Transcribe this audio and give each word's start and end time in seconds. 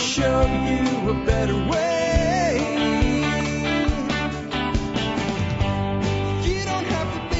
show 0.00 0.40
you 0.40 1.10
a 1.10 1.24
better 1.26 1.54
way. 1.54 1.90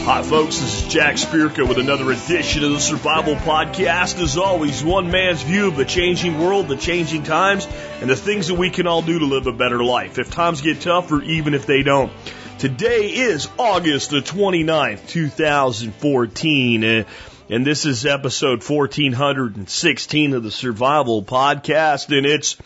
Hi, 0.05 0.23
folks. 0.23 0.59
This 0.59 0.83
is 0.83 0.93
Jack 0.93 1.15
Spirko 1.15 1.66
with 1.66 1.79
another 1.79 2.11
edition 2.11 2.65
of 2.65 2.73
the 2.73 2.80
Survival 2.80 3.37
Podcast. 3.37 4.20
As 4.20 4.37
always, 4.37 4.84
one 4.84 5.11
man's 5.11 5.43
view 5.43 5.69
of 5.69 5.77
the 5.77 5.84
changing 5.87 6.38
world, 6.38 6.69
the 6.69 6.77
changing 6.77 7.23
times, 7.23 7.66
and 8.01 8.11
the 8.11 8.16
things 8.16 8.48
that 8.48 8.57
we 8.57 8.69
can 8.69 8.87
all 8.87 9.02
do 9.02 9.19
to 9.20 9.24
live 9.24 9.47
a 9.47 9.52
better 9.52 9.83
life 9.83 10.19
if 10.19 10.30
times 10.30 10.61
get 10.61 10.83
tough 10.83 11.11
or 11.12 11.23
even 11.23 11.55
if 11.55 11.65
they 11.65 11.83
don't. 11.83 12.12
Today 12.59 13.06
is 13.06 13.48
August 13.59 14.11
the 14.11 14.20
29th, 14.20 15.09
2014, 15.09 16.84
uh, 16.84 17.05
and 17.50 17.66
this 17.66 17.84
is 17.84 18.06
episode 18.06 18.62
1416 18.62 20.32
of 20.34 20.42
the 20.45 20.52
Survival 20.52 21.24
Podcast, 21.24 22.16
and 22.16 22.24
it's 22.24 22.56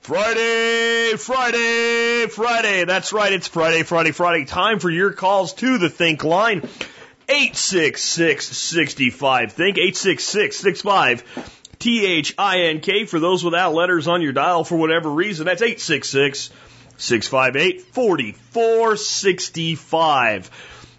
Friday, 0.00 1.12
Friday, 1.16 2.26
Friday. 2.26 2.84
That's 2.86 3.12
right, 3.12 3.32
it's 3.32 3.46
Friday, 3.46 3.84
Friday, 3.84 4.10
Friday. 4.10 4.44
Time 4.44 4.80
for 4.80 4.90
your 4.90 5.12
calls 5.12 5.54
to 5.54 5.78
the 5.78 5.88
Think 5.88 6.24
line. 6.24 6.62
866-65 7.28 9.52
Think, 9.52 9.76
866-65 9.76 11.22
T-H-I-N-K 11.78 13.04
for 13.04 13.20
those 13.20 13.44
without 13.44 13.74
letters 13.74 14.08
on 14.08 14.22
your 14.22 14.32
dial 14.32 14.64
for 14.64 14.76
whatever 14.76 15.08
reason. 15.08 15.46
That's 15.46 15.62
866 15.62 16.50
658 16.96 17.82
4465. 17.92 20.50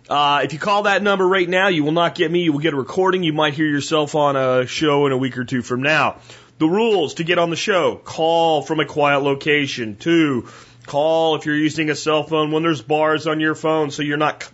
Uh, 0.09 0.41
if 0.43 0.53
you 0.53 0.59
call 0.59 0.83
that 0.83 1.03
number 1.03 1.27
right 1.27 1.47
now, 1.47 1.67
you 1.67 1.83
will 1.83 1.91
not 1.91 2.15
get 2.15 2.31
me. 2.31 2.43
You 2.43 2.53
will 2.53 2.59
get 2.59 2.73
a 2.73 2.77
recording. 2.77 3.23
You 3.23 3.33
might 3.33 3.53
hear 3.53 3.65
yourself 3.65 4.15
on 4.15 4.37
a 4.37 4.65
show 4.65 5.05
in 5.05 5.11
a 5.11 5.17
week 5.17 5.37
or 5.37 5.43
two 5.43 5.61
from 5.61 5.81
now. 5.81 6.19
The 6.59 6.67
rules 6.67 7.15
to 7.15 7.23
get 7.23 7.37
on 7.37 7.49
the 7.49 7.55
show 7.55 7.97
call 7.97 8.61
from 8.61 8.79
a 8.79 8.85
quiet 8.85 9.19
location. 9.19 9.97
Two, 9.97 10.47
call 10.85 11.35
if 11.35 11.45
you're 11.45 11.55
using 11.55 11.89
a 11.89 11.95
cell 11.95 12.23
phone 12.23 12.51
when 12.51 12.63
there's 12.63 12.81
bars 12.81 13.27
on 13.27 13.39
your 13.41 13.53
phone 13.53 13.91
so 13.91 14.01
you're 14.01 14.17
not 14.17 14.49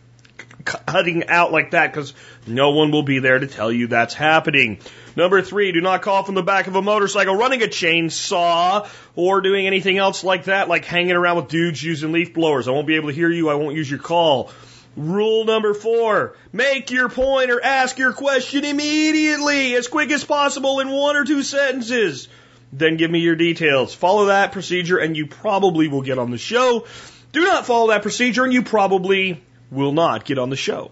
cutting 0.65 1.27
out 1.27 1.51
like 1.51 1.71
that 1.71 1.93
because 1.93 2.13
no 2.47 2.71
one 2.71 2.91
will 2.91 3.03
be 3.03 3.19
there 3.19 3.37
to 3.37 3.47
tell 3.47 3.71
you 3.71 3.87
that's 3.87 4.13
happening. 4.13 4.79
Number 5.15 5.41
three, 5.43 5.71
do 5.71 5.81
not 5.81 6.01
call 6.01 6.23
from 6.23 6.35
the 6.35 6.41
back 6.41 6.65
of 6.65 6.75
a 6.75 6.81
motorcycle 6.81 7.35
running 7.35 7.61
a 7.61 7.67
chainsaw 7.67 8.89
or 9.15 9.41
doing 9.41 9.67
anything 9.67 9.99
else 9.99 10.23
like 10.23 10.45
that, 10.45 10.67
like 10.67 10.85
hanging 10.85 11.11
around 11.11 11.35
with 11.35 11.47
dudes 11.49 11.83
using 11.83 12.11
leaf 12.11 12.33
blowers. 12.33 12.67
I 12.67 12.71
won't 12.71 12.87
be 12.87 12.95
able 12.95 13.09
to 13.09 13.15
hear 13.15 13.29
you. 13.29 13.49
I 13.49 13.55
won't 13.55 13.75
use 13.75 13.89
your 13.89 13.99
call. 13.99 14.51
Rule 14.95 15.45
number 15.45 15.73
four, 15.73 16.35
make 16.51 16.91
your 16.91 17.09
point 17.09 17.49
or 17.49 17.59
ask 17.59 17.97
your 17.97 18.13
question 18.13 18.63
immediately, 18.63 19.75
as 19.75 19.87
quick 19.87 20.11
as 20.11 20.23
possible 20.23 20.79
in 20.81 20.89
one 20.89 21.15
or 21.15 21.25
two 21.25 21.41
sentences. 21.41 22.27
Then 22.71 22.97
give 22.97 23.09
me 23.09 23.19
your 23.19 23.35
details. 23.35 23.93
Follow 23.93 24.25
that 24.27 24.51
procedure 24.51 24.97
and 24.97 25.17
you 25.17 25.25
probably 25.27 25.87
will 25.87 26.01
get 26.01 26.19
on 26.19 26.31
the 26.31 26.37
show. 26.37 26.85
Do 27.31 27.43
not 27.43 27.65
follow 27.65 27.89
that 27.89 28.03
procedure 28.03 28.43
and 28.43 28.53
you 28.53 28.61
probably 28.61 29.43
will 29.71 29.93
not 29.93 30.25
get 30.25 30.37
on 30.37 30.51
the 30.51 30.55
show. 30.55 30.91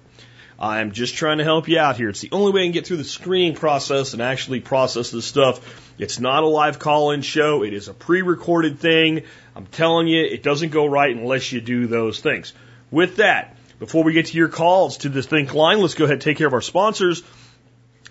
I'm 0.60 0.92
just 0.92 1.16
trying 1.16 1.40
to 1.40 1.44
help 1.44 1.68
you 1.68 1.80
out 1.80 1.98
here. 1.98 2.10
It's 2.10 2.22
the 2.22 2.32
only 2.32 2.52
way 2.52 2.62
I 2.62 2.66
can 2.66 2.72
get 2.72 2.86
through 2.86 2.98
the 2.98 3.04
screening 3.04 3.56
process 3.56 4.14
and 4.14 4.22
actually 4.22 4.60
process 4.60 5.10
this 5.10 5.26
stuff. 5.26 5.92
It's 5.98 6.20
not 6.20 6.44
a 6.44 6.48
live 6.48 6.78
call-in 6.78 7.24
show. 7.24 7.64
It 7.64 7.74
is 7.74 7.88
a 7.88 7.94
pre-recorded 7.96 8.80
thing. 8.80 9.24
I'm 9.56 9.66
telling 9.66 10.08
you, 10.08 10.24
it 10.24 10.44
doesn't 10.44 10.70
go 10.70 10.86
right 10.86 11.16
unless 11.16 11.52
you 11.52 11.62
do 11.62 11.88
those 11.88 12.20
things. 12.20 12.54
With 12.92 13.16
that, 13.18 13.58
before 13.82 14.04
we 14.04 14.14
get 14.14 14.28
to 14.28 14.38
your 14.38 14.48
calls 14.48 14.98
to 14.98 15.10
the 15.10 15.24
Think 15.24 15.56
line, 15.56 15.82
let's 15.82 15.96
go 15.96 16.06
ahead 16.06 16.14
and 16.14 16.22
take 16.22 16.38
care 16.38 16.46
of 16.46 16.54
our 16.54 16.62
sponsors. 16.62 17.24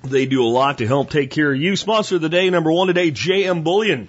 They 0.03 0.27
do 0.27 0.43
a 0.43 0.51
lot 0.51 0.79
to 0.79 0.87
help 0.87 1.11
take 1.11 1.31
care 1.31 1.53
of 1.53 1.61
you. 1.61 1.77
Sponsor 1.77 2.17
of 2.17 2.23
the 2.23 2.29
day, 2.29 2.51
number 2.51 2.73
one 2.73 2.89
today, 2.89 3.13
JM 3.13 3.63
Bullion. 3.63 4.09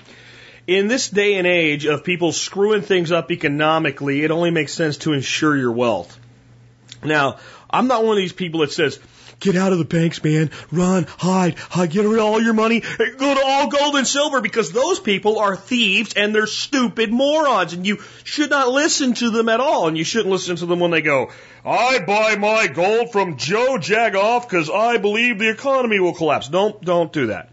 In 0.66 0.88
this 0.88 1.08
day 1.08 1.36
and 1.36 1.46
age 1.46 1.86
of 1.86 2.04
people 2.04 2.32
screwing 2.32 2.82
things 2.82 3.12
up 3.12 3.30
economically, 3.30 4.24
it 4.24 4.32
only 4.32 4.50
makes 4.50 4.74
sense 4.74 4.98
to 4.98 5.14
insure 5.14 5.56
your 5.56 5.72
wealth. 5.72 6.20
Now, 7.04 7.38
I'm 7.70 7.86
not 7.86 8.06
one 8.06 8.18
of 8.18 8.24
these 8.24 8.34
people 8.34 8.62
that 8.62 8.72
says, 8.72 8.98
get 9.42 9.58
out 9.58 9.74
of 9.74 9.80
the 9.80 9.86
banks, 9.86 10.24
man, 10.24 10.50
run, 10.72 11.06
hide, 11.18 11.60
hide, 11.60 11.90
get 11.90 12.06
rid 12.06 12.20
of 12.20 12.26
all 12.26 12.42
your 12.42 12.54
money, 12.54 12.80
go 12.80 13.36
to 13.36 13.42
all 13.44 13.68
gold 13.68 13.96
and 13.96 14.08
silver, 14.08 14.40
because 14.40 14.72
those 14.72 15.00
people 15.00 15.40
are 15.40 15.58
thieves 15.58 16.14
and 16.14 16.34
they're 16.34 16.48
stupid 16.48 17.12
morons, 17.12 17.74
and 17.74 17.86
you 17.86 17.98
should 18.24 18.50
not 18.50 18.70
listen 18.70 19.14
to 19.16 19.30
them 19.32 19.50
at 19.50 19.60
all, 19.60 19.88
and 19.88 19.98
you 19.98 20.06
shouldn't 20.06 20.30
listen 20.30 20.56
to 20.56 20.66
them 20.66 20.80
when 20.80 20.92
they 20.92 21.02
go, 21.02 21.32
I 21.66 22.00
buy 22.00 22.38
my 22.38 22.68
gold 22.68 23.12
from 23.12 23.38
Joe 23.38 23.78
Jagoff 23.78 24.50
because 24.50 24.70
I 24.70 24.98
believe 24.98 25.38
the 25.38 25.50
economy 25.50 26.00
will 26.00 26.14
collapse. 26.14 26.48
Don't, 26.48 26.82
don't 26.82 27.12
do 27.12 27.28
that. 27.28 27.52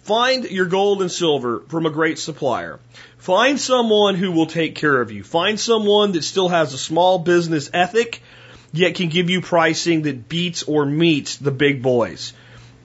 Find 0.00 0.44
your 0.44 0.66
gold 0.66 1.02
and 1.02 1.10
silver 1.10 1.60
from 1.68 1.86
a 1.86 1.90
great 1.90 2.18
supplier. 2.18 2.80
Find 3.18 3.60
someone 3.60 4.14
who 4.14 4.32
will 4.32 4.46
take 4.46 4.74
care 4.74 5.00
of 5.00 5.12
you. 5.12 5.22
Find 5.22 5.60
someone 5.60 6.12
that 6.12 6.24
still 6.24 6.48
has 6.48 6.72
a 6.72 6.78
small 6.78 7.18
business 7.18 7.68
ethic, 7.74 8.22
yet 8.72 8.94
can 8.94 9.08
give 9.08 9.30
you 9.30 9.40
pricing 9.40 10.02
that 10.02 10.28
beats 10.28 10.62
or 10.62 10.84
meets 10.86 11.36
the 11.36 11.50
big 11.50 11.82
boys. 11.82 12.32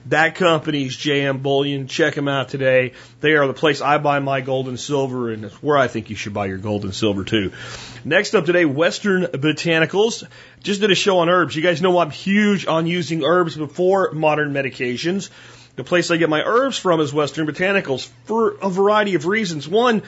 That 0.06 0.34
company's 0.34 0.94
JM 0.96 1.42
Bullion. 1.42 1.86
Check 1.86 2.14
them 2.14 2.28
out 2.28 2.50
today. 2.50 2.92
They 3.20 3.32
are 3.36 3.46
the 3.46 3.54
place 3.54 3.80
I 3.80 3.96
buy 3.96 4.18
my 4.18 4.42
gold 4.42 4.68
and 4.68 4.78
silver, 4.78 5.32
and 5.32 5.46
it's 5.46 5.62
where 5.62 5.78
I 5.78 5.88
think 5.88 6.10
you 6.10 6.16
should 6.16 6.34
buy 6.34 6.46
your 6.46 6.58
gold 6.58 6.84
and 6.84 6.94
silver 6.94 7.24
too. 7.24 7.52
Next 8.04 8.34
up 8.34 8.44
today, 8.44 8.66
Western 8.66 9.22
Botanicals. 9.22 10.24
Just 10.62 10.82
did 10.82 10.90
a 10.90 10.94
show 10.94 11.18
on 11.18 11.30
herbs. 11.30 11.56
You 11.56 11.62
guys 11.62 11.80
know 11.80 11.98
I'm 11.98 12.10
huge 12.10 12.66
on 12.66 12.86
using 12.86 13.24
herbs 13.24 13.56
before 13.56 14.12
modern 14.12 14.52
medications. 14.52 15.30
The 15.76 15.84
place 15.84 16.10
I 16.10 16.18
get 16.18 16.28
my 16.28 16.42
herbs 16.42 16.76
from 16.76 17.00
is 17.00 17.12
Western 17.12 17.46
Botanicals 17.46 18.06
for 18.26 18.56
a 18.60 18.68
variety 18.68 19.14
of 19.14 19.26
reasons. 19.26 19.66
One, 19.66 20.02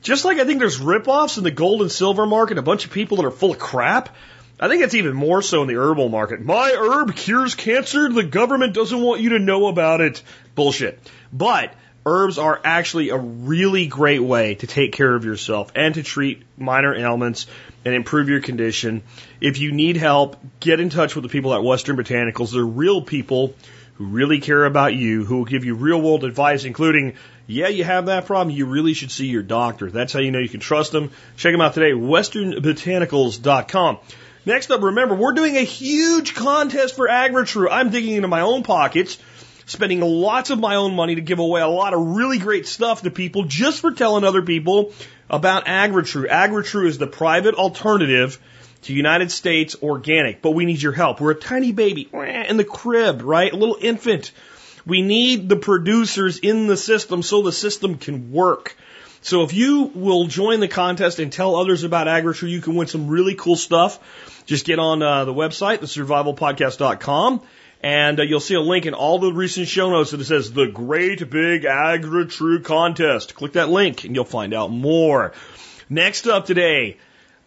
just 0.00 0.24
like 0.24 0.38
I 0.38 0.44
think 0.44 0.60
there's 0.60 0.78
ripoffs 0.78 1.38
in 1.38 1.44
the 1.44 1.50
gold 1.50 1.82
and 1.82 1.90
silver 1.90 2.24
market, 2.24 2.56
a 2.56 2.62
bunch 2.62 2.84
of 2.84 2.92
people 2.92 3.16
that 3.16 3.26
are 3.26 3.32
full 3.32 3.50
of 3.50 3.58
crap. 3.58 4.16
I 4.60 4.68
think 4.68 4.82
it's 4.82 4.94
even 4.94 5.14
more 5.14 5.40
so 5.40 5.62
in 5.62 5.68
the 5.68 5.78
herbal 5.78 6.10
market. 6.10 6.44
My 6.44 6.74
herb 6.76 7.16
cures 7.16 7.54
cancer. 7.54 8.10
The 8.10 8.22
government 8.22 8.74
doesn't 8.74 9.00
want 9.00 9.22
you 9.22 9.30
to 9.30 9.38
know 9.38 9.68
about 9.68 10.02
it. 10.02 10.22
Bullshit. 10.54 11.00
But 11.32 11.72
herbs 12.04 12.36
are 12.36 12.60
actually 12.62 13.08
a 13.08 13.16
really 13.16 13.86
great 13.86 14.20
way 14.20 14.56
to 14.56 14.66
take 14.66 14.92
care 14.92 15.14
of 15.14 15.24
yourself 15.24 15.72
and 15.74 15.94
to 15.94 16.02
treat 16.02 16.42
minor 16.58 16.94
ailments 16.94 17.46
and 17.86 17.94
improve 17.94 18.28
your 18.28 18.42
condition. 18.42 19.02
If 19.40 19.58
you 19.58 19.72
need 19.72 19.96
help, 19.96 20.36
get 20.60 20.78
in 20.78 20.90
touch 20.90 21.14
with 21.14 21.22
the 21.22 21.30
people 21.30 21.54
at 21.54 21.62
Western 21.62 21.96
Botanicals. 21.96 22.52
They're 22.52 22.62
real 22.62 23.00
people 23.00 23.54
who 23.94 24.04
really 24.04 24.40
care 24.40 24.66
about 24.66 24.94
you, 24.94 25.24
who 25.24 25.38
will 25.38 25.46
give 25.46 25.64
you 25.64 25.74
real 25.74 26.02
world 26.02 26.24
advice, 26.24 26.64
including, 26.64 27.14
yeah, 27.46 27.68
you 27.68 27.84
have 27.84 28.04
that 28.06 28.26
problem. 28.26 28.54
You 28.54 28.66
really 28.66 28.92
should 28.92 29.10
see 29.10 29.28
your 29.28 29.42
doctor. 29.42 29.90
That's 29.90 30.12
how 30.12 30.20
you 30.20 30.30
know 30.30 30.38
you 30.38 30.50
can 30.50 30.60
trust 30.60 30.92
them. 30.92 31.12
Check 31.36 31.52
them 31.52 31.62
out 31.62 31.72
today, 31.72 31.92
westernbotanicals.com. 31.92 33.98
Next 34.50 34.72
up, 34.72 34.82
remember, 34.82 35.14
we're 35.14 35.34
doing 35.34 35.56
a 35.56 35.62
huge 35.62 36.34
contest 36.34 36.96
for 36.96 37.06
AgriTrue. 37.06 37.68
I'm 37.70 37.90
digging 37.90 38.16
into 38.16 38.26
my 38.26 38.40
own 38.40 38.64
pockets, 38.64 39.16
spending 39.66 40.00
lots 40.00 40.50
of 40.50 40.58
my 40.58 40.74
own 40.74 40.96
money 40.96 41.14
to 41.14 41.20
give 41.20 41.38
away 41.38 41.60
a 41.60 41.68
lot 41.68 41.94
of 41.94 42.16
really 42.16 42.38
great 42.38 42.66
stuff 42.66 43.02
to 43.02 43.12
people 43.12 43.44
just 43.44 43.78
for 43.78 43.92
telling 43.92 44.24
other 44.24 44.42
people 44.42 44.92
about 45.30 45.66
AgriTrue. 45.66 46.28
AgriTrue 46.28 46.88
is 46.88 46.98
the 46.98 47.06
private 47.06 47.54
alternative 47.54 48.40
to 48.82 48.92
United 48.92 49.30
States 49.30 49.76
organic, 49.84 50.42
but 50.42 50.50
we 50.50 50.64
need 50.64 50.82
your 50.82 50.94
help. 50.94 51.20
We're 51.20 51.30
a 51.30 51.36
tiny 51.36 51.70
baby 51.70 52.10
in 52.12 52.56
the 52.56 52.64
crib, 52.64 53.22
right? 53.22 53.52
A 53.52 53.56
little 53.56 53.78
infant. 53.80 54.32
We 54.84 55.00
need 55.00 55.48
the 55.48 55.54
producers 55.54 56.40
in 56.40 56.66
the 56.66 56.76
system 56.76 57.22
so 57.22 57.42
the 57.42 57.52
system 57.52 57.98
can 57.98 58.32
work. 58.32 58.74
So 59.22 59.42
if 59.42 59.52
you 59.52 59.82
will 59.94 60.26
join 60.26 60.60
the 60.60 60.68
contest 60.68 61.18
and 61.18 61.32
tell 61.32 61.56
others 61.56 61.84
about 61.84 62.06
AgriTrue, 62.06 62.48
you 62.48 62.60
can 62.60 62.74
win 62.74 62.86
some 62.86 63.08
really 63.08 63.34
cool 63.34 63.56
stuff. 63.56 64.44
Just 64.46 64.64
get 64.64 64.78
on 64.78 65.02
uh, 65.02 65.26
the 65.26 65.34
website, 65.34 65.78
thesurvivalpodcast.com, 65.78 67.42
and 67.82 68.18
uh, 68.18 68.22
you'll 68.22 68.40
see 68.40 68.54
a 68.54 68.60
link 68.60 68.86
in 68.86 68.94
all 68.94 69.18
the 69.18 69.32
recent 69.32 69.68
show 69.68 69.90
notes 69.90 70.12
that 70.12 70.24
says 70.24 70.52
the 70.52 70.66
Great 70.66 71.28
Big 71.28 71.64
AgriTrue 71.64 72.64
Contest. 72.64 73.34
Click 73.34 73.52
that 73.52 73.68
link 73.68 74.04
and 74.04 74.14
you'll 74.14 74.24
find 74.24 74.54
out 74.54 74.70
more. 74.70 75.32
Next 75.90 76.26
up 76.26 76.46
today, 76.46 76.96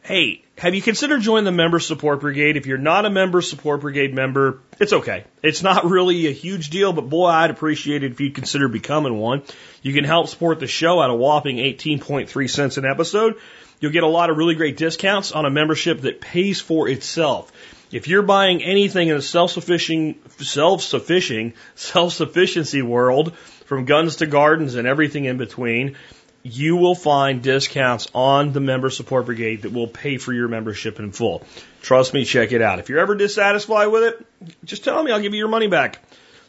hey, 0.04 0.43
have 0.58 0.76
you 0.76 0.82
considered 0.82 1.22
joining 1.22 1.46
the 1.46 1.52
member 1.52 1.80
support 1.80 2.22
brigade? 2.22 2.58
If 2.58 2.68
you're 2.68 2.78
not 2.78 3.06
a 3.06 3.10
member 3.10 3.42
support 3.42 3.82
brigade 3.82 4.14
member, 4.14 4.62
it's 4.80 4.94
okay. 4.94 5.26
It's 5.42 5.64
not 5.64 5.86
really 5.90 6.28
a 6.28 6.32
huge 6.32 6.70
deal, 6.70 6.94
but 6.94 7.10
boy, 7.10 7.28
I'd 7.28 7.50
appreciate 7.50 8.04
it 8.04 8.12
if 8.12 8.22
you'd 8.22 8.36
consider 8.36 8.68
becoming 8.68 9.18
one. 9.18 9.44
You 9.82 9.94
can 9.94 10.04
help 10.04 10.28
support 10.28 10.60
the 10.60 10.68
show 10.68 11.02
at 11.02 11.10
a 11.10 11.16
whopping 11.16 11.58
18.3 11.58 12.50
cents 12.50 12.78
an 12.78 12.86
episode. 12.86 13.36
You'll 13.80 13.92
get 13.92 14.04
a 14.04 14.08
lot 14.08 14.30
of 14.30 14.38
really 14.38 14.56
great 14.56 14.78
discounts 14.78 15.32
on 15.32 15.46
a 15.46 15.50
membership 15.50 16.02
that 16.02 16.22
pays 16.22 16.62
for 16.62 16.88
itself. 16.88 17.52
If 17.92 18.08
you're 18.08 18.24
buying 18.24 18.64
anything 18.64 19.10
in 19.10 19.18
the 19.18 19.22
self-sufficient, 19.22 20.42
self-sufficient, 20.42 21.56
self-sufficiency 21.76 22.82
world, 22.82 23.36
from 23.66 23.86
guns 23.86 24.18
to 24.18 24.28
gardens 24.28 24.76
and 24.76 24.88
everything 24.88 25.26
in 25.26 25.38
between, 25.38 25.96
you 26.44 26.75
will 26.75 26.95
find 26.95 27.42
discounts 27.42 28.10
on 28.13 28.51
the 28.51 28.60
member 28.60 28.90
support 28.90 29.25
brigade 29.25 29.62
that 29.62 29.72
will 29.72 29.88
pay 29.88 30.18
for 30.18 30.34
your 30.34 30.50
membership 30.50 31.00
in 31.00 31.12
full. 31.12 31.44
Trust 31.81 32.13
me, 32.13 32.25
check 32.25 32.51
it 32.51 32.62
out. 32.62 32.80
If 32.80 32.90
you're 32.90 33.00
ever 33.00 33.16
dissatisfied 33.16 33.88
with 33.88 34.04
it, 34.04 34.57
just 34.66 34.84
tell 34.84 35.01
me, 35.01 35.12
I'll 35.12 35.22
give 35.22 35.34
you 35.34 35.40
your 35.40 35.48
money 35.48 35.68
back. 35.68 36.00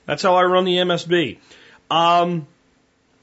That's 0.04 0.22
how 0.22 0.34
I 0.34 0.42
run 0.42 0.64
the 0.64 0.76
MSB. 0.78 1.38
Um, 1.90 2.46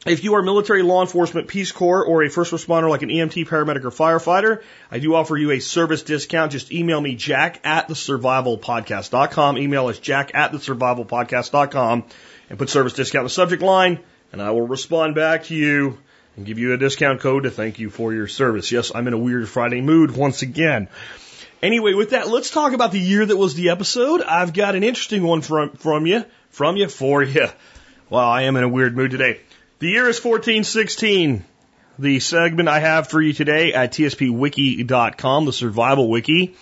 If 0.03 0.23
you 0.23 0.33
are 0.33 0.41
military, 0.41 0.81
law 0.81 1.01
enforcement, 1.01 1.47
Peace 1.47 1.71
Corps, 1.71 2.03
or 2.03 2.23
a 2.23 2.29
first 2.29 2.51
responder 2.51 2.89
like 2.89 3.03
an 3.03 3.09
EMT, 3.09 3.47
paramedic, 3.47 3.83
or 3.83 3.91
firefighter, 3.91 4.63
I 4.89 4.97
do 4.97 5.13
offer 5.13 5.37
you 5.37 5.51
a 5.51 5.59
service 5.59 6.01
discount. 6.01 6.53
Just 6.53 6.71
email 6.71 6.99
me, 6.99 7.15
jack 7.15 7.59
at 7.63 7.87
the 7.87 7.93
survivalpodcast.com. 7.93 9.59
Email 9.59 9.87
us, 9.87 9.99
jack 9.99 10.31
at 10.33 10.53
the 10.53 10.57
survivalpodcast.com, 10.57 12.05
and 12.49 12.57
put 12.57 12.69
service 12.69 12.93
discount 12.93 13.21
in 13.21 13.25
the 13.25 13.29
subject 13.29 13.61
line, 13.61 13.99
and 14.31 14.41
I 14.41 14.49
will 14.51 14.65
respond 14.65 15.13
back 15.13 15.43
to 15.45 15.55
you 15.55 15.99
and 16.35 16.45
give 16.45 16.59
you 16.59 16.73
a 16.73 16.77
discount 16.77 17.19
code 17.21 17.43
to 17.43 17.51
thank 17.51 17.79
you 17.79 17.89
for 17.89 18.13
your 18.13 18.27
service. 18.27 18.71
Yes, 18.71 18.91
I'm 18.93 19.07
in 19.07 19.13
a 19.13 19.17
weird 19.17 19.47
Friday 19.49 19.81
mood 19.81 20.15
once 20.15 20.41
again. 20.41 20.87
Anyway, 21.61 21.93
with 21.93 22.11
that, 22.11 22.27
let's 22.27 22.49
talk 22.49 22.73
about 22.73 22.91
the 22.91 22.99
year 22.99 23.25
that 23.25 23.37
was 23.37 23.53
the 23.53 23.69
episode. 23.69 24.21
I've 24.21 24.53
got 24.53 24.75
an 24.75 24.83
interesting 24.83 25.23
one 25.23 25.41
from, 25.41 25.71
from 25.73 26.05
you, 26.05 26.25
from 26.49 26.75
you, 26.75 26.87
for 26.87 27.21
you. 27.21 27.47
Wow, 28.09 28.29
I 28.29 28.43
am 28.43 28.55
in 28.55 28.63
a 28.63 28.69
weird 28.69 28.97
mood 28.97 29.11
today. 29.11 29.39
The 29.79 29.87
year 29.87 30.09
is 30.09 30.23
1416. 30.23 31.45
The 31.99 32.19
segment 32.19 32.67
I 32.67 32.79
have 32.79 33.09
for 33.09 33.21
you 33.21 33.33
today 33.33 33.73
at 33.73 33.91
tspwiki.com, 33.91 35.45
the 35.45 35.53
survival 35.53 36.09
wiki, 36.09 36.55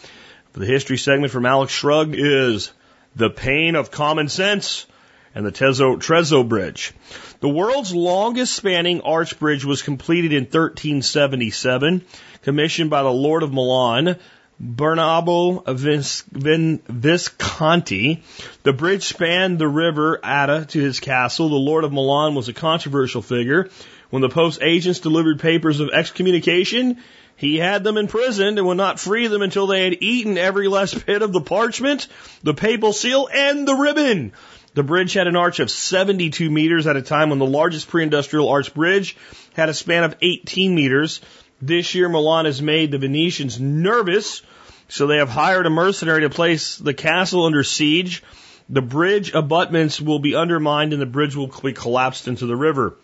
the 0.53 0.65
history 0.65 0.97
segment 0.97 1.31
from 1.31 1.45
Alex 1.45 1.71
Shrugged 1.71 2.15
is 2.15 2.71
The 3.15 3.29
Pain 3.29 3.75
of 3.75 3.91
Common 3.91 4.27
Sense 4.27 4.85
and 5.33 5.45
the 5.45 5.51
Tezo, 5.51 5.97
Trezzo 5.97 6.47
Bridge. 6.47 6.93
The 7.41 7.49
world's 7.49 7.95
longest 7.95 8.53
spanning 8.53 9.01
arch 9.01 9.39
bridge 9.39 9.63
was 9.63 9.81
completed 9.81 10.33
in 10.33 10.43
1377, 10.43 12.03
commissioned 12.41 12.89
by 12.89 13.01
the 13.01 13.11
Lord 13.11 13.43
of 13.43 13.53
Milan, 13.53 14.17
Bernabo 14.61 15.63
Vis, 15.73 16.25
Vin, 16.31 16.81
Visconti. 16.85 18.23
The 18.63 18.73
bridge 18.73 19.03
spanned 19.03 19.57
the 19.57 19.69
river 19.69 20.19
Adda 20.21 20.65
to 20.65 20.81
his 20.81 20.99
castle. 20.99 21.47
The 21.47 21.55
Lord 21.55 21.85
of 21.85 21.93
Milan 21.93 22.35
was 22.35 22.49
a 22.49 22.53
controversial 22.53 23.21
figure. 23.21 23.69
When 24.09 24.21
the 24.21 24.27
Pope's 24.27 24.59
agents 24.61 24.99
delivered 24.99 25.39
papers 25.39 25.79
of 25.79 25.91
excommunication, 25.93 26.97
he 27.37 27.55
had 27.55 27.85
them 27.85 27.95
imprisoned 27.95 28.57
and 28.57 28.67
would 28.67 28.75
not 28.75 28.99
free 28.99 29.27
them 29.27 29.41
until 29.41 29.65
they 29.65 29.85
had 29.85 30.01
eaten 30.01 30.37
every 30.37 30.67
last 30.67 31.05
bit 31.05 31.21
of 31.21 31.31
the 31.31 31.39
parchment, 31.39 32.07
the 32.43 32.53
papal 32.53 32.91
seal, 32.91 33.29
and 33.33 33.65
the 33.65 33.75
ribbon. 33.75 34.33
The 34.73 34.83
bridge 34.83 35.13
had 35.13 35.27
an 35.27 35.35
arch 35.35 35.59
of 35.59 35.71
72 35.71 36.49
meters 36.49 36.87
at 36.87 36.95
a 36.95 37.01
time 37.01 37.29
when 37.29 37.39
the 37.39 37.45
largest 37.45 37.87
pre-industrial 37.87 38.49
arch 38.49 38.73
bridge 38.73 39.17
had 39.53 39.69
a 39.69 39.73
span 39.73 40.03
of 40.03 40.15
18 40.21 40.75
meters. 40.75 41.21
This 41.61 41.95
year, 41.95 42.07
Milan 42.07 42.45
has 42.45 42.61
made 42.61 42.91
the 42.91 42.97
Venetians 42.97 43.59
nervous, 43.59 44.41
so 44.87 45.07
they 45.07 45.17
have 45.17 45.29
hired 45.29 45.65
a 45.65 45.69
mercenary 45.69 46.21
to 46.21 46.29
place 46.29 46.77
the 46.77 46.93
castle 46.93 47.45
under 47.45 47.63
siege. 47.63 48.23
The 48.69 48.81
bridge 48.81 49.33
abutments 49.33 49.99
will 49.99 50.19
be 50.19 50.35
undermined 50.35 50.93
and 50.93 51.01
the 51.01 51.07
bridge 51.07 51.35
will 51.35 51.47
be 51.47 51.73
collapsed 51.73 52.27
into 52.27 52.45
the 52.45 52.55
river. 52.55 52.95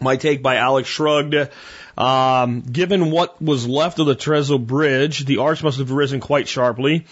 My 0.00 0.16
take 0.16 0.42
by 0.42 0.56
Alex 0.56 0.88
Shrugged. 0.88 1.50
Um, 1.96 2.60
given 2.60 3.10
what 3.10 3.40
was 3.40 3.66
left 3.66 3.98
of 3.98 4.06
the 4.06 4.14
Trezzo 4.14 4.58
Bridge, 4.58 5.24
the 5.24 5.38
arch 5.38 5.62
must 5.62 5.78
have 5.78 5.90
risen 5.90 6.20
quite 6.20 6.48
sharply. 6.48 7.06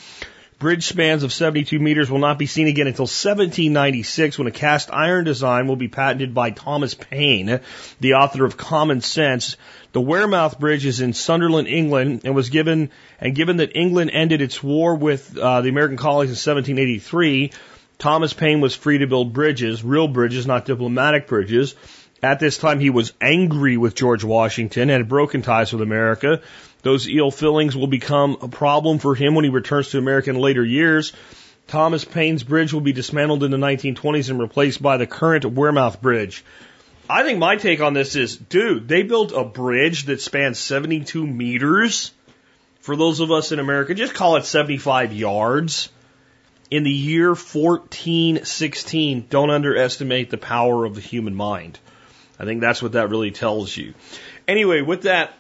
Bridge 0.61 0.87
spans 0.87 1.23
of 1.23 1.33
72 1.33 1.79
meters 1.81 2.11
will 2.11 2.19
not 2.19 2.39
be 2.39 2.45
seen 2.45 2.69
again 2.69 2.87
until 2.87 3.05
1796 3.05 4.37
when 4.37 4.47
a 4.47 4.51
cast 4.51 4.93
iron 4.93 5.25
design 5.25 5.67
will 5.67 5.77
be 5.77 5.89
patented 5.89 6.35
by 6.35 6.51
Thomas 6.51 6.93
Paine, 6.93 7.61
the 7.99 8.13
author 8.13 8.45
of 8.45 8.59
Common 8.59 9.01
Sense. 9.01 9.57
The 9.93 10.03
Wearmouth 10.03 10.61
Bridge 10.61 10.85
is 10.85 11.01
in 11.01 11.15
Sunderland, 11.15 11.67
England, 11.67 12.21
and 12.25 12.35
was 12.35 12.51
given, 12.51 12.91
and 13.19 13.35
given 13.35 13.57
that 13.57 13.75
England 13.75 14.11
ended 14.13 14.43
its 14.43 14.63
war 14.63 14.97
with 14.97 15.35
uh, 15.35 15.63
the 15.63 15.71
American 15.71 15.97
colonies 15.97 16.29
in 16.29 16.53
1783, 16.53 17.53
Thomas 17.99 18.35
Paine 18.35 18.61
was 18.61 18.75
free 18.75 18.99
to 18.99 19.07
build 19.07 19.33
bridges, 19.33 19.83
real 19.83 20.09
bridges, 20.09 20.47
not 20.47 20.67
diplomatic 20.67 21.27
bridges. 21.27 21.75
At 22.23 22.39
this 22.39 22.59
time, 22.59 22.81
he 22.81 22.91
was 22.91 23.15
angry 23.19 23.79
with 23.79 23.95
George 23.95 24.25
Washington 24.25 24.91
and 24.91 24.91
had 24.91 25.09
broken 25.09 25.41
ties 25.41 25.73
with 25.73 25.81
America. 25.81 26.43
Those 26.83 27.09
eel 27.09 27.31
fillings 27.31 27.77
will 27.77 27.87
become 27.87 28.39
a 28.41 28.49
problem 28.49 28.99
for 28.99 29.15
him 29.15 29.35
when 29.35 29.45
he 29.45 29.51
returns 29.51 29.91
to 29.91 29.99
America 29.99 30.31
in 30.31 30.37
later 30.37 30.65
years. 30.65 31.13
Thomas 31.67 32.05
Paine's 32.05 32.43
bridge 32.43 32.73
will 32.73 32.81
be 32.81 32.93
dismantled 32.93 33.45
in 33.45 33.51
the 33.51 33.57
1920s 33.57 34.31
and 34.31 34.41
replaced 34.41 34.83
by 34.83 34.97
the 34.97 35.07
current 35.07 35.45
Wearmouth 35.45 36.01
Bridge. 36.01 36.45
I 37.09 37.23
think 37.23 37.39
my 37.39 37.57
take 37.57 37.81
on 37.81 37.93
this 37.93 38.17
is, 38.17 38.37
dude, 38.37 38.89
they 38.89 39.03
built 39.03 39.33
a 39.33 39.45
bridge 39.45 40.05
that 40.05 40.21
spans 40.21 40.59
72 40.59 41.27
meters. 41.27 42.13
For 42.81 42.97
those 42.97 43.21
of 43.21 43.31
us 43.31 43.53
in 43.53 43.59
America, 43.59 43.95
just 43.95 44.15
call 44.15 44.37
it 44.37 44.45
75 44.45 45.13
yards. 45.13 45.91
In 46.71 46.85
the 46.85 46.91
year 46.91 47.31
1416, 47.31 49.27
don't 49.29 49.51
underestimate 49.51 50.31
the 50.31 50.39
power 50.39 50.85
of 50.85 50.95
the 50.95 51.01
human 51.01 51.35
mind. 51.35 51.79
I 52.39 52.45
think 52.45 52.61
that's 52.61 52.81
what 52.81 52.93
that 52.93 53.11
really 53.11 53.33
tells 53.33 53.77
you. 53.77 53.95
Anyway, 54.49 54.81
with 54.81 55.03
that, 55.03 55.35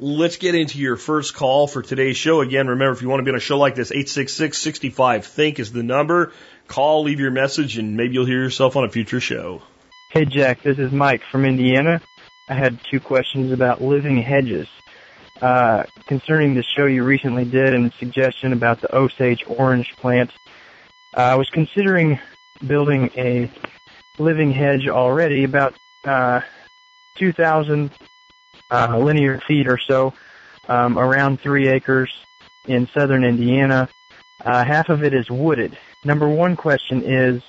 let's 0.00 0.38
get 0.38 0.54
into 0.54 0.78
your 0.78 0.96
first 0.96 1.34
call 1.34 1.66
for 1.66 1.82
today's 1.82 2.16
show. 2.16 2.40
Again, 2.40 2.68
remember, 2.68 2.92
if 2.92 3.02
you 3.02 3.08
want 3.08 3.20
to 3.20 3.24
be 3.24 3.30
on 3.30 3.36
a 3.36 3.40
show 3.40 3.58
like 3.58 3.74
this, 3.74 3.90
866-65-THINK 3.90 5.58
is 5.58 5.72
the 5.72 5.82
number. 5.82 6.32
Call, 6.66 7.02
leave 7.02 7.20
your 7.20 7.30
message, 7.30 7.76
and 7.76 7.96
maybe 7.96 8.14
you'll 8.14 8.26
hear 8.26 8.42
yourself 8.42 8.76
on 8.76 8.84
a 8.84 8.88
future 8.88 9.20
show. 9.20 9.62
Hey, 10.10 10.24
Jack, 10.24 10.62
this 10.62 10.78
is 10.78 10.90
Mike 10.90 11.22
from 11.30 11.44
Indiana. 11.44 12.00
I 12.48 12.54
had 12.54 12.80
two 12.90 12.98
questions 12.98 13.52
about 13.52 13.82
living 13.82 14.22
hedges. 14.22 14.68
Uh, 15.40 15.84
concerning 16.06 16.54
the 16.54 16.62
show 16.62 16.86
you 16.86 17.04
recently 17.04 17.44
did 17.44 17.74
and 17.74 17.86
the 17.86 17.94
suggestion 17.98 18.52
about 18.52 18.80
the 18.80 18.94
Osage 18.94 19.44
orange 19.46 19.94
plant, 19.96 20.30
uh, 21.16 21.20
I 21.20 21.34
was 21.36 21.48
considering 21.50 22.18
building 22.66 23.10
a 23.16 23.50
living 24.18 24.50
hedge 24.50 24.88
already 24.88 25.44
about 25.44 25.74
uh, 26.04 26.40
2,000 27.16 27.90
uh, 28.70 28.98
linear 28.98 29.40
feet 29.46 29.66
or 29.66 29.78
so, 29.78 30.12
um, 30.68 30.98
around 30.98 31.40
three 31.40 31.68
acres 31.68 32.12
in 32.66 32.86
southern 32.88 33.24
Indiana. 33.24 33.88
Uh, 34.42 34.64
half 34.64 34.88
of 34.88 35.02
it 35.02 35.14
is 35.14 35.30
wooded. 35.30 35.76
Number 36.04 36.28
one 36.28 36.56
question 36.56 37.02
is, 37.02 37.42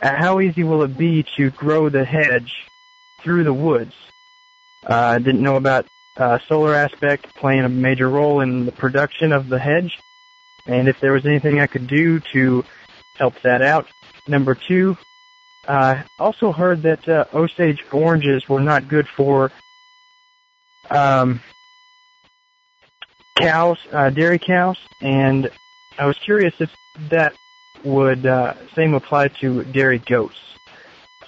uh, 0.00 0.14
how 0.14 0.40
easy 0.40 0.62
will 0.62 0.82
it 0.82 0.96
be 0.96 1.24
to 1.36 1.50
grow 1.50 1.88
the 1.88 2.04
hedge 2.04 2.54
through 3.20 3.44
the 3.44 3.52
woods? 3.52 3.94
Uh, 4.88 4.94
I 4.94 5.18
didn't 5.18 5.42
know 5.42 5.56
about 5.56 5.86
uh, 6.16 6.38
solar 6.48 6.74
aspect 6.74 7.34
playing 7.34 7.64
a 7.64 7.68
major 7.68 8.08
role 8.08 8.40
in 8.40 8.66
the 8.66 8.72
production 8.72 9.32
of 9.32 9.48
the 9.48 9.58
hedge, 9.58 9.98
and 10.66 10.88
if 10.88 11.00
there 11.00 11.12
was 11.12 11.26
anything 11.26 11.60
I 11.60 11.66
could 11.66 11.86
do 11.86 12.20
to 12.32 12.64
help 13.16 13.40
that 13.42 13.62
out. 13.62 13.88
Number 14.28 14.54
two, 14.54 14.96
uh, 15.66 16.02
also 16.18 16.52
heard 16.52 16.82
that 16.82 17.08
uh, 17.08 17.24
Osage 17.34 17.84
oranges 17.92 18.48
were 18.48 18.60
not 18.60 18.88
good 18.88 19.08
for 19.08 19.50
um, 20.90 21.40
cows, 23.36 23.78
uh, 23.92 24.10
dairy 24.10 24.38
cows, 24.38 24.78
and 25.00 25.50
I 25.98 26.06
was 26.06 26.18
curious 26.18 26.54
if 26.60 26.74
that 27.10 27.34
would 27.84 28.26
uh, 28.26 28.54
same 28.74 28.94
apply 28.94 29.28
to 29.28 29.64
dairy 29.64 29.98
goats. 29.98 30.38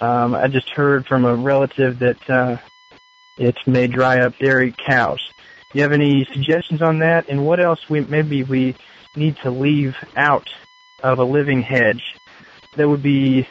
Um, 0.01 0.33
I 0.33 0.47
just 0.47 0.69
heard 0.69 1.05
from 1.05 1.25
a 1.25 1.35
relative 1.35 1.99
that 1.99 2.29
uh, 2.29 2.57
it 3.37 3.55
may 3.67 3.87
dry 3.87 4.19
up 4.19 4.37
dairy 4.37 4.73
cows. 4.73 5.19
Do 5.71 5.77
you 5.77 5.83
have 5.83 5.91
any 5.91 6.25
suggestions 6.25 6.81
on 6.81 6.99
that? 6.99 7.29
And 7.29 7.45
what 7.45 7.59
else 7.59 7.89
we 7.89 8.01
maybe 8.01 8.43
we 8.43 8.75
need 9.15 9.37
to 9.43 9.51
leave 9.51 9.95
out 10.15 10.49
of 11.03 11.19
a 11.19 11.23
living 11.23 11.61
hedge 11.61 12.15
that 12.75 12.87
would 12.87 13.03
be 13.03 13.47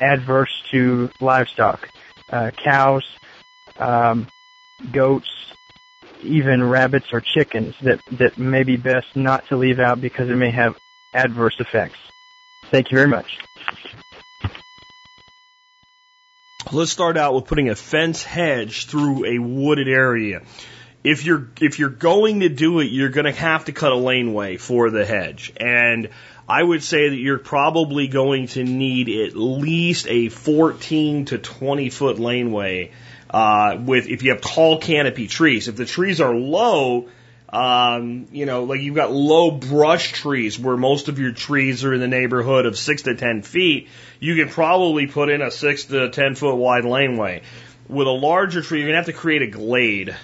adverse 0.00 0.62
to 0.70 1.10
livestock, 1.20 1.88
uh, 2.30 2.50
cows, 2.52 3.04
um, 3.78 4.26
goats, 4.92 5.28
even 6.22 6.62
rabbits 6.62 7.06
or 7.12 7.20
chickens 7.20 7.74
that, 7.82 8.00
that 8.12 8.38
may 8.38 8.62
be 8.62 8.76
best 8.76 9.14
not 9.14 9.46
to 9.48 9.56
leave 9.56 9.78
out 9.78 10.00
because 10.00 10.28
it 10.28 10.36
may 10.36 10.50
have 10.50 10.76
adverse 11.14 11.56
effects. 11.58 11.98
Thank 12.70 12.90
you 12.90 12.96
very 12.96 13.08
much. 13.08 13.38
Let's 16.72 16.90
start 16.90 17.16
out 17.16 17.34
with 17.34 17.44
putting 17.44 17.68
a 17.68 17.76
fence 17.76 18.24
hedge 18.24 18.86
through 18.86 19.24
a 19.24 19.38
wooded 19.38 19.88
area. 19.88 20.42
If 21.04 21.24
you're 21.24 21.48
if 21.60 21.78
you're 21.78 21.88
going 21.88 22.40
to 22.40 22.48
do 22.48 22.80
it, 22.80 22.86
you're 22.86 23.10
going 23.10 23.26
to 23.26 23.32
have 23.32 23.66
to 23.66 23.72
cut 23.72 23.92
a 23.92 23.96
laneway 23.96 24.56
for 24.56 24.90
the 24.90 25.06
hedge, 25.06 25.52
and 25.56 26.08
I 26.48 26.60
would 26.60 26.82
say 26.82 27.08
that 27.08 27.16
you're 27.16 27.38
probably 27.38 28.08
going 28.08 28.48
to 28.48 28.64
need 28.64 29.08
at 29.08 29.36
least 29.36 30.08
a 30.08 30.28
14 30.28 31.26
to 31.26 31.38
20 31.38 31.90
foot 31.90 32.18
laneway 32.18 32.90
uh, 33.30 33.78
with 33.80 34.06
if 34.06 34.22
you 34.22 34.30
have 34.30 34.40
tall 34.40 34.78
canopy 34.78 35.26
trees. 35.26 35.68
If 35.68 35.76
the 35.76 35.84
trees 35.84 36.20
are 36.20 36.34
low, 36.34 37.08
um, 37.48 38.26
you 38.32 38.46
know, 38.46 38.64
like 38.64 38.80
you've 38.80 38.96
got 38.96 39.12
low 39.12 39.50
brush 39.50 40.12
trees 40.12 40.58
where 40.58 40.76
most 40.76 41.08
of 41.08 41.18
your 41.18 41.32
trees 41.32 41.84
are 41.84 41.94
in 41.94 42.00
the 42.00 42.08
neighborhood 42.08 42.66
of 42.66 42.78
six 42.78 43.02
to 43.02 43.14
ten 43.14 43.42
feet, 43.42 43.88
you 44.20 44.36
can 44.36 44.52
probably 44.52 45.06
put 45.06 45.28
in 45.28 45.42
a 45.42 45.50
six 45.50 45.84
to 45.86 46.10
ten 46.10 46.34
foot 46.34 46.56
wide 46.56 46.84
laneway. 46.84 47.42
With 47.88 48.08
a 48.08 48.10
larger 48.10 48.62
tree, 48.62 48.80
you're 48.80 48.88
gonna 48.88 48.96
have 48.96 49.06
to 49.06 49.12
create 49.12 49.42
a 49.42 49.46
glade. 49.46 50.16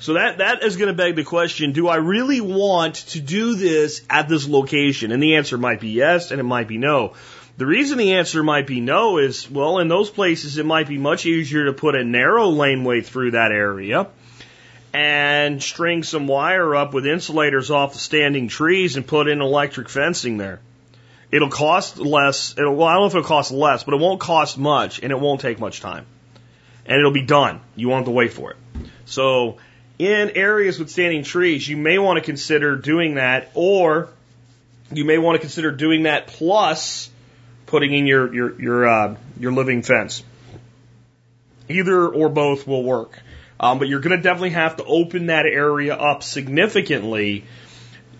So 0.00 0.14
that 0.14 0.38
that 0.38 0.62
is 0.62 0.76
going 0.76 0.88
to 0.88 0.94
beg 0.94 1.14
the 1.16 1.24
question: 1.24 1.72
Do 1.72 1.86
I 1.86 1.96
really 1.96 2.40
want 2.40 2.94
to 2.94 3.20
do 3.20 3.54
this 3.54 4.00
at 4.08 4.30
this 4.30 4.48
location? 4.48 5.12
And 5.12 5.22
the 5.22 5.36
answer 5.36 5.58
might 5.58 5.78
be 5.78 5.90
yes, 5.90 6.30
and 6.30 6.40
it 6.40 6.44
might 6.44 6.68
be 6.68 6.78
no. 6.78 7.12
The 7.56 7.66
reason 7.66 7.98
the 7.98 8.14
answer 8.14 8.42
might 8.42 8.66
be 8.66 8.80
no 8.80 9.18
is, 9.18 9.50
well, 9.50 9.78
in 9.78 9.88
those 9.88 10.08
places 10.08 10.56
it 10.56 10.64
might 10.64 10.88
be 10.88 10.98
much 10.98 11.26
easier 11.26 11.66
to 11.66 11.72
put 11.72 11.94
a 11.94 12.04
narrow 12.04 12.48
laneway 12.48 13.02
through 13.02 13.32
that 13.32 13.52
area 13.52 14.08
and 14.92 15.62
string 15.62 16.02
some 16.02 16.26
wire 16.26 16.74
up 16.74 16.94
with 16.94 17.06
insulators 17.06 17.70
off 17.70 17.92
the 17.92 17.98
standing 17.98 18.48
trees 18.48 18.96
and 18.96 19.06
put 19.06 19.28
in 19.28 19.40
electric 19.40 19.88
fencing 19.88 20.36
there. 20.36 20.60
It'll 21.30 21.50
cost 21.50 21.98
less. 21.98 22.54
It'll, 22.58 22.74
well, 22.74 22.88
I 22.88 22.94
don't 22.94 23.02
know 23.02 23.06
if 23.06 23.14
it'll 23.14 23.24
cost 23.24 23.52
less, 23.52 23.84
but 23.84 23.94
it 23.94 24.00
won't 24.00 24.20
cost 24.20 24.58
much 24.58 25.00
and 25.00 25.12
it 25.12 25.20
won't 25.20 25.40
take 25.40 25.60
much 25.60 25.80
time. 25.80 26.06
And 26.86 26.98
it'll 26.98 27.12
be 27.12 27.22
done. 27.22 27.60
You 27.76 27.88
won't 27.88 28.00
have 28.00 28.06
to 28.06 28.12
wait 28.12 28.32
for 28.32 28.52
it. 28.52 28.56
So, 29.04 29.58
in 29.98 30.30
areas 30.30 30.78
with 30.78 30.90
standing 30.90 31.22
trees, 31.22 31.68
you 31.68 31.76
may 31.76 31.98
want 31.98 32.16
to 32.16 32.24
consider 32.24 32.74
doing 32.74 33.14
that, 33.14 33.50
or 33.54 34.08
you 34.90 35.04
may 35.04 35.18
want 35.18 35.36
to 35.36 35.40
consider 35.40 35.70
doing 35.70 36.04
that 36.04 36.26
plus 36.26 37.09
putting 37.70 37.94
in 37.94 38.06
your 38.06 38.34
your 38.34 38.60
your 38.60 38.88
uh, 38.88 39.16
your 39.38 39.52
living 39.52 39.82
fence. 39.82 40.22
Either 41.68 42.08
or 42.08 42.28
both 42.28 42.66
will 42.66 42.82
work. 42.82 43.18
Um, 43.60 43.78
but 43.78 43.88
you're 43.88 44.00
going 44.00 44.16
to 44.16 44.22
definitely 44.22 44.50
have 44.50 44.76
to 44.76 44.84
open 44.84 45.26
that 45.26 45.46
area 45.46 45.94
up 45.94 46.22
significantly. 46.22 47.44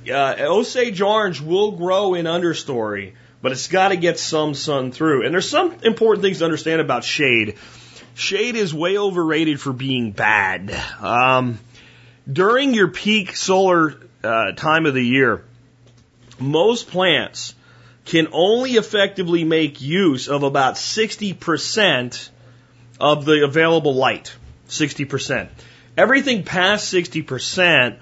Uh, 0.08 0.36
Osage 0.38 1.00
orange 1.00 1.40
will 1.40 1.72
grow 1.72 2.14
in 2.14 2.26
understory, 2.26 3.14
but 3.42 3.50
it's 3.50 3.66
got 3.66 3.88
to 3.88 3.96
get 3.96 4.18
some 4.18 4.54
sun 4.54 4.92
through. 4.92 5.24
And 5.24 5.34
there's 5.34 5.48
some 5.48 5.74
important 5.82 6.22
things 6.22 6.38
to 6.38 6.44
understand 6.44 6.80
about 6.80 7.04
shade. 7.04 7.56
Shade 8.14 8.54
is 8.54 8.72
way 8.72 8.98
overrated 8.98 9.60
for 9.60 9.72
being 9.72 10.12
bad. 10.12 10.70
Um, 11.00 11.58
during 12.30 12.74
your 12.74 12.88
peak 12.88 13.34
solar 13.34 13.94
uh, 14.22 14.52
time 14.52 14.86
of 14.86 14.94
the 14.94 15.04
year, 15.04 15.44
most 16.38 16.88
plants 16.88 17.54
can 18.10 18.26
only 18.32 18.72
effectively 18.72 19.44
make 19.44 19.80
use 19.80 20.26
of 20.26 20.42
about 20.42 20.74
60% 20.74 22.28
of 22.98 23.24
the 23.24 23.44
available 23.44 23.94
light. 23.94 24.34
60%. 24.68 25.48
Everything 25.96 26.42
past 26.42 26.92
60% 26.92 27.98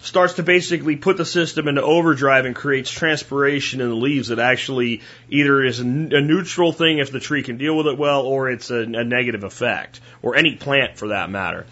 starts 0.00 0.34
to 0.34 0.42
basically 0.42 0.96
put 0.96 1.16
the 1.16 1.24
system 1.24 1.68
into 1.68 1.80
overdrive 1.80 2.44
and 2.44 2.56
creates 2.56 2.90
transpiration 2.90 3.80
in 3.80 3.88
the 3.88 3.94
leaves 3.94 4.28
that 4.28 4.40
actually 4.40 5.00
either 5.30 5.62
is 5.62 5.78
a 5.78 5.84
neutral 5.84 6.72
thing 6.72 6.98
if 6.98 7.12
the 7.12 7.20
tree 7.20 7.44
can 7.44 7.56
deal 7.56 7.76
with 7.76 7.86
it 7.86 7.96
well 7.96 8.22
or 8.22 8.50
it's 8.50 8.72
a, 8.72 8.80
a 8.80 9.04
negative 9.04 9.44
effect, 9.44 10.00
or 10.22 10.34
any 10.34 10.56
plant 10.56 10.98
for 10.98 11.08
that 11.08 11.30
matter. 11.30 11.66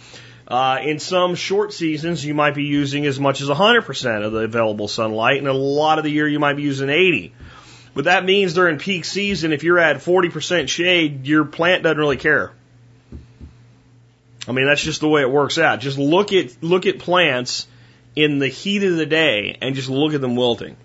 Uh, 0.47 0.79
in 0.85 1.01
some 1.01 1.35
short 1.35 1.73
seasons, 1.73 2.25
you 2.25 2.35
might 2.35 2.55
be 2.55 2.65
using 2.65 3.05
as 3.07 3.19
much 3.19 3.41
as 3.41 3.49
100% 3.49 4.25
of 4.25 4.31
the 4.31 4.39
available 4.39 4.87
sunlight, 4.87 5.39
and 5.39 5.49
a 5.49 5.53
lot 5.53 5.99
of 5.99 6.05
the 6.05 6.11
year 6.11 6.29
you 6.29 6.39
might 6.39 6.55
be 6.55 6.63
using 6.63 6.89
80. 6.89 7.33
But 7.95 8.05
that 8.05 8.25
means 8.25 8.55
during 8.55 8.79
peak 8.79 9.05
season, 9.05 9.53
if 9.53 9.65
you're 9.65 9.79
at 9.79 9.97
40% 9.97 10.69
shade, 10.69 11.27
your 11.27 11.45
plant 11.45 11.83
doesn't 11.83 11.99
really 11.99 12.17
care. 12.17 12.53
I 14.47 14.53
mean, 14.53 14.67
that's 14.67 14.83
just 14.83 15.01
the 15.01 15.09
way 15.09 15.23
it 15.23 15.31
works 15.31 15.59
out. 15.59 15.81
Just 15.81 15.99
look 15.99 16.33
at 16.33 16.63
look 16.63 16.87
at 16.87 16.99
plants 16.99 17.67
in 18.17 18.39
the 18.39 18.49
heat 18.49 18.83
of 18.83 18.97
the 18.97 19.07
day 19.07 19.57
and 19.61 19.75
just 19.75 19.89
look 19.89 20.15
at 20.15 20.21
them 20.21 20.37
wilting. 20.37 20.77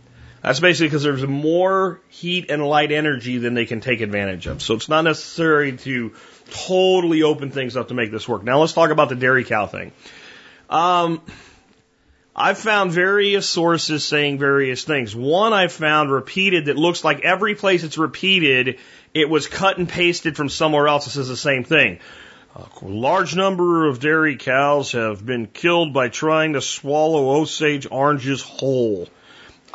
That's 0.41 0.59
basically 0.59 0.87
because 0.87 1.01
there's 1.03 1.25
more 1.25 1.99
heat 2.09 2.51
and 2.51 2.63
light 2.63 2.91
energy 2.91 3.39
than 3.39 3.55
they 3.55 3.65
can 3.65 3.81
take 3.81 4.01
advantage 4.01 4.45
of. 4.45 4.61
So 4.61 4.75
it's 4.75 4.87
not 4.87 5.03
necessary 5.03 5.75
to 5.77 6.13
totally 6.51 7.23
open 7.23 7.49
things 7.49 7.75
up 7.75 7.87
to 7.87 7.95
make 7.95 8.11
this 8.11 8.27
work. 8.27 8.43
Now 8.43 8.59
let's 8.59 8.73
talk 8.73 8.91
about 8.91 9.09
the 9.09 9.15
dairy 9.15 9.43
cow 9.43 9.65
thing. 9.65 9.91
Um, 10.69 11.21
I've 12.35 12.57
found 12.57 12.91
various 12.91 13.47
sources 13.47 14.03
saying 14.03 14.39
various 14.39 14.83
things. 14.83 15.15
One 15.15 15.53
I've 15.53 15.71
found 15.71 16.11
repeated 16.11 16.65
that 16.65 16.75
looks 16.75 17.03
like 17.03 17.21
every 17.21 17.55
place 17.55 17.83
it's 17.85 17.97
repeated, 17.97 18.79
it 19.13 19.29
was 19.29 19.47
cut 19.47 19.77
and 19.77 19.87
pasted 19.87 20.35
from 20.35 20.49
somewhere 20.49 20.89
else 20.89 21.05
that 21.05 21.11
says 21.11 21.29
the 21.29 21.37
same 21.37 21.63
thing. 21.63 21.99
A 22.55 22.65
large 22.81 23.35
number 23.37 23.85
of 23.85 24.01
dairy 24.01 24.35
cows 24.35 24.91
have 24.91 25.25
been 25.25 25.47
killed 25.47 25.93
by 25.93 26.09
trying 26.09 26.53
to 26.53 26.61
swallow 26.61 27.41
Osage 27.41 27.87
oranges 27.89 28.41
whole. 28.41 29.07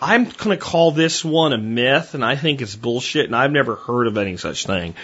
I'm 0.02 0.25
going 0.25 0.57
to 0.57 0.57
call 0.57 0.92
this 0.92 1.23
one 1.23 1.52
a 1.52 1.59
myth, 1.59 2.14
and 2.14 2.25
I 2.25 2.35
think 2.35 2.62
it's 2.62 2.75
bullshit, 2.75 3.26
and 3.26 3.37
I've 3.37 3.52
never 3.52 3.76
heard 3.76 4.07
of 4.07 4.16
any 4.16 4.38
such 4.38 4.64
thing. 4.64 4.95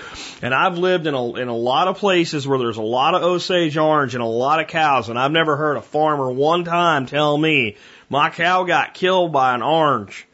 And 0.40 0.54
I've 0.54 0.78
lived 0.78 1.06
in 1.06 1.12
a, 1.12 1.34
in 1.34 1.48
a 1.48 1.56
lot 1.56 1.88
of 1.88 1.98
places 1.98 2.48
where 2.48 2.58
there's 2.58 2.78
a 2.78 2.82
lot 2.82 3.14
of 3.14 3.22
Osage 3.22 3.76
orange 3.76 4.14
and 4.14 4.22
a 4.22 4.26
lot 4.26 4.58
of 4.58 4.68
cows, 4.68 5.10
and 5.10 5.18
I've 5.18 5.32
never 5.32 5.54
heard 5.54 5.76
a 5.76 5.82
farmer 5.82 6.32
one 6.32 6.64
time 6.64 7.04
tell 7.04 7.36
me 7.36 7.76
my 8.08 8.30
cow 8.30 8.64
got 8.64 8.94
killed 8.94 9.32
by 9.32 9.54
an 9.54 9.60
orange. 9.60 10.26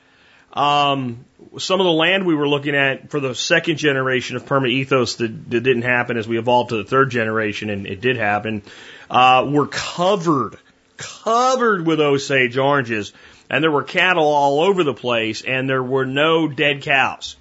Um, 0.52 1.25
some 1.59 1.81
of 1.81 1.85
the 1.85 1.92
land 1.92 2.25
we 2.25 2.37
were 2.37 2.49
looking 2.49 2.76
at 2.76 3.11
for 3.11 3.19
the 3.19 3.35
second 3.35 3.78
generation 3.78 4.37
of 4.37 4.47
Permaethos 4.47 5.16
that, 5.16 5.50
that 5.50 5.61
didn't 5.61 5.83
happen 5.83 6.16
as 6.16 6.28
we 6.28 6.38
evolved 6.38 6.71
to 6.71 6.76
the 6.76 6.85
third 6.85 7.11
generation, 7.11 7.69
and 7.69 7.87
it 7.87 8.00
did 8.00 8.16
happen, 8.16 8.62
uh, 9.11 9.45
were 9.50 9.66
covered, 9.66 10.57
covered 10.97 11.85
with 11.85 12.00
Osage 12.00 12.57
oranges, 12.57 13.12
and 13.52 13.62
there 13.62 13.71
were 13.71 13.85
cattle 13.85 14.25
all 14.26 14.61
over 14.61 14.82
the 14.82 14.94
place, 14.94 15.42
and 15.42 15.68
there 15.68 15.82
were 15.82 16.06
no 16.06 16.49
dead 16.49 16.82
cows. 16.82 17.37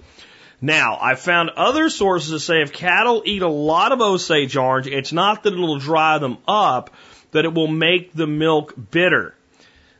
Now, 0.60 0.98
I 1.00 1.16
found 1.16 1.50
other 1.56 1.88
sources 1.88 2.30
that 2.30 2.40
say 2.40 2.60
if 2.60 2.72
cattle 2.72 3.22
eat 3.24 3.40
a 3.40 3.48
lot 3.48 3.90
of 3.90 4.00
Osage 4.02 4.54
orange, 4.56 4.86
it's 4.86 5.12
not 5.12 5.42
that 5.42 5.54
it'll 5.54 5.78
dry 5.78 6.18
them 6.18 6.36
up, 6.46 6.90
that 7.32 7.46
it 7.46 7.54
will 7.54 7.66
make 7.66 8.12
the 8.12 8.26
milk 8.26 8.74
bitter. 8.90 9.34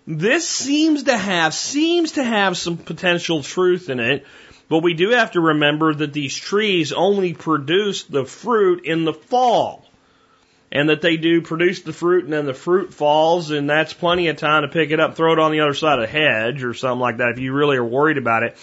This 0.07 0.47
seems 0.47 1.05
to 1.05 1.17
have 1.17 1.55
seems 1.55 2.13
to 2.13 2.25
have 2.25 2.59
some 2.59 2.77
potential 2.77 3.43
truth 3.43 3.89
in 3.89 3.99
it, 3.99 4.27
but 4.69 4.83
we 4.83 4.95
do 4.95 5.11
have 5.11 5.33
to 5.33 5.41
remember 5.41 5.95
that 5.95 6.13
these 6.13 6.37
trees 6.37 6.93
only 6.93 7.33
produce 7.33 8.05
the 8.05 8.27
fruit 8.27 8.85
in 8.85 9.05
the 9.05 9.15
fall. 9.15 9.82
And 10.75 10.89
that 10.89 11.03
they 11.03 11.19
do 11.19 11.43
produce 11.43 11.83
the 11.83 11.93
fruit 11.93 12.25
and 12.25 12.33
then 12.33 12.47
the 12.47 12.55
fruit 12.55 12.95
falls 12.95 13.51
and 13.51 13.69
that's 13.69 13.93
plenty 13.93 14.29
of 14.29 14.39
time 14.39 14.63
to 14.63 14.69
pick 14.69 14.91
it 14.91 15.01
up, 15.01 15.17
throw 15.17 15.35
it 15.35 15.39
on 15.39 15.53
the 15.53 15.61
other 15.61 15.75
side 15.75 15.99
of 15.99 16.11
the 16.11 16.19
hedge 16.19 16.65
or 16.65 16.73
something 16.73 16.99
like 16.99 17.19
that 17.19 17.33
if 17.33 17.39
you 17.39 17.53
really 17.53 17.77
are 17.77 17.85
worried 17.85 18.17
about 18.17 18.43
it. 18.43 18.57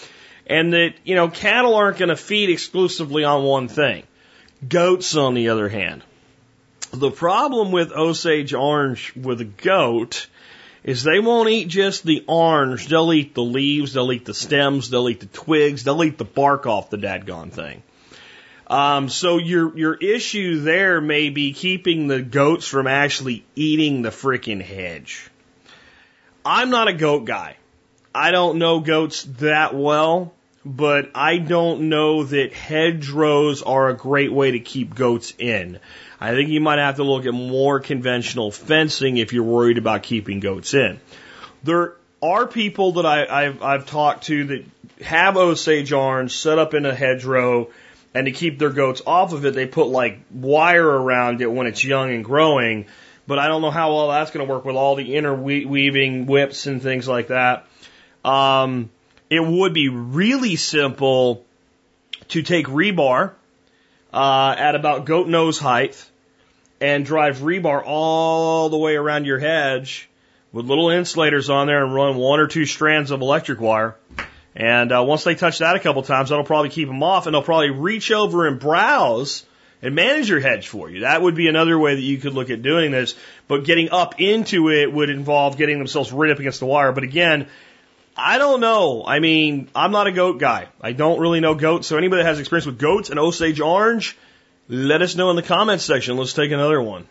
And 0.48 0.74
that, 0.74 0.96
you 1.04 1.14
know, 1.14 1.30
cattle 1.30 1.76
aren't 1.76 2.00
going 2.00 2.10
to 2.10 2.16
feed 2.16 2.50
exclusively 2.50 3.24
on 3.24 3.44
one 3.44 3.68
thing. 3.68 4.04
Goats, 4.68 5.16
on 5.16 5.36
the 5.36 5.50
other 5.50 5.70
hand. 5.70 6.02
The 6.92 7.12
problem 7.12 7.72
with 7.72 7.92
Osage 7.92 8.56
orange 8.56 9.14
with 9.16 9.40
a 9.42 9.46
goat 9.46 10.26
is 10.84 11.04
they 11.04 11.20
won't 11.20 11.50
eat 11.50 11.68
just 11.68 12.04
the 12.04 12.24
orange. 12.28 12.88
They'll 12.88 13.14
eat 13.14 13.36
the 13.36 13.44
leaves, 13.44 13.94
they'll 13.94 14.12
eat 14.12 14.26
the 14.26 14.34
stems, 14.34 14.90
they'll 14.90 15.10
eat 15.10 15.20
the 15.20 15.28
twigs, 15.28 15.84
they'll 15.84 16.04
eat 16.04 16.18
the 16.18 16.26
bark 16.26 16.66
off 16.66 16.90
the 16.90 16.98
dadgone 16.98 17.52
thing. 17.52 17.84
Um, 18.70 19.10
so 19.10 19.38
your 19.38 19.76
your 19.78 19.96
issue 19.96 20.62
there 20.62 21.02
may 21.02 21.30
be 21.30 21.54
keeping 21.54 22.08
the 22.08 22.22
goats 22.22 22.68
from 22.68 22.86
actually 22.86 23.44
eating 23.56 24.04
the 24.04 24.10
frickin' 24.10 24.62
hedge. 24.62 25.30
I'm 26.46 26.70
not 26.70 26.88
a 26.88 26.94
goat 26.94 27.26
guy. 27.26 27.58
I 28.14 28.32
don't 28.32 28.60
know 28.60 28.80
goats 28.80 29.24
that 29.40 29.76
well, 29.76 30.34
but 30.66 31.12
I 31.16 31.38
don't 31.38 31.90
know 31.90 32.24
that 32.24 32.54
hedgerows 32.54 33.64
are 33.64 33.90
a 33.90 33.96
great 33.96 34.32
way 34.32 34.52
to 34.52 34.60
keep 34.60 34.94
goats 34.94 35.34
in. 35.38 35.80
I 36.20 36.32
think 36.32 36.50
you 36.50 36.60
might 36.60 36.80
have 36.80 36.98
to 36.98 37.04
look 37.04 37.26
at 37.26 37.34
more 37.34 37.80
conventional 37.80 38.52
fencing 38.52 39.18
if 39.18 39.34
you're 39.34 39.44
worried 39.44 39.78
about 39.78 40.04
keeping 40.04 40.40
goats 40.40 40.74
in. 40.74 41.00
There 41.64 41.96
are 42.22 42.46
people 42.46 42.94
that 42.94 43.06
I, 43.06 43.46
I've, 43.46 43.64
I've 43.64 43.86
talked 43.86 44.26
to 44.26 44.46
that 44.46 44.66
have 45.02 45.38
Osage 45.38 45.94
orange 45.94 46.36
set 46.36 46.60
up 46.60 46.74
in 46.74 46.86
a 46.86 46.94
hedgerow, 46.94 47.70
and 48.14 48.26
to 48.26 48.32
keep 48.32 48.60
their 48.60 48.72
goats 48.72 49.02
off 49.06 49.34
of 49.34 49.46
it, 49.46 49.54
they 49.54 49.66
put 49.66 49.88
like 49.88 50.20
wire 50.32 50.88
around 50.88 51.42
it 51.42 51.52
when 51.52 51.68
it's 51.68 51.84
young 51.84 52.12
and 52.12 52.24
growing. 52.24 52.88
But 53.28 53.38
I 53.38 53.48
don't 53.48 53.62
know 53.62 53.72
how 53.72 53.96
well 53.96 54.10
that's 54.10 54.32
going 54.32 54.46
to 54.46 54.52
work 54.52 54.66
with 54.66 54.76
all 54.76 54.96
the 54.96 55.16
interweaving 55.16 56.26
whips 56.26 56.66
and 56.66 56.82
things 56.82 57.08
like 57.08 57.28
that. 57.28 57.68
Um, 58.26 58.90
it 59.30 59.40
would 59.40 59.74
be 59.74 59.90
really 59.90 60.56
simple 60.56 61.46
to 62.30 62.42
take 62.42 62.66
rebar 62.66 63.34
uh, 64.12 64.56
at 64.58 64.76
about 64.76 65.06
goat 65.06 65.28
nose 65.28 65.60
height 65.60 66.04
and 66.82 67.06
drive 67.06 67.40
rebar 67.40 67.84
all 67.86 68.70
the 68.70 68.78
way 68.78 68.96
around 68.96 69.26
your 69.26 69.40
hedge 69.40 70.10
with 70.52 70.66
little 70.66 70.90
insulators 70.90 71.50
on 71.50 71.68
there 71.68 71.84
and 71.84 71.94
run 71.94 72.16
one 72.16 72.40
or 72.40 72.48
two 72.48 72.66
strands 72.66 73.12
of 73.12 73.22
electric 73.22 73.60
wire. 73.60 73.96
And 74.56 74.92
uh, 74.92 75.04
once 75.04 75.24
they 75.24 75.36
touch 75.36 75.60
that 75.60 75.76
a 75.76 75.80
couple 75.80 76.02
times, 76.02 76.30
that'll 76.30 76.46
probably 76.46 76.70
keep 76.70 76.88
them 76.88 77.04
off, 77.04 77.28
and 77.28 77.34
they'll 77.34 77.44
probably 77.44 77.70
reach 77.70 78.12
over 78.12 78.48
and 78.48 78.60
browse 78.60 79.46
and 79.82 79.96
manage 79.96 80.30
your 80.30 80.40
hedge 80.40 80.68
for 80.68 80.90
you. 80.90 81.02
That 81.02 81.22
would 81.22 81.36
be 81.36 81.48
another 81.48 81.78
way 81.78 81.96
that 81.96 82.02
you 82.02 82.18
could 82.18 82.34
look 82.34 82.50
at 82.50 82.62
doing 82.62 82.92
this. 82.92 83.16
But 83.48 83.64
getting 83.64 83.90
up 83.92 84.20
into 84.20 84.70
it 84.70 84.92
would 84.92 85.10
involve 85.10 85.58
getting 85.58 85.78
themselves 85.78 86.12
right 86.12 86.32
up 86.32 86.40
against 86.40 86.60
the 86.60 86.66
wire. 86.66 86.92
But 86.92 87.04
again, 87.04 87.48
I 88.18 88.38
don't 88.38 88.60
know. 88.60 89.06
I 89.06 89.20
mean, 89.20 89.70
I'm 89.74 89.92
not 89.92 90.08
a 90.08 90.12
goat 90.12 90.40
guy. 90.40 90.68
I 90.82 90.92
don't 90.92 91.20
really 91.20 91.40
know 91.40 91.56
goats. 91.56 91.88
So 91.88 91.98
anybody 91.98 92.24
that 92.24 92.28
has 92.28 92.40
experience 92.40 92.66
with 92.66 92.78
goats 92.78 93.10
and 93.10 93.20
Osage 93.20 93.62
orange, 93.62 94.18
let 94.68 95.02
us 95.02 95.16
know 95.16 95.30
in 95.30 95.36
the 95.36 95.44
comments 95.44 95.86
section. 95.86 96.18
Let's 96.18 96.34
take 96.34 96.52
another 96.52 96.82
one. 96.82 97.08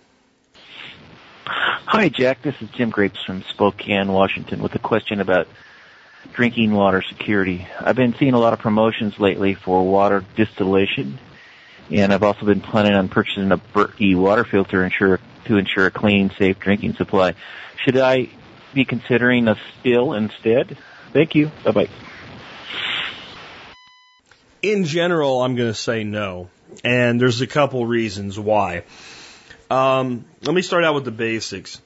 Hi, 1.46 2.10
Jack. 2.10 2.42
This 2.42 2.54
is 2.60 2.68
Jim 2.76 2.90
Grapes 2.90 3.24
from 3.24 3.42
Spokane, 3.50 4.08
Washington, 4.08 4.62
with 4.62 4.74
a 4.74 4.78
question 4.78 5.22
about 5.22 5.48
drinking 6.38 6.72
water 6.72 7.02
security. 7.02 7.66
I've 7.80 7.96
been 7.96 8.14
seeing 8.14 8.32
a 8.32 8.38
lot 8.38 8.52
of 8.52 8.60
promotions 8.60 9.18
lately 9.18 9.54
for 9.54 9.84
water 9.84 10.24
distillation, 10.36 11.18
and 11.90 12.12
I've 12.12 12.22
also 12.22 12.46
been 12.46 12.60
planning 12.60 12.94
on 12.94 13.08
purchasing 13.08 13.50
a 13.50 13.58
Berkey 13.58 14.14
water 14.14 14.44
filter 14.44 14.84
ensure, 14.84 15.18
to 15.46 15.56
ensure 15.56 15.86
a 15.86 15.90
clean, 15.90 16.30
safe 16.38 16.60
drinking 16.60 16.94
supply. 16.94 17.34
Should 17.84 17.96
I 17.96 18.28
be 18.72 18.84
considering 18.84 19.48
a 19.48 19.56
still 19.80 20.12
instead? 20.12 20.78
Thank 21.12 21.34
you. 21.34 21.50
Bye 21.64 21.72
bye. 21.72 21.88
In 24.62 24.84
general, 24.84 25.42
I'm 25.42 25.56
going 25.56 25.70
to 25.70 25.74
say 25.74 26.04
no. 26.04 26.50
And 26.84 27.20
there's 27.20 27.40
a 27.40 27.48
couple 27.48 27.84
reasons 27.84 28.38
why. 28.38 28.84
Um, 29.72 30.24
let 30.42 30.54
me 30.54 30.62
start 30.62 30.84
out 30.84 30.94
with 30.94 31.04
the 31.04 31.10
basics. 31.10 31.80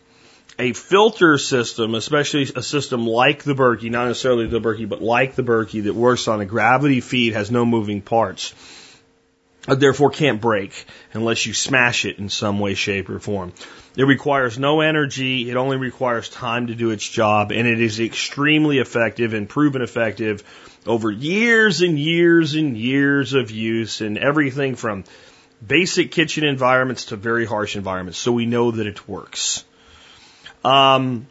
A 0.59 0.73
filter 0.75 1.38
system, 1.38 1.94
especially 1.94 2.42
a 2.54 2.62
system 2.62 3.06
like 3.06 3.42
the 3.42 3.54
Berkey, 3.54 3.90
not 3.90 4.09
necessarily 4.09 4.47
the 4.47 4.61
Berkey, 4.61 4.88
but 4.88 5.02
like 5.02 5.35
the 5.35 5.42
Berkey 5.42 5.85
that 5.85 5.94
works 5.94 6.28
on 6.28 6.40
a 6.40 6.47
gravity 6.47 7.00
feed, 7.00 7.32
has 7.32 7.50
no 7.50 7.64
moving 7.64 8.02
parts. 8.02 8.54
Uh, 9.66 9.76
therefore 9.76 10.11
can't 10.11 10.40
break 10.40 10.87
unless 11.12 11.47
you 11.47 11.54
smash 11.54 12.04
it 12.04 12.18
in 12.18 12.28
some 12.28 12.59
way, 12.59 12.75
shape, 12.75 13.09
or 13.09 13.21
form. 13.21 13.52
It 13.97 14.04
requires 14.04 14.59
no 14.59 14.80
energy. 14.80 15.49
It 15.49 15.56
only 15.56 15.76
requires 15.76 16.28
time 16.28 16.66
to 16.66 16.75
do 16.75 16.90
its 16.90 17.09
job, 17.09 17.52
and 17.52 17.68
it 17.68 17.80
is 17.80 18.00
extremely 18.00 18.78
effective 18.78 19.35
and 19.35 19.49
proven 19.49 19.80
effective 19.80 20.42
over 20.85 21.11
years 21.11 21.80
and 21.80 21.99
years 21.99 22.54
and 22.54 22.76
years 22.76 23.35
of 23.35 23.50
use 23.52 24.00
and 24.00 24.18
everything 24.18 24.75
from 24.75 25.04
basic 25.64 26.11
kitchen 26.11 26.44
environments 26.44 27.06
to 27.06 27.16
very 27.16 27.47
harsh 27.47 27.76
environments. 27.76 28.18
So 28.18 28.32
we 28.32 28.47
know 28.47 28.73
that 28.73 28.87
it 28.87 29.09
works. 29.09 29.64
Um, 30.64 31.26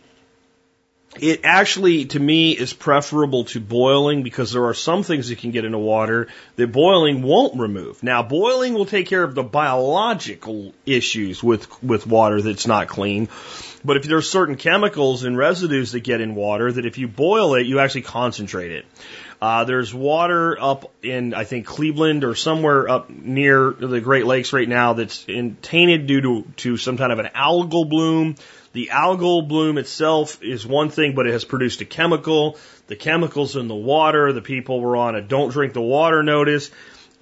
it 1.20 1.42
actually, 1.44 2.06
to 2.06 2.20
me, 2.20 2.54
is 2.54 2.72
preferable 2.72 3.44
to 3.46 3.60
boiling 3.60 4.24
because 4.24 4.54
there 4.54 4.66
are 4.66 4.74
some 4.74 5.04
things 5.04 5.28
that 5.28 5.40
can 5.40 5.52
get 5.52 5.66
into 5.66 5.78
water 5.78 6.30
that 6.56 6.72
boiling 6.72 7.22
won't 7.22 7.60
remove. 7.60 8.02
Now, 8.02 8.24
boiling 8.24 8.76
will 8.76 8.86
take 8.86 9.08
care 9.08 9.24
of 9.24 9.36
the 9.36 9.44
biological 9.44 10.74
issues 10.86 11.44
with, 11.44 11.84
with 11.84 12.08
water 12.08 12.42
that's 12.42 12.66
not 12.66 12.88
clean. 12.88 13.28
But 13.84 13.98
if 13.98 14.04
there's 14.04 14.30
certain 14.30 14.56
chemicals 14.56 15.24
and 15.24 15.38
residues 15.38 15.92
that 15.92 16.02
get 16.02 16.22
in 16.22 16.34
water 16.34 16.72
that 16.72 16.86
if 16.86 16.98
you 16.98 17.10
boil 17.10 17.56
it, 17.56 17.66
you 17.66 17.80
actually 17.80 18.04
concentrate 18.04 18.72
it. 18.72 18.86
Uh, 19.42 19.66
there's 19.66 19.94
water 19.94 20.56
up 20.62 20.94
in, 21.04 21.34
I 21.34 21.44
think, 21.44 21.66
Cleveland 21.66 22.24
or 22.24 22.36
somewhere 22.36 22.88
up 22.88 23.10
near 23.10 23.72
the 23.72 24.00
Great 24.00 24.28
Lakes 24.28 24.54
right 24.54 24.70
now 24.70 24.94
that's 24.94 25.26
in, 25.26 25.58
tainted 25.62 26.06
due 26.06 26.22
to, 26.22 26.44
to 26.58 26.78
some 26.78 26.96
kind 26.96 27.12
of 27.12 27.20
an 27.20 27.30
algal 27.36 27.90
bloom 27.90 28.36
the 28.74 28.90
algal 28.92 29.48
bloom 29.48 29.78
itself 29.78 30.42
is 30.42 30.66
one 30.66 30.90
thing, 30.90 31.13
but 31.13 31.28
it 31.28 31.34
has 31.34 31.44
produced 31.44 31.82
a 31.82 31.86
chemical. 31.86 32.58
The 32.88 32.96
chemicals 32.96 33.56
in 33.56 33.68
the 33.68 33.75
water, 33.75 34.32
the 34.32 34.42
people 34.42 34.80
were 34.80 34.96
on 34.96 35.16
a 35.16 35.22
don't 35.22 35.51
drink 35.51 35.74
the 35.74 35.82
water 35.82 36.24
notice, 36.24 36.72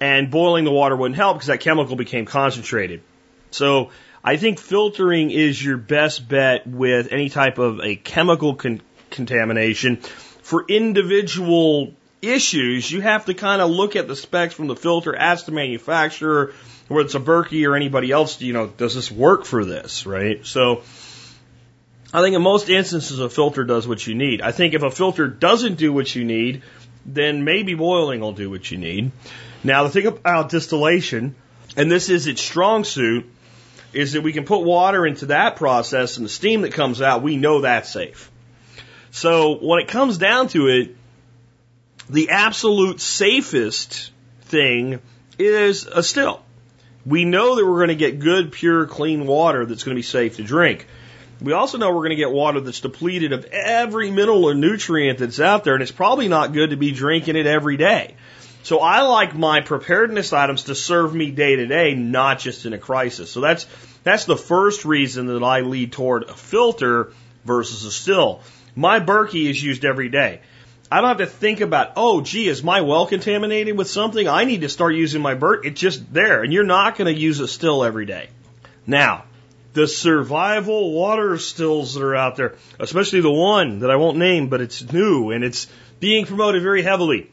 and 0.00 0.30
boiling 0.30 0.64
the 0.64 0.70
water 0.70 0.96
wouldn't 0.96 1.16
help 1.16 1.36
because 1.36 1.48
that 1.48 1.60
chemical 1.60 1.96
became 1.96 2.24
concentrated. 2.24 3.02
So 3.50 3.90
I 4.22 4.36
think 4.36 4.60
filtering 4.60 5.30
is 5.30 5.62
your 5.62 5.76
best 5.76 6.28
bet 6.28 6.66
with 6.66 7.08
any 7.10 7.30
type 7.30 7.58
of 7.58 7.80
a 7.80 7.96
chemical 7.96 8.54
con- 8.54 8.82
contamination. 9.10 9.96
For 9.96 10.64
individual 10.66 11.94
issues, 12.22 12.90
you 12.90 13.00
have 13.00 13.26
to 13.26 13.34
kind 13.34 13.62
of 13.62 13.70
look 13.70 13.96
at 13.96 14.08
the 14.08 14.16
specs 14.16 14.54
from 14.54 14.66
the 14.66 14.76
filter, 14.76 15.16
ask 15.16 15.46
the 15.46 15.52
manufacturer, 15.52 16.52
whether 16.88 17.06
it's 17.06 17.14
a 17.14 17.20
Berkey 17.20 17.68
or 17.68 17.76
anybody 17.76 18.10
else, 18.10 18.40
you 18.40 18.52
know, 18.52 18.66
does 18.66 18.94
this 18.94 19.10
work 19.10 19.44
for 19.44 19.64
this, 19.64 20.06
right? 20.06 20.44
So, 20.44 20.82
I 22.12 22.22
think 22.22 22.34
in 22.34 22.42
most 22.42 22.68
instances 22.68 23.20
a 23.20 23.28
filter 23.28 23.64
does 23.64 23.86
what 23.86 24.06
you 24.06 24.14
need. 24.14 24.42
I 24.42 24.50
think 24.52 24.74
if 24.74 24.82
a 24.82 24.90
filter 24.90 25.28
doesn't 25.28 25.76
do 25.76 25.92
what 25.92 26.14
you 26.14 26.24
need, 26.24 26.62
then 27.06 27.44
maybe 27.44 27.74
boiling 27.74 28.20
will 28.20 28.32
do 28.32 28.50
what 28.50 28.70
you 28.70 28.78
need. 28.78 29.12
Now 29.62 29.84
the 29.84 29.90
thing 29.90 30.06
about 30.06 30.48
distillation, 30.48 31.36
and 31.76 31.90
this 31.90 32.08
is 32.08 32.26
its 32.26 32.42
strong 32.42 32.84
suit, 32.84 33.26
is 33.92 34.12
that 34.12 34.22
we 34.22 34.32
can 34.32 34.44
put 34.44 34.62
water 34.62 35.06
into 35.06 35.26
that 35.26 35.56
process 35.56 36.16
and 36.16 36.24
the 36.24 36.30
steam 36.30 36.62
that 36.62 36.72
comes 36.72 37.00
out, 37.00 37.22
we 37.22 37.36
know 37.36 37.60
that's 37.60 37.90
safe. 37.90 38.30
So 39.10 39.58
when 39.58 39.80
it 39.80 39.88
comes 39.88 40.18
down 40.18 40.48
to 40.48 40.68
it, 40.68 40.96
the 42.08 42.30
absolute 42.30 43.00
safest 43.00 44.10
thing 44.42 45.00
is 45.38 45.86
a 45.86 46.02
still. 46.02 46.42
We 47.06 47.24
know 47.24 47.56
that 47.56 47.64
we're 47.64 47.78
going 47.78 47.88
to 47.88 47.94
get 47.94 48.18
good, 48.18 48.52
pure, 48.52 48.86
clean 48.86 49.26
water 49.26 49.64
that's 49.64 49.84
going 49.84 49.94
to 49.94 49.98
be 49.98 50.02
safe 50.02 50.36
to 50.36 50.42
drink. 50.42 50.86
We 51.40 51.52
also 51.52 51.78
know 51.78 51.88
we're 51.88 52.02
going 52.02 52.10
to 52.10 52.16
get 52.16 52.30
water 52.30 52.60
that's 52.60 52.80
depleted 52.80 53.32
of 53.32 53.46
every 53.46 54.10
mineral 54.10 54.44
or 54.44 54.54
nutrient 54.54 55.18
that's 55.18 55.40
out 55.40 55.64
there, 55.64 55.74
and 55.74 55.82
it's 55.82 55.90
probably 55.90 56.28
not 56.28 56.52
good 56.52 56.70
to 56.70 56.76
be 56.76 56.92
drinking 56.92 57.36
it 57.36 57.46
every 57.46 57.76
day. 57.76 58.16
So 58.62 58.80
I 58.80 59.02
like 59.02 59.34
my 59.34 59.60
preparedness 59.62 60.32
items 60.34 60.64
to 60.64 60.74
serve 60.74 61.14
me 61.14 61.30
day 61.30 61.56
to 61.56 61.66
day, 61.66 61.94
not 61.94 62.38
just 62.38 62.66
in 62.66 62.74
a 62.74 62.78
crisis. 62.78 63.30
So 63.30 63.40
that's 63.40 63.66
that's 64.04 64.26
the 64.26 64.36
first 64.36 64.84
reason 64.84 65.26
that 65.26 65.42
I 65.42 65.60
lead 65.60 65.92
toward 65.92 66.24
a 66.24 66.34
filter 66.34 67.12
versus 67.44 67.84
a 67.84 67.90
still. 67.90 68.42
My 68.76 69.00
Berkey 69.00 69.48
is 69.48 69.62
used 69.62 69.84
every 69.84 70.10
day. 70.10 70.40
I 70.92 71.00
don't 71.00 71.08
have 71.08 71.18
to 71.18 71.26
think 71.26 71.60
about, 71.60 71.92
oh, 71.96 72.20
gee, 72.20 72.48
is 72.48 72.62
my 72.62 72.80
well 72.82 73.06
contaminated 73.06 73.78
with 73.78 73.88
something? 73.88 74.28
I 74.28 74.44
need 74.44 74.62
to 74.62 74.68
start 74.68 74.94
using 74.94 75.22
my 75.22 75.34
Berkey. 75.34 75.66
It's 75.66 75.80
just 75.80 76.12
there, 76.12 76.42
and 76.42 76.52
you're 76.52 76.64
not 76.64 76.96
going 76.96 77.12
to 77.12 77.18
use 77.18 77.40
a 77.40 77.48
still 77.48 77.84
every 77.84 78.06
day. 78.06 78.28
Now, 78.86 79.24
the 79.72 79.86
survival 79.86 80.92
water 80.92 81.38
stills 81.38 81.94
that 81.94 82.02
are 82.02 82.16
out 82.16 82.36
there, 82.36 82.56
especially 82.78 83.20
the 83.20 83.30
one 83.30 83.80
that 83.80 83.90
I 83.90 83.96
won't 83.96 84.18
name, 84.18 84.48
but 84.48 84.60
it's 84.60 84.92
new 84.92 85.30
and 85.30 85.44
it's 85.44 85.68
being 86.00 86.26
promoted 86.26 86.62
very 86.62 86.82
heavily. 86.82 87.30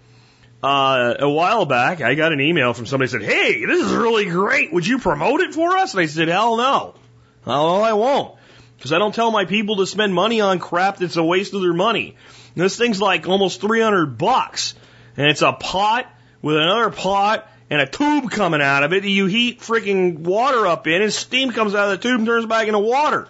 Uh, 0.61 1.15
a 1.19 1.29
while 1.29 1.65
back, 1.65 2.01
I 2.01 2.15
got 2.15 2.33
an 2.33 2.41
email 2.41 2.73
from 2.73 2.87
somebody 2.87 3.09
said, 3.09 3.21
Hey, 3.23 3.63
this 3.65 3.85
is 3.85 3.93
really 3.93 4.25
great. 4.25 4.73
Would 4.73 4.87
you 4.87 4.99
promote 4.99 5.41
it 5.41 5.53
for 5.53 5.77
us? 5.77 5.93
And 5.93 6.01
I 6.01 6.07
said, 6.07 6.27
Hell 6.27 6.57
no. 6.57 6.95
no, 7.45 7.81
I 7.81 7.93
won't. 7.93 8.37
Because 8.75 8.91
I 8.91 8.99
don't 8.99 9.13
tell 9.13 9.31
my 9.31 9.45
people 9.45 9.77
to 9.77 9.87
spend 9.87 10.13
money 10.13 10.41
on 10.41 10.59
crap 10.59 10.97
that's 10.97 11.15
a 11.15 11.23
waste 11.23 11.53
of 11.53 11.61
their 11.61 11.73
money. 11.73 12.15
And 12.55 12.63
this 12.63 12.77
thing's 12.77 13.01
like 13.01 13.27
almost 13.27 13.61
300 13.61 14.17
bucks. 14.17 14.75
And 15.15 15.29
it's 15.29 15.41
a 15.41 15.53
pot 15.53 16.11
with 16.41 16.57
another 16.57 16.91
pot 16.91 17.47
and 17.69 17.81
a 17.81 17.87
tube 17.87 18.31
coming 18.31 18.61
out 18.61 18.83
of 18.83 18.93
it 18.93 19.03
you 19.03 19.25
heat 19.25 19.59
freaking 19.59 20.19
water 20.19 20.67
up 20.67 20.87
in 20.87 21.01
and 21.01 21.13
steam 21.13 21.51
comes 21.51 21.75
out 21.75 21.91
of 21.91 21.99
the 21.99 22.07
tube 22.07 22.19
and 22.19 22.27
turns 22.27 22.45
back 22.45 22.67
into 22.67 22.79
water. 22.79 23.27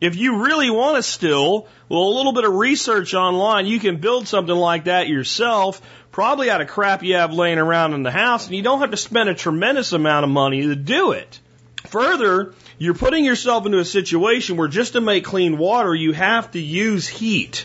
If 0.00 0.16
you 0.16 0.44
really 0.44 0.70
want 0.70 0.96
to 0.96 1.02
still, 1.02 1.66
well, 1.88 2.02
a 2.02 2.14
little 2.16 2.32
bit 2.32 2.44
of 2.44 2.52
research 2.52 3.14
online, 3.14 3.66
you 3.66 3.78
can 3.78 3.96
build 3.98 4.28
something 4.28 4.54
like 4.54 4.84
that 4.84 5.08
yourself, 5.08 5.80
probably 6.12 6.50
out 6.50 6.60
of 6.60 6.68
crap 6.68 7.02
you 7.02 7.14
have 7.14 7.32
laying 7.32 7.58
around 7.58 7.94
in 7.94 8.02
the 8.02 8.10
house, 8.10 8.46
and 8.46 8.54
you 8.54 8.62
don't 8.62 8.80
have 8.80 8.90
to 8.90 8.96
spend 8.96 9.28
a 9.28 9.34
tremendous 9.34 9.92
amount 9.92 10.24
of 10.24 10.30
money 10.30 10.62
to 10.62 10.76
do 10.76 11.12
it. 11.12 11.40
Further, 11.86 12.54
you're 12.76 12.94
putting 12.94 13.24
yourself 13.24 13.66
into 13.66 13.78
a 13.78 13.84
situation 13.84 14.56
where 14.56 14.68
just 14.68 14.94
to 14.94 15.00
make 15.00 15.24
clean 15.24 15.58
water, 15.58 15.94
you 15.94 16.12
have 16.12 16.50
to 16.50 16.60
use 16.60 17.06
heat 17.06 17.64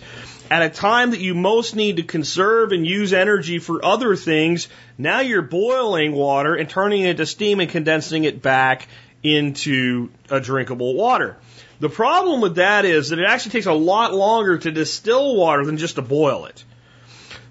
at 0.50 0.62
a 0.62 0.70
time 0.70 1.12
that 1.12 1.20
you 1.20 1.36
most 1.36 1.76
need 1.76 1.98
to 1.98 2.04
conserve 2.04 2.72
and 2.72 2.86
use 2.86 3.14
energy 3.14 3.60
for 3.60 3.84
other 3.84 4.16
things, 4.16 4.68
now 4.98 5.20
you're 5.20 5.42
boiling 5.42 6.14
water 6.14 6.56
and 6.56 6.70
turning 6.70 7.02
it 7.02 7.12
into 7.12 7.26
steam 7.26 7.60
and 7.60 7.70
condensing 7.70 8.24
it 8.24 8.42
back 8.42 8.88
into 9.22 10.10
a 10.30 10.40
drinkable 10.40 10.96
water. 10.96 11.38
The 11.80 11.90
problem 11.90 12.42
with 12.42 12.56
that 12.56 12.86
is 12.86 13.10
that 13.10 13.20
it 13.20 13.26
actually 13.26 13.52
takes 13.52 13.66
a 13.66 13.74
lot 13.74 14.14
longer 14.14 14.58
to 14.58 14.72
distill 14.72 15.36
water 15.36 15.66
than 15.66 15.78
just 15.78 15.96
to 15.96 16.02
boil 16.02 16.46
it. 16.46 16.64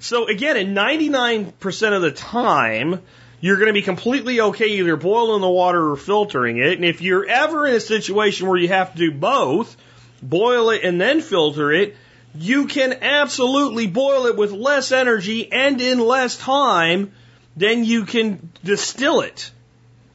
So 0.00 0.28
again, 0.28 0.56
in 0.56 0.74
99% 0.74 1.92
of 1.92 2.02
the 2.02 2.10
time, 2.10 3.02
you're 3.40 3.56
going 3.56 3.68
to 3.68 3.72
be 3.72 3.82
completely 3.82 4.40
okay 4.40 4.66
either 4.66 4.96
boiling 4.96 5.40
the 5.40 5.48
water 5.48 5.90
or 5.90 5.96
filtering 5.96 6.58
it. 6.58 6.72
And 6.72 6.84
if 6.84 7.00
you're 7.00 7.26
ever 7.26 7.66
in 7.66 7.74
a 7.74 7.80
situation 7.80 8.48
where 8.48 8.58
you 8.58 8.68
have 8.68 8.92
to 8.92 8.98
do 8.98 9.12
both, 9.12 9.76
boil 10.22 10.70
it 10.70 10.82
and 10.82 11.00
then 11.00 11.20
filter 11.20 11.72
it, 11.72 11.96
you 12.34 12.66
can 12.66 12.92
absolutely 13.02 13.86
boil 13.86 14.26
it 14.26 14.36
with 14.36 14.52
less 14.52 14.92
energy 14.92 15.50
and 15.50 15.80
in 15.80 15.98
less 15.98 16.36
time 16.36 17.12
than 17.56 17.84
you 17.84 18.04
can 18.04 18.50
distill 18.62 19.20
it. 19.20 19.50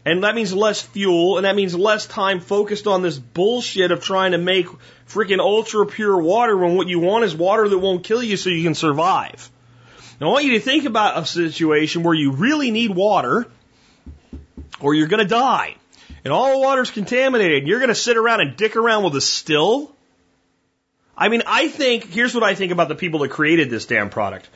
And 0.06 0.23
that 0.23 0.36
means 0.36 0.54
less 0.54 0.82
fuel, 0.82 1.38
and 1.38 1.45
that 1.45 1.56
means 1.56 1.76
less 1.76 2.06
time 2.06 2.41
focused 2.41 2.88
on 2.88 3.02
this 3.02 3.17
bullshit 3.17 3.91
of 3.91 4.04
trying 4.04 4.34
to 4.34 4.38
make 4.38 4.67
freaking 5.08 5.39
ultra 5.39 5.86
pure 5.86 6.17
water 6.17 6.58
when 6.58 6.76
what 6.76 6.88
you 6.88 6.99
want 6.99 7.23
is 7.23 7.34
water 7.34 7.69
that 7.69 7.78
won't 7.78 8.04
kill 8.04 8.21
you 8.21 8.36
so 8.36 8.49
you 8.49 8.63
can 8.63 8.76
survive. 8.76 9.49
Now, 10.19 10.28
I 10.28 10.32
want 10.32 10.45
you 10.45 10.52
to 10.54 10.60
think 10.60 10.86
about 10.86 11.17
a 11.17 11.26
situation 11.26 12.04
where 12.04 12.13
you 12.13 12.34
really 12.34 12.71
need 12.71 12.91
water, 12.91 13.47
or 14.82 14.93
you're 14.93 15.08
going 15.08 15.23
to 15.23 15.30
die, 15.30 15.76
and 16.26 16.34
all 16.34 16.52
the 16.52 16.60
water's 16.60 16.91
contaminated, 16.91 17.60
and 17.60 17.67
you're 17.67 17.80
going 17.80 17.89
to 17.89 17.95
sit 17.95 18.17
around 18.17 18.41
and 18.41 18.58
dick 18.58 18.76
around 18.76 19.04
with 19.04 19.15
a 19.15 19.21
still 19.21 19.92
I 21.17 21.30
mean, 21.30 21.43
I 21.45 21.67
think, 21.67 22.06
here's 22.06 22.34
what 22.34 22.43
I 22.43 22.56
think 22.56 22.71
about 22.71 22.88
the 22.88 22.95
people 22.95 23.19
that 23.19 23.30
created 23.30 23.69
this 23.69 23.86
damn 23.86 24.10
product. 24.10 24.49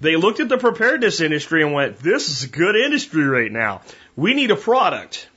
They 0.00 0.16
looked 0.16 0.40
at 0.40 0.48
the 0.48 0.58
preparedness 0.58 1.20
industry 1.20 1.62
and 1.62 1.72
went, 1.72 1.98
this 1.98 2.28
is 2.28 2.44
a 2.44 2.48
good 2.48 2.76
industry 2.76 3.24
right 3.24 3.50
now. 3.50 3.82
We 4.16 4.34
need 4.34 4.50
a 4.50 4.56
product. 4.56 5.28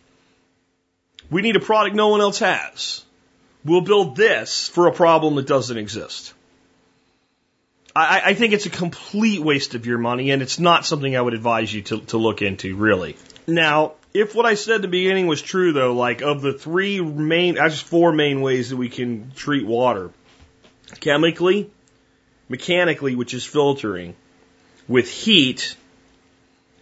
We 1.30 1.42
need 1.42 1.56
a 1.56 1.62
product 1.62 1.96
no 1.96 2.10
one 2.10 2.22
else 2.22 2.40
has. 2.40 3.04
We'll 3.64 3.82
build 3.82 4.16
this 4.16 4.68
for 4.68 4.88
a 4.88 4.92
problem 4.92 5.36
that 5.36 5.48
doesn't 5.48 5.78
exist. 5.78 6.34
I, 7.96 8.22
I 8.26 8.34
think 8.34 8.54
it's 8.54 8.66
a 8.66 8.70
complete 8.70 9.42
waste 9.42 9.74
of 9.74 9.86
your 9.86 9.98
money, 9.98 10.32
and 10.32 10.42
it's 10.42 10.60
not 10.60 10.86
something 10.86 11.16
I 11.16 11.22
would 11.22 11.34
advise 11.34 11.74
you 11.74 11.82
to, 11.84 12.00
to 12.02 12.18
look 12.18 12.42
into, 12.42 12.76
really. 12.76 13.18
Now, 13.48 13.94
if 14.14 14.36
what 14.36 14.46
I 14.46 14.54
said 14.54 14.76
at 14.76 14.82
the 14.84 14.88
beginning 14.88 15.28
was 15.28 15.42
true, 15.42 15.74
though, 15.74 15.94
like 15.94 16.22
of 16.22 16.42
the 16.42 16.54
three 16.54 17.02
main, 17.02 17.58
actually 17.58 17.88
four 17.88 18.12
main 18.12 18.42
ways 18.42 18.70
that 18.70 18.78
we 18.78 18.90
can 18.90 19.32
treat 19.36 19.66
water 19.66 20.12
chemically, 21.08 21.72
mechanically, 22.50 23.16
which 23.16 23.34
is 23.34 23.46
filtering, 23.46 24.14
with 24.90 25.10
heat, 25.10 25.78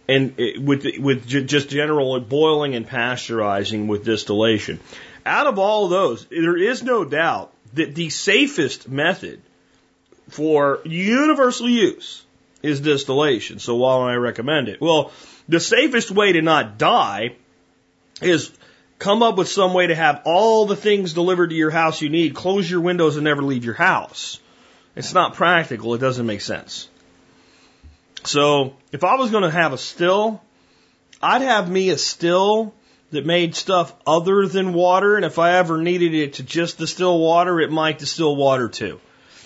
and 0.08 0.34
eh, 0.40 0.58
with 0.58 0.84
with 0.98 1.28
just 1.28 1.68
general 1.68 2.18
boiling 2.18 2.74
and 2.74 2.88
pasteurizing 2.88 3.86
with 3.86 4.04
distillation. 4.04 4.80
Out 5.24 5.46
of 5.46 5.60
all 5.60 5.88
those, 5.88 6.26
there 6.26 6.56
is 6.56 6.82
no 6.82 7.04
doubt 7.04 7.52
that 7.74 7.94
the 7.94 8.10
safest 8.10 8.88
method 8.88 9.40
for 10.28 10.80
universal 10.84 11.68
use 11.68 12.24
is 12.62 12.80
distillation. 12.80 13.60
So 13.60 13.76
why 13.76 13.98
don't 13.98 14.08
I 14.08 14.14
recommend 14.14 14.68
it? 14.68 14.80
Well, 14.80 15.12
the 15.48 15.60
safest 15.60 16.10
way 16.10 16.32
to 16.32 16.42
not 16.42 16.78
die 16.78 17.36
is 18.20 18.50
come 18.98 19.22
up 19.22 19.36
with 19.36 19.48
some 19.48 19.74
way 19.74 19.88
to 19.88 19.94
have 19.94 20.22
all 20.24 20.66
the 20.66 20.76
things 20.76 21.12
delivered 21.12 21.50
to 21.50 21.56
your 21.56 21.70
house 21.70 22.00
you 22.00 22.08
need, 22.08 22.34
close 22.34 22.70
your 22.70 22.80
windows 22.80 23.16
and 23.16 23.24
never 23.24 23.42
leave 23.42 23.64
your 23.64 23.74
house. 23.74 24.40
It's 24.94 25.12
not 25.12 25.34
practical. 25.34 25.94
It 25.94 25.98
doesn't 25.98 26.26
make 26.26 26.40
sense. 26.40 26.88
So 28.24 28.74
if 28.92 29.04
I 29.04 29.16
was 29.16 29.30
going 29.30 29.42
to 29.44 29.50
have 29.50 29.72
a 29.72 29.78
still, 29.78 30.42
I'd 31.22 31.42
have 31.42 31.70
me 31.70 31.90
a 31.90 31.98
still 31.98 32.74
that 33.10 33.26
made 33.26 33.54
stuff 33.54 33.94
other 34.06 34.46
than 34.46 34.72
water. 34.72 35.16
And 35.16 35.24
if 35.24 35.38
I 35.38 35.58
ever 35.58 35.78
needed 35.78 36.14
it 36.14 36.34
to 36.34 36.42
just 36.42 36.78
distill 36.78 37.18
water, 37.18 37.60
it 37.60 37.70
might 37.70 37.98
distill 37.98 38.34
water 38.34 38.68
too. 38.68 39.00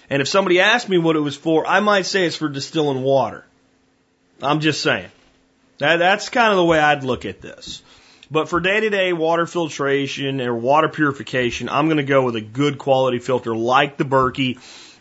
And 0.09 0.23
if 0.23 0.29
somebody 0.29 0.61
asked 0.61 0.89
me 0.89 0.99
what 0.99 1.17
it 1.17 1.21
was 1.21 1.37
for, 1.37 1.67
I 1.67 1.81
might 1.81 2.07
say 2.07 2.27
it's 2.27 2.37
for 2.37 2.49
distilling 2.49 3.03
water. 3.03 3.45
I'm 4.43 4.61
just 4.61 4.83
saying. 4.83 5.11
That, 5.79 5.97
that's 5.97 6.29
kind 6.29 6.51
of 6.51 6.57
the 6.57 6.65
way 6.65 6.79
I'd 6.79 7.05
look 7.05 7.25
at 7.25 7.41
this. 7.41 7.83
But 8.31 8.49
for 8.49 8.61
day 8.61 8.81
to 8.81 8.91
day 8.91 9.13
water 9.13 9.47
filtration 9.47 10.41
or 10.41 10.55
water 10.55 10.89
purification, 10.89 11.69
I'm 11.69 11.87
going 11.87 11.97
to 11.97 12.05
go 12.05 12.25
with 12.25 12.37
a 12.37 12.41
good 12.41 12.79
quality 12.79 13.19
filter 13.19 13.55
like 13.55 13.97
the 13.97 14.05
Berkey. 14.05 14.59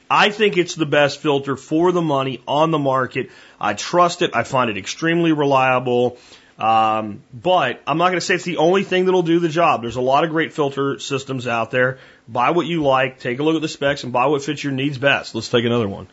I 0.10 0.32
think 0.32 0.58
it's 0.58 0.74
the 0.74 0.88
best 0.88 1.20
filter 1.20 1.56
for 1.56 1.92
the 1.92 2.02
money 2.02 2.42
on 2.48 2.72
the 2.72 2.80
market. 2.80 3.30
I 3.62 3.76
trust 3.76 4.24
it. 4.24 4.36
I 4.36 4.44
find 4.44 4.72
it 4.72 4.78
extremely 4.78 5.32
reliable. 5.32 6.18
Um, 6.58 7.22
but 7.32 7.82
I'm 7.86 8.00
not 8.00 8.10
going 8.10 8.20
to 8.20 8.26
say 8.26 8.36
it's 8.36 8.44
the 8.44 8.58
only 8.58 8.84
thing 8.84 9.06
that'll 9.06 9.22
do 9.22 9.40
the 9.40 9.48
job. 9.50 9.82
There's 9.82 9.96
a 9.96 10.02
lot 10.02 10.24
of 10.24 10.32
great 10.32 10.52
filter 10.52 11.00
systems 11.00 11.48
out 11.48 11.70
there. 11.70 12.00
Buy 12.28 12.50
what 12.50 12.66
you 12.66 12.84
like, 12.84 13.20
take 13.20 13.40
a 13.40 13.44
look 13.44 13.56
at 13.56 13.62
the 13.62 13.70
specs, 13.70 14.04
and 14.04 14.12
buy 14.12 14.26
what 14.26 14.44
fits 14.44 14.64
your 14.64 14.74
needs 14.74 14.98
best. 14.98 15.36
Let's 15.36 15.50
take 15.50 15.64
another 15.64 15.88
one. 15.88 16.08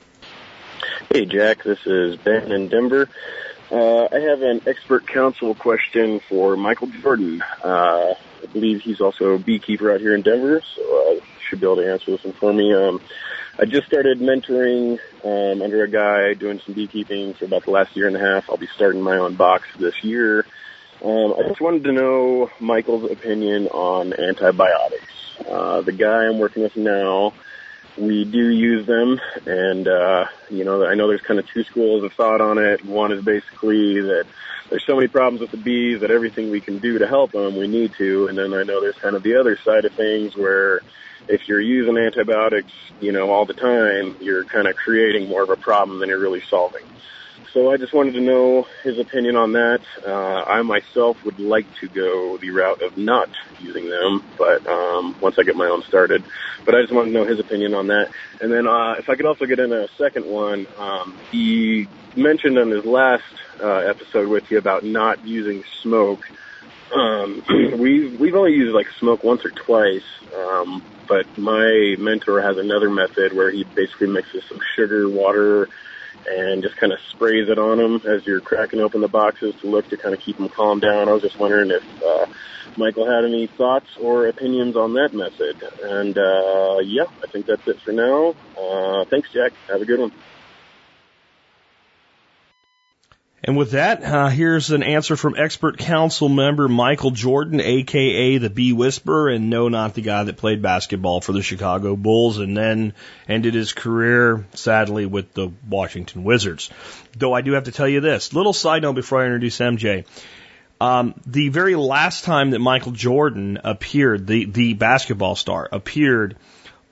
Hey, 1.10 1.24
Jack. 1.24 1.64
This 1.64 1.78
is 1.86 2.16
Ben 2.16 2.52
in 2.52 2.68
Denver. 2.68 3.08
Uh, 3.70 4.04
I 4.04 4.20
have 4.20 4.42
an 4.42 4.62
expert 4.66 5.06
council 5.08 5.54
question 5.54 6.20
for 6.20 6.56
Michael 6.56 6.86
Jordan. 6.86 7.42
Uh, 7.64 8.14
I 8.42 8.46
believe 8.52 8.82
he's 8.82 9.00
also 9.00 9.30
a 9.30 9.38
beekeeper 9.38 9.92
out 9.92 10.00
here 10.00 10.14
in 10.14 10.22
Denver, 10.22 10.62
so 10.74 10.82
I 10.82 11.20
should 11.48 11.60
be 11.60 11.66
able 11.66 11.76
to 11.76 11.92
answer 11.92 12.12
this 12.12 12.24
one 12.24 12.34
for 12.34 12.52
me. 12.52 12.72
Um, 12.72 13.00
I 13.58 13.64
just 13.64 13.86
started 13.88 14.20
mentoring 14.20 14.98
um, 15.24 15.62
under 15.62 15.82
a 15.82 15.90
guy 15.90 16.34
doing 16.34 16.60
some 16.64 16.74
beekeeping 16.74 17.34
for 17.34 17.46
about 17.46 17.64
the 17.64 17.72
last 17.72 17.96
year 17.96 18.06
and 18.06 18.16
a 18.16 18.20
half. 18.20 18.48
I'll 18.48 18.56
be 18.56 18.68
starting 18.68 19.02
my 19.02 19.16
own 19.16 19.34
box 19.34 19.66
this 19.78 20.04
year. 20.04 20.46
Um, 21.02 21.34
I 21.38 21.48
just 21.48 21.60
wanted 21.60 21.84
to 21.84 21.92
know 21.92 22.50
Michael's 22.60 23.10
opinion 23.10 23.66
on 23.68 24.12
antibiotics. 24.12 25.12
Uh, 25.48 25.80
the 25.80 25.92
guy 25.92 26.26
I'm 26.26 26.38
working 26.38 26.62
with 26.62 26.76
now 26.76 27.32
we 27.98 28.24
do 28.24 28.48
use 28.48 28.86
them. 28.86 29.20
And 29.46 29.88
uh 29.88 30.26
you 30.50 30.64
know 30.64 30.84
i 30.84 30.94
know 30.94 31.08
there's 31.08 31.22
kind 31.22 31.40
of 31.40 31.46
two 31.48 31.64
schools 31.64 32.04
of 32.04 32.12
thought 32.12 32.40
on 32.40 32.58
it. 32.58 32.84
One 32.84 33.12
is 33.12 33.24
basically 33.24 34.00
that 34.00 34.26
there's 34.70 34.84
so 34.86 34.96
many 34.96 35.08
problems 35.08 35.40
with 35.40 35.50
the 35.50 35.56
bees 35.56 36.00
that 36.00 36.10
everything 36.10 36.50
we 36.50 36.60
can 36.60 36.78
do 36.78 36.98
to 36.98 37.06
help 37.06 37.32
them 37.32 37.56
we 37.56 37.68
need 37.68 37.92
to. 37.98 38.28
And 38.28 38.36
then 38.36 38.54
i 38.54 38.62
know 38.62 38.80
there's 38.80 38.96
kind 38.96 39.16
of 39.16 39.22
the 39.22 39.36
other 39.36 39.58
side 39.64 39.84
of 39.84 39.92
things 39.92 40.36
where 40.36 40.80
if 41.28 41.48
you're 41.48 41.60
using 41.60 41.96
antibiotics 41.96 42.72
you 43.00 43.12
know 43.12 43.30
all 43.30 43.46
the 43.46 43.54
time 43.54 44.16
you're 44.20 44.44
kind 44.44 44.68
of 44.68 44.76
creating 44.76 45.28
more 45.28 45.42
of 45.42 45.50
a 45.50 45.56
problem 45.56 45.98
than 45.98 46.08
you're 46.08 46.18
really 46.18 46.42
solving 46.48 46.84
so 47.52 47.70
I 47.70 47.76
just 47.76 47.92
wanted 47.94 48.12
to 48.12 48.20
know 48.20 48.66
his 48.82 48.98
opinion 48.98 49.36
on 49.36 49.52
that. 49.52 49.80
Uh, 50.06 50.10
I 50.10 50.62
myself 50.62 51.22
would 51.24 51.38
like 51.38 51.66
to 51.80 51.88
go 51.88 52.36
the 52.38 52.50
route 52.50 52.82
of 52.82 52.96
not 52.96 53.28
using 53.60 53.88
them, 53.88 54.22
but 54.38 54.66
um, 54.66 55.16
once 55.20 55.36
I 55.38 55.42
get 55.42 55.56
my 55.56 55.66
own 55.66 55.82
started. 55.82 56.24
But 56.64 56.74
I 56.74 56.82
just 56.82 56.92
wanted 56.92 57.12
to 57.12 57.18
know 57.18 57.24
his 57.24 57.40
opinion 57.40 57.74
on 57.74 57.88
that. 57.88 58.10
And 58.40 58.52
then 58.52 58.66
uh, 58.66 58.94
if 58.98 59.08
I 59.08 59.16
could 59.16 59.26
also 59.26 59.46
get 59.46 59.58
in 59.58 59.72
a 59.72 59.88
second 59.98 60.26
one, 60.26 60.66
um, 60.78 61.16
he 61.30 61.88
mentioned 62.16 62.58
on 62.58 62.70
his 62.70 62.84
last 62.84 63.24
uh, 63.60 63.78
episode 63.78 64.28
with 64.28 64.50
you 64.50 64.58
about 64.58 64.84
not 64.84 65.24
using 65.24 65.64
smoke. 65.82 66.28
Um, 66.94 67.42
we've 67.78 68.18
we've 68.18 68.34
only 68.34 68.52
used 68.52 68.74
like 68.74 68.88
smoke 68.98 69.24
once 69.24 69.44
or 69.44 69.50
twice, 69.50 70.04
um, 70.36 70.82
but 71.08 71.38
my 71.38 71.96
mentor 71.98 72.40
has 72.40 72.58
another 72.58 72.90
method 72.90 73.32
where 73.32 73.50
he 73.50 73.64
basically 73.64 74.08
mixes 74.08 74.44
some 74.48 74.60
sugar, 74.76 75.08
water, 75.08 75.68
and 76.28 76.62
just 76.62 76.76
kind 76.76 76.92
of 76.92 76.98
sprays 77.12 77.48
it 77.48 77.58
on 77.58 77.78
them 77.78 78.00
as 78.10 78.26
you're 78.26 78.40
cracking 78.40 78.80
open 78.80 79.00
the 79.00 79.08
boxes 79.08 79.54
to 79.60 79.68
look 79.68 79.88
to 79.88 79.96
kind 79.96 80.14
of 80.14 80.20
keep 80.20 80.36
them 80.36 80.48
calm 80.48 80.80
down. 80.80 81.08
I 81.08 81.12
was 81.12 81.22
just 81.22 81.38
wondering 81.38 81.70
if 81.70 81.84
uh, 82.02 82.26
Michael 82.76 83.06
had 83.06 83.24
any 83.24 83.48
thoughts 83.56 83.86
or 84.00 84.26
opinions 84.28 84.76
on 84.76 84.94
that 84.94 85.10
method. 85.12 85.56
And 85.82 86.16
uh, 86.16 86.78
yeah, 86.84 87.06
I 87.22 87.30
think 87.32 87.46
that's 87.46 87.66
it 87.66 87.80
for 87.84 87.92
now. 87.92 88.34
Uh, 88.56 89.04
thanks, 89.10 89.28
Jack. 89.32 89.52
Have 89.70 89.80
a 89.80 89.84
good 89.84 90.00
one. 90.00 90.12
And 93.46 93.56
with 93.56 93.70
that, 93.70 94.02
uh, 94.02 94.26
here's 94.26 94.72
an 94.72 94.82
answer 94.82 95.16
from 95.16 95.36
expert 95.38 95.78
council 95.78 96.28
member 96.28 96.66
Michael 96.66 97.12
Jordan, 97.12 97.60
aka 97.60 98.38
the 98.38 98.50
Bee 98.50 98.72
Whisperer, 98.72 99.28
and 99.28 99.48
no, 99.48 99.68
not 99.68 99.94
the 99.94 100.02
guy 100.02 100.24
that 100.24 100.36
played 100.36 100.62
basketball 100.62 101.20
for 101.20 101.32
the 101.32 101.42
Chicago 101.42 101.94
Bulls 101.94 102.38
and 102.38 102.56
then 102.56 102.92
ended 103.28 103.54
his 103.54 103.72
career, 103.72 104.44
sadly, 104.54 105.06
with 105.06 105.32
the 105.32 105.52
Washington 105.68 106.24
Wizards. 106.24 106.70
Though 107.16 107.32
I 107.32 107.42
do 107.42 107.52
have 107.52 107.64
to 107.64 107.72
tell 107.72 107.86
you 107.86 108.00
this 108.00 108.32
little 108.32 108.52
side 108.52 108.82
note 108.82 108.94
before 108.94 109.22
I 109.22 109.26
introduce 109.26 109.58
MJ. 109.58 110.04
Um, 110.80 111.14
the 111.24 111.48
very 111.48 111.76
last 111.76 112.24
time 112.24 112.50
that 112.50 112.58
Michael 112.58 112.92
Jordan 112.92 113.60
appeared, 113.62 114.26
the 114.26 114.46
the 114.46 114.74
basketball 114.74 115.36
star 115.36 115.68
appeared 115.70 116.36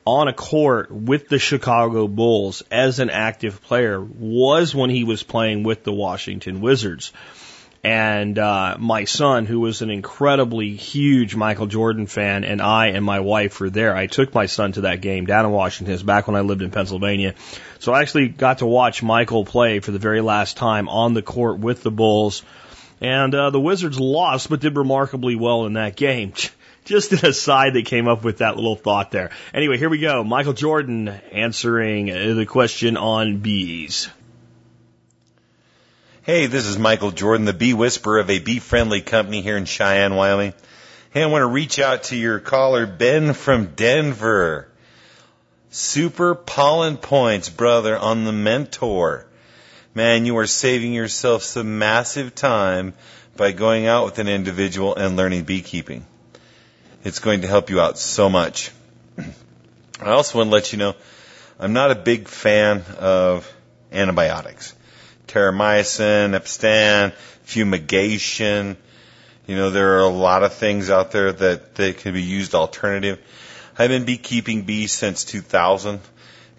on 0.06 0.28
a 0.28 0.32
court 0.32 0.90
with 0.90 1.28
the 1.28 1.38
Chicago 1.38 2.06
Bulls 2.06 2.62
as 2.70 2.98
an 2.98 3.10
active 3.10 3.62
player 3.62 4.00
was 4.00 4.74
when 4.74 4.90
he 4.90 5.04
was 5.04 5.22
playing 5.22 5.62
with 5.62 5.82
the 5.82 5.92
Washington 5.92 6.60
Wizards. 6.60 7.12
And 7.82 8.38
uh, 8.38 8.76
my 8.78 9.04
son, 9.04 9.44
who 9.44 9.60
was 9.60 9.82
an 9.82 9.90
incredibly 9.90 10.74
huge 10.74 11.36
Michael 11.36 11.66
Jordan 11.66 12.06
fan, 12.06 12.44
and 12.44 12.62
I 12.62 12.88
and 12.88 13.04
my 13.04 13.20
wife 13.20 13.60
were 13.60 13.68
there. 13.68 13.94
I 13.94 14.06
took 14.06 14.34
my 14.34 14.46
son 14.46 14.72
to 14.72 14.82
that 14.82 15.02
game 15.02 15.26
down 15.26 15.44
in 15.44 15.50
Washington. 15.50 15.92
It's 15.92 16.02
back 16.02 16.26
when 16.26 16.34
I 16.34 16.40
lived 16.40 16.62
in 16.62 16.70
Pennsylvania. 16.70 17.34
So 17.80 17.92
I 17.92 18.00
actually 18.00 18.28
got 18.28 18.58
to 18.58 18.66
watch 18.66 19.02
Michael 19.02 19.44
play 19.44 19.80
for 19.80 19.90
the 19.90 19.98
very 19.98 20.22
last 20.22 20.56
time 20.56 20.88
on 20.88 21.12
the 21.12 21.20
court 21.20 21.58
with 21.58 21.82
the 21.82 21.90
Bulls. 21.90 22.42
And 23.02 23.34
uh, 23.34 23.50
the 23.50 23.60
Wizards 23.60 24.00
lost, 24.00 24.48
but 24.48 24.60
did 24.60 24.76
remarkably 24.76 25.36
well 25.36 25.66
in 25.66 25.74
that 25.74 25.94
game. 25.94 26.32
Just 26.84 27.12
an 27.12 27.24
aside 27.24 27.74
that 27.74 27.86
came 27.86 28.08
up 28.08 28.24
with 28.24 28.38
that 28.38 28.56
little 28.56 28.76
thought 28.76 29.10
there. 29.10 29.30
Anyway, 29.54 29.78
here 29.78 29.88
we 29.88 29.98
go. 29.98 30.22
Michael 30.22 30.52
Jordan 30.52 31.08
answering 31.08 32.06
the 32.06 32.44
question 32.46 32.98
on 32.98 33.38
bees. 33.38 34.10
Hey, 36.22 36.46
this 36.46 36.66
is 36.66 36.78
Michael 36.78 37.10
Jordan, 37.10 37.46
the 37.46 37.52
bee 37.54 37.74
whisperer 37.74 38.18
of 38.18 38.30
a 38.30 38.38
bee 38.38 38.58
friendly 38.58 39.00
company 39.00 39.40
here 39.40 39.56
in 39.56 39.64
Cheyenne, 39.64 40.14
Wyoming. 40.14 40.52
Hey, 41.10 41.22
I 41.22 41.26
want 41.26 41.42
to 41.42 41.46
reach 41.46 41.78
out 41.78 42.04
to 42.04 42.16
your 42.16 42.38
caller, 42.38 42.86
Ben 42.86 43.32
from 43.32 43.74
Denver. 43.74 44.68
Super 45.70 46.34
pollen 46.34 46.98
points, 46.98 47.48
brother, 47.48 47.96
on 47.96 48.24
the 48.24 48.32
mentor. 48.32 49.26
Man, 49.94 50.26
you 50.26 50.36
are 50.38 50.46
saving 50.46 50.92
yourself 50.92 51.42
some 51.42 51.78
massive 51.78 52.34
time 52.34 52.94
by 53.36 53.52
going 53.52 53.86
out 53.86 54.04
with 54.04 54.18
an 54.18 54.28
individual 54.28 54.94
and 54.94 55.16
learning 55.16 55.44
beekeeping. 55.44 56.06
It's 57.04 57.18
going 57.18 57.42
to 57.42 57.46
help 57.46 57.68
you 57.68 57.82
out 57.82 57.98
so 57.98 58.30
much. 58.30 58.70
I 60.00 60.10
also 60.10 60.38
want 60.38 60.48
to 60.48 60.52
let 60.52 60.72
you 60.72 60.78
know 60.78 60.94
I'm 61.60 61.74
not 61.74 61.90
a 61.90 61.94
big 61.94 62.28
fan 62.28 62.82
of 62.98 63.50
antibiotics. 63.92 64.74
Terramycin, 65.28 66.34
Apistan, 66.34 67.12
fumigation. 67.42 68.78
You 69.46 69.56
know, 69.56 69.70
there 69.70 69.98
are 69.98 70.00
a 70.00 70.08
lot 70.08 70.44
of 70.44 70.54
things 70.54 70.88
out 70.88 71.12
there 71.12 71.30
that, 71.30 71.74
that 71.74 71.98
can 71.98 72.14
be 72.14 72.22
used 72.22 72.54
alternative. 72.54 73.20
I've 73.78 73.90
been 73.90 74.04
beekeeping 74.04 74.62
bees 74.62 74.92
since 74.92 75.24
2000. 75.24 76.00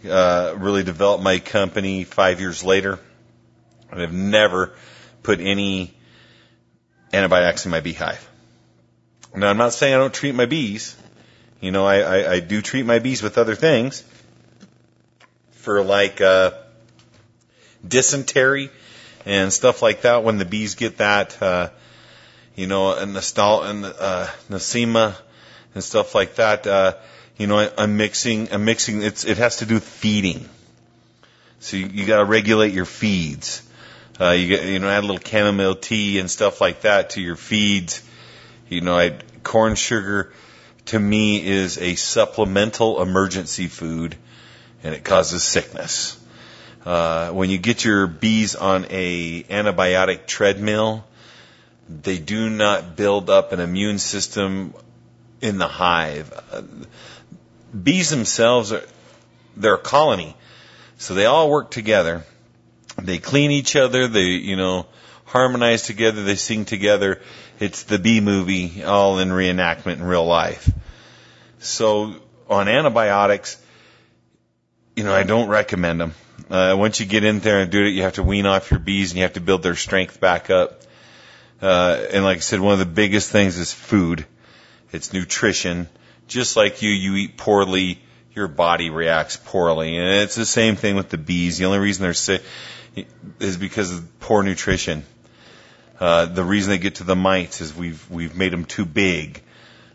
Uh, 0.08 0.54
really 0.58 0.84
developed 0.84 1.24
my 1.24 1.40
company 1.40 2.04
five 2.04 2.40
years 2.40 2.64
later. 2.64 3.00
I've 3.92 4.14
never 4.14 4.74
put 5.24 5.40
any 5.40 5.98
antibiotics 7.12 7.66
in 7.66 7.72
my 7.72 7.80
beehive. 7.80 8.30
Now, 9.36 9.50
I'm 9.50 9.58
not 9.58 9.74
saying 9.74 9.94
I 9.94 9.98
don't 9.98 10.14
treat 10.14 10.36
my 10.36 10.46
bees. 10.46 10.96
You 11.62 11.72
know, 11.72 11.86
I, 11.86 12.00
I, 12.00 12.32
I 12.34 12.40
do 12.40 12.62
treat 12.62 12.86
my 12.86 13.00
bees 13.00 13.22
with 13.22 13.38
other 13.38 13.56
things 13.56 14.04
for 15.52 15.84
like, 15.84 16.22
uh, 16.22 16.52
dysentery 17.88 18.70
and 19.26 19.52
stuff 19.52 19.82
like 19.82 20.02
that. 20.02 20.24
When 20.24 20.38
the 20.38 20.46
bees 20.46 20.76
get 20.76 20.98
that, 20.98 21.42
uh, 21.42 21.70
you 22.56 22.68
know, 22.68 22.94
and 22.94 23.16
the 23.16 23.22
stall 23.22 23.64
and 23.64 23.84
the 23.84 24.02
uh, 24.02 24.28
nosema 24.50 25.16
and 25.74 25.84
stuff 25.84 26.16
like 26.16 26.36
that, 26.36 26.68
uh, 26.68 26.94
you 27.38 27.48
know, 27.48 27.60
I, 27.60 27.72
I'm 27.78 27.98
mixing, 27.98 28.52
I'm 28.52 28.66
mixing. 28.66 29.02
It's 29.02 29.26
it 29.26 29.38
has 29.38 29.58
to 29.58 29.66
do 29.66 29.76
with 29.76 29.84
feeding. 29.84 30.48
So 31.60 31.78
you, 31.78 31.88
you 31.88 32.06
got 32.06 32.18
to 32.18 32.26
regulate 32.26 32.74
your 32.74 32.86
feeds. 32.86 33.62
Uh, 34.20 34.32
you 34.32 34.48
get, 34.48 34.64
you 34.66 34.80
know, 34.80 34.88
add 34.88 35.04
a 35.04 35.08
little 35.08 35.22
chamomile 35.22 35.76
tea 35.76 36.20
and 36.20 36.32
stuff 36.32 36.62
like 36.62 36.82
that 36.82 37.12
to 37.12 37.22
your 37.22 37.36
feeds. 37.36 38.02
You 38.68 38.82
know, 38.82 38.98
I, 38.98 39.18
corn 39.44 39.76
sugar 39.76 40.34
to 40.86 41.00
me 41.00 41.46
is 41.46 41.78
a 41.78 41.96
supplemental 41.96 43.02
emergency 43.02 43.68
food, 43.68 44.16
and 44.84 44.96
it 44.96 45.04
causes 45.04 45.44
sickness. 45.44 46.20
Uh, 46.86 47.32
when 47.32 47.50
you 47.50 47.58
get 47.58 47.84
your 47.84 48.08
bees 48.08 48.56
on 48.56 48.86
a 48.90 49.44
antibiotic 49.44 50.28
treadmill, 50.28 51.04
they 51.90 52.18
do 52.18 52.50
not 52.50 52.96
build 52.96 53.30
up 53.30 53.52
an 53.52 53.60
immune 53.60 54.00
system 54.00 54.74
in 55.42 55.58
the 55.58 55.68
hive. 55.68 56.34
Uh, 56.52 56.62
bees 57.76 58.10
themselves 58.10 58.72
are 58.72 58.84
they're 59.58 59.76
a 59.76 59.80
colony, 59.80 60.36
so 60.98 61.14
they 61.14 61.26
all 61.26 61.50
work 61.50 61.72
together. 61.72 62.24
They 63.02 63.18
clean 63.18 63.52
each 63.52 63.76
other. 63.76 64.08
They 64.08 64.26
you 64.26 64.56
know 64.56 64.86
harmonize 65.26 65.84
together. 65.84 66.24
They 66.24 66.36
sing 66.36 66.66
together. 66.66 67.22
It's 67.60 67.84
the 67.84 68.00
bee 68.00 68.22
movie, 68.22 68.84
all 68.84 69.20
in 69.20 69.30
reenactment 69.30 69.94
in 69.94 70.04
real 70.04 70.26
life. 70.26 70.70
So 71.60 72.16
on 72.50 72.68
antibiotics, 72.68 73.58
you 74.96 75.04
know 75.04 75.14
I 75.14 75.24
don't 75.24 75.48
recommend 75.48 76.00
them. 76.02 76.14
Uh, 76.50 76.76
once 76.78 77.00
you 77.00 77.06
get 77.06 77.24
in 77.24 77.40
there 77.40 77.60
and 77.60 77.72
do 77.72 77.84
it, 77.84 77.90
you 77.90 78.04
have 78.04 78.14
to 78.16 78.24
wean 78.24 78.46
off 78.46 78.72
your 78.72 78.80
bees 78.80 79.12
and 79.12 79.18
you 79.18 79.24
have 79.24 79.34
to 79.34 79.42
build 79.42 79.64
their 79.64 79.76
strength 79.76 80.20
back 80.20 80.50
up. 80.50 80.82
Uh, 81.62 82.06
and 82.12 82.24
like 82.24 82.38
I 82.38 82.42
said, 82.42 82.60
one 82.60 82.74
of 82.74 82.80
the 82.80 82.86
biggest 82.86 83.32
things 83.32 83.58
is 83.58 83.74
food. 83.74 84.26
It's 84.92 85.14
nutrition. 85.14 85.88
Just 86.28 86.56
like 86.56 86.82
you, 86.82 86.90
you 86.90 87.16
eat 87.16 87.38
poorly, 87.38 88.00
your 88.34 88.48
body 88.48 88.90
reacts 88.90 89.38
poorly. 89.38 89.98
And 89.98 90.22
it's 90.22 90.36
the 90.36 90.46
same 90.46 90.76
thing 90.76 90.96
with 90.96 91.10
the 91.10 91.18
bees. 91.18 91.58
The 91.58 91.66
only 91.66 91.80
reason 91.80 92.04
they're 92.04 92.14
sick 92.14 92.44
is 93.40 93.58
because 93.58 93.92
of 93.92 94.20
poor 94.20 94.44
nutrition. 94.44 95.04
Uh, 96.00 96.26
the 96.26 96.44
reason 96.44 96.72
they 96.72 96.78
get 96.78 96.96
to 96.96 97.04
the 97.04 97.16
mites 97.16 97.62
is 97.62 97.76
we've, 97.76 98.10
we've 98.10 98.36
made 98.36 98.52
them 98.52 98.66
too 98.66 98.86
big. 98.86 99.42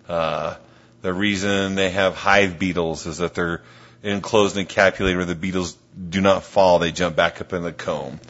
Uh, 0.09 0.57
the 1.03 1.13
reason 1.13 1.75
they 1.75 1.91
have 1.91 2.17
hive 2.17 2.59
beetles 2.59 3.07
is 3.07 3.19
that 3.19 3.35
they're 3.35 3.63
enclosed 4.03 4.57
and 4.57 4.69
encapsulated 4.69 5.17
where 5.17 5.25
the 5.25 5.35
beetles 5.35 5.77
do 6.09 6.21
not 6.21 6.43
fall, 6.43 6.79
they 6.79 6.93
jump 6.93 7.17
back 7.17 7.41
up 7.41 7.53
in 7.53 7.63
the 7.63 7.73
comb. 7.73 8.21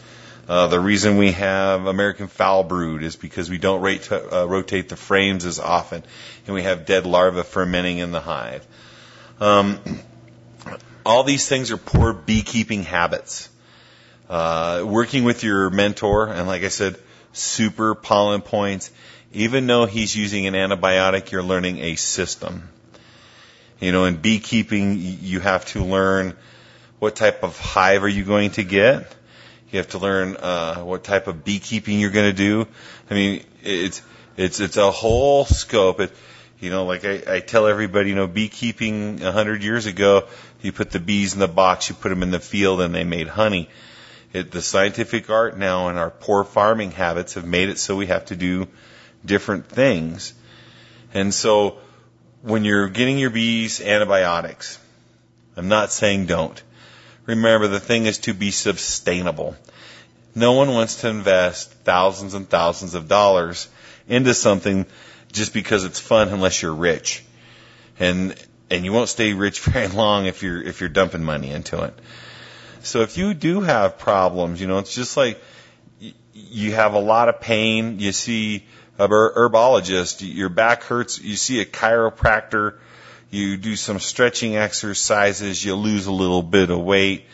Uh, 0.48 0.66
the 0.66 0.80
reason 0.80 1.16
we 1.16 1.30
have 1.30 1.86
American 1.86 2.26
foul 2.26 2.64
brood 2.64 3.04
is 3.04 3.14
because 3.14 3.48
we 3.48 3.58
don't 3.58 3.82
rate, 3.82 4.10
uh, 4.10 4.48
rotate 4.48 4.88
the 4.88 4.96
frames 4.96 5.44
as 5.44 5.60
often, 5.60 6.02
and 6.46 6.54
we 6.54 6.62
have 6.62 6.86
dead 6.86 7.06
larvae 7.06 7.44
fermenting 7.44 7.98
in 7.98 8.10
the 8.10 8.20
hive. 8.20 8.66
Um, 9.40 9.78
all 11.06 11.22
these 11.22 11.48
things 11.48 11.70
are 11.70 11.76
poor 11.76 12.12
beekeeping 12.12 12.82
habits. 12.82 13.48
Uh, 14.28 14.84
working 14.86 15.24
with 15.24 15.44
your 15.44 15.70
mentor, 15.70 16.28
and 16.28 16.46
like 16.46 16.62
I 16.62 16.68
said, 16.68 16.96
super 17.32 17.94
pollen 17.94 18.42
points. 18.42 18.90
Even 19.32 19.66
though 19.66 19.86
he's 19.86 20.16
using 20.16 20.46
an 20.46 20.54
antibiotic, 20.54 21.30
you're 21.30 21.42
learning 21.42 21.78
a 21.78 21.94
system. 21.94 22.68
You 23.78 23.92
know, 23.92 24.04
in 24.04 24.16
beekeeping, 24.16 24.96
you 24.98 25.40
have 25.40 25.64
to 25.66 25.84
learn 25.84 26.36
what 26.98 27.16
type 27.16 27.42
of 27.42 27.58
hive 27.58 28.02
are 28.02 28.08
you 28.08 28.24
going 28.24 28.50
to 28.52 28.64
get 28.64 29.14
you 29.70 29.78
have 29.78 29.88
to 29.88 29.98
learn 29.98 30.36
uh, 30.36 30.82
what 30.82 31.04
type 31.04 31.28
of 31.28 31.44
beekeeping 31.44 32.00
you're 32.00 32.10
going 32.10 32.30
to 32.30 32.36
do. 32.36 32.66
I 33.08 33.14
mean, 33.14 33.44
it's 33.62 34.02
it's 34.36 34.60
it's 34.60 34.76
a 34.76 34.90
whole 34.90 35.44
scope. 35.44 36.00
It, 36.00 36.12
you 36.58 36.70
know, 36.70 36.84
like 36.84 37.04
I, 37.04 37.22
I 37.26 37.40
tell 37.40 37.66
everybody, 37.66 38.10
you 38.10 38.16
know, 38.16 38.26
beekeeping 38.26 39.22
a 39.22 39.32
hundred 39.32 39.62
years 39.62 39.86
ago, 39.86 40.26
you 40.60 40.72
put 40.72 40.90
the 40.90 41.00
bees 41.00 41.34
in 41.34 41.40
the 41.40 41.48
box, 41.48 41.88
you 41.88 41.94
put 41.94 42.08
them 42.08 42.22
in 42.22 42.30
the 42.30 42.40
field, 42.40 42.80
and 42.80 42.94
they 42.94 43.04
made 43.04 43.28
honey. 43.28 43.68
It, 44.32 44.50
the 44.50 44.62
scientific 44.62 45.28
art 45.28 45.58
now 45.58 45.88
and 45.88 45.98
our 45.98 46.10
poor 46.10 46.44
farming 46.44 46.92
habits 46.92 47.34
have 47.34 47.44
made 47.44 47.68
it 47.68 47.78
so 47.78 47.96
we 47.96 48.06
have 48.06 48.26
to 48.26 48.36
do 48.36 48.68
different 49.24 49.66
things. 49.68 50.34
And 51.12 51.34
so, 51.34 51.78
when 52.42 52.64
you're 52.64 52.88
getting 52.88 53.18
your 53.18 53.30
bees 53.30 53.80
antibiotics, 53.80 54.78
I'm 55.56 55.68
not 55.68 55.90
saying 55.90 56.26
don't. 56.26 56.62
Remember, 57.26 57.68
the 57.68 57.80
thing 57.80 58.06
is 58.06 58.18
to 58.18 58.34
be 58.34 58.50
sustainable. 58.50 59.56
No 60.34 60.52
one 60.52 60.72
wants 60.72 61.00
to 61.00 61.08
invest 61.08 61.72
thousands 61.84 62.34
and 62.34 62.48
thousands 62.48 62.94
of 62.94 63.08
dollars 63.08 63.68
into 64.08 64.32
something 64.32 64.86
just 65.32 65.52
because 65.52 65.84
it's 65.84 66.00
fun 66.00 66.28
unless 66.28 66.62
you're 66.62 66.74
rich. 66.74 67.24
And 67.98 68.34
and 68.70 68.84
you 68.84 68.92
won't 68.92 69.08
stay 69.08 69.32
rich 69.32 69.60
very 69.64 69.88
long 69.88 70.26
if 70.26 70.42
you're 70.42 70.62
if 70.62 70.80
you're 70.80 70.88
dumping 70.88 71.24
money 71.24 71.50
into 71.50 71.82
it. 71.82 71.94
So 72.82 73.02
if 73.02 73.18
you 73.18 73.34
do 73.34 73.60
have 73.60 73.98
problems, 73.98 74.60
you 74.60 74.66
know, 74.66 74.78
it's 74.78 74.94
just 74.94 75.16
like 75.16 75.40
you 76.32 76.72
have 76.72 76.94
a 76.94 76.98
lot 76.98 77.28
of 77.28 77.40
pain, 77.40 77.98
you 77.98 78.12
see 78.12 78.66
a 78.98 79.08
herbologist, 79.08 80.18
your 80.22 80.48
back 80.48 80.84
hurts, 80.84 81.20
you 81.20 81.36
see 81.36 81.60
a 81.60 81.64
chiropractor, 81.64 82.78
you 83.30 83.56
do 83.56 83.76
some 83.76 83.98
stretching 83.98 84.56
exercises, 84.56 85.64
you 85.64 85.74
lose 85.74 86.06
a 86.06 86.12
little 86.12 86.42
bit 86.42 86.70
of 86.70 86.80
weight. 86.80 87.26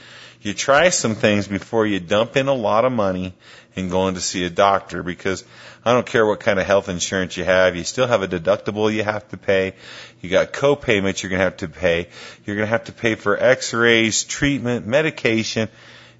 You 0.42 0.54
try 0.54 0.90
some 0.90 1.14
things 1.14 1.48
before 1.48 1.86
you 1.86 1.98
dump 1.98 2.36
in 2.36 2.48
a 2.48 2.54
lot 2.54 2.84
of 2.84 2.92
money 2.92 3.34
and 3.74 3.90
going 3.90 4.14
to 4.14 4.20
see 4.20 4.44
a 4.44 4.50
doctor 4.50 5.02
because 5.02 5.44
I 5.86 5.92
don't 5.92 6.04
care 6.04 6.26
what 6.26 6.40
kind 6.40 6.58
of 6.58 6.66
health 6.66 6.88
insurance 6.88 7.36
you 7.36 7.44
have, 7.44 7.76
you 7.76 7.84
still 7.84 8.08
have 8.08 8.20
a 8.20 8.26
deductible 8.26 8.92
you 8.92 9.04
have 9.04 9.28
to 9.28 9.36
pay. 9.36 9.74
You 10.20 10.28
got 10.28 10.52
co-payments 10.52 11.22
you're 11.22 11.30
going 11.30 11.38
to 11.38 11.44
have 11.44 11.58
to 11.58 11.68
pay. 11.68 12.08
You're 12.44 12.56
going 12.56 12.66
to 12.66 12.70
have 12.70 12.86
to 12.86 12.92
pay 12.92 13.14
for 13.14 13.38
x-rays, 13.38 14.24
treatment, 14.24 14.88
medication. 14.88 15.68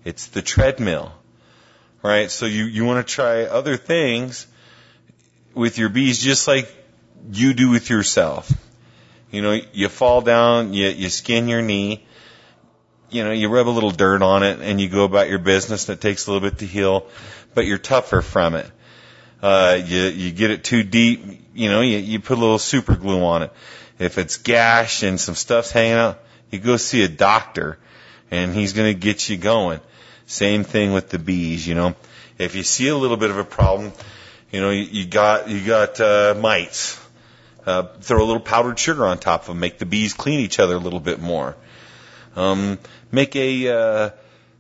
It's 0.05 0.29
the 0.29 0.41
treadmill. 0.41 1.11
Right? 2.01 2.31
So 2.31 2.47
you, 2.47 2.63
you 2.63 2.85
want 2.85 3.05
to 3.05 3.13
try 3.13 3.43
other 3.47 3.77
things 3.77 4.47
with 5.53 5.79
your 5.79 5.89
bees 5.89 6.23
just 6.23 6.47
like 6.47 6.73
you 7.33 7.53
do 7.53 7.69
with 7.69 7.91
yourself. 7.91 8.53
You 9.33 9.43
know, 9.43 9.59
you 9.73 9.89
fall 9.89 10.21
down, 10.21 10.75
you, 10.75 10.87
you 10.91 11.09
skin 11.09 11.49
your 11.49 11.61
knee, 11.61 12.07
you 13.11 13.25
know, 13.25 13.33
you 13.33 13.49
rub 13.49 13.67
a 13.67 13.71
little 13.71 13.91
dirt 13.91 14.23
on 14.23 14.45
it 14.45 14.61
and 14.61 14.81
you 14.81 14.89
go 14.89 15.03
about 15.03 15.29
your 15.29 15.41
business 15.41 15.89
and 15.89 15.99
it 15.99 16.01
takes 16.01 16.29
a 16.29 16.33
little 16.33 16.49
bit 16.49 16.61
to 16.61 16.67
heal, 16.67 17.09
but 17.53 17.67
you're 17.67 17.79
tougher 17.79 18.23
from 18.23 18.55
it. 18.55 18.71
Uh, 19.47 19.75
you, 19.77 20.03
you 20.07 20.33
get 20.33 20.51
it 20.51 20.65
too 20.65 20.83
deep, 20.83 21.25
you 21.55 21.71
know, 21.71 21.81
you, 21.81 21.99
you 21.99 22.19
put 22.19 22.37
a 22.37 22.41
little 22.41 22.59
super 22.59 22.97
glue 22.97 23.23
on 23.23 23.45
it. 23.45 23.53
If 23.97 24.19
it's 24.19 24.39
gash 24.39 25.05
and 25.05 25.21
some 25.21 25.37
stuff's 25.37 25.71
hanging 25.71 25.93
out, 25.93 26.19
you 26.51 26.59
go 26.59 26.77
see 26.77 27.05
a 27.05 27.09
doctor 27.09 27.79
and 28.33 28.53
he's 28.53 28.73
going 28.73 28.93
to 28.93 28.99
get 28.99 29.29
you 29.29 29.37
going. 29.37 29.79
Same 30.27 30.65
thing 30.65 30.93
with 30.93 31.11
the 31.11 31.21
bees, 31.21 31.65
you 31.65 31.77
know. 31.77 31.95
If 32.39 32.57
you 32.57 32.65
see 32.65 32.89
a 32.89 32.97
little 32.97 33.17
bit 33.17 33.31
of 33.31 33.39
a 33.39 33.45
problem, 33.45 33.93
you 34.51 34.61
know, 34.61 34.71
you, 34.71 34.83
you 34.83 35.07
got, 35.07 35.49
you 35.49 35.65
got, 35.65 36.01
uh, 36.01 36.35
mites 36.37 37.01
uh, 37.67 37.85
throw 38.01 38.25
a 38.25 38.27
little 38.27 38.43
powdered 38.43 38.81
sugar 38.81 39.07
on 39.07 39.17
top 39.17 39.43
of 39.43 39.47
them, 39.47 39.61
make 39.61 39.79
the 39.79 39.87
bees 39.87 40.13
clean 40.13 40.41
each 40.41 40.59
other 40.59 40.75
a 40.75 40.81
little 40.81 40.99
bit 40.99 41.21
more. 41.21 41.55
Um, 42.35 42.81
make 43.13 43.37
a 43.37 43.69
uh, 43.69 44.11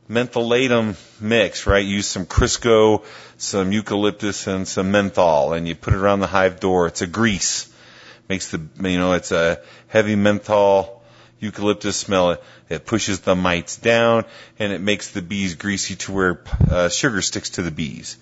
mentholatum 0.09 0.97
mix, 1.21 1.67
right? 1.67 1.85
Use 1.85 2.07
some 2.07 2.27
Crisco, 2.27 3.05
some 3.39 3.73
eucalyptus, 3.73 4.47
and 4.47 4.67
some 4.67 4.91
menthol, 4.91 5.53
and 5.53 5.67
you 5.67 5.75
put 5.75 5.95
it 5.95 5.99
around 5.99 6.21
the 6.21 6.27
hive 6.27 6.61
door. 6.61 6.87
It's 6.87 7.03
a 7.03 7.07
grease. 7.07 7.73
Makes 8.29 8.51
the 8.51 8.59
you 8.81 8.99
know 8.99 9.13
it's 9.13 9.33
a 9.33 9.61
heavy 9.89 10.17
menthol 10.17 11.03
eucalyptus 11.39 11.97
smell. 11.97 12.39
It, 12.69 12.87
pushes 12.87 13.21
the 13.21 13.37
mites 13.37 13.77
down, 13.77 14.25
and 14.59 14.73
it 14.73 14.81
makes 14.81 15.11
the 15.11 15.23
bees 15.23 15.55
greasy 15.55 15.95
to 15.97 16.13
where 16.13 16.41
uh, 16.69 16.89
sugar 16.89 17.23
sticks 17.23 17.51
to 17.51 17.63
the 17.63 17.71
bees. 17.71 18.17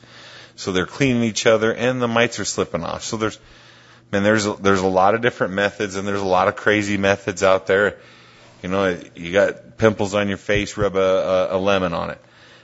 So 0.57 0.73
they're 0.73 0.87
cleaning 0.87 1.23
each 1.23 1.47
other, 1.47 1.73
and 1.73 2.01
the 2.01 2.09
mites 2.09 2.39
are 2.39 2.45
slipping 2.45 2.85
off. 2.85 3.03
So 3.03 3.17
there's 3.17 3.39
man, 4.13 4.23
there's 4.23 4.45
there's 4.57 4.81
a 4.81 4.87
lot 4.87 5.15
of 5.15 5.23
different 5.23 5.55
methods, 5.55 5.97
and 5.97 6.07
there's 6.07 6.21
a 6.21 6.27
lot 6.27 6.49
of 6.49 6.57
crazy 6.57 6.97
methods 6.97 7.43
out 7.43 7.67
there. 7.67 7.99
You 8.65 8.71
know, 8.71 8.99
you 9.15 9.31
got 9.31 9.77
pimples 9.77 10.15
on 10.15 10.29
your 10.29 10.39
face, 10.39 10.79
rub 10.79 10.97
a, 10.97 11.49
a, 11.51 11.59
lemon 11.59 11.93
on 11.93 12.09
it. 12.09 12.19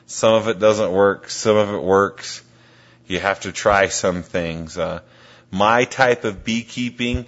Some 0.07 0.33
of 0.33 0.49
it 0.49 0.59
doesn't 0.59 0.91
work, 0.91 1.29
some 1.29 1.59
of 1.59 1.75
it 1.75 1.83
works. 1.83 2.43
You 3.07 3.19
have 3.21 3.41
to 3.41 3.53
try 3.53 3.89
some 3.89 4.23
things. 4.23 4.79
Uh, 4.79 5.01
my 5.51 5.85
type 5.85 6.25
of 6.25 6.43
beekeeping, 6.43 7.27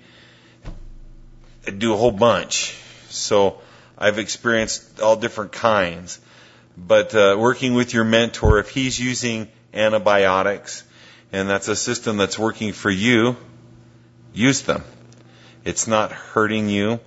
I 1.67 1.71
do 1.73 1.93
a 1.93 1.99
whole 1.99 2.13
bunch. 2.13 2.75
So 3.11 3.61
I've 3.99 4.19
experienced 4.19 5.03
all 5.03 5.17
different 5.17 5.53
kinds. 5.53 6.19
But 6.75 7.15
uh, 7.15 7.37
working 7.39 7.75
with 7.75 7.93
your 7.93 8.05
mentor, 8.05 8.59
if 8.59 8.71
he's 8.71 8.99
using 8.99 9.49
antibiotics 9.75 10.83
and 11.31 11.47
that's 11.47 11.69
a 11.69 11.77
system 11.77 12.17
that's 12.17 12.39
working 12.39 12.73
for 12.73 12.91
you, 12.91 13.37
use 14.33 14.63
them. 14.63 14.83
It's 15.63 15.87
not 15.87 16.11
hurting 16.11 16.71
you. 16.71 17.01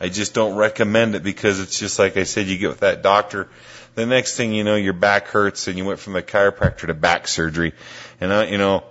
I 0.00 0.08
just 0.08 0.34
don't 0.34 0.56
recommend 0.56 1.14
it 1.14 1.22
because 1.22 1.60
it's 1.60 1.78
just 1.78 1.98
like 1.98 2.16
I 2.16 2.24
said, 2.24 2.46
you 2.46 2.58
get 2.58 2.68
with 2.68 2.80
that 2.80 3.02
doctor 3.02 3.48
the 3.96 4.06
next 4.06 4.36
thing 4.36 4.52
you 4.52 4.62
know, 4.62 4.76
your 4.76 4.92
back 4.92 5.28
hurts 5.28 5.68
and 5.68 5.78
you 5.78 5.84
went 5.84 5.98
from 5.98 6.12
the 6.12 6.22
chiropractor 6.22 6.86
to 6.86 6.94
back 6.94 7.26
surgery. 7.26 7.72
And, 8.20 8.30
uh, 8.30 8.46
you 8.48 8.58
know, 8.58 8.84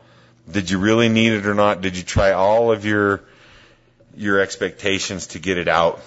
did 0.52 0.70
you 0.70 0.80
really 0.80 1.10
need 1.10 1.32
it 1.32 1.46
or 1.46 1.54
not? 1.54 1.82
Did 1.82 1.96
you 1.96 2.04
try 2.04 2.32
all 2.32 2.72
of 2.72 2.86
your, 2.86 3.22
your 4.16 4.40
expectations 4.40 5.28
to 5.28 5.40
get 5.40 5.60
it 5.60 5.68
out? 5.68 6.02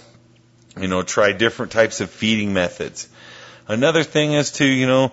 You 0.76 0.88
know, 0.88 1.02
try 1.02 1.30
different 1.30 1.70
types 1.70 2.00
of 2.00 2.10
feeding 2.10 2.52
methods. 2.52 3.08
Another 3.68 4.02
thing 4.02 4.32
is 4.32 4.50
to, 4.52 4.66
you 4.66 4.88
know, 4.88 5.12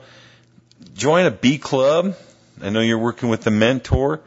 join 0.96 1.28
a 1.28 1.32
bee 1.32 1.60
club. 1.60 2.16
I 2.64 2.72
know 2.72 2.82
you're 2.82 2.98
working 2.98 3.30
with 3.30 3.46
a 3.46 3.52
mentor, 3.52 4.22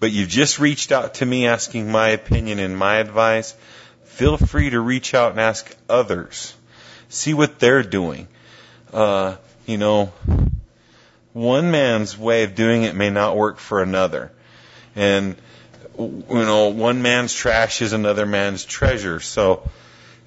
but 0.00 0.10
you've 0.10 0.28
just 0.28 0.58
reached 0.58 0.90
out 0.90 1.14
to 1.14 1.26
me 1.26 1.46
asking 1.46 1.90
my 1.90 2.08
opinion 2.08 2.58
and 2.58 2.76
my 2.76 2.96
advice. 2.96 3.54
Feel 4.14 4.36
free 4.36 4.70
to 4.70 4.78
reach 4.78 5.12
out 5.12 5.32
and 5.32 5.40
ask 5.40 5.76
others. 5.88 6.54
See 7.08 7.34
what 7.34 7.58
they're 7.58 7.82
doing. 7.82 8.28
Uh, 8.92 9.34
you 9.66 9.76
know, 9.76 10.12
one 11.32 11.72
man's 11.72 12.16
way 12.16 12.44
of 12.44 12.54
doing 12.54 12.84
it 12.84 12.94
may 12.94 13.10
not 13.10 13.36
work 13.36 13.58
for 13.58 13.82
another. 13.82 14.30
And, 14.94 15.34
you 15.98 16.24
know, 16.28 16.68
one 16.68 17.02
man's 17.02 17.34
trash 17.34 17.82
is 17.82 17.92
another 17.92 18.24
man's 18.24 18.64
treasure. 18.64 19.18
So 19.18 19.68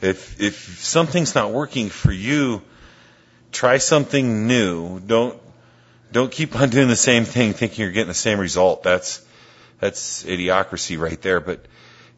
if, 0.01 0.41
if 0.41 0.83
something's 0.83 1.33
not 1.33 1.53
working 1.53 1.87
for 1.87 2.11
you, 2.11 2.61
try 3.53 3.77
something 3.77 4.47
new. 4.47 4.99
Don't, 4.99 5.41
don't 6.11 6.29
keep 6.29 6.57
on 6.57 6.71
doing 6.71 6.89
the 6.89 6.97
same 6.97 7.23
thing 7.23 7.53
thinking 7.53 7.83
you're 7.83 7.93
getting 7.93 8.09
the 8.09 8.13
same 8.13 8.37
result. 8.37 8.83
That's, 8.83 9.25
that's 9.79 10.25
idiocracy 10.25 10.99
right 10.99 11.21
there. 11.21 11.39
But 11.39 11.65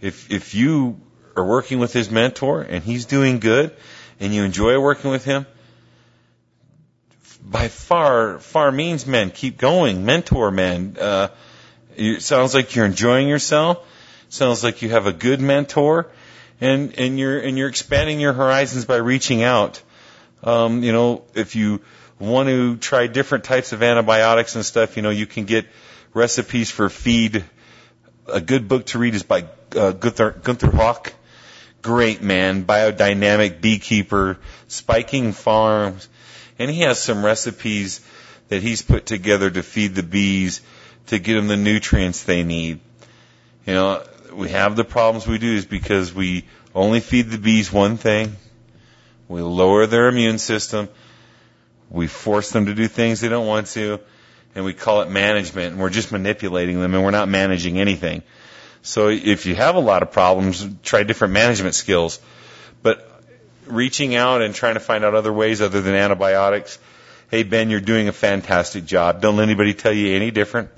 if, 0.01 0.32
if 0.32 0.55
you 0.55 0.99
are 1.39 1.45
working 1.45 1.80
with 1.80 1.93
his 1.93 2.12
mentor 2.12 2.62
and 2.62 2.84
he's 2.84 3.06
doing 3.06 3.39
good 3.39 3.75
and 4.19 4.34
you 4.34 4.43
enjoy 4.43 4.80
working 4.80 5.12
with 5.12 5.23
him, 5.23 5.45
by 7.41 7.67
far, 7.69 8.39
far 8.39 8.71
means 8.71 9.08
men. 9.08 9.32
Keep 9.32 9.58
going. 9.58 10.06
Mentor 10.06 10.52
men. 10.52 10.97
Uh, 10.99 11.30
it 11.95 12.21
sounds 12.21 12.54
like 12.54 12.75
you're 12.75 12.86
enjoying 12.86 13.28
yourself. 13.28 13.86
Sounds 14.30 14.63
like 14.63 14.82
you 14.82 14.89
have 14.89 15.08
a 15.08 15.13
good 15.13 15.41
mentor 15.41 16.12
and, 16.62 16.99
and 16.99 17.17
you're, 17.17 17.39
and 17.39 17.58
you're 17.58 17.69
expanding 17.69 18.19
your 18.19 18.34
horizons 18.34 18.86
by 18.86 18.97
reaching 18.97 19.41
out. 19.41 19.82
Um, 20.43 20.84
you 20.84 20.91
know, 20.91 21.23
if 21.34 21.56
you 21.56 21.82
want 22.19 22.49
to 22.49 22.78
try 22.78 23.08
different 23.08 23.45
types 23.45 23.71
of 23.71 23.82
antibiotics 23.82 24.56
and 24.56 24.65
stuff, 24.65 24.97
you 24.97 25.02
know, 25.02 25.10
you 25.10 25.25
can 25.25 25.45
get 25.45 25.65
recipes 26.13 26.69
for 26.69 26.89
feed. 26.89 27.43
A 28.28 28.41
good 28.41 28.67
book 28.67 28.86
to 28.88 28.99
read 28.99 29.15
is 29.15 29.23
by 29.23 29.45
uh, 29.75 29.91
Gunther, 29.91 30.32
Gunther 30.43 30.71
Hauk. 30.71 31.13
Great 31.81 32.21
man, 32.21 32.65
biodynamic 32.65 33.61
beekeeper, 33.61 34.37
Spikenard 34.67 35.35
Farms, 35.35 36.09
and 36.57 36.69
he 36.69 36.81
has 36.81 37.01
some 37.01 37.23
recipes 37.23 38.01
that 38.49 38.61
he's 38.61 38.81
put 38.81 39.05
together 39.05 39.49
to 39.49 39.63
feed 39.63 39.95
the 39.95 40.03
bees 40.03 40.61
to 41.07 41.19
get 41.19 41.35
them 41.35 41.47
the 41.47 41.57
nutrients 41.57 42.23
they 42.23 42.43
need. 42.43 42.79
You 43.65 43.73
know, 43.73 44.03
we 44.33 44.49
have 44.49 44.75
the 44.75 44.83
problems 44.83 45.27
we 45.27 45.37
do 45.37 45.53
is 45.53 45.65
because 45.65 46.13
we 46.13 46.45
only 46.75 46.99
feed 46.99 47.29
the 47.29 47.37
bees 47.37 47.71
one 47.71 47.97
thing. 47.97 48.35
We 49.27 49.41
lower 49.41 49.85
their 49.85 50.07
immune 50.07 50.39
system. 50.39 50.89
We 51.89 52.07
force 52.07 52.51
them 52.51 52.65
to 52.65 52.73
do 52.73 52.87
things 52.87 53.21
they 53.21 53.29
don't 53.29 53.47
want 53.47 53.67
to. 53.67 53.99
And 54.55 54.65
we 54.65 54.73
call 54.73 55.01
it 55.01 55.09
management. 55.09 55.73
And 55.73 55.79
we're 55.79 55.89
just 55.89 56.11
manipulating 56.11 56.79
them 56.81 56.93
and 56.93 57.03
we're 57.03 57.11
not 57.11 57.29
managing 57.29 57.79
anything. 57.79 58.23
So 58.81 59.09
if 59.09 59.45
you 59.45 59.55
have 59.55 59.75
a 59.75 59.79
lot 59.79 60.03
of 60.03 60.11
problems, 60.11 60.65
try 60.83 61.03
different 61.03 61.33
management 61.33 61.75
skills. 61.75 62.19
But 62.81 63.05
reaching 63.65 64.15
out 64.15 64.41
and 64.41 64.53
trying 64.53 64.75
to 64.75 64.79
find 64.79 65.03
out 65.03 65.15
other 65.15 65.31
ways 65.31 65.61
other 65.61 65.81
than 65.81 65.95
antibiotics. 65.95 66.79
Hey, 67.29 67.43
Ben, 67.43 67.69
you're 67.69 67.79
doing 67.79 68.07
a 68.07 68.11
fantastic 68.11 68.85
job. 68.85 69.21
Don't 69.21 69.37
let 69.37 69.43
anybody 69.43 69.73
tell 69.73 69.93
you 69.93 70.15
any 70.15 70.31
different. 70.31 70.69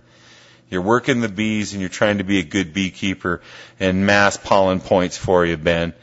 You're 0.69 0.81
working 0.81 1.21
the 1.21 1.29
bees 1.29 1.73
and 1.73 1.81
you're 1.81 1.89
trying 1.89 2.19
to 2.19 2.23
be 2.23 2.39
a 2.39 2.43
good 2.43 2.73
beekeeper 2.73 3.41
and 3.79 4.05
mass 4.05 4.37
pollen 4.37 4.79
points 4.79 5.17
for 5.17 5.45
you, 5.45 5.57
Ben. 5.57 5.93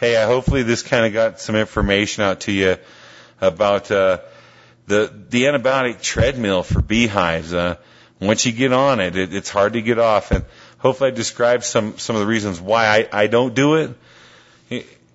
Hey, 0.00 0.16
I 0.16 0.26
hopefully 0.26 0.62
this 0.62 0.82
kind 0.82 1.06
of 1.06 1.12
got 1.12 1.40
some 1.40 1.56
information 1.56 2.24
out 2.24 2.40
to 2.40 2.52
you 2.52 2.76
about 3.40 3.90
uh, 3.90 4.18
the 4.86 5.12
the 5.28 5.44
antibiotic 5.44 6.02
treadmill 6.02 6.62
for 6.62 6.82
beehives. 6.82 7.52
Uh, 7.52 7.76
once 8.20 8.46
you 8.46 8.52
get 8.52 8.72
on 8.72 9.00
it, 9.00 9.16
it, 9.16 9.34
it's 9.34 9.50
hard 9.50 9.74
to 9.74 9.82
get 9.82 9.98
off, 9.98 10.30
and 10.30 10.44
hopefully 10.84 11.10
I 11.10 11.14
described 11.14 11.64
some 11.64 11.98
some 11.98 12.14
of 12.14 12.20
the 12.20 12.28
reasons 12.28 12.60
why 12.60 12.86
I, 12.86 13.08
I 13.24 13.26
don't 13.26 13.54
do 13.54 13.74
it 13.74 13.90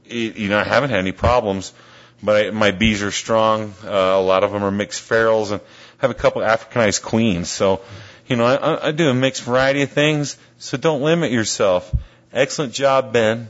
you 0.09 0.49
know, 0.49 0.57
I 0.57 0.63
haven't 0.63 0.89
had 0.89 0.99
any 0.99 1.11
problems, 1.11 1.73
but 2.21 2.47
I, 2.47 2.51
my 2.51 2.71
bees 2.71 3.03
are 3.03 3.11
strong. 3.11 3.73
Uh, 3.83 3.89
a 3.89 4.21
lot 4.21 4.43
of 4.43 4.51
them 4.51 4.63
are 4.63 4.71
mixed 4.71 5.07
ferals 5.07 5.51
and 5.51 5.61
I 5.61 6.01
have 6.01 6.11
a 6.11 6.15
couple 6.15 6.41
Africanized 6.41 7.01
queens. 7.01 7.49
So, 7.49 7.81
you 8.27 8.35
know, 8.35 8.45
I, 8.45 8.87
I 8.87 8.91
do 8.91 9.09
a 9.09 9.13
mixed 9.13 9.43
variety 9.43 9.83
of 9.83 9.91
things. 9.91 10.37
So 10.57 10.77
don't 10.77 11.01
limit 11.01 11.31
yourself. 11.31 11.93
Excellent 12.33 12.73
job, 12.73 13.13
Ben. 13.13 13.49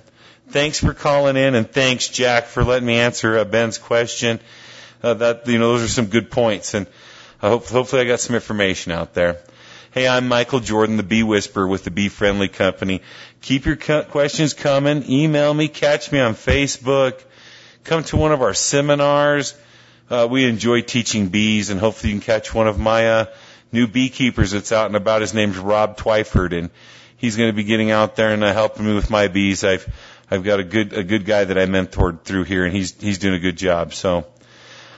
Thanks 0.49 0.79
for 0.79 0.93
calling 0.93 1.37
in 1.37 1.55
and 1.55 1.69
thanks, 1.69 2.07
Jack, 2.07 2.45
for 2.45 2.63
letting 2.63 2.87
me 2.87 2.95
answer 2.95 3.37
uh, 3.37 3.45
Ben's 3.45 3.77
question. 3.77 4.39
Uh, 5.01 5.13
that, 5.15 5.47
you 5.47 5.59
know, 5.59 5.73
those 5.73 5.83
are 5.83 5.87
some 5.87 6.07
good 6.07 6.29
points 6.29 6.73
and 6.73 6.87
hope, 7.39 7.67
hopefully 7.67 8.01
I 8.01 8.05
got 8.05 8.19
some 8.19 8.35
information 8.35 8.91
out 8.91 9.13
there. 9.13 9.37
Hey, 9.91 10.07
I'm 10.07 10.27
Michael 10.27 10.59
Jordan, 10.59 10.97
the 10.97 11.03
Bee 11.03 11.23
Whisperer 11.23 11.67
with 11.67 11.83
the 11.83 11.89
Bee 11.89 12.09
Friendly 12.09 12.47
Company. 12.47 13.01
Keep 13.41 13.65
your 13.65 13.75
questions 13.75 14.53
coming. 14.53 15.09
Email 15.09 15.51
me, 15.51 15.67
catch 15.67 16.11
me 16.11 16.19
on 16.19 16.35
Facebook, 16.35 17.19
come 17.85 18.03
to 18.03 18.15
one 18.15 18.31
of 18.31 18.43
our 18.43 18.53
seminars. 18.53 19.55
Uh, 20.07 20.27
we 20.29 20.45
enjoy 20.45 20.81
teaching 20.81 21.29
bees, 21.29 21.71
and 21.71 21.79
hopefully 21.79 22.13
you 22.13 22.19
can 22.19 22.23
catch 22.23 22.53
one 22.53 22.67
of 22.67 22.77
my 22.77 23.09
uh, 23.09 23.25
new 23.71 23.87
beekeepers 23.87 24.51
that's 24.51 24.71
out 24.71 24.85
and 24.85 24.95
about. 24.95 25.21
His 25.21 25.33
name's 25.33 25.57
Rob 25.57 25.97
Twyford, 25.97 26.55
and 26.55 26.69
he's 27.17 27.35
going 27.35 27.49
to 27.49 27.55
be 27.55 27.63
getting 27.63 27.89
out 27.89 28.15
there 28.15 28.29
and 28.29 28.43
uh, 28.43 28.53
helping 28.53 28.85
me 28.85 28.93
with 28.93 29.09
my 29.09 29.27
bees. 29.27 29.63
I've 29.63 29.91
I've 30.29 30.43
got 30.43 30.59
a 30.59 30.63
good 30.63 30.93
a 30.93 31.03
good 31.03 31.25
guy 31.25 31.45
that 31.45 31.57
I 31.57 31.65
mentored 31.65 32.21
through 32.21 32.43
here, 32.43 32.63
and 32.63 32.75
he's 32.75 32.93
he's 33.01 33.17
doing 33.17 33.33
a 33.33 33.39
good 33.39 33.57
job. 33.57 33.95
So 33.95 34.27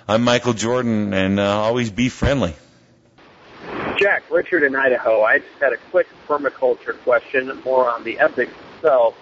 I'm 0.06 0.22
Michael 0.22 0.52
Jordan, 0.52 1.14
and 1.14 1.40
uh, 1.40 1.62
always 1.62 1.90
be 1.90 2.10
friendly. 2.10 2.56
Richard 4.32 4.64
in 4.64 4.76
Idaho. 4.76 5.24
I 5.24 5.40
just 5.40 5.60
had 5.60 5.74
a 5.74 5.78
quick 5.92 6.08
permaculture 6.28 6.98
question, 7.04 7.52
more 7.64 7.90
on 7.90 8.04
the 8.04 8.20
ethics 8.20 8.54
itself. 8.76 9.16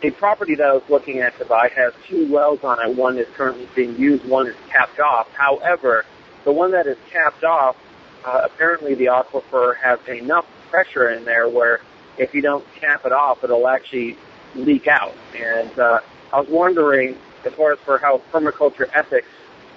The 0.00 0.10
property 0.10 0.56
that 0.56 0.66
I 0.66 0.72
was 0.72 0.82
looking 0.88 1.20
at 1.20 1.38
to 1.38 1.44
buy 1.44 1.70
has 1.76 1.92
two 2.08 2.30
wells 2.30 2.64
on 2.64 2.78
it. 2.84 2.96
One 2.96 3.16
is 3.18 3.28
currently 3.34 3.68
being 3.76 3.96
used, 3.96 4.24
one 4.24 4.48
is 4.48 4.56
capped 4.68 4.98
off. 4.98 5.30
However, 5.32 6.04
the 6.44 6.52
one 6.52 6.72
that 6.72 6.88
is 6.88 6.96
capped 7.10 7.44
off, 7.44 7.76
uh, 8.24 8.40
apparently 8.44 8.94
the 8.94 9.06
aquifer 9.06 9.76
has 9.76 10.00
enough 10.08 10.46
pressure 10.70 11.10
in 11.10 11.24
there 11.24 11.48
where 11.48 11.80
if 12.18 12.34
you 12.34 12.42
don't 12.42 12.64
cap 12.74 13.06
it 13.06 13.12
off, 13.12 13.44
it'll 13.44 13.68
actually 13.68 14.16
leak 14.56 14.88
out. 14.88 15.14
And 15.36 15.78
uh, 15.78 16.00
I 16.32 16.40
was 16.40 16.48
wondering, 16.48 17.16
as 17.44 17.52
far 17.52 17.72
as 17.72 17.78
for 17.80 17.98
how 17.98 18.20
permaculture 18.32 18.88
ethics 18.92 19.28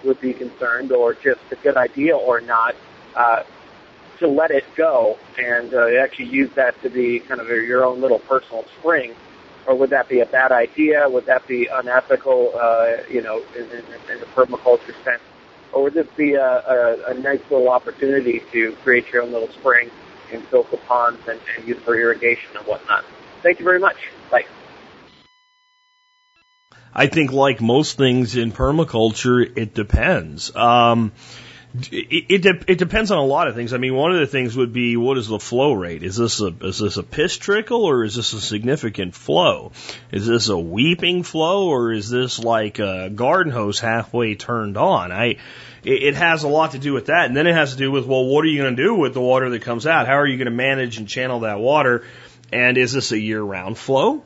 would 0.04 0.20
be 0.20 0.34
concerned, 0.34 0.92
or 0.92 1.14
just 1.14 1.40
a 1.52 1.56
good 1.56 1.78
idea 1.78 2.18
or 2.18 2.42
not, 2.42 2.76
uh, 3.16 3.44
to 4.20 4.28
let 4.28 4.52
it 4.52 4.66
go 4.76 5.18
and 5.38 5.74
uh, 5.74 5.88
actually 6.02 6.26
use 6.26 6.52
that 6.56 6.82
to 6.82 6.90
be 6.90 7.20
kind 7.20 7.42
of 7.42 7.48
your 7.48 7.86
own 7.86 8.02
little 8.02 8.20
personal 8.20 8.66
spring, 8.80 9.16
or 9.66 9.76
would 9.76 9.90
that 9.92 10.08
be 10.08 10.20
a 10.20 10.26
bad 10.26 10.52
idea? 10.52 11.08
Would 11.10 11.26
that 11.26 11.48
be 11.48 11.68
unethical? 11.68 12.52
Uh, 12.56 12.98
you 13.10 13.22
know, 13.22 13.44
in, 13.56 13.64
in, 13.64 13.86
in 14.12 14.20
the 14.20 14.28
permaculture 14.36 14.96
sense, 15.04 15.22
or 15.74 15.84
would 15.84 15.94
this 15.94 16.08
be 16.16 16.34
a, 16.34 16.44
a, 16.44 17.12
a 17.12 17.14
nice 17.16 17.42
little 17.50 17.70
opportunity 17.70 18.42
to 18.52 18.74
create 18.84 19.12
your 19.12 19.24
own 19.24 19.32
little 19.32 19.50
spring 19.50 19.90
and 20.32 20.44
fill 20.46 20.64
the 20.64 20.78
ponds 20.78 21.22
and, 21.28 21.40
and 21.58 21.68
use 21.68 21.78
for 21.80 22.00
irrigation 22.00 22.56
and 22.58 22.66
whatnot? 22.66 23.04
Thank 23.44 23.60
you 23.60 23.66
very 23.66 23.80
much. 23.80 23.98
Bye. 24.32 24.46
I 26.94 27.08
think, 27.08 27.34
like 27.34 27.62
most 27.62 27.98
things 27.98 28.38
in 28.38 28.54
permaculture, 28.54 29.58
it 29.58 29.74
depends. 29.74 30.56
Um, 30.56 31.12
it, 31.92 32.46
it, 32.68 32.78
depends 32.78 33.12
on 33.12 33.18
a 33.18 33.26
lot 33.26 33.48
of 33.48 33.56
things. 33.56 33.74
I 33.74 33.78
mean, 33.78 33.96
one 33.96 34.12
of 34.12 34.20
the 34.20 34.28
things 34.28 34.56
would 34.56 34.74
be 34.74 34.98
what 34.98 35.18
is 35.18 35.28
the 35.28 35.40
flow 35.40 35.74
rate? 35.74 36.04
Is 36.04 36.16
this 36.16 36.42
a 36.42 36.48
is 36.62 36.80
this 36.80 36.98
a 36.98 37.04
piss 37.04 37.38
trickle 37.38 37.84
or 37.84 38.04
is 38.04 38.16
this 38.16 38.34
a 38.34 38.42
significant 38.42 39.16
flow? 39.16 39.72
Is 40.12 40.28
this 40.28 40.50
a 40.50 40.58
weeping 40.58 41.24
flow 41.24 41.68
or 41.68 41.92
is 41.92 42.10
this 42.10 42.40
like 42.40 42.80
a 42.80 43.10
garden 43.10 43.52
hose 43.52 43.80
halfway 43.80 44.36
turned 44.36 44.78
on? 44.78 45.12
I 45.12 45.38
it, 45.84 46.04
it 46.04 46.16
has 46.16 46.44
a 46.44 46.48
lot 46.48 46.72
to 46.72 46.80
do 46.80 46.94
with 46.94 47.08
that, 47.08 47.26
and 47.26 47.36
then 47.36 47.48
it 47.48 47.54
has 47.54 47.72
to 47.72 47.78
do 47.78 47.92
with 47.92 48.06
well, 48.06 48.26
what 48.26 48.44
are 48.46 48.48
you 48.48 48.62
going 48.62 48.76
to 48.76 48.84
do 48.84 48.96
with 48.96 49.14
the 49.14 49.22
water 49.22 49.50
that 49.50 49.62
comes 49.62 49.88
out? 49.88 50.08
How 50.08 50.20
are 50.20 50.28
you 50.28 50.38
going 50.38 50.46
to 50.46 50.52
manage 50.52 50.98
and 50.98 51.08
channel 51.08 51.42
that 51.42 51.60
water? 51.60 52.04
And 52.52 52.78
is 52.78 52.94
this 52.94 53.12
a 53.12 53.20
year 53.20 53.42
round 53.42 53.78
flow? 53.78 54.24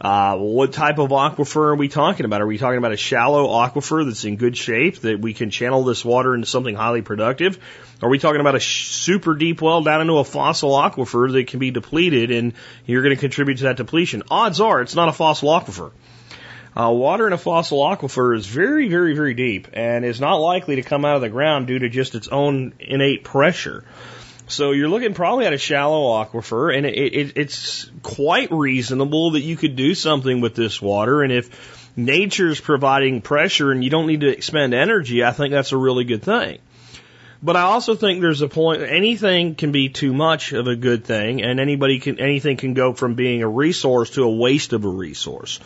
Uh, 0.00 0.38
what 0.38 0.72
type 0.72 0.98
of 0.98 1.10
aquifer 1.10 1.72
are 1.72 1.74
we 1.74 1.88
talking 1.88 2.24
about? 2.24 2.40
Are 2.40 2.46
we 2.46 2.56
talking 2.56 2.78
about 2.78 2.92
a 2.92 2.96
shallow 2.96 3.48
aquifer 3.48 4.06
that's 4.06 4.24
in 4.24 4.36
good 4.36 4.56
shape 4.56 5.00
that 5.00 5.20
we 5.20 5.34
can 5.34 5.50
channel 5.50 5.84
this 5.84 6.02
water 6.02 6.34
into 6.34 6.46
something 6.46 6.74
highly 6.74 7.02
productive? 7.02 7.58
Are 8.00 8.08
we 8.08 8.18
talking 8.18 8.40
about 8.40 8.54
a 8.54 8.60
super 8.60 9.34
deep 9.34 9.60
well 9.60 9.82
down 9.82 10.00
into 10.00 10.14
a 10.14 10.24
fossil 10.24 10.70
aquifer 10.70 11.30
that 11.32 11.48
can 11.48 11.58
be 11.58 11.70
depleted 11.70 12.30
and 12.30 12.54
you're 12.86 13.02
going 13.02 13.14
to 13.14 13.20
contribute 13.20 13.58
to 13.58 13.64
that 13.64 13.76
depletion? 13.76 14.22
Odds 14.30 14.58
are 14.58 14.80
it's 14.80 14.94
not 14.94 15.10
a 15.10 15.12
fossil 15.12 15.50
aquifer. 15.50 15.92
Uh, 16.74 16.90
water 16.90 17.26
in 17.26 17.34
a 17.34 17.38
fossil 17.38 17.80
aquifer 17.80 18.34
is 18.34 18.46
very, 18.46 18.88
very, 18.88 19.14
very 19.14 19.34
deep 19.34 19.68
and 19.74 20.04
is 20.04 20.20
not 20.20 20.36
likely 20.36 20.76
to 20.76 20.82
come 20.82 21.04
out 21.04 21.16
of 21.16 21.20
the 21.20 21.28
ground 21.28 21.66
due 21.66 21.78
to 21.78 21.90
just 21.90 22.14
its 22.14 22.28
own 22.28 22.72
innate 22.78 23.22
pressure. 23.22 23.84
So 24.50 24.72
you're 24.72 24.88
looking 24.88 25.14
probably 25.14 25.46
at 25.46 25.52
a 25.52 25.58
shallow 25.58 26.22
aquifer, 26.22 26.76
and 26.76 26.84
it, 26.84 26.96
it, 26.96 27.32
it's 27.36 27.90
quite 28.02 28.50
reasonable 28.50 29.32
that 29.32 29.42
you 29.42 29.56
could 29.56 29.76
do 29.76 29.94
something 29.94 30.40
with 30.40 30.54
this 30.54 30.82
water. 30.82 31.22
And 31.22 31.32
if 31.32 31.96
nature's 31.96 32.60
providing 32.60 33.22
pressure 33.22 33.70
and 33.70 33.84
you 33.84 33.90
don't 33.90 34.06
need 34.06 34.22
to 34.22 34.28
expend 34.28 34.74
energy, 34.74 35.24
I 35.24 35.30
think 35.32 35.52
that's 35.52 35.72
a 35.72 35.76
really 35.76 36.04
good 36.04 36.22
thing. 36.22 36.58
But 37.42 37.56
I 37.56 37.62
also 37.62 37.94
think 37.94 38.20
there's 38.20 38.42
a 38.42 38.48
point 38.48 38.82
anything 38.82 39.54
can 39.54 39.72
be 39.72 39.88
too 39.88 40.12
much 40.12 40.52
of 40.52 40.66
a 40.66 40.76
good 40.76 41.04
thing 41.04 41.42
and 41.42 41.58
anybody 41.58 41.98
can 41.98 42.20
anything 42.20 42.58
can 42.58 42.74
go 42.74 42.92
from 42.92 43.14
being 43.14 43.42
a 43.42 43.48
resource 43.48 44.10
to 44.10 44.24
a 44.24 44.30
waste 44.30 44.74
of 44.74 44.84
a 44.84 44.88
resource. 44.88 45.58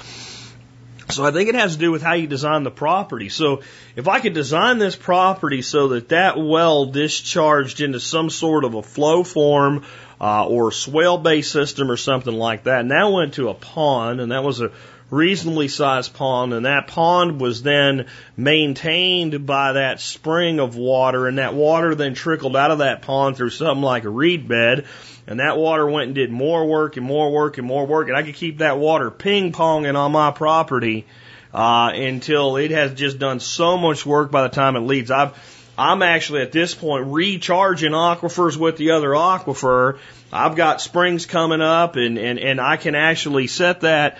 So 1.11 1.24
I 1.24 1.30
think 1.30 1.48
it 1.48 1.55
has 1.55 1.74
to 1.74 1.78
do 1.78 1.92
with 1.92 2.02
how 2.02 2.14
you 2.14 2.26
design 2.26 2.62
the 2.62 2.70
property. 2.70 3.28
So 3.28 3.62
if 3.94 4.09
I 4.09 4.20
could 4.20 4.32
design 4.32 4.78
this 4.78 4.96
property 4.96 5.62
so 5.62 5.88
that 5.88 6.09
that 6.09 6.38
well 6.38 6.86
discharged 6.86 7.80
into 7.80 8.00
some 8.00 8.30
sort 8.30 8.64
of 8.64 8.74
a 8.74 8.82
flow 8.82 9.22
form 9.22 9.84
uh, 10.20 10.46
or 10.46 10.72
swale 10.72 11.18
based 11.18 11.52
system 11.52 11.90
or 11.90 11.96
something 11.96 12.34
like 12.34 12.64
that, 12.64 12.88
that 12.88 13.12
went 13.12 13.34
to 13.34 13.48
a 13.50 13.55
pond, 13.55 14.20
and 14.20 14.32
that 14.32 14.42
was 14.42 14.61
a 14.61 14.70
reasonably 15.11 15.68
sized 15.68 16.14
pond, 16.14 16.52
and 16.55 16.66
that 16.66 16.88
pond 16.88 17.40
was 17.40 17.62
then 17.62 18.07
maintained 18.36 19.46
by 19.46 19.72
that 19.72 20.00
spring 20.00 20.59
of 20.59 20.76
water, 20.76 21.28
and 21.28 21.38
that 21.38 21.55
water 21.55 21.94
then 21.94 22.14
trickled 22.14 22.57
out 22.57 22.70
of 22.70 22.78
that 22.78 23.02
pond 23.02 23.36
through 23.36 23.50
something 23.50 23.82
like 23.82 24.05
a 24.05 24.09
reed 24.09 24.48
bed, 24.48 24.86
and 25.27 25.41
that 25.41 25.57
water 25.57 25.87
went 25.87 26.07
and 26.07 26.14
did 26.14 26.31
more 26.31 26.66
work 26.66 26.97
and 26.97 27.07
more 27.07 27.31
work 27.31 27.59
and 27.59 27.66
more 27.66 27.87
work, 27.87 28.09
and 28.09 28.16
I 28.16 28.22
could 28.22 28.35
keep 28.35 28.59
that 28.59 28.79
water 28.79 29.11
ping 29.11 29.53
ponging 29.53 29.97
on 29.97 30.12
my 30.12 30.31
property 30.31 31.07
uh, 31.53 31.93
until 31.95 32.57
it 32.57 32.70
has 32.70 32.95
just 32.95 33.18
done 33.18 33.41
so 33.41 33.77
much 33.77 34.05
work 34.05 34.31
by 34.31 34.43
the 34.43 34.49
time 34.49 34.77
it 34.77 34.81
leaves. 34.81 35.11
I've 35.11 35.35
I'm 35.77 36.03
actually 36.03 36.43
at 36.43 36.53
this 36.53 36.75
point 36.75 37.07
recharging 37.07 37.93
aquifers 37.93 38.57
with 38.57 38.77
the 38.77 38.93
other 38.93 39.09
aquifer. 39.09 39.99
I've 40.33 40.55
got 40.55 40.81
springs 40.81 41.27
coming 41.27 41.61
up 41.61 41.97
and, 41.97 42.16
and, 42.16 42.39
and 42.39 42.61
I 42.61 42.77
can 42.77 42.95
actually 42.95 43.49
set 43.49 43.81
that 43.81 44.18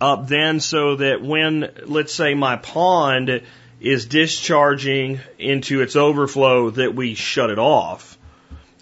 up 0.00 0.26
then 0.26 0.60
so 0.60 0.96
that 0.96 1.22
when, 1.22 1.70
let's 1.86 2.12
say, 2.12 2.34
my 2.34 2.56
pond 2.56 3.42
is 3.80 4.06
discharging 4.06 5.20
into 5.38 5.82
its 5.82 5.94
overflow, 5.94 6.70
that 6.70 6.94
we 6.94 7.14
shut 7.14 7.50
it 7.50 7.58
off. 7.60 8.17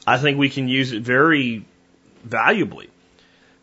I 0.06 0.18
think 0.18 0.38
we 0.38 0.50
can 0.50 0.68
use 0.68 0.92
it 0.92 1.02
very 1.02 1.64
valuably. 2.24 2.88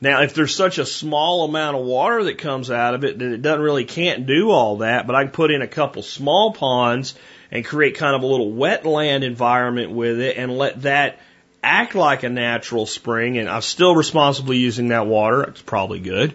Now, 0.02 0.24
if 0.24 0.34
there's 0.34 0.54
such 0.54 0.80
a 0.80 0.86
small 0.86 1.46
amount 1.46 1.78
of 1.78 1.86
water 1.86 2.26
that 2.26 2.38
comes 2.38 2.70
out 2.70 2.94
of 2.94 3.06
it 3.06 3.20
that 3.20 3.34
it 3.34 3.42
doesn't 3.42 3.62
really 3.62 3.86
can't 3.86 4.26
do 4.26 4.52
all 4.52 4.78
that, 4.78 5.08
but 5.08 5.16
I 5.16 5.24
can 5.24 5.32
put 5.32 5.52
in 5.52 5.62
a 5.62 5.68
couple 5.68 6.04
small 6.04 6.52
ponds 6.52 7.16
and 7.52 7.64
create 7.64 7.96
kind 7.96 8.16
of 8.16 8.24
a 8.24 8.26
little 8.26 8.52
wetland 8.52 9.24
environment 9.24 9.92
with 9.92 10.20
it 10.20 10.36
and 10.38 10.58
let 10.58 10.82
that 10.82 11.20
act 11.64 11.96
like 11.96 12.24
a 12.24 12.30
natural 12.30 12.86
spring 12.86 13.38
and 13.38 13.48
I'm 13.48 13.62
still 13.62 13.96
responsibly 13.96 14.58
using 14.58 14.90
that 14.90 15.08
water. 15.08 15.44
It's 15.44 15.62
probably 15.62 16.02
good 16.02 16.34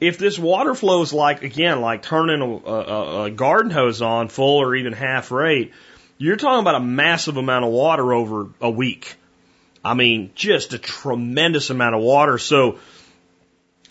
if 0.00 0.18
this 0.18 0.38
water 0.38 0.74
flows 0.74 1.12
like 1.12 1.42
again 1.42 1.80
like 1.80 2.02
turning 2.02 2.42
a, 2.42 2.68
a, 2.68 3.24
a, 3.24 3.30
garden 3.30 3.70
hose 3.70 4.02
on 4.02 4.28
full 4.28 4.58
or 4.58 4.74
even 4.74 4.92
half 4.92 5.30
rate 5.30 5.72
you're 6.18 6.36
talking 6.36 6.60
about 6.60 6.74
a 6.74 6.84
massive 6.84 7.36
amount 7.36 7.64
of 7.64 7.70
water 7.70 8.12
over 8.12 8.48
a 8.60 8.70
week 8.70 9.16
i 9.90 9.94
mean 9.94 10.30
just 10.34 10.72
a 10.72 10.78
tremendous 10.78 11.70
amount 11.70 11.94
of 11.94 12.02
water 12.02 12.38
so 12.38 12.78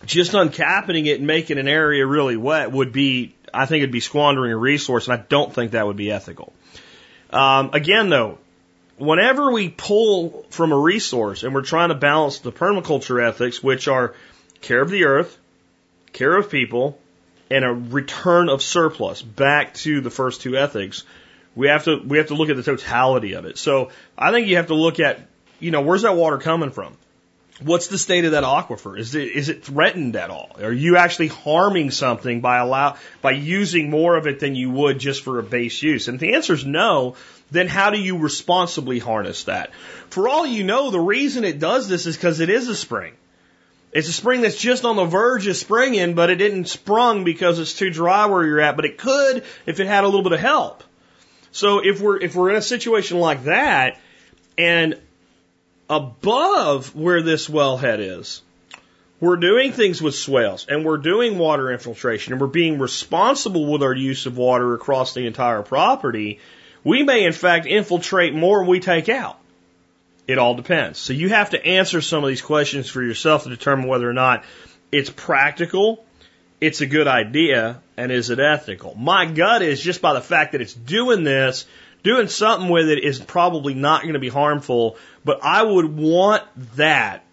just 0.05 0.33
uncapping 0.33 1.05
it 1.07 1.17
and 1.17 1.27
making 1.27 1.57
an 1.57 1.67
area 1.67 2.05
really 2.05 2.37
wet 2.37 2.71
would 2.71 2.91
be 2.91 3.33
i 3.53 3.65
think 3.65 3.81
it'd 3.81 3.91
be 3.91 3.99
squandering 3.99 4.51
a 4.51 4.57
resource 4.57 5.07
and 5.07 5.19
i 5.19 5.23
don't 5.29 5.53
think 5.53 5.71
that 5.71 5.85
would 5.85 5.97
be 5.97 6.11
ethical 6.11 6.53
um, 7.31 7.71
again 7.73 8.09
though 8.09 8.37
whenever 8.97 9.51
we 9.51 9.69
pull 9.69 10.45
from 10.49 10.71
a 10.71 10.77
resource 10.77 11.43
and 11.43 11.53
we're 11.53 11.61
trying 11.61 11.89
to 11.89 11.95
balance 11.95 12.39
the 12.39 12.51
permaculture 12.51 13.25
ethics 13.25 13.61
which 13.61 13.87
are 13.87 14.13
care 14.61 14.81
of 14.81 14.89
the 14.89 15.05
earth 15.05 15.37
care 16.15 16.35
of 16.35 16.49
people, 16.49 16.97
and 17.51 17.63
a 17.63 17.71
return 17.71 18.49
of 18.49 18.63
surplus 18.63 19.21
back 19.21 19.75
to 19.75 20.01
the 20.01 20.09
first 20.09 20.41
two 20.41 20.57
ethics, 20.57 21.03
we 21.55 21.67
have 21.67 21.83
to 21.83 21.97
we 21.97 22.17
have 22.17 22.27
to 22.27 22.33
look 22.33 22.49
at 22.49 22.55
the 22.55 22.63
totality 22.63 23.33
of 23.33 23.45
it. 23.45 23.59
So 23.59 23.91
I 24.17 24.31
think 24.31 24.47
you 24.47 24.55
have 24.55 24.67
to 24.67 24.73
look 24.73 24.99
at, 24.99 25.19
you 25.59 25.71
know, 25.71 25.81
where's 25.81 26.03
that 26.03 26.15
water 26.15 26.37
coming 26.37 26.71
from? 26.71 26.97
What's 27.61 27.87
the 27.87 27.97
state 27.97 28.25
of 28.25 28.31
that 28.31 28.43
aquifer? 28.43 28.99
Is 28.99 29.15
it 29.15 29.29
is 29.29 29.47
it 29.47 29.63
threatened 29.63 30.17
at 30.17 30.29
all? 30.29 30.51
Are 30.61 30.73
you 30.73 30.97
actually 30.97 31.29
harming 31.29 31.91
something 31.91 32.41
by 32.41 32.57
allow 32.57 32.97
by 33.21 33.31
using 33.31 33.89
more 33.89 34.17
of 34.17 34.27
it 34.27 34.41
than 34.41 34.55
you 34.55 34.71
would 34.71 34.99
just 34.99 35.23
for 35.23 35.39
a 35.39 35.43
base 35.43 35.81
use? 35.81 36.09
And 36.09 36.15
if 36.15 36.21
the 36.21 36.33
answer 36.33 36.53
is 36.53 36.65
no, 36.65 37.15
then 37.51 37.69
how 37.69 37.91
do 37.91 37.99
you 37.99 38.17
responsibly 38.17 38.99
harness 38.99 39.45
that? 39.45 39.73
For 40.09 40.27
all 40.27 40.45
you 40.45 40.65
know, 40.65 40.91
the 40.91 40.99
reason 40.99 41.45
it 41.45 41.59
does 41.59 41.87
this 41.87 42.05
is 42.05 42.17
because 42.17 42.41
it 42.41 42.49
is 42.49 42.67
a 42.67 42.75
spring. 42.75 43.13
It's 43.93 44.09
a 44.09 44.13
spring 44.13 44.41
that's 44.41 44.57
just 44.57 44.83
on 44.83 44.97
the 44.97 45.05
verge 45.05 45.47
of 45.47 45.55
springing, 45.55 46.15
but 46.15 46.29
it 46.29 46.35
didn't 46.35 46.65
sprung 46.65 47.23
because 47.23 47.59
it's 47.59 47.73
too 47.73 47.89
dry 47.89 48.25
where 48.25 48.45
you're 48.45 48.59
at, 48.59 48.75
but 48.75 48.83
it 48.83 48.97
could 48.97 49.45
if 49.65 49.79
it 49.79 49.87
had 49.87 50.03
a 50.03 50.07
little 50.07 50.23
bit 50.23 50.33
of 50.33 50.41
help. 50.41 50.83
So 51.53 51.79
if 51.79 52.01
we're, 52.01 52.17
if 52.17 52.35
we're 52.35 52.49
in 52.49 52.57
a 52.57 52.61
situation 52.61 53.17
like 53.21 53.45
that 53.45 54.01
and 54.57 54.99
above 55.89 56.95
where 56.95 57.21
this 57.21 57.47
wellhead 57.47 57.99
is, 57.99 58.41
we're 59.19 59.37
doing 59.37 59.71
things 59.71 60.01
with 60.01 60.15
swales 60.15 60.65
and 60.67 60.83
we're 60.85 60.97
doing 60.97 61.37
water 61.37 61.71
infiltration 61.71 62.33
and 62.33 62.41
we're 62.41 62.47
being 62.47 62.79
responsible 62.79 63.71
with 63.71 63.81
our 63.81 63.93
use 63.93 64.25
of 64.25 64.37
water 64.37 64.73
across 64.73 65.13
the 65.13 65.25
entire 65.25 65.61
property, 65.61 66.39
we 66.83 67.03
may 67.03 67.25
in 67.25 67.33
fact 67.33 67.65
infiltrate 67.65 68.33
more 68.33 68.59
than 68.59 68.67
we 68.67 68.79
take 68.79 69.09
out. 69.09 69.39
It 70.27 70.37
all 70.37 70.55
depends. 70.55 70.99
So 70.99 71.13
you 71.13 71.29
have 71.29 71.51
to 71.51 71.65
answer 71.65 72.01
some 72.01 72.23
of 72.23 72.27
these 72.27 72.41
questions 72.41 72.89
for 72.89 73.01
yourself 73.01 73.43
to 73.43 73.49
determine 73.49 73.87
whether 73.87 74.09
or 74.09 74.13
not 74.13 74.43
it's 74.91 75.09
practical, 75.09 76.03
it's 76.59 76.81
a 76.81 76.85
good 76.85 77.07
idea, 77.07 77.81
and 77.95 78.11
is 78.11 78.29
it 78.29 78.39
ethical. 78.39 78.95
My 78.95 79.25
gut 79.25 79.61
is 79.61 79.81
just 79.81 80.01
by 80.01 80.13
the 80.13 80.21
fact 80.21 80.53
that 80.53 80.61
it's 80.61 80.73
doing 80.73 81.23
this, 81.23 81.65
doing 82.05 82.29
something 82.29 82.69
with 82.69 82.87
it 82.87 83.03
is 83.03 83.19
probably 83.19 83.73
not 83.73 84.03
going 84.03 84.13
to 84.13 84.19
be 84.19 84.29
harmful, 84.29 84.95
but 85.25 85.43
I 85.43 85.61
would 85.61 85.97
want 85.97 86.43
that 86.77 87.25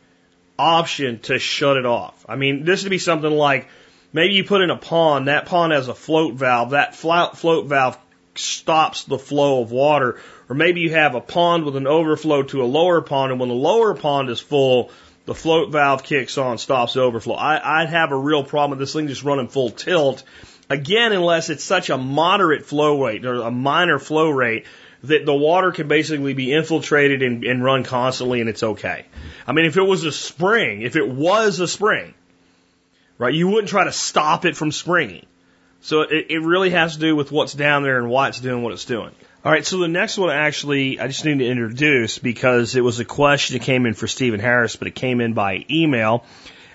option 0.59 1.21
to 1.21 1.39
shut 1.39 1.77
it 1.77 1.87
off. 1.87 2.27
I 2.29 2.35
mean, 2.35 2.65
this 2.65 2.83
would 2.83 2.91
be 2.91 2.99
something 2.99 3.31
like 3.31 3.69
maybe 4.13 4.35
you 4.35 4.43
put 4.43 4.63
in 4.63 4.71
a 4.71 4.77
pond, 4.77 5.29
that 5.29 5.47
pond 5.47 5.73
has 5.73 5.87
a 5.87 5.95
float 5.95 6.35
valve, 6.35 6.71
that 6.71 6.97
float 6.97 7.67
valve 7.67 7.97
stops 8.35 9.05
the 9.05 9.19
flow 9.19 9.61
of 9.61 9.71
water 9.71 10.19
or 10.53 10.55
maybe 10.55 10.83
you 10.83 10.91
have 10.91 11.15
a 11.15 11.21
pond 11.23 11.65
with 11.65 11.77
an 11.77 11.87
overflow 11.87 12.43
to 12.43 12.63
a 12.63 12.67
lower 12.67 13.01
pond, 13.01 13.33
and 13.33 13.41
when 13.41 13.49
the 13.49 13.55
lower 13.55 13.95
pond 13.95 14.29
is 14.29 14.39
full, 14.39 14.91
the 15.25 15.35
float 15.35 15.73
valve 15.73 16.03
kicks 16.03 16.37
on, 16.37 16.59
stops 16.59 16.93
the 16.93 17.01
overflow. 17.01 17.35
I, 17.35 17.81
I'd 17.81 17.89
have 17.89 18.13
a 18.13 18.17
real 18.17 18.45
problem 18.45 18.79
with 18.79 18.79
this 18.81 18.93
thing 18.93 19.09
just 19.09 19.23
running 19.23 19.49
full 19.49 19.71
tilt. 19.71 20.23
Again, 20.71 21.13
unless 21.13 21.51
it's 21.51 21.65
such 21.65 21.91
a 21.91 21.99
moderate 21.99 22.65
flow 22.65 23.05
rate 23.05 23.25
or 23.25 23.43
a 23.43 23.51
minor 23.51 23.99
flow 23.99 24.31
rate 24.31 24.65
that 25.05 25.27
the 25.27 25.35
water 25.35 25.73
can 25.73 25.89
basically 25.89 26.33
be 26.33 26.53
infiltrated 26.53 27.23
and, 27.23 27.45
and 27.45 27.63
run 27.63 27.85
constantly 27.85 28.41
and 28.41 28.49
it's 28.49 28.63
okay. 28.63 29.05
I 29.47 29.53
mean, 29.53 29.67
if 29.67 29.77
it 29.77 29.83
was 29.83 30.05
a 30.05 30.13
spring, 30.13 30.83
if 30.83 30.97
it 30.97 31.09
was 31.09 31.61
a 31.61 31.67
spring, 31.67 32.15
right, 33.19 33.35
you 33.35 33.49
wouldn't 33.49 33.69
try 33.69 33.85
to 33.85 33.93
stop 33.93 34.45
it 34.45 34.57
from 34.57 34.71
springing. 34.71 35.27
So 35.81 36.03
it, 36.03 36.27
it 36.31 36.39
really 36.39 36.71
has 36.71 36.95
to 36.95 37.01
do 37.01 37.17
with 37.17 37.33
what's 37.33 37.53
down 37.53 37.83
there 37.83 37.99
and 37.99 38.09
why 38.09 38.29
it's 38.29 38.41
doing 38.41 38.63
what 38.63 38.73
it's 38.73 38.85
doing. 38.85 39.11
All 39.45 39.51
right, 39.51 39.67
so 39.67 39.79
the 39.79 39.89
next 39.89 40.17
one 40.19 40.31
actually, 40.31 41.01
I 41.01 41.09
just 41.09 41.25
need 41.25 41.41
to 41.41 41.47
introduce 41.47 42.19
because 42.19 42.77
it 42.77 42.83
was 42.83 43.01
a 43.01 43.05
question 43.05 43.59
that 43.59 43.65
came 43.65 43.87
in 43.87 43.95
for 43.95 44.07
Stephen 44.07 44.39
Harris, 44.39 44.77
but 44.77 44.87
it 44.87 44.95
came 44.95 45.21
in 45.21 45.33
by 45.33 45.67
email. 45.69 46.25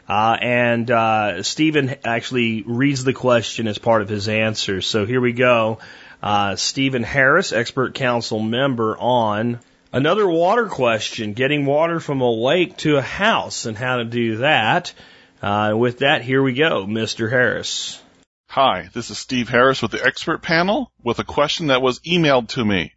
Uh, 0.08 0.38
and 0.40 0.90
uh, 0.90 1.44
Stephen 1.44 1.96
actually 2.06 2.64
reads 2.66 3.04
the 3.04 3.14
question 3.14 3.68
as 3.68 3.78
part 3.78 4.02
of 4.02 4.10
his 4.10 4.30
answer. 4.30 4.82
So 4.82 5.06
here 5.06 5.20
we 5.20 5.34
go. 5.34 5.80
Uh, 6.24 6.56
Stephen 6.56 7.04
Harris, 7.04 7.52
expert 7.52 7.94
council 7.94 8.40
member 8.40 8.98
on 8.98 9.60
another 9.92 10.28
water 10.28 10.68
question 10.68 11.34
getting 11.34 11.66
water 11.66 12.00
from 12.00 12.22
a 12.22 12.32
lake 12.32 12.78
to 12.78 12.98
a 12.98 13.02
house 13.02 13.66
and 13.66 13.78
how 13.78 13.98
to 13.98 14.06
do 14.06 14.38
that. 14.38 14.94
Uh, 15.42 15.74
with 15.76 16.00
that, 16.00 16.22
here 16.22 16.42
we 16.42 16.54
go, 16.54 16.86
Mr. 16.86 17.30
Harris. 17.30 18.02
Hi, 18.50 18.90
this 18.94 19.12
is 19.12 19.18
Steve 19.18 19.50
Harris 19.50 19.82
with 19.82 19.92
the 19.92 20.04
expert 20.04 20.42
panel 20.42 20.92
with 21.04 21.20
a 21.20 21.24
question 21.24 21.68
that 21.68 21.82
was 21.82 22.00
emailed 22.00 22.48
to 22.50 22.64
me. 22.64 22.94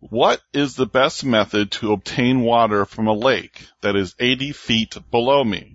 What 0.00 0.42
is 0.52 0.74
the 0.74 0.86
best 0.86 1.24
method 1.24 1.70
to 1.72 1.92
obtain 1.92 2.40
water 2.40 2.84
from 2.84 3.06
a 3.06 3.12
lake 3.12 3.64
that 3.80 3.94
is 3.94 4.16
80 4.18 4.52
feet 4.52 4.96
below 5.10 5.44
me? 5.44 5.71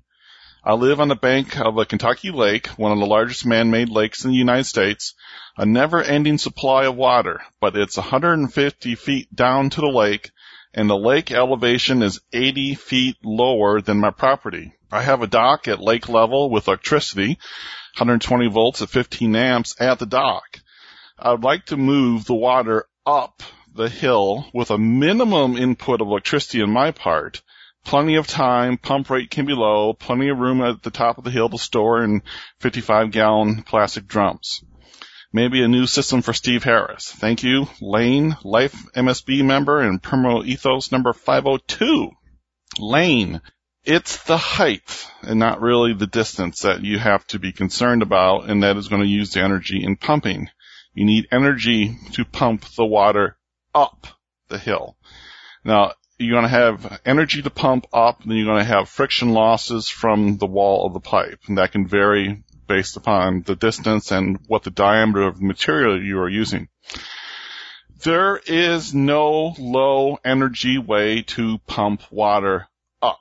I 0.68 0.74
live 0.74 1.00
on 1.00 1.08
the 1.08 1.16
bank 1.16 1.58
of 1.58 1.78
a 1.78 1.86
Kentucky 1.86 2.30
lake, 2.30 2.68
one 2.68 2.92
of 2.92 3.00
the 3.00 3.06
largest 3.06 3.46
man-made 3.46 3.88
lakes 3.88 4.26
in 4.26 4.32
the 4.32 4.38
United 4.38 4.66
States, 4.66 5.14
a 5.56 5.66
never-ending 5.66 6.40
supply 6.40 6.88
of 6.88 6.98
water, 6.98 7.42
but 7.62 7.78
it's 7.78 7.96
150 7.96 8.96
feet 8.96 9.34
down 9.34 9.70
to 9.70 9.80
the 9.80 9.88
lake 9.88 10.30
and 10.74 10.90
the 10.90 10.98
lake 10.98 11.32
elevation 11.32 12.04
is 12.04 12.20
80 12.34 12.76
feet 12.76 13.16
lower 13.24 13.80
than 13.80 14.02
my 14.02 14.12
property. 14.12 14.74
I 14.92 15.04
have 15.04 15.22
a 15.22 15.28
dock 15.28 15.70
at 15.70 15.80
lake 15.80 16.10
level 16.10 16.50
with 16.50 16.68
electricity, 16.68 17.40
120 17.96 18.50
volts 18.50 18.82
at 18.82 18.90
15 18.90 19.38
amps 19.38 19.74
at 19.80 20.00
the 20.00 20.06
dock. 20.06 20.60
I 21.18 21.32
would 21.32 21.46
like 21.46 21.68
to 21.68 21.78
move 21.78 22.26
the 22.26 22.36
water 22.36 22.88
up 23.06 23.42
the 23.74 23.88
hill 23.88 24.48
with 24.54 24.70
a 24.70 24.78
minimum 24.78 25.56
input 25.56 26.02
of 26.02 26.08
electricity 26.08 26.62
on 26.62 26.72
my 26.72 26.92
part. 26.92 27.42
Plenty 27.88 28.16
of 28.16 28.28
time, 28.28 28.78
pump 28.78 29.10
rate 29.10 29.30
can 29.30 29.46
be 29.46 29.54
low, 29.54 29.94
plenty 29.94 30.28
of 30.28 30.38
room 30.38 30.62
at 30.62 30.84
the 30.84 30.92
top 30.92 31.18
of 31.18 31.24
the 31.24 31.32
hill 31.32 31.48
to 31.48 31.58
store 31.58 32.04
in 32.04 32.22
55 32.60 33.12
gallon 33.12 33.64
plastic 33.64 34.08
drums. 34.08 34.62
Maybe 35.32 35.64
a 35.64 35.70
new 35.70 35.88
system 35.88 36.22
for 36.22 36.34
Steve 36.34 36.66
Harris. 36.66 37.10
Thank 37.10 37.44
you, 37.44 37.70
Lane, 37.80 38.36
Life 38.44 38.92
MSB 38.94 39.42
member 39.46 39.80
and 39.80 40.04
Permaethos 40.04 40.92
number 40.92 41.14
502. 41.14 42.12
Lane, 42.78 43.40
it's 43.86 44.22
the 44.24 44.38
height 44.38 45.08
and 45.22 45.40
not 45.40 45.62
really 45.62 45.94
the 45.94 46.08
distance 46.08 46.64
that 46.64 46.84
you 46.84 47.00
have 47.00 47.26
to 47.28 47.40
be 47.40 47.54
concerned 47.54 48.02
about, 48.02 48.50
and 48.50 48.64
that 48.64 48.76
is 48.76 48.90
going 48.90 49.02
to 49.02 49.08
use 49.08 49.32
the 49.32 49.42
energy 49.42 49.82
in 49.82 49.96
pumping. 49.96 50.50
You 50.94 51.06
need 51.06 51.30
energy 51.32 51.98
to 52.12 52.26
pump 52.26 52.66
the 52.76 52.86
water 52.86 53.38
up 53.74 54.08
the 54.50 54.60
hill. 54.60 54.98
Now, 55.64 55.94
you're 56.18 56.34
going 56.40 56.44
to 56.44 56.50
have 56.50 57.02
energy 57.06 57.42
to 57.42 57.50
pump 57.50 57.88
up, 57.94 58.22
and 58.22 58.32
then 58.32 58.38
you're 58.38 58.48
going 58.48 58.64
to 58.64 58.72
have 58.72 58.90
friction 58.90 59.34
losses 59.34 59.88
from 59.88 60.38
the 60.38 60.48
wall 60.48 60.86
of 60.86 60.94
the 60.94 61.00
pipe, 61.00 61.40
and 61.48 61.58
that 61.58 61.72
can 61.72 61.88
vary 61.88 62.44
based 62.68 62.98
upon 62.98 63.44
the 63.44 63.56
distance 63.56 64.12
and 64.12 64.40
what 64.48 64.64
the 64.64 64.72
diameter 64.72 65.22
of 65.22 65.40
the 65.40 65.46
material 65.46 66.02
you 66.02 66.20
are 66.20 66.30
using. 66.30 66.68
There 68.04 68.38
is 68.38 68.94
no 68.94 69.56
low 69.58 70.20
energy 70.24 70.78
way 70.78 71.24
to 71.24 71.58
pump 71.60 72.02
water 72.12 72.68
up. 73.02 73.20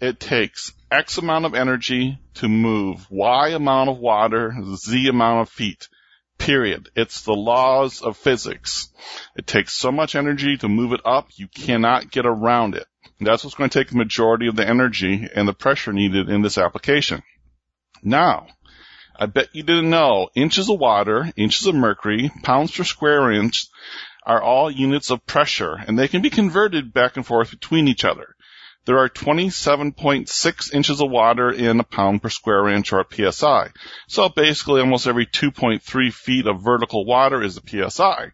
It 0.00 0.20
takes 0.20 0.72
X 0.90 1.18
amount 1.18 1.46
of 1.46 1.54
energy 1.54 2.18
to 2.34 2.48
move 2.48 3.06
Y 3.10 3.48
amount 3.50 3.90
of 3.90 3.98
water, 3.98 4.54
Z 4.76 5.08
amount 5.08 5.42
of 5.42 5.48
feet. 5.48 5.88
Period. 6.42 6.90
It's 6.96 7.22
the 7.22 7.34
laws 7.34 8.02
of 8.02 8.16
physics. 8.16 8.88
It 9.36 9.46
takes 9.46 9.74
so 9.74 9.92
much 9.92 10.16
energy 10.16 10.56
to 10.56 10.68
move 10.68 10.92
it 10.92 11.00
up, 11.04 11.28
you 11.36 11.46
cannot 11.46 12.10
get 12.10 12.26
around 12.26 12.74
it. 12.74 12.86
That's 13.20 13.44
what's 13.44 13.54
going 13.54 13.70
to 13.70 13.78
take 13.78 13.90
the 13.90 13.96
majority 13.96 14.48
of 14.48 14.56
the 14.56 14.68
energy 14.68 15.28
and 15.32 15.46
the 15.46 15.52
pressure 15.52 15.92
needed 15.92 16.28
in 16.28 16.42
this 16.42 16.58
application. 16.58 17.22
Now, 18.02 18.48
I 19.14 19.26
bet 19.26 19.54
you 19.54 19.62
didn't 19.62 19.90
know 19.90 20.30
inches 20.34 20.68
of 20.68 20.80
water, 20.80 21.30
inches 21.36 21.68
of 21.68 21.76
mercury, 21.76 22.32
pounds 22.42 22.76
per 22.76 22.82
square 22.82 23.30
inch 23.30 23.68
are 24.24 24.42
all 24.42 24.68
units 24.68 25.10
of 25.10 25.24
pressure, 25.24 25.74
and 25.86 25.96
they 25.96 26.08
can 26.08 26.22
be 26.22 26.30
converted 26.30 26.92
back 26.92 27.16
and 27.16 27.24
forth 27.24 27.50
between 27.50 27.86
each 27.86 28.04
other. 28.04 28.31
There 28.84 28.98
are 28.98 29.08
27.6 29.08 30.74
inches 30.74 31.00
of 31.00 31.08
water 31.08 31.50
in 31.50 31.78
a 31.78 31.84
pound 31.84 32.20
per 32.20 32.28
square 32.28 32.68
inch 32.68 32.92
or 32.92 33.00
a 33.00 33.32
PSI. 33.32 33.70
So 34.08 34.28
basically 34.28 34.80
almost 34.80 35.06
every 35.06 35.26
2.3 35.26 36.12
feet 36.12 36.46
of 36.48 36.62
vertical 36.62 37.04
water 37.04 37.42
is 37.42 37.56
a 37.56 37.60
PSI. 37.60 38.32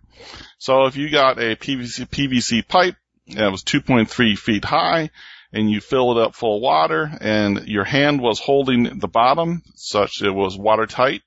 So 0.58 0.86
if 0.86 0.96
you 0.96 1.10
got 1.10 1.38
a 1.38 1.54
PVC, 1.56 2.08
PVC 2.08 2.66
pipe 2.66 2.96
that 3.26 3.52
was 3.52 3.62
2.3 3.62 4.38
feet 4.38 4.64
high 4.64 5.10
and 5.52 5.70
you 5.70 5.80
fill 5.80 6.12
it 6.12 6.22
up 6.22 6.34
full 6.34 6.56
of 6.56 6.62
water 6.62 7.10
and 7.20 7.68
your 7.68 7.84
hand 7.84 8.20
was 8.20 8.40
holding 8.40 8.98
the 8.98 9.08
bottom 9.08 9.62
such 9.74 10.22
it 10.22 10.30
was 10.30 10.56
watertight, 10.56 11.22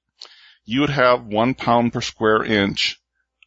you 0.65 0.81
would 0.81 0.89
have 0.89 1.25
one 1.25 1.53
pound 1.53 1.93
per 1.93 2.01
square 2.01 2.43
inch 2.43 2.99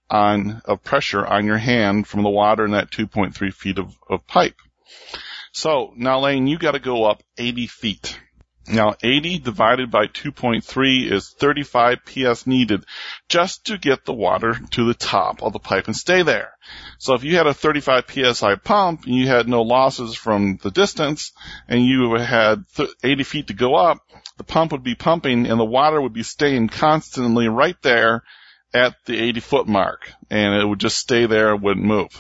on 0.09 0.62
of 0.66 0.85
pressure 0.85 1.27
on 1.27 1.47
your 1.47 1.59
hand 1.59 2.07
from 2.07 2.22
the 2.22 2.31
water 2.31 2.64
in 2.64 2.72
that 2.72 2.91
2.3 2.91 3.53
feet 3.53 3.79
of, 3.79 3.97
of 4.09 4.25
pipe. 4.27 4.55
So 5.55 5.92
now 5.96 6.18
Lane, 6.18 6.48
you 6.48 6.59
got 6.59 6.72
to 6.72 6.80
go 6.80 7.05
up 7.05 7.22
80 7.38 7.68
feet. 7.68 8.18
Now 8.66 8.94
80 9.00 9.38
divided 9.38 9.88
by 9.88 10.09
2.3 10.09 11.12
is 11.12 11.30
35 11.30 11.98
PS 12.05 12.46
needed 12.46 12.84
just 13.28 13.66
to 13.66 13.78
get 13.78 14.05
the 14.05 14.12
water 14.12 14.59
to 14.72 14.84
the 14.84 14.94
top 14.94 15.44
of 15.44 15.52
the 15.52 15.61
pipe 15.61 15.86
and 15.86 15.96
stay 15.96 16.22
there. 16.22 16.55
So 16.98 17.14
if 17.14 17.22
you 17.22 17.36
had 17.36 17.46
a 17.46 17.55
35 17.55 18.05
PSI 18.11 18.57
pump 18.57 19.05
and 19.05 19.14
you 19.14 19.28
had 19.28 19.46
no 19.46 19.62
losses 19.62 20.16
from 20.16 20.59
the 20.61 20.72
distance 20.72 21.30
and 21.68 21.84
you 21.84 22.14
had 22.14 22.64
80 23.05 23.22
feet 23.22 23.46
to 23.46 23.55
go 23.55 23.76
up, 23.76 23.98
the 24.38 24.44
pump 24.44 24.72
would 24.72 24.82
be 24.82 24.96
pumping 24.96 25.46
and 25.46 25.61
the 25.61 25.64
water 25.64 26.00
would 26.00 26.14
be 26.14 26.24
staying 26.24 26.68
constantly 26.68 27.46
right 27.46 27.80
there 27.82 28.24
at 28.72 28.96
the 29.05 29.16
80 29.16 29.40
foot 29.40 29.68
mark 29.68 30.12
and 30.30 30.61
it 30.61 30.66
would 30.66 30.80
just 30.80 30.98
stay 30.98 31.26
there 31.26 31.55
and 31.55 31.62
wouldn't 31.62 31.86
move. 31.86 32.11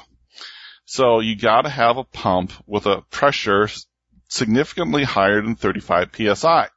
So 0.86 1.20
you 1.20 1.36
gotta 1.36 1.70
have 1.70 1.96
a 1.96 2.04
pump 2.04 2.52
with 2.66 2.86
a 2.86 3.02
pressure 3.10 3.68
significantly 4.28 5.04
higher 5.04 5.40
than 5.40 5.56
35 5.56 6.10
psi. 6.14 6.68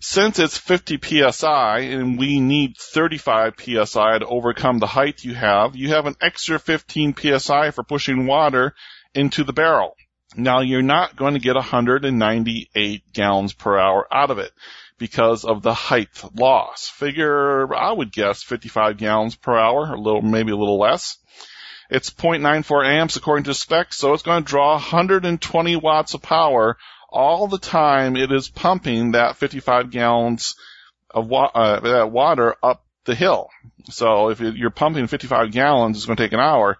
Since 0.00 0.38
it's 0.38 0.58
50 0.58 0.98
psi 1.30 1.78
and 1.78 2.18
we 2.18 2.38
need 2.40 2.76
35 2.76 3.54
psi 3.58 4.18
to 4.18 4.26
overcome 4.26 4.78
the 4.78 4.86
height 4.86 5.24
you 5.24 5.34
have, 5.34 5.74
you 5.74 5.90
have 5.90 6.06
an 6.06 6.16
extra 6.20 6.58
15 6.58 7.14
psi 7.16 7.70
for 7.70 7.82
pushing 7.82 8.26
water 8.26 8.74
into 9.14 9.42
the 9.42 9.54
barrel. 9.54 9.96
Now 10.36 10.60
you're 10.60 10.82
not 10.82 11.16
going 11.16 11.34
to 11.34 11.40
get 11.40 11.54
198 11.54 13.12
gallons 13.14 13.54
per 13.54 13.78
hour 13.78 14.06
out 14.12 14.30
of 14.30 14.38
it 14.38 14.52
because 14.98 15.44
of 15.44 15.62
the 15.62 15.72
height 15.72 16.22
loss. 16.34 16.88
Figure, 16.88 17.74
I 17.74 17.92
would 17.92 18.12
guess 18.12 18.42
55 18.42 18.98
gallons 18.98 19.34
per 19.34 19.56
hour, 19.56 19.94
a 19.94 19.98
little, 19.98 20.22
maybe 20.22 20.52
a 20.52 20.56
little 20.56 20.78
less. 20.78 21.16
It's 21.88 22.10
0.94 22.10 22.86
amps 22.86 23.16
according 23.16 23.44
to 23.44 23.54
specs, 23.54 23.96
so 23.96 24.12
it's 24.12 24.24
going 24.24 24.42
to 24.42 24.48
draw 24.48 24.72
120 24.72 25.76
watts 25.76 26.14
of 26.14 26.22
power 26.22 26.76
all 27.08 27.48
the 27.48 27.58
time 27.58 28.16
it 28.16 28.32
is 28.32 28.48
pumping 28.48 29.12
that 29.12 29.36
55 29.36 29.90
gallons 29.90 30.54
of 31.10 31.26
wa- 31.26 31.50
uh, 31.54 31.80
that 31.80 32.10
water 32.10 32.54
up 32.62 32.84
the 33.04 33.14
hill. 33.14 33.48
So 33.84 34.30
if 34.30 34.40
you're 34.40 34.70
pumping 34.70 35.06
55 35.06 35.52
gallons, 35.52 35.96
it's 35.96 36.06
going 36.06 36.16
to 36.16 36.22
take 36.22 36.32
an 36.32 36.40
hour. 36.40 36.76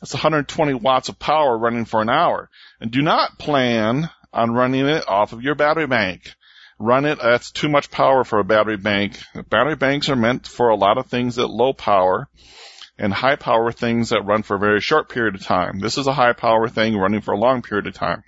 That's 0.00 0.14
120 0.14 0.74
watts 0.74 1.08
of 1.08 1.18
power 1.18 1.56
running 1.56 1.86
for 1.86 2.02
an 2.02 2.10
hour. 2.10 2.50
And 2.80 2.90
do 2.90 3.02
not 3.02 3.38
plan 3.38 4.10
on 4.32 4.52
running 4.52 4.86
it 4.86 5.08
off 5.08 5.32
of 5.32 5.42
your 5.42 5.54
battery 5.54 5.86
bank. 5.86 6.34
Run 6.78 7.04
it, 7.04 7.18
that's 7.22 7.52
too 7.52 7.68
much 7.68 7.90
power 7.90 8.24
for 8.24 8.40
a 8.40 8.44
battery 8.44 8.76
bank. 8.76 9.18
Battery 9.48 9.76
banks 9.76 10.08
are 10.08 10.16
meant 10.16 10.46
for 10.46 10.68
a 10.68 10.76
lot 10.76 10.98
of 10.98 11.06
things 11.06 11.38
at 11.38 11.48
low 11.48 11.72
power 11.72 12.28
and 12.98 13.12
high 13.12 13.36
power 13.36 13.72
things 13.72 14.10
that 14.10 14.26
run 14.26 14.42
for 14.42 14.56
a 14.56 14.60
very 14.60 14.80
short 14.80 15.08
period 15.08 15.34
of 15.34 15.42
time. 15.42 15.80
This 15.80 15.98
is 15.98 16.06
a 16.06 16.12
high 16.12 16.32
power 16.32 16.68
thing 16.68 16.96
running 16.96 17.20
for 17.20 17.32
a 17.32 17.38
long 17.38 17.62
period 17.62 17.86
of 17.86 17.94
time. 17.94 18.22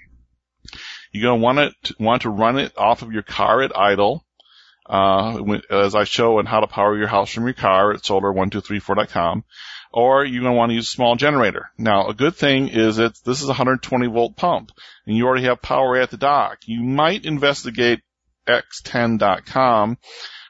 You're 1.17 1.31
going 1.31 1.41
to 1.41 1.45
want 1.45 1.59
it 1.59 1.75
want 1.99 2.23
to 2.23 2.31
run 2.31 2.59
it 2.59 2.77
off 2.77 3.03
of 3.03 3.13
your 3.13 3.23
car 3.23 3.63
at 3.63 3.77
idle. 3.77 4.25
Uh, 4.89 5.59
as 5.69 5.97
I 5.97 6.05
show 6.05 6.39
on 6.39 6.47
how 6.47 6.61
to 6.61 6.69
power 6.69 6.97
your 6.97 7.09
house 7.09 7.33
from 7.33 7.43
your 7.43 7.55
car 7.55 7.91
at 7.91 8.03
solar1234.com, 8.03 9.43
or 9.93 10.25
you're 10.25 10.43
going 10.43 10.53
to 10.53 10.57
want 10.57 10.71
to 10.71 10.75
use 10.75 10.87
a 10.87 10.91
small 10.91 11.17
generator. 11.17 11.71
Now, 11.77 12.07
a 12.07 12.15
good 12.15 12.37
thing 12.37 12.69
is 12.69 12.97
that 12.97 13.19
this 13.25 13.41
is 13.41 13.47
a 13.47 13.59
120 13.59 14.07
volt 14.07 14.37
pump, 14.37 14.71
and 15.05 15.17
you 15.17 15.27
already 15.27 15.47
have 15.47 15.61
power 15.61 15.97
at 15.97 16.13
the 16.13 16.17
dock. 16.17 16.59
You 16.67 16.85
might 16.85 17.25
investigate 17.25 18.03
x10.com 18.47 19.99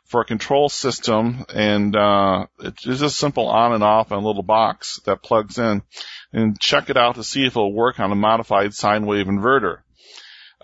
for 0.06 0.20
a 0.20 0.24
control 0.24 0.68
system, 0.68 1.44
and 1.54 1.96
uh, 1.96 2.46
it's 2.60 2.82
just 2.82 3.16
simple 3.16 3.48
on 3.48 3.72
and 3.72 3.82
off 3.82 4.12
on 4.12 4.22
a 4.22 4.26
little 4.26 4.42
box 4.42 5.00
that 5.04 5.22
plugs 5.22 5.58
in. 5.58 5.82
And 6.32 6.60
check 6.60 6.90
it 6.90 6.96
out 6.96 7.14
to 7.14 7.24
see 7.24 7.46
if 7.46 7.52
it'll 7.52 7.72
work 7.72 7.98
on 8.00 8.12
a 8.12 8.16
modified 8.16 8.74
sine 8.74 9.06
wave 9.06 9.26
inverter. 9.26 9.78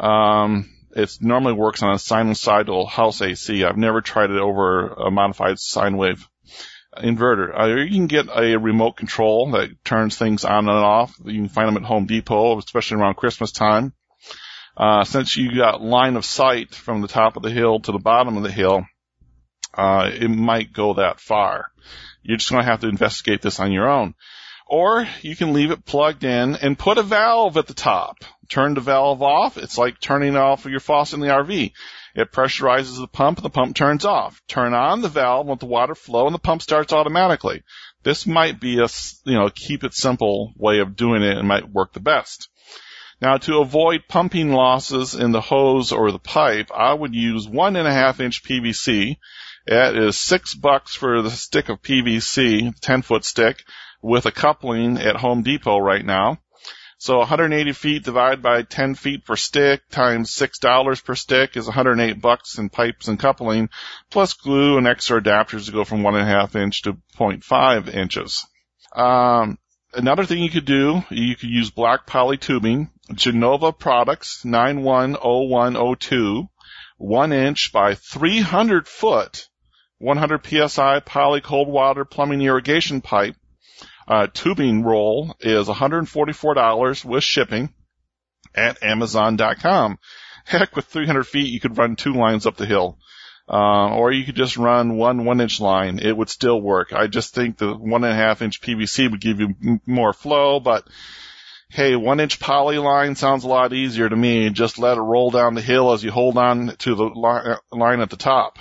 Um, 0.02 0.68
it 0.94 1.16
normally 1.20 1.54
works 1.54 1.82
on 1.82 1.90
a 1.90 1.96
sinusoidal 1.96 2.88
house 2.88 3.22
AC. 3.22 3.64
I've 3.64 3.76
never 3.76 4.00
tried 4.00 4.30
it 4.30 4.40
over 4.40 4.88
a 4.88 5.10
modified 5.10 5.58
sine 5.58 5.96
wave 5.96 6.28
inverter. 6.96 7.58
Uh, 7.58 7.66
you 7.82 7.90
can 7.90 8.08
get 8.08 8.28
a 8.28 8.56
remote 8.56 8.96
control 8.96 9.52
that 9.52 9.82
turns 9.84 10.16
things 10.16 10.44
on 10.44 10.68
and 10.68 10.76
off. 10.76 11.14
You 11.24 11.40
can 11.40 11.48
find 11.48 11.68
them 11.68 11.82
at 11.82 11.88
Home 11.88 12.06
Depot, 12.06 12.58
especially 12.58 12.98
around 12.98 13.16
Christmas 13.16 13.52
time. 13.52 13.94
Uh, 14.76 15.04
since 15.04 15.36
you 15.36 15.54
got 15.54 15.82
line 15.82 16.16
of 16.16 16.24
sight 16.24 16.74
from 16.74 17.00
the 17.00 17.08
top 17.08 17.36
of 17.36 17.42
the 17.42 17.50
hill 17.50 17.80
to 17.80 17.92
the 17.92 17.98
bottom 17.98 18.36
of 18.36 18.42
the 18.42 18.52
hill, 18.52 18.84
uh, 19.74 20.10
it 20.12 20.28
might 20.28 20.72
go 20.72 20.94
that 20.94 21.20
far. 21.20 21.66
You're 22.22 22.38
just 22.38 22.50
going 22.50 22.62
to 22.62 22.70
have 22.70 22.80
to 22.80 22.88
investigate 22.88 23.42
this 23.42 23.60
on 23.60 23.72
your 23.72 23.88
own. 23.88 24.14
Or 24.66 25.06
you 25.20 25.36
can 25.36 25.52
leave 25.52 25.70
it 25.70 25.84
plugged 25.84 26.24
in 26.24 26.56
and 26.56 26.78
put 26.78 26.98
a 26.98 27.02
valve 27.02 27.56
at 27.56 27.66
the 27.66 27.74
top. 27.74 28.16
Turn 28.52 28.74
the 28.74 28.80
valve 28.80 29.22
off. 29.22 29.56
It's 29.56 29.78
like 29.78 29.98
turning 29.98 30.36
off 30.36 30.66
your 30.66 30.80
faucet 30.80 31.14
in 31.14 31.20
the 31.20 31.32
RV. 31.32 31.72
It 32.14 32.32
pressurizes 32.32 33.00
the 33.00 33.08
pump 33.08 33.38
and 33.38 33.44
the 33.46 33.50
pump 33.50 33.74
turns 33.74 34.04
off. 34.04 34.42
Turn 34.46 34.74
on 34.74 35.00
the 35.00 35.08
valve, 35.08 35.48
let 35.48 35.60
the 35.60 35.66
water 35.66 35.94
flow 35.94 36.26
and 36.26 36.34
the 36.34 36.38
pump 36.38 36.60
starts 36.60 36.92
automatically. 36.92 37.62
This 38.02 38.26
might 38.26 38.60
be 38.60 38.78
a, 38.78 38.88
you 39.24 39.38
know, 39.38 39.48
keep 39.48 39.84
it 39.84 39.94
simple 39.94 40.52
way 40.56 40.80
of 40.80 40.96
doing 40.96 41.22
it 41.22 41.38
and 41.38 41.48
might 41.48 41.72
work 41.72 41.94
the 41.94 42.00
best. 42.00 42.50
Now 43.22 43.38
to 43.38 43.60
avoid 43.60 44.02
pumping 44.06 44.52
losses 44.52 45.14
in 45.14 45.32
the 45.32 45.40
hose 45.40 45.90
or 45.90 46.12
the 46.12 46.18
pipe, 46.18 46.70
I 46.76 46.92
would 46.92 47.14
use 47.14 47.48
one 47.48 47.76
and 47.76 47.88
a 47.88 47.92
half 47.92 48.20
inch 48.20 48.44
PVC 48.44 49.16
it 49.64 49.96
is 49.96 50.18
six 50.18 50.54
bucks 50.54 50.96
for 50.96 51.22
the 51.22 51.30
stick 51.30 51.68
of 51.68 51.82
PVC, 51.82 52.74
10 52.80 53.02
foot 53.02 53.24
stick, 53.24 53.62
with 54.00 54.26
a 54.26 54.32
coupling 54.32 54.98
at 54.98 55.16
Home 55.16 55.42
Depot 55.42 55.78
right 55.78 56.04
now. 56.04 56.38
So 57.02 57.18
180 57.18 57.72
feet 57.72 58.04
divided 58.04 58.42
by 58.42 58.62
10 58.62 58.94
feet 58.94 59.24
per 59.24 59.34
stick 59.34 59.82
times 59.90 60.30
$6 60.36 61.04
per 61.04 61.16
stick 61.16 61.56
is 61.56 61.66
108 61.66 62.20
bucks 62.20 62.58
in 62.58 62.68
pipes 62.68 63.08
and 63.08 63.18
coupling, 63.18 63.70
plus 64.08 64.34
glue 64.34 64.78
and 64.78 64.86
extra 64.86 65.20
adapters 65.20 65.66
to 65.66 65.72
go 65.72 65.82
from 65.82 66.04
one 66.04 66.14
and 66.14 66.22
a 66.22 66.32
half 66.32 66.54
inch 66.54 66.82
to 66.82 66.92
0.5 67.18 67.92
inches. 67.92 68.46
Um, 68.94 69.58
another 69.92 70.24
thing 70.24 70.44
you 70.44 70.50
could 70.50 70.64
do, 70.64 71.02
you 71.10 71.34
could 71.34 71.50
use 71.50 71.72
black 71.72 72.06
poly 72.06 72.36
tubing, 72.36 72.92
Genova 73.12 73.72
Products 73.72 74.44
910102, 74.44 76.48
one 76.98 77.32
inch 77.32 77.72
by 77.72 77.96
300 77.96 78.86
foot 78.86 79.48
100 79.98 80.68
psi 80.68 81.00
poly 81.00 81.40
cold 81.40 81.66
water 81.66 82.04
plumbing 82.04 82.42
irrigation 82.42 83.00
pipe 83.00 83.34
uh, 84.12 84.26
tubing 84.34 84.82
roll 84.82 85.34
is 85.40 85.68
$144 85.68 87.04
with 87.04 87.24
shipping 87.24 87.72
at 88.54 88.82
Amazon.com. 88.82 89.98
Heck, 90.44 90.76
with 90.76 90.84
300 90.84 91.24
feet, 91.24 91.50
you 91.50 91.60
could 91.60 91.78
run 91.78 91.96
two 91.96 92.12
lines 92.12 92.44
up 92.44 92.56
the 92.58 92.66
hill. 92.66 92.98
Uh, 93.48 93.94
or 93.96 94.12
you 94.12 94.24
could 94.24 94.36
just 94.36 94.58
run 94.58 94.96
one 94.98 95.24
one 95.24 95.40
inch 95.40 95.60
line. 95.60 95.98
It 95.98 96.16
would 96.16 96.28
still 96.28 96.60
work. 96.60 96.92
I 96.92 97.06
just 97.06 97.34
think 97.34 97.56
the 97.56 97.74
one 97.74 98.04
and 98.04 98.12
a 98.12 98.16
half 98.16 98.42
inch 98.42 98.60
PVC 98.60 99.10
would 99.10 99.20
give 99.20 99.40
you 99.40 99.54
m- 99.64 99.80
more 99.86 100.12
flow, 100.12 100.60
but 100.60 100.86
hey, 101.70 101.96
one 101.96 102.20
inch 102.20 102.38
poly 102.38 102.78
line 102.78 103.16
sounds 103.16 103.44
a 103.44 103.48
lot 103.48 103.72
easier 103.72 104.08
to 104.08 104.16
me. 104.16 104.50
Just 104.50 104.78
let 104.78 104.98
it 104.98 105.00
roll 105.00 105.30
down 105.30 105.54
the 105.54 105.60
hill 105.62 105.92
as 105.92 106.04
you 106.04 106.10
hold 106.10 106.36
on 106.36 106.76
to 106.78 106.94
the 106.94 107.04
li- 107.04 107.56
line 107.78 108.00
at 108.00 108.10
the 108.10 108.16
top. 108.16 108.58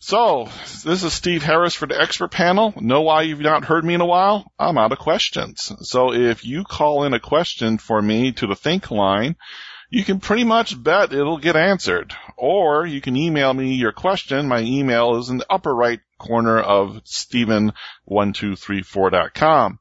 So, 0.00 0.48
this 0.84 1.02
is 1.02 1.12
Steve 1.12 1.42
Harris 1.42 1.74
for 1.74 1.86
the 1.86 2.00
expert 2.00 2.30
panel. 2.30 2.72
Know 2.80 3.02
why 3.02 3.22
you've 3.22 3.40
not 3.40 3.64
heard 3.64 3.84
me 3.84 3.94
in 3.94 4.00
a 4.00 4.06
while? 4.06 4.48
I'm 4.56 4.78
out 4.78 4.92
of 4.92 4.98
questions. 4.98 5.72
So 5.82 6.14
if 6.14 6.44
you 6.44 6.62
call 6.62 7.02
in 7.02 7.14
a 7.14 7.20
question 7.20 7.78
for 7.78 8.00
me 8.00 8.30
to 8.32 8.46
the 8.46 8.54
Think 8.54 8.92
line, 8.92 9.34
you 9.90 10.04
can 10.04 10.20
pretty 10.20 10.44
much 10.44 10.80
bet 10.80 11.12
it'll 11.12 11.38
get 11.38 11.56
answered. 11.56 12.14
Or 12.36 12.86
you 12.86 13.00
can 13.00 13.16
email 13.16 13.52
me 13.52 13.74
your 13.74 13.90
question. 13.90 14.46
My 14.46 14.60
email 14.60 15.16
is 15.16 15.30
in 15.30 15.38
the 15.38 15.52
upper 15.52 15.74
right 15.74 15.98
corner 16.16 16.60
of 16.60 17.02
Steven1234.com. 17.04 19.80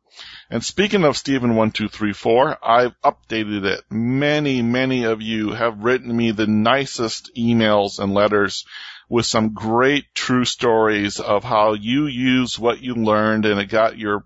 And 0.50 0.66
speaking 0.66 1.04
of 1.04 1.16
Steven1234, 1.16 2.58
I've 2.64 3.00
updated 3.02 3.66
it. 3.66 3.84
Many, 3.92 4.64
many 4.64 5.04
of 5.04 5.22
you 5.22 5.52
have 5.52 5.84
written 5.84 6.16
me 6.16 6.32
the 6.32 6.48
nicest 6.48 7.30
emails 7.38 8.00
and 8.00 8.16
letters 8.16 8.66
with 9.10 9.26
some 9.26 9.54
great 9.54 10.06
true 10.14 10.46
stories 10.46 11.20
of 11.20 11.44
how 11.44 11.74
you 11.74 12.08
used 12.08 12.60
what 12.60 12.82
you 12.82 12.96
learned 12.96 13.46
and 13.46 13.60
it 13.60 13.70
got 13.70 13.98
your 13.98 14.26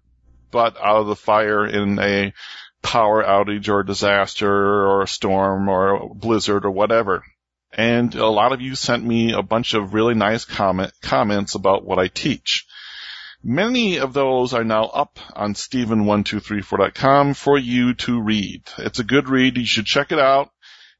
butt 0.50 0.76
out 0.78 1.02
of 1.02 1.08
the 1.08 1.16
fire 1.16 1.66
in 1.66 2.00
a 2.00 2.34
power 2.82 3.24
outage 3.24 3.70
or 3.70 3.84
disaster 3.84 4.52
or 4.52 5.04
a 5.04 5.08
storm 5.08 5.70
or 5.70 5.96
a 5.96 6.14
blizzard 6.14 6.66
or 6.66 6.72
whatever. 6.72 7.24
And 7.74 8.14
a 8.16 8.28
lot 8.28 8.52
of 8.52 8.62
you 8.62 8.76
sent 8.76 9.06
me 9.06 9.34
a 9.34 9.42
bunch 9.42 9.74
of 9.74 9.94
really 9.94 10.14
nice 10.14 10.46
comment, 10.46 10.92
comments 11.02 11.56
about 11.56 11.86
what 11.86 12.00
I 12.00 12.08
teach. 12.08 12.66
Many 13.44 13.98
of 13.98 14.14
those 14.14 14.54
are 14.54 14.64
now 14.64 14.86
up 14.86 15.18
on 15.36 15.54
Stephen1234.com 15.54 17.34
for 17.34 17.58
you 17.58 17.94
to 17.96 18.22
read. 18.22 18.64
It's 18.78 19.00
a 19.00 19.04
good 19.04 19.30
read. 19.30 19.58
You 19.58 19.66
should 19.66 19.86
check 19.86 20.12
it 20.12 20.20
out. 20.20 20.52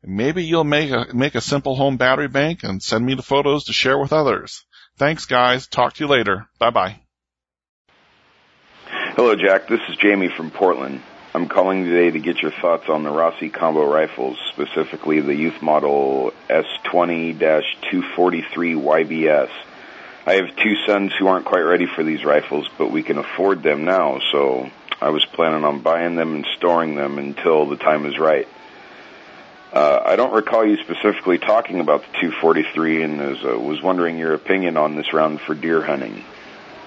Maybe 0.04 0.44
you'll 0.44 0.64
make 0.64 0.90
a, 0.90 1.08
make 1.14 1.36
a 1.36 1.42
simple 1.42 1.76
home 1.76 1.98
battery 1.98 2.28
bank 2.28 2.64
and 2.64 2.82
send 2.82 3.06
me 3.06 3.14
the 3.14 3.22
photos 3.22 3.66
to 3.66 3.74
share 3.74 4.00
with 4.00 4.12
others. 4.14 4.66
Thanks 4.98 5.26
guys. 5.26 5.68
Talk 5.68 5.94
to 5.94 6.04
you 6.04 6.10
later. 6.10 6.48
Bye 6.60 6.72
bye. 6.72 7.02
Hello 9.16 9.36
Jack, 9.36 9.68
this 9.68 9.82
is 9.90 9.98
Jamie 9.98 10.30
from 10.30 10.52
Portland. 10.52 11.02
I'm 11.34 11.48
calling 11.48 11.86
today 11.86 12.12
to 12.12 12.20
get 12.20 12.42
your 12.42 12.52
thoughts 12.52 12.90
on 12.90 13.04
the 13.04 13.10
Rossi 13.10 13.50
combo 13.50 13.86
rifles, 13.90 14.38
specifically 14.52 15.22
the 15.22 15.36
youth 15.36 15.62
model 15.62 16.34
S20-243 16.50 17.74
YBS. 18.76 19.50
I 20.26 20.34
have 20.34 20.56
two 20.56 20.76
sons 20.86 21.14
who 21.18 21.28
aren't 21.28 21.46
quite 21.46 21.62
ready 21.62 21.86
for 21.86 22.04
these 22.04 22.26
rifles, 22.26 22.70
but 22.78 22.92
we 22.92 23.02
can 23.04 23.18
afford 23.18 23.64
them 23.64 23.86
now, 23.86 24.20
so 24.32 24.70
I 25.00 25.10
was 25.10 25.26
planning 25.26 25.64
on 25.64 25.80
buying 25.82 26.16
them 26.16 26.36
and 26.36 26.46
storing 26.58 26.96
them 26.96 27.18
until 27.18 27.66
the 27.66 27.78
time 27.78 28.06
is 28.06 28.20
right. 28.20 28.48
Uh, 29.72 30.02
I 30.06 30.16
don't 30.18 30.34
recall 30.34 30.66
you 30.66 30.78
specifically 30.84 31.38
talking 31.38 31.80
about 31.80 32.02
the 32.02 32.20
243 32.20 33.04
and 33.04 33.20
was, 33.20 33.46
uh, 33.46 33.58
was 33.58 33.82
wondering 33.82 34.18
your 34.18 34.34
opinion 34.34 34.76
on 34.76 34.96
this 34.96 35.14
round 35.14 35.40
for 35.40 35.56
deer 35.56 35.82
hunting. 35.82 36.24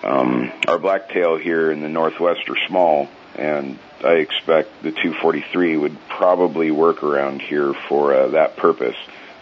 Um, 0.03 0.53
our 0.69 0.79
blacktail 0.79 1.39
here 1.39 1.73
in 1.73 1.81
the 1.81 1.89
northwest 1.89 2.49
are 2.51 2.59
small, 2.69 3.09
and 3.37 3.79
I 4.05 4.17
expect 4.17 4.83
the 4.83 4.91
243 4.91 5.79
would 5.79 5.97
probably 6.11 6.71
work 6.71 7.03
around 7.03 7.41
here 7.41 7.73
for 7.89 8.13
uh, 8.13 8.29
that 8.29 8.59
purpose. 8.59 8.97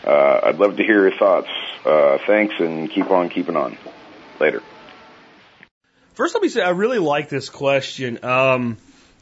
Uh, 0.06 0.40
I'd 0.44 0.58
love 0.58 0.76
to 0.76 0.84
hear 0.84 1.08
your 1.08 1.18
thoughts. 1.18 1.50
Uh, 1.84 2.18
thanks, 2.24 2.54
and 2.60 2.88
keep 2.88 3.10
on 3.10 3.28
keeping 3.28 3.56
on. 3.56 3.76
Later. 4.38 4.62
First, 6.14 6.34
let 6.34 6.42
me 6.42 6.48
say 6.48 6.62
I 6.62 6.70
really 6.70 6.98
like 7.00 7.28
this 7.28 7.48
question 7.48 8.24
um, 8.24 8.76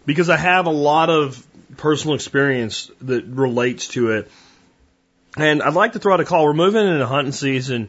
because 0.05 0.29
I 0.29 0.37
have 0.37 0.66
a 0.66 0.71
lot 0.71 1.09
of 1.09 1.47
personal 1.77 2.14
experience 2.14 2.91
that 3.03 3.25
relates 3.27 3.89
to 3.89 4.12
it. 4.12 4.31
And 5.37 5.62
I'd 5.62 5.75
like 5.75 5.93
to 5.93 5.99
throw 5.99 6.14
out 6.14 6.21
a 6.21 6.25
call. 6.25 6.45
We're 6.45 6.53
moving 6.55 6.87
into 6.87 7.07
hunting 7.07 7.33
season. 7.33 7.89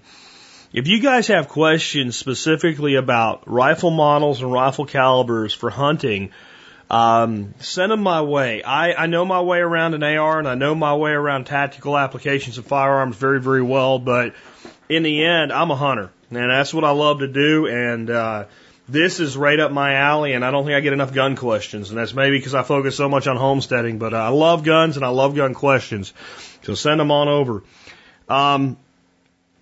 If 0.74 0.88
you 0.88 1.02
guys 1.02 1.28
have 1.28 1.50
questions 1.50 2.16
specifically 2.16 2.96
about 2.96 3.44
rifle 3.46 3.92
models 3.92 4.42
and 4.42 4.52
rifle 4.52 4.86
calibers 4.86 5.54
for 5.54 5.70
hunting, 5.70 6.32
um, 6.90 7.54
send 7.60 7.92
them 7.92 8.02
my 8.04 8.22
way. 8.22 8.64
I, 8.64 8.94
I 8.94 9.08
know 9.08 9.26
my 9.26 9.42
way 9.42 9.60
around 9.60 9.96
an 9.96 10.04
AR 10.04 10.40
and 10.40 10.48
I 10.48 10.56
know 10.56 10.76
my 10.76 10.96
way 10.96 11.12
around 11.12 11.46
tactical 11.46 11.98
applications 11.98 12.58
of 12.58 12.66
firearms 12.66 13.16
very, 13.16 13.42
very 13.42 13.62
well, 13.62 13.98
but 14.00 14.36
in 14.88 15.04
the 15.04 15.24
end, 15.24 15.52
I'm 15.52 15.72
a 15.72 15.76
hunter 15.76 16.12
and 16.30 16.50
that's 16.50 16.74
what 16.74 16.84
I 16.84 16.92
love 16.92 17.20
to 17.20 17.28
do. 17.28 17.68
And, 17.68 18.10
uh, 18.10 18.46
this 18.90 19.20
is 19.20 19.38
right 19.38 19.60
up 19.60 19.72
my 19.72 19.96
alley, 19.96 20.34
and 20.34 20.44
I 20.44 20.52
don't 20.52 20.66
think 20.66 20.76
I 20.76 20.82
get 20.82 20.94
enough 20.94 21.14
gun 21.14 21.36
questions, 21.36 21.90
and 21.90 22.00
that's 22.00 22.14
maybe 22.14 22.38
because 22.38 22.56
I 22.56 22.64
focus 22.64 22.96
so 22.96 23.08
much 23.08 23.28
on 23.28 23.38
homesteading. 23.38 24.00
But 24.00 24.14
I 24.14 24.30
love 24.30 24.64
guns 24.64 24.98
and 24.98 25.06
I 25.06 25.10
love 25.10 25.36
gun 25.36 25.54
questions, 25.54 26.14
so 26.64 26.76
send 26.76 27.00
them 27.00 27.12
on 27.12 27.28
over. 27.28 27.64
Um, 28.28 28.78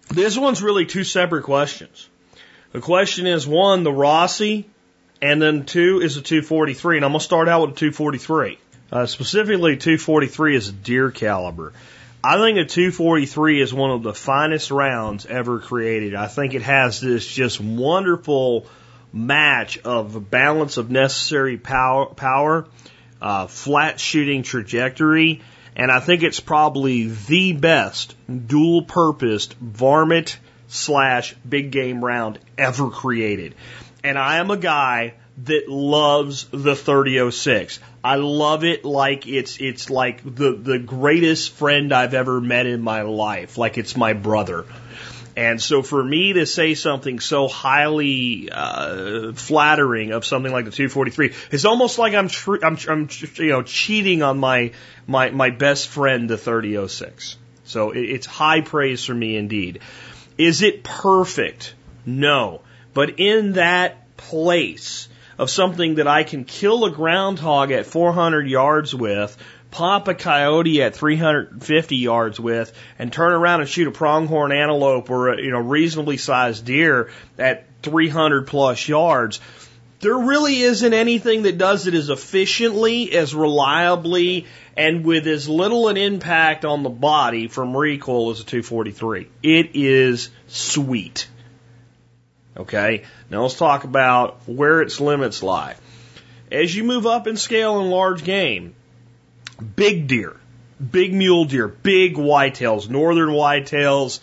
this 0.10 0.38
one's 0.38 0.62
really 0.62 0.86
two 0.86 1.04
separate 1.04 1.44
questions. 1.44 2.10
The 2.72 2.82
question 2.82 3.28
is 3.28 3.48
one, 3.48 3.84
the 3.84 3.92
Rossi, 3.92 4.68
and 5.22 5.42
then 5.42 5.66
two 5.66 6.02
is 6.02 6.16
the 6.16 6.22
243, 6.22 6.98
and 6.98 7.06
I'm 7.06 7.12
gonna 7.12 7.20
start 7.20 7.50
out 7.50 7.62
with 7.62 7.72
the 7.72 7.80
243. 7.80 8.58
Uh, 8.92 9.06
specifically, 9.06 9.78
243 9.78 10.56
is 10.56 10.70
a 10.70 10.72
deer 10.72 11.12
caliber. 11.12 11.74
I 12.24 12.38
think 12.38 12.58
a 12.58 12.66
243 12.66 13.62
is 13.62 13.74
one 13.74 13.92
of 13.92 14.04
the 14.04 14.14
finest 14.14 14.72
rounds 14.72 15.26
ever 15.26 15.60
created. 15.60 16.16
I 16.16 16.28
think 16.28 16.54
it 16.54 16.64
has 16.64 17.00
this 17.00 17.26
just 17.26 17.62
wonderful 17.62 18.66
match 19.12 19.78
of 19.80 20.30
balance 20.30 20.78
of 20.78 20.92
necessary 20.92 21.58
power, 21.58 22.08
power 22.08 22.68
uh, 23.22 23.48
flat 23.48 24.00
shooting 24.00 24.44
trajectory, 24.44 25.42
And 25.76 25.92
I 25.92 26.00
think 26.00 26.24
it's 26.24 26.40
probably 26.40 27.08
the 27.08 27.54
best 27.54 28.16
dual 28.28 28.84
purposed 28.84 29.54
varmint 29.56 30.38
slash 30.68 31.34
big 31.48 31.72
game 31.72 32.04
round 32.04 32.40
ever 32.58 32.90
created. 32.90 33.56
And 34.04 34.18
I 34.18 34.38
am 34.38 34.52
a 34.52 34.58
guy 34.58 35.14
that 35.46 35.70
loves 35.70 36.46
the 36.52 36.76
3006. 36.76 37.80
I 38.04 38.16
love 38.16 38.64
it 38.64 38.84
like 38.84 39.28
it's 39.28 39.58
it's 39.58 39.90
like 39.90 40.24
the 40.24 40.54
the 40.54 40.80
greatest 40.80 41.54
friend 41.54 41.94
I've 41.94 42.14
ever 42.14 42.42
met 42.42 42.66
in 42.66 42.82
my 42.82 43.04
life, 43.04 43.58
like 43.58 43.78
it's 43.78 43.96
my 43.96 44.14
brother. 44.14 44.66
And 45.36 45.62
so 45.62 45.82
for 45.82 46.04
me 46.04 46.34
to 46.34 46.46
say 46.46 46.74
something 46.74 47.20
so 47.20 47.48
highly 47.48 48.50
uh, 48.52 49.34
flattering 49.34 50.12
of 50.12 50.26
something 50.26 50.52
like 50.52 50.66
the 50.66 50.72
243, 50.72 51.34
it's 51.52 51.66
almost 51.66 51.98
like 51.98 52.14
I'm, 52.14 52.28
tr- 52.28 52.64
I'm, 52.64 52.78
I'm 52.88 53.10
you 53.36 53.50
know 53.50 53.62
cheating 53.62 54.24
on 54.24 54.38
my 54.38 54.74
my 55.08 55.30
my 55.30 55.50
best 55.50 55.88
friend 55.88 56.30
the 56.30 56.38
3006. 56.38 57.38
So 57.64 57.92
it, 57.92 58.02
it's 58.02 58.26
high 58.26 58.62
praise 58.62 59.06
for 59.06 59.14
me 59.14 59.38
indeed. 59.38 59.80
Is 60.38 60.62
it 60.62 60.84
perfect? 60.84 61.74
No, 62.06 62.62
but 62.94 63.20
in 63.20 63.54
that 63.54 64.18
place 64.18 65.10
of 65.38 65.50
something 65.50 65.96
that 65.96 66.08
I 66.08 66.24
can 66.24 66.44
kill 66.44 66.86
a 66.86 66.92
groundhog 66.92 67.72
at 67.72 67.86
400 67.86 68.48
yards 68.48 68.94
with, 68.94 69.38
pop 69.72 70.08
a 70.08 70.16
coyote 70.16 70.82
at 70.82 70.96
350 70.96 71.96
yards 71.96 72.40
with, 72.40 72.74
and 72.98 73.12
turn 73.12 73.34
around 73.34 73.62
and 73.62 73.70
shoot 73.70 73.88
a 73.88 73.92
pronghorn 73.92 74.52
antelope 74.52 75.10
or 75.10 75.30
a 75.30 75.42
you 75.42 75.52
know 75.52 75.60
reasonably 75.60 76.18
sized 76.18 76.66
deer 76.66 77.10
at 77.38 77.66
300 77.84 78.48
plus 78.48 78.88
yards. 78.88 79.40
There 80.02 80.18
really 80.18 80.62
isn't 80.62 80.94
anything 80.94 81.44
that 81.44 81.58
does 81.58 81.86
it 81.86 81.94
as 81.94 82.10
efficiently, 82.10 83.12
as 83.12 83.36
reliably, 83.36 84.46
and 84.78 85.04
with 85.04 85.28
as 85.28 85.50
little 85.50 85.90
an 85.90 85.98
impact 85.98 86.64
on 86.64 86.84
the 86.84 86.90
body 86.90 87.50
from 87.50 87.76
recoil 87.76 88.32
as 88.32 88.40
a 88.40 88.46
243. 88.46 89.28
It 89.44 89.72
is 89.74 90.30
sweet. 90.48 91.28
Okay, 92.56 93.04
now 93.30 93.42
let's 93.42 93.58
talk 93.58 93.84
about 93.84 94.48
where 94.48 94.82
its 94.82 95.02
limits 95.02 95.44
lie. 95.44 95.76
As 96.50 96.74
you 96.74 96.84
move 96.84 97.06
up 97.06 97.28
in 97.28 97.36
scale 97.36 97.82
in 97.82 97.90
large 97.90 98.24
game, 98.24 98.74
big 99.60 100.08
deer, 100.08 100.36
big 100.92 101.14
mule 101.14 101.46
deer, 101.46 101.68
big 101.68 102.16
whitetails, 102.16 102.90
northern 102.90 103.30
whitetails, 103.30 104.20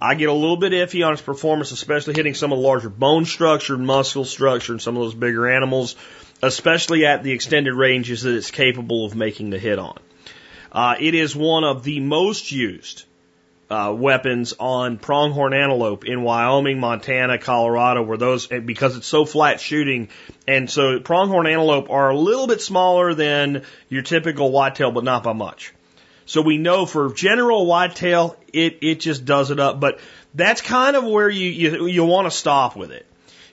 I 0.00 0.14
get 0.14 0.28
a 0.28 0.32
little 0.32 0.58
bit 0.58 0.72
iffy 0.72 1.06
on 1.06 1.14
its 1.14 1.22
performance, 1.22 1.72
especially 1.72 2.14
hitting 2.14 2.34
some 2.34 2.52
of 2.52 2.58
the 2.58 2.64
larger 2.64 2.90
bone 2.90 3.24
structure 3.24 3.78
muscle 3.78 4.24
structure 4.24 4.72
and 4.72 4.82
some 4.82 4.96
of 4.96 5.02
those 5.02 5.14
bigger 5.14 5.48
animals, 5.48 5.96
especially 6.42 7.06
at 7.06 7.22
the 7.22 7.32
extended 7.32 7.74
ranges 7.74 8.22
that 8.22 8.34
it's 8.34 8.50
capable 8.50 9.06
of 9.06 9.16
making 9.16 9.50
the 9.50 9.58
hit 9.58 9.78
on. 9.78 9.98
Uh, 10.70 10.96
it 11.00 11.14
is 11.14 11.34
one 11.34 11.64
of 11.64 11.82
the 11.82 12.00
most 12.00 12.52
used 12.52 13.04
uh, 13.68 13.92
weapons 13.96 14.54
on 14.58 14.98
pronghorn 14.98 15.52
antelope 15.52 16.04
in 16.04 16.22
Wyoming, 16.22 16.78
Montana, 16.78 17.38
Colorado, 17.38 18.02
where 18.02 18.16
those 18.16 18.46
because 18.46 18.96
it's 18.96 19.06
so 19.06 19.24
flat 19.24 19.60
shooting, 19.60 20.08
and 20.46 20.70
so 20.70 21.00
pronghorn 21.00 21.46
antelope 21.46 21.90
are 21.90 22.10
a 22.10 22.16
little 22.16 22.46
bit 22.46 22.60
smaller 22.60 23.14
than 23.14 23.64
your 23.88 24.02
typical 24.02 24.52
whitetail, 24.52 24.92
but 24.92 25.04
not 25.04 25.24
by 25.24 25.32
much. 25.32 25.74
So 26.26 26.42
we 26.42 26.58
know 26.58 26.86
for 26.86 27.12
general 27.12 27.66
whitetail, 27.66 28.36
it 28.52 28.78
it 28.82 29.00
just 29.00 29.24
does 29.24 29.50
it 29.50 29.58
up, 29.58 29.80
but 29.80 29.98
that's 30.34 30.60
kind 30.60 30.94
of 30.94 31.04
where 31.04 31.28
you 31.28 31.48
you, 31.48 31.86
you 31.86 32.04
want 32.04 32.26
to 32.26 32.36
stop 32.36 32.76
with 32.76 32.92
it. 32.92 33.06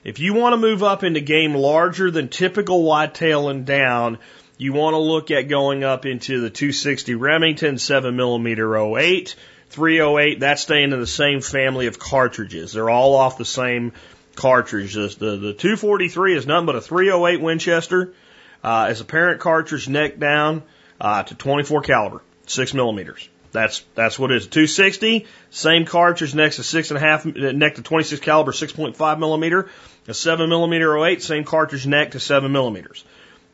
If 0.04 0.20
you 0.20 0.34
want 0.34 0.52
to 0.52 0.58
move 0.58 0.82
up 0.82 1.02
into 1.02 1.20
game 1.20 1.54
larger 1.54 2.10
than 2.10 2.28
typical 2.28 2.84
whitetail 2.84 3.48
and 3.48 3.64
down, 3.64 4.18
you 4.58 4.72
want 4.72 4.94
to 4.94 4.98
look 4.98 5.30
at 5.30 5.48
going 5.48 5.82
up 5.82 6.06
into 6.06 6.40
the 6.40 6.50
260 6.50 7.14
Remington 7.14 7.78
7 7.78 8.14
millimeter 8.14 8.76
08 8.76 9.34
308, 9.74 10.40
that's 10.40 10.62
staying 10.62 10.92
in 10.92 11.00
the 11.00 11.06
same 11.06 11.40
family 11.40 11.86
of 11.86 11.98
cartridges. 11.98 12.72
They're 12.72 12.90
all 12.90 13.14
off 13.14 13.38
the 13.38 13.44
same 13.44 13.92
cartridge. 14.36 14.94
The, 14.94 15.08
the, 15.18 15.36
the 15.36 15.52
243 15.52 16.36
is 16.36 16.46
nothing 16.46 16.66
but 16.66 16.76
a 16.76 16.80
308 16.80 17.40
Winchester 17.40 18.14
uh, 18.62 18.86
as 18.88 19.00
a 19.00 19.04
parent 19.04 19.40
cartridge 19.40 19.88
neck 19.88 20.18
down 20.18 20.62
uh, 21.00 21.22
to 21.24 21.34
24 21.34 21.82
caliber, 21.82 22.22
6 22.46 22.74
millimeters. 22.74 23.28
That's 23.54 23.84
that's 23.94 24.18
what 24.18 24.32
it 24.32 24.38
is. 24.38 24.46
260, 24.48 25.26
same 25.50 25.84
cartridge 25.84 26.34
next 26.34 26.56
to 26.56 26.64
six 26.64 26.90
and 26.90 26.98
a 26.98 27.00
half 27.00 27.24
neck 27.24 27.76
to 27.76 27.82
26 27.82 28.20
caliber, 28.20 28.50
6.5 28.50 29.18
millimeter. 29.20 29.68
A 30.08 30.12
7 30.12 30.48
millimeter 30.48 30.98
08, 30.98 31.22
same 31.22 31.44
cartridge 31.44 31.86
neck 31.86 32.10
to 32.10 32.20
7 32.20 32.50
millimeters. 32.50 33.04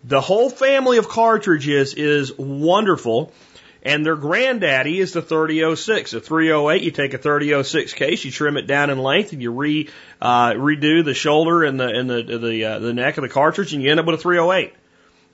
The 0.03 0.23
whole 0.23 0.49
family 0.49 0.97
of 0.97 1.09
cartridges 1.09 1.93
is 1.93 2.37
wonderful. 2.39 3.33
And 3.83 4.05
their 4.05 4.17
granddaddy 4.17 4.99
is 5.01 5.13
the 5.13 5.23
3006. 5.23 6.13
A 6.13 6.21
308, 6.21 6.83
you 6.83 6.91
take 6.91 7.15
a 7.15 7.19
3006 7.19 7.95
case, 7.95 8.25
you 8.25 8.31
trim 8.31 8.57
it 8.57 8.67
down 8.67 8.91
in 8.91 8.99
length, 8.99 9.33
and 9.33 9.41
you 9.41 9.53
re 9.53 9.89
uh, 10.21 10.51
redo 10.53 11.05
the 11.05 11.15
shoulder 11.15 11.65
and 11.65 11.81
the 11.81 11.89
and 11.89 12.11
the 12.11 12.23
the 12.39 12.65
uh, 12.65 12.79
the 12.79 12.93
neck 12.93 13.17
of 13.17 13.23
the 13.23 13.29
cartridge, 13.29 13.73
and 13.73 13.83
you 13.83 13.91
end 13.91 13.99
up 13.99 14.07
with 14.07 14.17
a 14.17 14.23
308. 14.23 14.75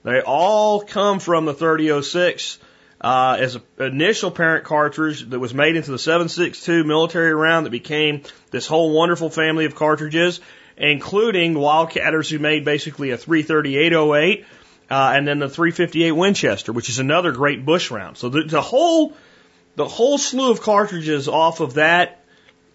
They 0.05 0.21
all 0.21 0.83
come 0.83 1.19
from 1.19 1.47
the 1.47 1.55
3006 1.55 2.59
uh, 3.01 3.37
as 3.41 3.57
an 3.57 3.63
initial 3.79 4.31
parent 4.31 4.65
cartridge 4.65 5.29
that 5.31 5.41
was 5.41 5.53
made 5.53 5.75
into 5.75 5.91
the 5.91 5.99
762 5.99 6.85
military 6.85 7.35
round 7.35 7.67
that 7.67 7.71
became 7.71 8.23
this 8.53 8.69
whole 8.69 8.93
wonderful 8.93 9.31
family 9.31 9.65
of 9.65 9.75
cartridges, 9.75 10.41
including 10.77 11.55
Wildcatters 11.55 12.31
who 12.31 12.39
made 12.39 12.65
basically 12.65 13.11
a 13.11 13.19
33808 13.19 14.47
uh, 14.91 15.13
and 15.15 15.27
then 15.27 15.39
the 15.39 15.49
358 15.49 16.13
Winchester, 16.13 16.73
which 16.73 16.89
is 16.89 16.99
another 16.99 17.33
great 17.33 17.65
bush 17.65 17.91
round. 17.91 18.17
So 18.17 18.29
the, 18.29 18.45
the 18.45 18.63
whole 18.63 19.15
the 19.75 19.87
whole 19.87 20.17
slew 20.17 20.51
of 20.51 20.63
cartridges 20.63 21.29
off 21.29 21.61
of 21.61 21.75
that 21.75 22.25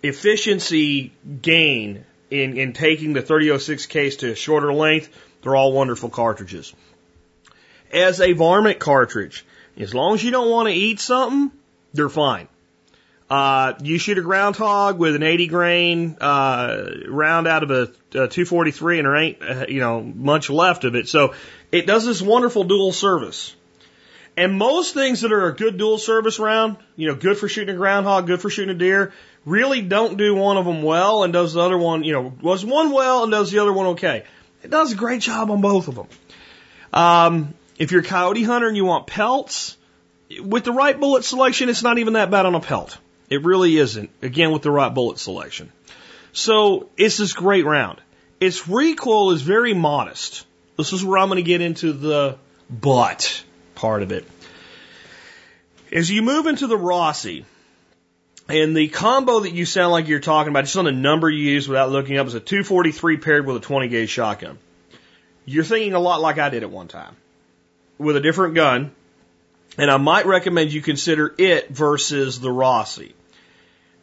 efficiency 0.04 1.12
gain 1.42 2.06
in, 2.30 2.58
in 2.58 2.74
taking 2.74 3.14
the 3.14 3.22
3006 3.22 3.88
case 3.88 4.18
to 4.18 4.32
a 4.32 4.36
shorter 4.36 4.72
length, 4.72 5.10
they're 5.42 5.56
all 5.56 5.74
wonderful 5.74 6.10
cartridges. 6.10 6.74
As 7.92 8.22
a 8.22 8.34
varmint 8.34 8.80
cartridge, 8.80 9.46
as 9.78 9.94
long 9.94 10.14
as 10.14 10.24
you 10.24 10.32
don't 10.32 10.50
want 10.50 10.70
to 10.70 10.74
eat 10.74 11.00
something, 11.00 11.52
they're 11.94 12.10
fine. 12.10 12.48
Uh, 13.32 13.76
you 13.82 13.98
shoot 13.98 14.18
a 14.18 14.22
groundhog 14.22 15.00
with 15.00 15.16
an 15.16 15.24
80 15.24 15.48
grain 15.48 16.18
uh, 16.20 16.86
round 17.08 17.48
out 17.48 17.64
of 17.64 17.72
a, 17.72 17.84
a 18.24 18.28
243, 18.28 19.00
and 19.00 19.06
there 19.06 19.16
ain't 19.16 19.42
uh, 19.42 19.66
you 19.70 19.80
know 19.80 20.02
much 20.02 20.50
left 20.50 20.84
of 20.84 20.96
it. 20.96 21.08
So 21.08 21.34
it 21.72 21.88
does 21.88 22.06
this 22.06 22.22
wonderful 22.22 22.66
dual 22.66 22.92
service. 22.92 23.56
And 24.36 24.58
most 24.58 24.94
things 24.94 25.22
that 25.22 25.32
are 25.32 25.48
a 25.48 25.56
good 25.56 25.78
dual 25.78 25.98
service 25.98 26.40
round, 26.40 26.76
you 26.98 27.08
know, 27.08 27.16
good 27.16 27.38
for 27.38 27.48
shooting 27.48 27.74
a 27.74 27.78
groundhog, 27.78 28.28
good 28.28 28.42
for 28.42 28.50
shooting 28.50 28.76
a 28.76 28.78
deer, 28.78 29.14
really 29.46 29.82
don't 29.82 30.18
do 30.18 30.36
one 30.36 30.58
of 30.58 30.66
them 30.66 30.84
well 30.84 31.24
and 31.24 31.32
does 31.32 31.54
the 31.54 31.62
other 31.62 31.78
one, 31.78 32.04
you 32.04 32.12
know, 32.12 32.32
does 32.32 32.66
one 32.66 32.92
well 32.92 33.24
and 33.24 33.32
does 33.32 33.50
the 33.50 33.60
other 33.60 33.72
one 33.72 33.88
okay. 33.88 34.26
It 34.62 34.72
does 34.72 34.92
a 34.92 34.98
great 34.98 35.22
job 35.22 35.50
on 35.52 35.62
both 35.62 35.88
of 35.88 35.96
them. 35.96 36.08
Um, 36.92 37.54
if 37.78 37.94
you're 37.94 38.02
a 38.02 38.04
coyote 38.04 38.44
hunter 38.44 38.68
and 38.68 38.76
you 38.76 38.84
want 38.84 39.08
pelts, 39.08 39.78
with 40.42 40.66
the 40.66 40.74
right 40.74 41.00
bullet 41.00 41.24
selection, 41.24 41.70
it's 41.70 41.82
not 41.82 41.98
even 41.98 42.14
that 42.14 42.30
bad 42.30 42.46
on 42.46 42.56
a 42.56 42.60
pelt. 42.60 42.98
It 43.32 43.46
really 43.46 43.78
isn't. 43.78 44.10
Again, 44.22 44.52
with 44.52 44.62
the 44.62 44.70
right 44.70 44.94
bullet 44.94 45.18
selection. 45.18 45.72
So 46.34 46.90
it's 46.98 47.18
this 47.18 47.32
great 47.32 47.66
round. 47.66 48.02
Its 48.42 48.68
recoil 48.68 49.32
is 49.32 49.42
very 49.42 49.74
modest. 49.74 50.46
This 50.78 50.92
is 50.92 51.04
where 51.04 51.18
I'm 51.18 51.30
going 51.30 51.38
to 51.38 51.44
get 51.44 51.62
into 51.62 51.94
the 51.94 52.38
but 52.70 53.44
part 53.74 54.04
of 54.04 54.12
it. 54.12 54.28
As 55.94 56.12
you 56.12 56.22
move 56.22 56.46
into 56.46 56.68
the 56.68 56.78
Rossi, 56.78 57.46
and 58.50 58.76
the 58.76 58.90
combo 58.90 59.40
that 59.42 59.54
you 59.54 59.66
sound 59.66 59.94
like 59.94 60.10
you're 60.10 60.20
talking 60.20 60.50
about, 60.50 60.66
just 60.66 60.76
on 60.76 60.84
the 60.84 60.92
number 60.92 61.30
you 61.30 61.52
use 61.52 61.70
without 61.70 61.90
looking 61.90 62.18
up, 62.18 62.28
is 62.28 62.34
a 62.34 62.42
243 62.42 63.18
paired 63.18 63.46
with 63.46 63.56
a 63.56 63.60
20 63.62 63.88
gauge 63.88 64.10
shotgun. 64.10 64.58
You're 65.46 65.64
thinking 65.64 65.94
a 65.94 66.00
lot 66.00 66.20
like 66.20 66.38
I 66.38 66.50
did 66.50 66.64
at 66.64 66.70
one 66.70 66.90
time, 66.90 67.16
with 67.98 68.18
a 68.18 68.22
different 68.22 68.56
gun, 68.56 68.92
and 69.78 69.90
I 69.90 69.96
might 69.96 70.26
recommend 70.26 70.74
you 70.74 70.82
consider 70.82 71.34
it 71.38 71.70
versus 71.70 72.42
the 72.42 72.52
Rossi. 72.52 73.16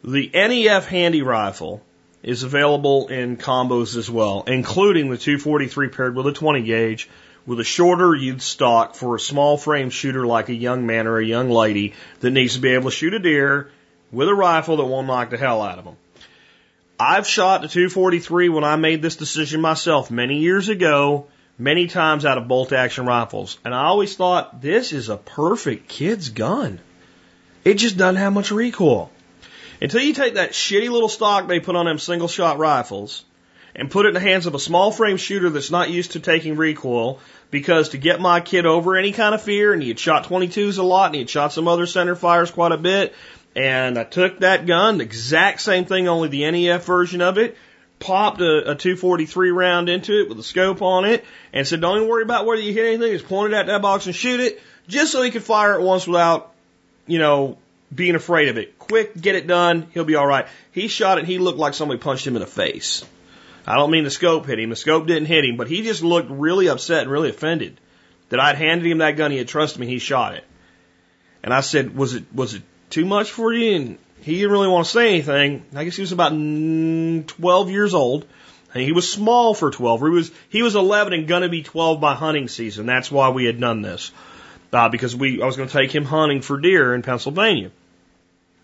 The 0.03 0.29
NEF 0.33 0.87
handy 0.87 1.21
rifle 1.21 1.81
is 2.23 2.43
available 2.43 3.09
in 3.09 3.35
combos 3.35 3.97
as 3.97 4.09
well, 4.09 4.43
including 4.47 5.09
the 5.09 5.17
243 5.17 5.89
paired 5.89 6.15
with 6.15 6.25
a 6.27 6.31
20 6.31 6.61
gauge 6.63 7.09
with 7.45 7.59
a 7.59 7.65
shorter 7.65 8.15
youth 8.15 8.41
stock 8.41 8.95
for 8.95 9.15
a 9.15 9.19
small 9.19 9.57
frame 9.57 9.89
shooter 9.89 10.25
like 10.25 10.49
a 10.49 10.53
young 10.53 10.85
man 10.85 11.07
or 11.07 11.17
a 11.17 11.25
young 11.25 11.49
lady 11.49 11.93
that 12.21 12.31
needs 12.31 12.55
to 12.55 12.61
be 12.61 12.69
able 12.69 12.89
to 12.89 12.95
shoot 12.95 13.13
a 13.13 13.19
deer 13.19 13.71
with 14.11 14.29
a 14.29 14.33
rifle 14.33 14.77
that 14.77 14.85
won't 14.85 15.07
knock 15.07 15.31
the 15.31 15.37
hell 15.37 15.61
out 15.61 15.79
of 15.79 15.85
them. 15.85 15.97
I've 16.97 17.27
shot 17.27 17.61
the 17.61 17.67
243 17.67 18.49
when 18.49 18.63
I 18.63 18.75
made 18.75 19.01
this 19.01 19.15
decision 19.15 19.61
myself 19.61 20.11
many 20.11 20.39
years 20.39 20.69
ago, 20.69 21.27
many 21.57 21.87
times 21.87 22.25
out 22.25 22.37
of 22.37 22.47
bolt 22.47 22.71
action 22.71 23.05
rifles. 23.05 23.57
And 23.65 23.73
I 23.73 23.85
always 23.85 24.15
thought 24.15 24.61
this 24.61 24.93
is 24.93 25.09
a 25.09 25.17
perfect 25.17 25.89
kid's 25.89 26.29
gun. 26.29 26.79
It 27.65 27.75
just 27.75 27.97
doesn't 27.97 28.15
have 28.15 28.33
much 28.33 28.51
recoil. 28.51 29.11
Until 29.81 30.01
you 30.01 30.13
take 30.13 30.33
that 30.35 30.51
shitty 30.51 30.89
little 30.89 31.09
stock 31.09 31.47
they 31.47 31.59
put 31.59 31.75
on 31.75 31.85
them 31.85 31.99
single 31.99 32.27
shot 32.27 32.57
rifles 32.57 33.23
and 33.75 33.89
put 33.89 34.05
it 34.05 34.09
in 34.09 34.13
the 34.13 34.19
hands 34.19 34.45
of 34.45 34.55
a 34.55 34.59
small 34.59 34.91
frame 34.91 35.17
shooter 35.17 35.49
that's 35.49 35.71
not 35.71 35.89
used 35.89 36.11
to 36.11 36.19
taking 36.19 36.57
recoil 36.57 37.19
because 37.51 37.89
to 37.89 37.97
get 37.97 38.19
my 38.19 38.41
kid 38.41 38.65
over 38.65 38.95
any 38.95 39.11
kind 39.11 39.33
of 39.33 39.41
fear, 39.41 39.73
and 39.73 39.81
he 39.81 39.87
had 39.89 39.99
shot 39.99 40.25
22s 40.25 40.77
a 40.77 40.83
lot, 40.83 41.07
and 41.07 41.15
he 41.15 41.21
had 41.21 41.29
shot 41.29 41.53
some 41.53 41.67
other 41.67 41.85
center 41.85 42.15
fires 42.15 42.51
quite 42.51 42.71
a 42.71 42.77
bit, 42.77 43.15
and 43.55 43.97
I 43.97 44.03
took 44.03 44.39
that 44.39 44.65
gun, 44.65 44.97
the 44.97 45.03
exact 45.03 45.61
same 45.61 45.85
thing, 45.85 46.07
only 46.07 46.29
the 46.29 46.49
NEF 46.49 46.85
version 46.85 47.21
of 47.21 47.37
it, 47.37 47.57
popped 47.99 48.41
a, 48.41 48.71
a 48.71 48.75
243 48.75 49.51
round 49.51 49.89
into 49.89 50.21
it 50.21 50.29
with 50.29 50.39
a 50.39 50.43
scope 50.43 50.81
on 50.81 51.05
it, 51.05 51.25
and 51.53 51.67
said, 51.67 51.81
don't 51.81 51.97
even 51.97 52.09
worry 52.09 52.23
about 52.23 52.45
whether 52.45 52.61
you 52.61 52.73
hit 52.73 52.85
anything, 52.85 53.13
just 53.13 53.27
point 53.27 53.53
it 53.53 53.55
at 53.55 53.67
that 53.67 53.81
box 53.81 54.05
and 54.05 54.15
shoot 54.15 54.39
it, 54.39 54.61
just 54.87 55.11
so 55.11 55.21
he 55.21 55.31
could 55.31 55.43
fire 55.43 55.79
it 55.79 55.81
once 55.81 56.05
without, 56.05 56.53
you 57.07 57.19
know, 57.19 57.57
being 57.93 58.15
afraid 58.15 58.49
of 58.49 58.57
it. 58.57 58.77
Quick, 58.77 59.19
get 59.19 59.35
it 59.35 59.47
done, 59.47 59.87
he'll 59.93 60.05
be 60.05 60.15
alright. 60.15 60.47
He 60.71 60.87
shot 60.87 61.17
it, 61.17 61.25
he 61.25 61.37
looked 61.37 61.59
like 61.59 61.73
somebody 61.73 61.99
punched 61.99 62.25
him 62.25 62.35
in 62.35 62.41
the 62.41 62.47
face. 62.47 63.05
I 63.65 63.75
don't 63.75 63.91
mean 63.91 64.03
the 64.03 64.11
scope 64.11 64.45
hit 64.45 64.59
him. 64.59 64.69
The 64.69 64.75
scope 64.75 65.05
didn't 65.05 65.27
hit 65.27 65.45
him, 65.45 65.57
but 65.57 65.67
he 65.67 65.83
just 65.83 66.01
looked 66.01 66.29
really 66.31 66.69
upset 66.69 67.03
and 67.03 67.11
really 67.11 67.29
offended 67.29 67.79
that 68.29 68.39
I'd 68.39 68.55
handed 68.55 68.89
him 68.89 68.99
that 68.99 69.17
gun. 69.17 69.31
He 69.31 69.37
had 69.37 69.47
trusted 69.47 69.79
me. 69.79 69.87
He 69.87 69.99
shot 69.99 70.35
it. 70.35 70.43
And 71.43 71.53
I 71.53 71.61
said, 71.61 71.95
was 71.95 72.15
it, 72.15 72.25
was 72.33 72.55
it 72.55 72.63
too 72.89 73.05
much 73.05 73.31
for 73.31 73.53
you? 73.53 73.75
And 73.75 73.97
he 74.21 74.35
didn't 74.35 74.51
really 74.51 74.67
want 74.67 74.85
to 74.85 74.91
say 74.91 75.09
anything. 75.09 75.65
I 75.75 75.83
guess 75.83 75.95
he 75.95 76.01
was 76.01 76.11
about 76.11 76.31
12 76.31 77.69
years 77.69 77.93
old. 77.93 78.25
And 78.73 78.83
he 78.83 78.91
was 78.91 79.11
small 79.11 79.53
for 79.53 79.71
12. 79.71 80.01
He 80.01 80.09
was, 80.09 80.31
he 80.49 80.61
was 80.61 80.75
11 80.75 81.13
and 81.13 81.27
gonna 81.27 81.49
be 81.49 81.63
12 81.63 81.99
by 81.99 82.13
hunting 82.13 82.47
season. 82.47 82.85
That's 82.85 83.11
why 83.11 83.29
we 83.29 83.45
had 83.45 83.59
done 83.59 83.81
this. 83.81 84.11
Uh, 84.71 84.89
because 84.89 85.15
we, 85.15 85.41
I 85.41 85.45
was 85.45 85.57
going 85.57 85.67
to 85.67 85.73
take 85.73 85.91
him 85.91 86.05
hunting 86.05 86.41
for 86.41 86.59
deer 86.59 86.93
in 86.93 87.01
Pennsylvania. 87.01 87.71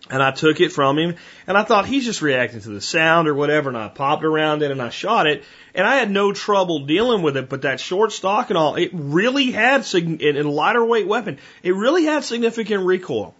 And 0.08 0.22
I 0.22 0.30
took 0.30 0.60
it 0.60 0.70
from 0.70 0.98
him 0.98 1.16
and 1.48 1.58
I 1.58 1.64
thought 1.64 1.86
he's 1.86 2.04
just 2.04 2.22
reacting 2.22 2.60
to 2.60 2.68
the 2.68 2.80
sound 2.80 3.26
or 3.26 3.34
whatever. 3.34 3.68
And 3.68 3.76
I 3.76 3.88
popped 3.88 4.24
around 4.24 4.62
it 4.62 4.70
and 4.70 4.80
I 4.80 4.90
shot 4.90 5.26
it 5.26 5.42
and 5.74 5.84
I 5.86 5.96
had 5.96 6.10
no 6.10 6.32
trouble 6.32 6.86
dealing 6.86 7.22
with 7.22 7.36
it. 7.36 7.48
But 7.48 7.62
that 7.62 7.80
short 7.80 8.12
stock 8.12 8.50
and 8.50 8.56
all, 8.56 8.76
it 8.76 8.90
really 8.92 9.50
had, 9.50 9.84
in 9.94 10.36
a 10.36 10.50
lighter 10.50 10.84
weight 10.84 11.08
weapon, 11.08 11.38
it 11.64 11.74
really 11.74 12.04
had 12.04 12.22
significant 12.22 12.84
recoil. 12.84 13.34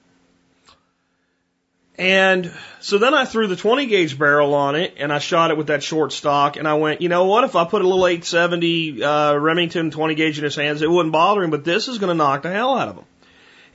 And 1.99 2.53
so 2.81 2.99
then 2.99 3.15
I 3.15 3.25
threw 3.25 3.47
the 3.47 3.57
20 3.57 3.87
gauge 3.87 4.19
barrel 4.19 4.53
on 4.53 4.77
it 4.77 4.95
and 4.99 5.13
I 5.13 5.19
shot 5.19 5.51
it 5.51 5.57
with 5.57 5.69
that 5.69 5.83
short 5.83 6.13
stock 6.13 6.57
and 6.57 6.69
I 6.69 6.75
went, 6.75 7.01
you 7.01 7.09
know 7.09 7.25
what? 7.25 7.45
If 7.45 7.57
I 7.57 7.65
put 7.65 7.81
a 7.81 7.89
little 7.89 8.07
870, 8.07 9.03
uh, 9.03 9.35
Remington 9.37 9.91
20 9.91 10.15
gauge 10.15 10.37
in 10.37 10.45
his 10.45 10.57
hands, 10.57 10.83
it 10.83 10.91
wouldn't 10.91 11.13
bother 11.13 11.43
him, 11.43 11.51
but 11.51 11.65
this 11.65 11.89
is 11.89 11.99
going 11.99 12.09
to 12.09 12.15
knock 12.15 12.43
the 12.43 12.51
hell 12.51 12.77
out 12.77 12.89
of 12.89 12.97
him. 12.97 13.05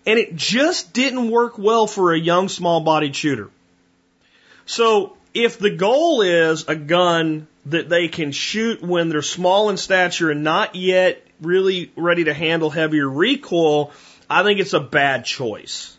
And 0.06 0.18
it 0.18 0.36
just 0.36 0.94
didn't 0.94 1.30
work 1.30 1.58
well 1.58 1.88
for 1.88 2.14
a 2.14 2.20
young, 2.20 2.50
small 2.50 2.82
bodied 2.82 3.16
shooter. 3.16 3.50
So 4.66 5.18
if 5.34 5.60
the 5.60 5.70
goal 5.70 6.22
is 6.22 6.68
a 6.68 6.76
gun 6.76 7.48
that 7.68 7.90
they 7.90 8.08
can 8.08 8.32
shoot 8.32 8.82
when 8.82 9.10
they're 9.10 9.22
small 9.22 9.70
in 9.70 9.78
stature 9.78 10.32
and 10.32 10.44
not 10.44 10.76
yet 10.76 11.24
really 11.42 11.92
ready 11.96 12.24
to 12.26 12.34
handle 12.34 12.70
heavier 12.70 13.10
recoil, 13.10 13.92
I 14.30 14.44
think 14.44 14.60
it's 14.60 14.74
a 14.74 14.80
bad 14.80 15.26
choice. 15.26 15.98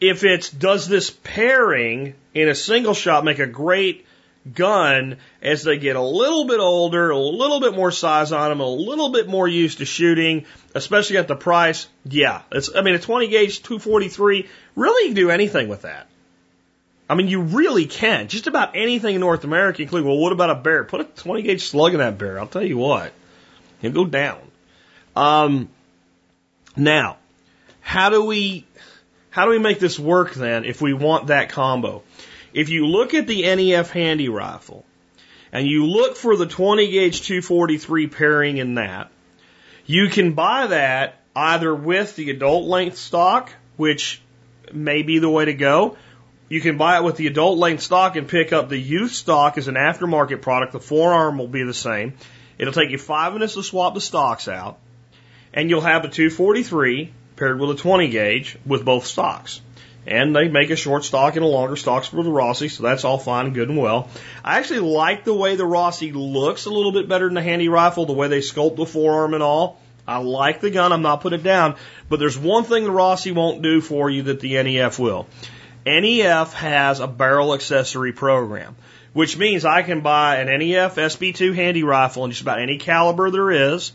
If 0.00 0.24
it's 0.24 0.50
does 0.50 0.86
this 0.88 1.10
pairing 1.10 2.14
in 2.34 2.48
a 2.48 2.54
single 2.54 2.94
shot 2.94 3.24
make 3.24 3.38
a 3.38 3.46
great 3.46 4.06
gun 4.52 5.16
as 5.40 5.62
they 5.62 5.78
get 5.78 5.96
a 5.96 6.02
little 6.02 6.46
bit 6.46 6.60
older, 6.60 7.10
a 7.10 7.18
little 7.18 7.60
bit 7.60 7.74
more 7.74 7.90
size 7.90 8.32
on 8.32 8.50
them, 8.50 8.60
a 8.60 8.68
little 8.68 9.10
bit 9.10 9.26
more 9.26 9.48
used 9.48 9.78
to 9.78 9.84
shooting, 9.84 10.44
especially 10.74 11.16
at 11.18 11.28
the 11.28 11.36
price. 11.36 11.86
Yeah, 12.04 12.42
it's, 12.52 12.70
I 12.74 12.82
mean, 12.82 12.94
a 12.94 12.98
20 12.98 13.28
gauge 13.28 13.62
243, 13.62 14.48
really 14.76 15.14
do 15.14 15.30
anything 15.30 15.68
with 15.68 15.82
that. 15.82 16.08
I 17.08 17.14
mean, 17.14 17.28
you 17.28 17.42
really 17.42 17.86
can. 17.86 18.28
Just 18.28 18.46
about 18.46 18.76
anything 18.76 19.14
in 19.14 19.20
North 19.20 19.44
America, 19.44 19.82
including, 19.82 20.08
well, 20.08 20.18
what 20.18 20.32
about 20.32 20.50
a 20.50 20.54
bear? 20.54 20.84
Put 20.84 21.00
a 21.00 21.04
20 21.04 21.42
gauge 21.42 21.62
slug 21.62 21.92
in 21.92 21.98
that 21.98 22.18
bear. 22.18 22.38
I'll 22.38 22.46
tell 22.46 22.64
you 22.64 22.78
what. 22.78 23.12
He'll 23.80 23.92
go 23.92 24.06
down. 24.06 24.40
Um, 25.14 25.68
now, 26.76 27.18
how 27.80 28.08
do 28.08 28.24
we, 28.24 28.66
how 29.30 29.44
do 29.44 29.50
we 29.50 29.58
make 29.58 29.78
this 29.78 29.98
work 29.98 30.32
then 30.34 30.64
if 30.64 30.80
we 30.80 30.94
want 30.94 31.28
that 31.28 31.50
combo? 31.50 32.02
If 32.54 32.70
you 32.70 32.86
look 32.86 33.14
at 33.14 33.26
the 33.26 33.42
NEF 33.42 33.90
handy 33.90 34.28
rifle 34.28 34.84
and 35.52 35.66
you 35.66 35.86
look 35.86 36.16
for 36.16 36.36
the 36.36 36.46
20 36.46 36.90
gauge 36.90 37.22
243 37.22 38.06
pairing 38.06 38.56
in 38.56 38.76
that, 38.76 39.10
you 39.86 40.08
can 40.08 40.32
buy 40.32 40.68
that 40.68 41.20
either 41.36 41.74
with 41.74 42.16
the 42.16 42.30
adult 42.30 42.64
length 42.64 42.96
stock, 42.96 43.50
which 43.76 44.22
may 44.72 45.02
be 45.02 45.18
the 45.18 45.28
way 45.28 45.44
to 45.46 45.54
go. 45.54 45.96
You 46.48 46.60
can 46.60 46.76
buy 46.76 46.98
it 46.98 47.04
with 47.04 47.16
the 47.16 47.26
adult 47.26 47.58
length 47.58 47.82
stock 47.82 48.16
and 48.16 48.28
pick 48.28 48.52
up 48.52 48.68
the 48.68 48.78
youth 48.78 49.12
stock 49.12 49.58
as 49.58 49.68
an 49.68 49.74
aftermarket 49.74 50.42
product. 50.42 50.72
The 50.72 50.80
forearm 50.80 51.38
will 51.38 51.48
be 51.48 51.64
the 51.64 51.74
same. 51.74 52.14
It'll 52.58 52.72
take 52.72 52.90
you 52.90 52.98
five 52.98 53.32
minutes 53.32 53.54
to 53.54 53.62
swap 53.62 53.94
the 53.94 54.00
stocks 54.00 54.46
out, 54.46 54.78
and 55.52 55.68
you'll 55.68 55.80
have 55.80 56.04
a 56.04 56.08
243 56.08 57.12
paired 57.36 57.58
with 57.58 57.70
a 57.70 57.74
20 57.74 58.08
gauge 58.08 58.56
with 58.64 58.84
both 58.84 59.06
stocks. 59.06 59.60
And 60.06 60.36
they 60.36 60.48
make 60.48 60.70
a 60.70 60.76
short 60.76 61.04
stock 61.04 61.36
and 61.36 61.44
a 61.44 61.48
longer 61.48 61.76
stock 61.76 62.04
for 62.04 62.22
the 62.22 62.30
Rossi, 62.30 62.68
so 62.68 62.82
that's 62.82 63.04
all 63.04 63.18
fine 63.18 63.46
and 63.46 63.54
good 63.54 63.70
and 63.70 63.78
well. 63.78 64.10
I 64.44 64.58
actually 64.58 64.80
like 64.80 65.24
the 65.24 65.34
way 65.34 65.56
the 65.56 65.64
Rossi 65.64 66.12
looks 66.12 66.66
a 66.66 66.70
little 66.70 66.92
bit 66.92 67.08
better 67.08 67.26
than 67.26 67.34
the 67.34 67.42
handy 67.42 67.68
rifle, 67.68 68.04
the 68.04 68.12
way 68.12 68.28
they 68.28 68.40
sculpt 68.40 68.76
the 68.76 68.86
forearm 68.86 69.32
and 69.34 69.42
all. 69.42 69.80
I 70.06 70.18
like 70.18 70.60
the 70.60 70.70
gun, 70.70 70.92
I'm 70.92 71.02
not 71.02 71.22
putting 71.22 71.40
it 71.40 71.44
down, 71.44 71.76
but 72.10 72.18
there's 72.18 72.38
one 72.38 72.64
thing 72.64 72.84
the 72.84 72.90
Rossi 72.90 73.32
won't 73.32 73.62
do 73.62 73.80
for 73.80 74.10
you 74.10 74.24
that 74.24 74.40
the 74.40 74.62
NEF 74.62 74.98
will. 74.98 75.26
NEF 75.86 76.52
has 76.54 77.00
a 77.00 77.06
barrel 77.06 77.54
accessory 77.54 78.12
program, 78.12 78.76
which 79.14 79.38
means 79.38 79.64
I 79.64 79.82
can 79.82 80.00
buy 80.00 80.36
an 80.36 80.46
NEF 80.46 80.96
SB2 80.96 81.54
handy 81.54 81.82
rifle 81.82 82.24
in 82.24 82.30
just 82.30 82.42
about 82.42 82.60
any 82.60 82.76
caliber 82.76 83.30
there 83.30 83.50
is, 83.50 83.92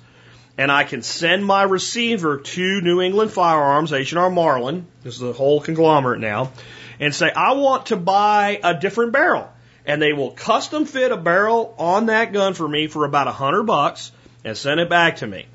and 0.59 0.69
I 0.69 0.83
can 0.83 1.01
send 1.01 1.45
my 1.45 1.63
receiver 1.63 2.37
to 2.37 2.81
New 2.81 2.99
England 2.99 3.31
Firearms, 3.31 3.93
H&R 3.93 4.29
Marlin, 4.29 4.87
this 5.03 5.13
is 5.13 5.21
the 5.21 5.31
whole 5.31 5.61
conglomerate 5.61 6.19
now, 6.19 6.51
and 6.99 7.15
say, 7.15 7.31
I 7.31 7.53
want 7.53 7.85
to 7.87 7.95
buy 7.95 8.59
a 8.61 8.77
different 8.77 9.13
barrel. 9.13 9.49
And 9.85 10.01
they 10.01 10.11
will 10.11 10.31
custom 10.31 10.83
fit 10.83 11.13
a 11.13 11.17
barrel 11.17 11.73
on 11.77 12.07
that 12.07 12.33
gun 12.33 12.55
for 12.55 12.67
me 12.67 12.87
for 12.87 13.05
about 13.05 13.29
a 13.29 13.31
hundred 13.31 13.63
bucks 13.63 14.11
and 14.43 14.57
send 14.57 14.81
it 14.81 14.89
back 14.89 15.15
to 15.17 15.27
me. 15.27 15.45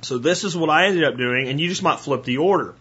So 0.00 0.16
this 0.16 0.42
is 0.42 0.56
what 0.56 0.70
I 0.70 0.86
ended 0.86 1.04
up 1.04 1.18
doing, 1.18 1.48
and 1.48 1.60
you 1.60 1.68
just 1.68 1.82
might 1.82 2.00
flip 2.00 2.24
the 2.24 2.38
order. 2.38 2.74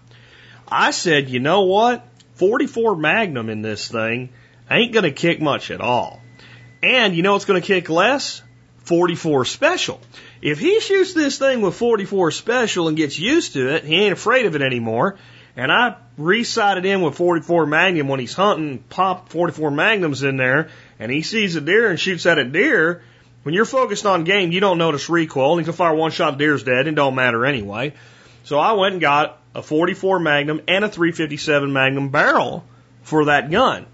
I 0.66 0.92
said, 0.92 1.30
you 1.30 1.42
know 1.42 1.64
what? 1.64 2.08
44 2.36 2.96
Magnum 2.96 3.50
in 3.50 3.62
this 3.62 3.90
thing 3.90 4.30
ain't 4.72 4.94
gonna 4.94 5.12
kick 5.12 5.42
much 5.42 5.72
at 5.72 5.82
all. 5.82 6.22
And 6.82 7.14
you 7.14 7.22
know 7.22 7.34
what's 7.34 7.44
gonna 7.44 7.60
kick 7.60 7.90
less? 7.90 8.43
44 8.84 9.46
Special. 9.46 10.00
If 10.42 10.60
he 10.60 10.80
shoots 10.80 11.14
this 11.14 11.38
thing 11.38 11.62
with 11.62 11.76
44 11.76 12.32
Special 12.32 12.88
and 12.88 12.98
gets 12.98 13.18
used 13.18 13.54
to 13.54 13.76
it, 13.76 13.84
he 13.84 13.96
ain't 13.96 14.14
afraid 14.14 14.46
of 14.46 14.56
it 14.56 14.62
anymore. 14.62 15.18
And 15.56 15.72
I 15.72 15.96
resighted 16.18 16.86
in 16.86 17.02
with 17.02 17.16
44 17.16 17.66
Magnum 17.66 18.08
when 18.08 18.20
he's 18.20 18.34
hunting, 18.34 18.80
pop 18.90 19.30
44 19.30 19.72
Magnums 19.72 20.24
in 20.24 20.38
there, 20.38 20.70
and 21.00 21.12
he 21.12 21.22
sees 21.22 21.56
a 21.56 21.62
deer 21.62 21.90
and 21.90 22.00
shoots 22.00 22.26
at 22.26 22.40
a 22.40 22.44
deer. 22.44 23.04
When 23.44 23.54
you're 23.54 23.66
focused 23.66 24.06
on 24.06 24.24
game, 24.24 24.52
you 24.52 24.60
don't 24.60 24.78
notice 24.78 25.10
recoil. 25.10 25.52
And 25.52 25.60
you 25.62 25.66
can 25.66 25.74
fire 25.74 25.94
one 25.94 26.12
shot, 26.12 26.38
deer's 26.38 26.64
dead. 26.64 26.88
and 26.88 26.96
don't 26.96 27.16
matter 27.16 27.46
anyway. 27.46 27.94
So 28.46 28.58
I 28.58 28.74
went 28.74 28.94
and 28.94 29.02
got 29.02 29.40
a 29.54 29.62
44 29.62 30.20
Magnum 30.20 30.62
and 30.68 30.84
a 30.84 30.90
357 30.90 31.72
Magnum 31.72 32.10
barrel 32.10 32.66
for 33.04 33.26
that 33.26 33.52
gun. 33.52 33.86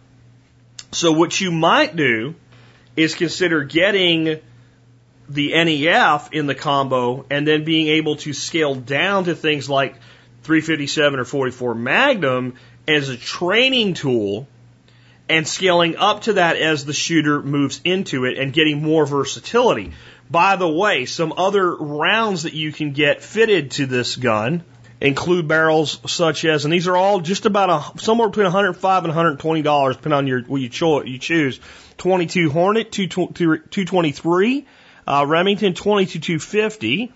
So 0.91 1.11
what 1.11 1.39
you 1.39 1.51
might 1.51 1.95
do 1.95 2.35
is 2.95 3.15
consider 3.15 3.63
getting 3.63 4.39
the 5.29 5.51
NEF 5.53 6.29
in 6.33 6.47
the 6.47 6.55
combo 6.55 7.25
and 7.29 7.47
then 7.47 7.63
being 7.63 7.87
able 7.87 8.15
to 8.17 8.33
scale 8.33 8.75
down 8.75 9.25
to 9.25 9.35
things 9.35 9.69
like 9.69 9.95
357 10.43 11.19
or 11.19 11.25
44 11.25 11.75
Magnum 11.75 12.55
as 12.87 13.09
a 13.09 13.17
training 13.17 13.93
tool 13.93 14.47
and 15.29 15.47
scaling 15.47 15.95
up 15.95 16.21
to 16.21 16.33
that 16.33 16.57
as 16.57 16.85
the 16.85 16.93
shooter 16.93 17.41
moves 17.41 17.79
into 17.83 18.25
it 18.25 18.39
and 18.39 18.51
getting 18.51 18.81
more 18.81 19.05
versatility. 19.05 19.93
By 20.29 20.55
the 20.55 20.67
way, 20.67 21.05
some 21.05 21.33
other 21.37 21.75
rounds 21.75 22.43
that 22.43 22.53
you 22.53 22.71
can 22.71 22.91
get 22.91 23.21
fitted 23.21 23.71
to 23.71 23.85
this 23.85 24.15
gun 24.15 24.63
include 24.99 25.47
barrels 25.47 25.99
such 26.11 26.45
as, 26.45 26.65
and 26.65 26.73
these 26.73 26.87
are 26.87 26.97
all 26.97 27.19
just 27.19 27.45
about 27.45 27.69
a, 27.69 27.99
somewhere 27.99 28.27
between 28.27 28.45
105 28.45 29.03
and 29.03 29.09
120 29.09 29.61
dollars, 29.61 29.95
depending 29.95 30.17
on 30.17 30.27
your 30.27 30.41
what 30.41 30.61
you, 30.61 30.69
cho- 30.69 31.03
you 31.03 31.19
choose. 31.19 31.59
22 31.97 32.49
Hornet, 32.49 32.91
223, 32.91 34.65
uh, 35.09 35.25
Remington 35.25 35.73
22250. 35.73 37.11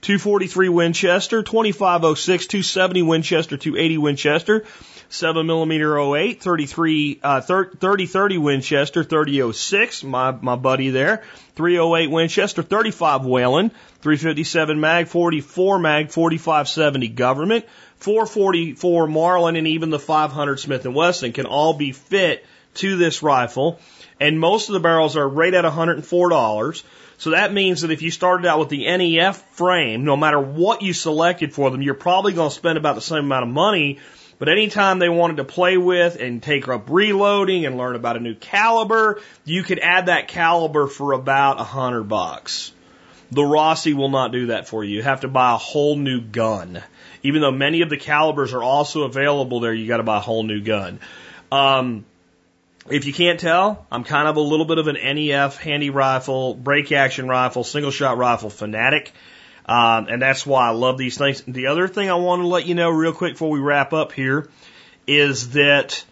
243 0.00 0.68
Winchester, 0.68 1.42
2506, 1.42 2.46
270 2.46 3.00
Winchester, 3.00 3.56
280 3.56 3.96
Winchester, 3.96 4.64
7 5.08 5.46
millimeter 5.46 5.98
08, 5.98 6.42
33, 6.42 7.20
uh, 7.22 7.40
30, 7.40 8.04
30 8.04 8.36
Winchester, 8.36 9.02
3006, 9.02 10.04
my, 10.04 10.32
my 10.32 10.56
buddy 10.56 10.90
there, 10.90 11.22
308 11.56 12.10
Winchester, 12.10 12.62
35 12.62 13.24
Whelen, 13.24 13.70
357 14.02 14.78
Mag, 14.78 15.08
44 15.08 15.78
Mag, 15.78 16.10
4570 16.10 17.08
Government, 17.08 17.64
444 17.96 19.06
Marlin, 19.06 19.56
and 19.56 19.68
even 19.68 19.88
the 19.88 19.98
500 19.98 20.60
Smith 20.60 20.84
& 20.84 20.84
Wesson 20.84 21.32
can 21.32 21.46
all 21.46 21.72
be 21.72 21.92
fit 21.92 22.44
to 22.74 22.98
this 22.98 23.22
rifle. 23.22 23.80
And 24.20 24.38
most 24.38 24.68
of 24.68 24.74
the 24.74 24.80
barrels 24.80 25.16
are 25.16 25.26
right 25.26 25.54
at 25.54 25.64
$104. 25.64 26.82
So 27.24 27.30
that 27.30 27.54
means 27.54 27.80
that 27.80 27.90
if 27.90 28.02
you 28.02 28.10
started 28.10 28.46
out 28.46 28.58
with 28.58 28.68
the 28.68 28.84
NEF 28.84 29.38
frame, 29.52 30.04
no 30.04 30.14
matter 30.14 30.38
what 30.38 30.82
you 30.82 30.92
selected 30.92 31.54
for 31.54 31.70
them, 31.70 31.80
you're 31.80 31.94
probably 31.94 32.34
going 32.34 32.50
to 32.50 32.54
spend 32.54 32.76
about 32.76 32.96
the 32.96 33.00
same 33.00 33.24
amount 33.24 33.44
of 33.44 33.48
money. 33.48 33.98
But 34.38 34.50
anytime 34.50 34.98
they 34.98 35.08
wanted 35.08 35.38
to 35.38 35.44
play 35.44 35.78
with 35.78 36.20
and 36.20 36.42
take 36.42 36.68
up 36.68 36.90
reloading 36.90 37.64
and 37.64 37.78
learn 37.78 37.96
about 37.96 38.18
a 38.18 38.20
new 38.20 38.34
caliber, 38.34 39.22
you 39.46 39.62
could 39.62 39.78
add 39.78 40.04
that 40.04 40.28
caliber 40.28 40.86
for 40.86 41.12
about 41.12 41.58
a 41.58 41.64
hundred 41.64 42.10
bucks. 42.10 42.72
The 43.30 43.42
Rossi 43.42 43.94
will 43.94 44.10
not 44.10 44.30
do 44.30 44.48
that 44.48 44.68
for 44.68 44.84
you. 44.84 44.96
You 44.96 45.02
have 45.04 45.22
to 45.22 45.28
buy 45.28 45.54
a 45.54 45.56
whole 45.56 45.96
new 45.96 46.20
gun. 46.20 46.82
Even 47.22 47.40
though 47.40 47.50
many 47.50 47.80
of 47.80 47.88
the 47.88 47.96
calibers 47.96 48.52
are 48.52 48.62
also 48.62 49.04
available 49.04 49.60
there, 49.60 49.72
you 49.72 49.88
got 49.88 49.96
to 49.96 50.02
buy 50.02 50.18
a 50.18 50.20
whole 50.20 50.42
new 50.42 50.60
gun. 50.60 51.00
Um, 51.50 52.04
if 52.90 53.06
you 53.06 53.12
can't 53.12 53.40
tell, 53.40 53.86
I'm 53.90 54.04
kind 54.04 54.28
of 54.28 54.36
a 54.36 54.40
little 54.40 54.66
bit 54.66 54.78
of 54.78 54.88
an 54.88 54.96
NEF 54.96 55.56
handy 55.56 55.90
rifle, 55.90 56.54
break 56.54 56.92
action 56.92 57.28
rifle, 57.28 57.64
single 57.64 57.90
shot 57.90 58.18
rifle 58.18 58.50
fanatic. 58.50 59.12
Um, 59.66 60.08
and 60.08 60.20
that's 60.20 60.44
why 60.44 60.68
I 60.68 60.72
love 60.72 60.98
these 60.98 61.16
things. 61.16 61.42
The 61.42 61.68
other 61.68 61.88
thing 61.88 62.10
I 62.10 62.16
want 62.16 62.42
to 62.42 62.46
let 62.46 62.66
you 62.66 62.74
know 62.74 62.90
real 62.90 63.14
quick 63.14 63.34
before 63.34 63.50
we 63.50 63.60
wrap 63.60 63.94
up 63.94 64.12
here 64.12 64.50
is 65.06 65.50
that 65.50 66.04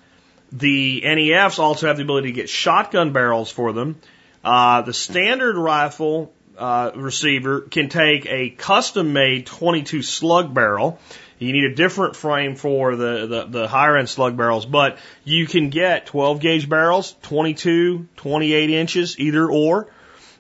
the 0.51 1.03
NEFs 1.05 1.59
also 1.59 1.87
have 1.87 1.97
the 1.97 2.03
ability 2.03 2.29
to 2.29 2.33
get 2.33 2.49
shotgun 2.49 3.13
barrels 3.13 3.51
for 3.51 3.73
them. 3.73 4.01
Uh, 4.43 4.83
the 4.83 4.95
standard 4.95 5.57
rifle 5.57 6.33
uh, 6.57 6.93
receiver 6.95 7.61
can 7.61 7.89
take 7.89 8.27
a 8.27 8.51
custom 8.51 9.13
made 9.13 9.47
22 9.47 10.03
slug 10.03 10.53
barrel. 10.53 10.99
You 11.43 11.53
need 11.53 11.65
a 11.65 11.75
different 11.75 12.17
frame 12.17 12.57
for 12.57 12.97
the, 12.97 13.27
the, 13.27 13.45
the 13.45 13.69
higher 13.69 13.97
end 13.97 14.09
slug 14.09 14.37
barrels, 14.37 14.65
but 14.65 14.99
you 15.25 15.47
can 15.47 15.71
get 15.71 16.07
12 16.07 16.41
gauge 16.41 16.69
barrels, 16.69 17.15
22, 17.23 18.09
28 18.17 18.71
inches, 18.71 19.19
either 19.19 19.47
or. 19.47 19.89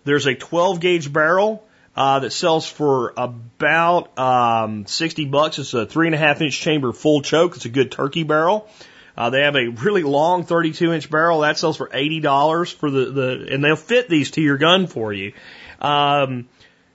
There's 0.04 0.26
a 0.26 0.34
12 0.34 0.80
gauge 0.80 1.12
barrel 1.12 1.64
uh, 1.96 2.20
that 2.20 2.32
sells 2.32 2.66
for 2.66 3.12
about 3.16 4.18
um, 4.18 4.86
60 4.86 5.26
bucks. 5.26 5.58
It's 5.58 5.74
a 5.74 5.86
three 5.86 6.06
and 6.06 6.14
a 6.14 6.18
half 6.18 6.40
inch 6.40 6.58
chamber 6.58 6.92
full 6.92 7.22
choke. 7.22 7.56
It's 7.56 7.64
a 7.64 7.70
good 7.70 7.92
turkey 7.92 8.22
barrel. 8.22 8.68
Uh, 9.16 9.30
they 9.30 9.42
have 9.42 9.56
a 9.56 9.68
really 9.68 10.02
long 10.02 10.44
32 10.44 10.92
inch 10.92 11.10
barrel 11.10 11.40
that 11.40 11.58
sells 11.58 11.76
for 11.76 11.88
$80 11.88 12.74
for 12.74 12.90
the, 12.90 13.04
the, 13.10 13.48
and 13.50 13.62
they'll 13.62 13.76
fit 13.76 14.08
these 14.08 14.30
to 14.32 14.40
your 14.40 14.56
gun 14.56 14.86
for 14.86 15.12
you. 15.12 15.32
Um, 15.80 16.48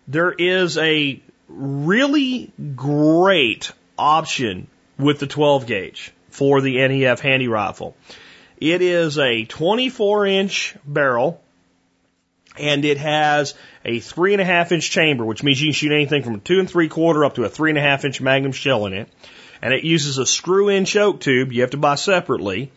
there 0.07 0.31
is 0.31 0.77
a 0.77 1.21
really 1.47 2.51
great 2.75 3.71
option 3.97 4.67
with 4.97 5.19
the 5.19 5.27
12 5.27 5.67
gauge 5.67 6.13
for 6.29 6.61
the 6.61 6.77
NEF 6.87 7.19
Handi-Rifle. 7.19 7.95
It 8.59 8.81
is 8.81 9.17
a 9.17 9.45
24 9.45 10.25
inch 10.25 10.75
barrel 10.85 11.41
and 12.59 12.85
it 12.85 12.97
has 12.97 13.53
a 13.85 13.99
three 13.99 14.33
and 14.33 14.41
a 14.41 14.45
half 14.45 14.71
inch 14.71 14.89
chamber, 14.89 15.23
which 15.23 15.43
means 15.43 15.61
you 15.61 15.67
can 15.67 15.73
shoot 15.73 15.91
anything 15.91 16.23
from 16.23 16.35
a 16.35 16.39
two 16.39 16.59
and 16.59 16.69
three 16.69 16.89
quarter 16.89 17.23
up 17.23 17.35
to 17.35 17.43
a 17.43 17.49
three 17.49 17.69
and 17.69 17.77
a 17.77 17.81
half 17.81 18.03
inch 18.05 18.19
magnum 18.19 18.51
shell 18.51 18.85
in 18.87 18.93
it. 18.93 19.09
And 19.61 19.73
it 19.73 19.83
uses 19.83 20.17
a 20.17 20.25
screw 20.25 20.69
in 20.69 20.85
choke 20.85 21.19
tube 21.19 21.51
you 21.51 21.61
have 21.61 21.71
to 21.71 21.77
buy 21.77 21.95
separately. 21.95 22.71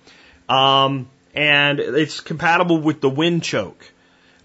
Um, 0.48 1.08
and 1.34 1.78
it's 1.78 2.20
compatible 2.20 2.78
with 2.78 3.00
the 3.00 3.08
Win-Choke 3.08 3.92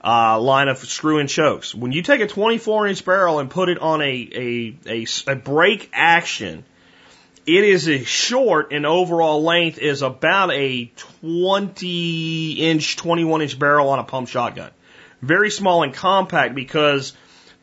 uh, 0.05 0.39
line 0.39 0.67
of 0.67 0.77
screw 0.77 1.17
in 1.17 1.27
chokes. 1.27 1.73
When 1.73 1.91
you 1.91 2.03
take 2.03 2.21
a 2.21 2.27
24 2.27 2.87
inch 2.87 3.03
barrel 3.03 3.39
and 3.39 3.49
put 3.49 3.69
it 3.69 3.79
on 3.79 4.01
a, 4.01 4.05
a, 4.05 4.77
a, 4.85 5.05
a 5.27 5.35
break 5.35 5.89
action, 5.93 6.63
it 7.47 7.63
is 7.63 7.89
a 7.89 8.03
short 8.03 8.71
in 8.71 8.85
overall 8.85 9.43
length 9.43 9.79
is 9.79 10.03
about 10.03 10.51
a 10.51 10.91
20 11.21 12.51
inch, 12.53 12.97
21 12.97 13.41
inch 13.41 13.57
barrel 13.57 13.89
on 13.89 13.99
a 13.99 14.03
pump 14.03 14.27
shotgun. 14.27 14.69
Very 15.21 15.49
small 15.49 15.81
and 15.81 15.93
compact 15.93 16.53
because 16.53 17.13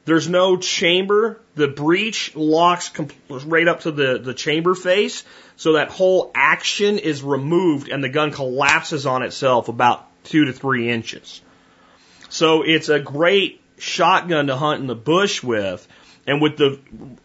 there's 0.04 0.28
no 0.28 0.56
chamber. 0.56 1.40
The 1.54 1.68
breech 1.68 2.34
locks 2.34 2.90
right 3.28 3.68
up 3.68 3.80
to 3.80 3.92
the, 3.92 4.18
the 4.18 4.34
chamber 4.34 4.74
face. 4.74 5.22
So 5.56 5.74
that 5.74 5.90
whole 5.90 6.32
action 6.34 6.98
is 6.98 7.22
removed 7.22 7.88
and 7.88 8.02
the 8.02 8.08
gun 8.08 8.32
collapses 8.32 9.06
on 9.06 9.22
itself 9.22 9.68
about 9.68 10.08
two 10.24 10.46
to 10.46 10.52
three 10.52 10.90
inches. 10.90 11.40
So 12.32 12.62
it's 12.62 12.88
a 12.88 12.98
great 12.98 13.60
shotgun 13.76 14.46
to 14.46 14.56
hunt 14.56 14.80
in 14.80 14.86
the 14.86 14.94
bush 14.94 15.42
with. 15.42 15.86
And 16.26 16.40
with 16.40 16.56
the 16.56 16.78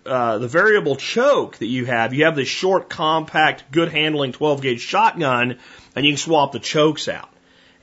uh, 0.05 0.39
the 0.39 0.49
variable 0.49 0.97
choke 0.97 1.57
that 1.57 1.67
you 1.67 1.85
have, 1.85 2.13
you 2.13 2.25
have 2.25 2.35
this 2.35 2.49
short, 2.49 2.89
compact, 2.89 3.71
good 3.71 3.89
handling 3.89 4.33
12 4.33 4.61
gauge 4.61 4.81
shotgun, 4.81 5.59
and 5.95 6.05
you 6.05 6.11
can 6.11 6.17
swap 6.17 6.51
the 6.51 6.59
chokes 6.59 7.07
out. 7.07 7.29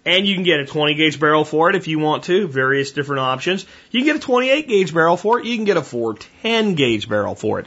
And 0.05 0.27
you 0.27 0.35
can 0.35 0.45
get 0.45 0.61
a 0.61 0.67
20 0.67 0.97
gauge 0.97 1.19
barrel 1.19 1.47
for 1.47 1.71
it 1.71 1.77
if 1.77 1.89
you 1.89 1.99
want 1.99 2.25
to, 2.25 2.47
various 2.47 2.93
different 2.93 3.21
options. 3.21 3.65
You 3.91 4.01
can 4.01 4.07
get 4.07 4.17
a 4.17 4.19
28 4.19 4.69
gauge 4.69 4.93
barrel 4.93 5.17
for 5.17 5.39
it. 5.39 5.47
You 5.47 5.57
can 5.57 5.65
get 5.65 5.79
a 5.79 5.83
410 5.83 6.75
gauge 6.75 7.09
barrel 7.09 7.35
for 7.35 7.61
it. 7.61 7.67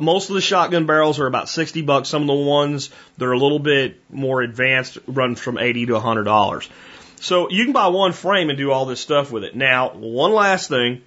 Most 0.00 0.28
of 0.28 0.36
the 0.36 0.40
shotgun 0.40 0.86
barrels 0.86 1.18
are 1.18 1.26
about 1.26 1.48
60 1.48 1.82
bucks. 1.82 2.08
Some 2.08 2.22
of 2.22 2.28
the 2.28 2.34
ones 2.34 2.90
that 3.18 3.24
are 3.24 3.32
a 3.32 3.38
little 3.38 3.58
bit 3.58 4.00
more 4.10 4.42
advanced 4.42 4.98
run 5.08 5.34
from 5.34 5.58
80 5.58 5.86
to 5.86 5.94
100 5.94 6.22
dollars. 6.22 6.68
So 7.22 7.48
you 7.50 7.62
can 7.64 7.72
buy 7.72 7.86
one 7.86 8.12
frame 8.12 8.50
and 8.50 8.58
do 8.58 8.72
all 8.72 8.84
this 8.84 9.00
stuff 9.00 9.30
with 9.30 9.44
it. 9.44 9.54
Now, 9.54 9.90
one 9.94 10.32
last 10.32 10.68
thing. 10.68 11.02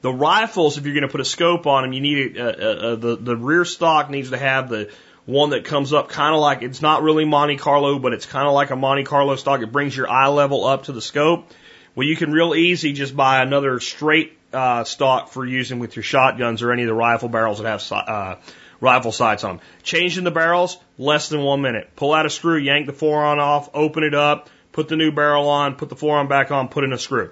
The 0.00 0.10
rifles, 0.10 0.78
if 0.78 0.86
you're 0.86 0.94
going 0.94 1.06
to 1.06 1.12
put 1.12 1.20
a 1.20 1.26
scope 1.26 1.66
on 1.66 1.82
them, 1.82 1.92
you 1.92 2.00
need 2.00 2.38
a, 2.38 2.92
a, 2.92 2.96
the, 2.96 3.16
the 3.16 3.36
rear 3.36 3.66
stock 3.66 4.08
needs 4.08 4.30
to 4.30 4.38
have 4.38 4.70
the 4.70 4.90
one 5.26 5.50
that 5.50 5.66
comes 5.66 5.92
up 5.92 6.08
kind 6.08 6.34
of 6.34 6.40
like, 6.40 6.62
it's 6.62 6.80
not 6.80 7.02
really 7.02 7.26
Monte 7.26 7.58
Carlo, 7.58 7.98
but 7.98 8.14
it's 8.14 8.24
kind 8.24 8.48
of 8.48 8.54
like 8.54 8.70
a 8.70 8.76
Monte 8.76 9.04
Carlo 9.04 9.36
stock. 9.36 9.60
It 9.60 9.70
brings 9.70 9.94
your 9.94 10.08
eye 10.08 10.28
level 10.28 10.64
up 10.64 10.84
to 10.84 10.92
the 10.92 11.02
scope. 11.02 11.50
Well, 11.94 12.08
you 12.08 12.16
can 12.16 12.32
real 12.32 12.54
easy 12.54 12.94
just 12.94 13.14
buy 13.14 13.42
another 13.42 13.78
straight 13.78 14.38
uh, 14.54 14.84
stock 14.84 15.28
for 15.28 15.44
using 15.44 15.80
with 15.80 15.96
your 15.96 16.02
shotguns 16.02 16.62
or 16.62 16.72
any 16.72 16.82
of 16.82 16.88
the 16.88 16.94
rifle 16.94 17.28
barrels 17.28 17.58
that 17.58 17.66
have 17.66 17.92
uh, 17.92 18.36
rifle 18.80 19.12
sights 19.12 19.44
on 19.44 19.58
them. 19.58 19.66
Changing 19.82 20.24
the 20.24 20.30
barrels, 20.30 20.78
less 20.96 21.28
than 21.28 21.42
one 21.42 21.60
minute. 21.60 21.90
Pull 21.94 22.14
out 22.14 22.24
a 22.24 22.30
screw, 22.30 22.56
yank 22.56 22.86
the 22.86 22.94
forearm 22.94 23.38
off, 23.38 23.68
open 23.74 24.02
it 24.02 24.14
up, 24.14 24.48
put 24.72 24.88
the 24.88 24.96
new 24.96 25.12
barrel 25.12 25.48
on, 25.48 25.76
put 25.76 25.88
the 25.88 25.96
forearm 25.96 26.28
back 26.28 26.50
on, 26.50 26.68
put 26.68 26.84
in 26.84 26.92
a 26.92 26.98
screw. 26.98 27.30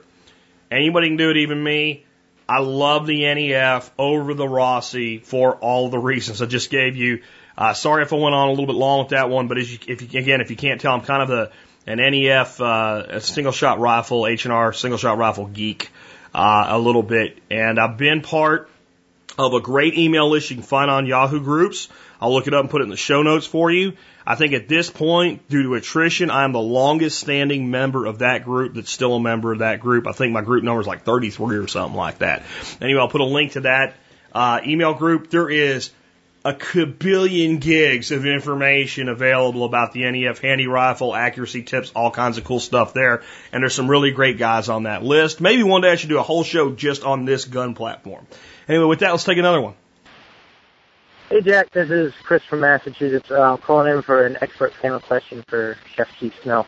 Anybody 0.71 1.09
can 1.09 1.17
do 1.17 1.31
it, 1.31 1.39
even 1.39 1.63
me. 1.63 2.05
I 2.49 2.59
love 2.59 3.07
the 3.07 3.23
NEF 3.33 3.91
over 3.99 4.35
the 4.35 4.49
Rossi 4.49 5.19
for 5.19 5.55
all 5.57 5.89
the 5.89 5.99
reasons 5.99 6.43
I 6.43 6.47
just 6.47 6.71
gave 6.71 6.97
you. 6.97 7.23
Uh, 7.57 7.75
sorry 7.75 8.03
if 8.03 8.13
I 8.13 8.17
went 8.17 8.35
on 8.35 8.49
a 8.49 8.51
little 8.51 8.67
bit 8.67 8.75
long 8.75 9.01
with 9.01 9.09
that 9.11 9.31
one, 9.31 9.49
but 9.49 9.59
as 9.59 9.73
you, 9.73 9.79
if 9.87 10.03
you, 10.03 10.19
again, 10.19 10.41
if 10.41 10.51
you 10.51 10.57
can't 10.57 10.81
tell, 10.81 10.93
I'm 10.93 11.03
kind 11.03 11.23
of 11.23 11.31
a, 11.31 11.53
an 11.87 11.99
NEF, 11.99 12.61
uh, 12.61 13.05
a 13.09 13.21
single 13.21 13.53
shot 13.53 13.79
rifle, 13.79 14.27
H&R 14.27 14.73
single 14.73 14.99
shot 14.99 15.19
rifle 15.19 15.47
geek, 15.47 15.91
uh, 16.35 16.67
a 16.69 16.79
little 16.79 17.03
bit. 17.03 17.39
And 17.51 17.79
I've 17.79 17.97
been 17.97 18.21
part 18.23 18.71
of 19.39 19.55
a 19.55 19.61
great 19.61 19.97
email 19.97 20.29
list 20.29 20.51
you 20.51 20.57
can 20.57 20.65
find 20.65 20.91
on 20.91 21.07
Yahoo 21.07 21.41
groups. 21.41 21.89
I'll 22.21 22.33
look 22.33 22.47
it 22.47 22.55
up 22.55 22.61
and 22.61 22.71
put 22.71 22.83
it 22.83 22.85
in 22.85 22.91
the 22.91 22.97
show 22.97 23.23
notes 23.23 23.47
for 23.47 23.71
you. 23.71 23.95
I 24.27 24.35
think 24.35 24.53
at 24.53 24.69
this 24.69 24.91
point, 24.91 25.49
due 25.49 25.63
to 25.65 25.75
attrition, 25.75 26.31
I 26.31 26.45
am 26.45 26.53
the 26.53 26.61
longest 26.61 27.19
standing 27.19 27.71
member 27.71 28.07
of 28.07 28.19
that 28.19 28.45
group 28.45 28.75
that's 28.75 28.91
still 28.91 29.15
a 29.15 29.21
member 29.21 29.53
of 29.53 29.61
that 29.61 29.81
group. 29.81 30.07
I 30.07 30.13
think 30.13 30.33
my 30.33 30.43
group 30.43 30.63
number 30.63 30.81
is 30.81 30.87
like 30.87 31.05
33 31.05 31.57
or 31.57 31.67
something 31.67 31.97
like 31.97 32.19
that. 32.19 32.43
Anyway, 32.81 33.01
I'll 33.01 33.09
put 33.09 33.23
a 33.23 33.25
link 33.25 33.53
to 33.53 33.61
that 33.63 33.95
uh, 34.33 34.61
email 34.65 34.95
group. 34.95 35.31
There 35.31 35.49
is 35.49 35.91
a 36.45 36.55
kabillion 36.55 37.61
gigs 37.61 38.13
of 38.13 38.25
information 38.25 39.09
available 39.09 39.65
about 39.65 39.93
the 39.93 40.11
NEF 40.11 40.39
Handi-Rifle, 40.41 41.15
accuracy 41.15 41.63
tips, 41.63 41.93
all 41.95 42.11
kinds 42.11 42.39
of 42.39 42.45
cool 42.45 42.61
stuff 42.61 42.95
there. 42.95 43.23
And 43.53 43.63
there's 43.63 43.75
some 43.75 43.91
really 43.91 44.11
great 44.11 44.39
guys 44.39 44.69
on 44.69 44.85
that 44.85 45.03
list. 45.03 45.41
Maybe 45.41 45.63
one 45.63 45.83
day 45.83 45.91
I 45.91 45.97
should 45.97 46.09
do 46.09 46.19
a 46.19 46.23
whole 46.23 46.45
show 46.45 46.73
just 46.73 47.05
on 47.05 47.25
this 47.25 47.45
gun 47.45 47.75
platform. 47.75 48.27
Anyway, 48.69 48.87
with 48.87 49.01
that, 49.01 49.11
let's 49.11 49.25
take 49.25 49.39
another 49.39 49.61
one. 49.61 49.75
Hey 51.31 51.43
Jack, 51.43 51.71
this 51.71 51.89
is 51.91 52.13
Chris 52.25 52.43
from 52.51 52.59
Massachusetts. 52.59 53.31
Uh, 53.31 53.57
calling 53.57 53.95
in 53.95 54.03
for 54.03 54.27
an 54.27 54.37
expert 54.43 54.73
panel 54.83 54.99
question 54.99 55.45
for 55.47 55.77
Chef 55.95 56.09
Keith 56.19 56.35
Snow. 56.43 56.67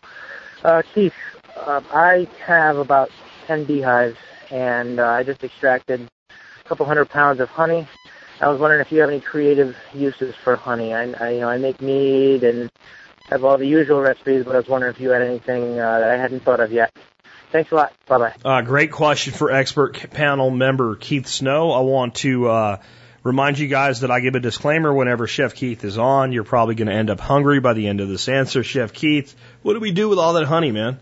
Uh, 0.62 0.82
Keith, 0.94 1.12
uh, 1.56 1.80
I 1.92 2.28
have 2.46 2.76
about 2.76 3.10
10 3.48 3.64
beehives 3.64 4.16
and 4.52 5.00
uh, 5.00 5.04
I 5.04 5.24
just 5.24 5.42
extracted 5.42 6.08
a 6.30 6.68
couple 6.68 6.86
hundred 6.86 7.10
pounds 7.10 7.40
of 7.40 7.48
honey. 7.48 7.88
I 8.40 8.50
was 8.50 8.60
wondering 8.60 8.80
if 8.82 8.92
you 8.92 9.00
have 9.00 9.10
any 9.10 9.20
creative 9.20 9.74
uses 9.92 10.32
for 10.44 10.54
honey. 10.54 10.94
I, 10.94 11.10
I 11.10 11.30
you 11.30 11.40
know, 11.40 11.48
I 11.48 11.58
make 11.58 11.82
mead 11.82 12.44
and 12.44 12.70
have 13.30 13.42
all 13.42 13.58
the 13.58 13.66
usual 13.66 14.00
recipes, 14.00 14.44
but 14.44 14.54
I 14.54 14.58
was 14.58 14.68
wondering 14.68 14.94
if 14.94 15.00
you 15.00 15.10
had 15.10 15.22
anything 15.22 15.72
uh, 15.72 15.98
that 15.98 16.08
I 16.08 16.16
hadn't 16.18 16.44
thought 16.44 16.60
of 16.60 16.70
yet. 16.70 16.96
Thanks 17.50 17.72
a 17.72 17.74
lot. 17.74 17.92
Bye 18.06 18.18
bye. 18.18 18.34
Uh, 18.44 18.62
great 18.62 18.92
question 18.92 19.32
for 19.32 19.50
expert 19.50 20.08
panel 20.12 20.50
member 20.50 20.94
Keith 20.94 21.26
Snow. 21.26 21.72
I 21.72 21.80
want 21.80 22.14
to 22.16 22.48
uh, 22.48 22.76
Remind 23.24 23.56
you 23.56 23.68
guys 23.68 24.00
that 24.00 24.10
I 24.10 24.18
give 24.18 24.34
a 24.34 24.40
disclaimer 24.40 24.92
whenever 24.92 25.28
Chef 25.28 25.54
Keith 25.54 25.84
is 25.84 25.96
on. 25.96 26.32
You're 26.32 26.42
probably 26.42 26.74
going 26.74 26.88
to 26.88 26.94
end 26.94 27.08
up 27.08 27.20
hungry 27.20 27.60
by 27.60 27.72
the 27.72 27.86
end 27.86 28.00
of 28.00 28.08
this 28.08 28.28
answer. 28.28 28.64
Chef 28.64 28.92
Keith, 28.92 29.36
what 29.62 29.74
do 29.74 29.80
we 29.80 29.92
do 29.92 30.08
with 30.08 30.18
all 30.18 30.32
that 30.32 30.46
honey, 30.46 30.72
man? 30.72 30.98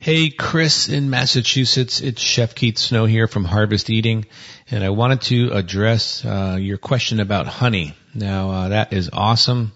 Hey, 0.00 0.30
Chris 0.30 0.88
in 0.88 1.10
Massachusetts. 1.10 2.00
It's 2.00 2.20
Chef 2.20 2.56
Keith 2.56 2.76
Snow 2.76 3.04
here 3.04 3.28
from 3.28 3.44
Harvest 3.44 3.88
Eating, 3.88 4.26
and 4.68 4.82
I 4.82 4.90
wanted 4.90 5.20
to 5.22 5.50
address 5.52 6.24
uh, 6.24 6.58
your 6.60 6.76
question 6.76 7.20
about 7.20 7.46
honey. 7.46 7.94
Now, 8.14 8.50
uh, 8.50 8.68
that 8.70 8.92
is 8.92 9.10
awesome 9.12 9.72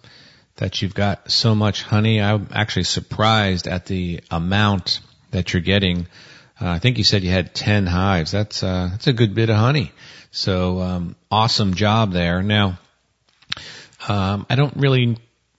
that 0.57 0.83
you've 0.83 0.95
got 0.95 1.31
so 1.31 1.55
much 1.55 1.85
honey. 1.85 2.21
I'm 2.21 2.49
actually 2.53 2.85
surprised 2.85 3.69
at 3.69 3.87
the 3.87 4.21
amount 4.33 4.99
that 5.31 5.53
you're 5.53 5.63
getting. 5.63 6.09
Uh, 6.61 6.71
I 6.71 6.81
think 6.81 6.99
you 6.99 7.05
said 7.05 7.23
you 7.23 7.31
had 7.31 7.55
10 7.55 7.87
hives. 7.87 8.33
That's, 8.33 8.65
uh, 8.65 8.89
that's 8.91 9.07
a 9.07 9.13
good 9.13 9.35
bit 9.37 9.49
of 9.49 9.57
honey. 9.57 9.93
So, 10.31 10.81
um, 10.81 11.17
awesome 11.31 11.75
job 11.75 12.13
there. 12.13 12.43
Now, 12.43 12.79
um, 14.09 14.47
I 14.49 14.57
don't 14.57 14.77
really, 14.77 15.17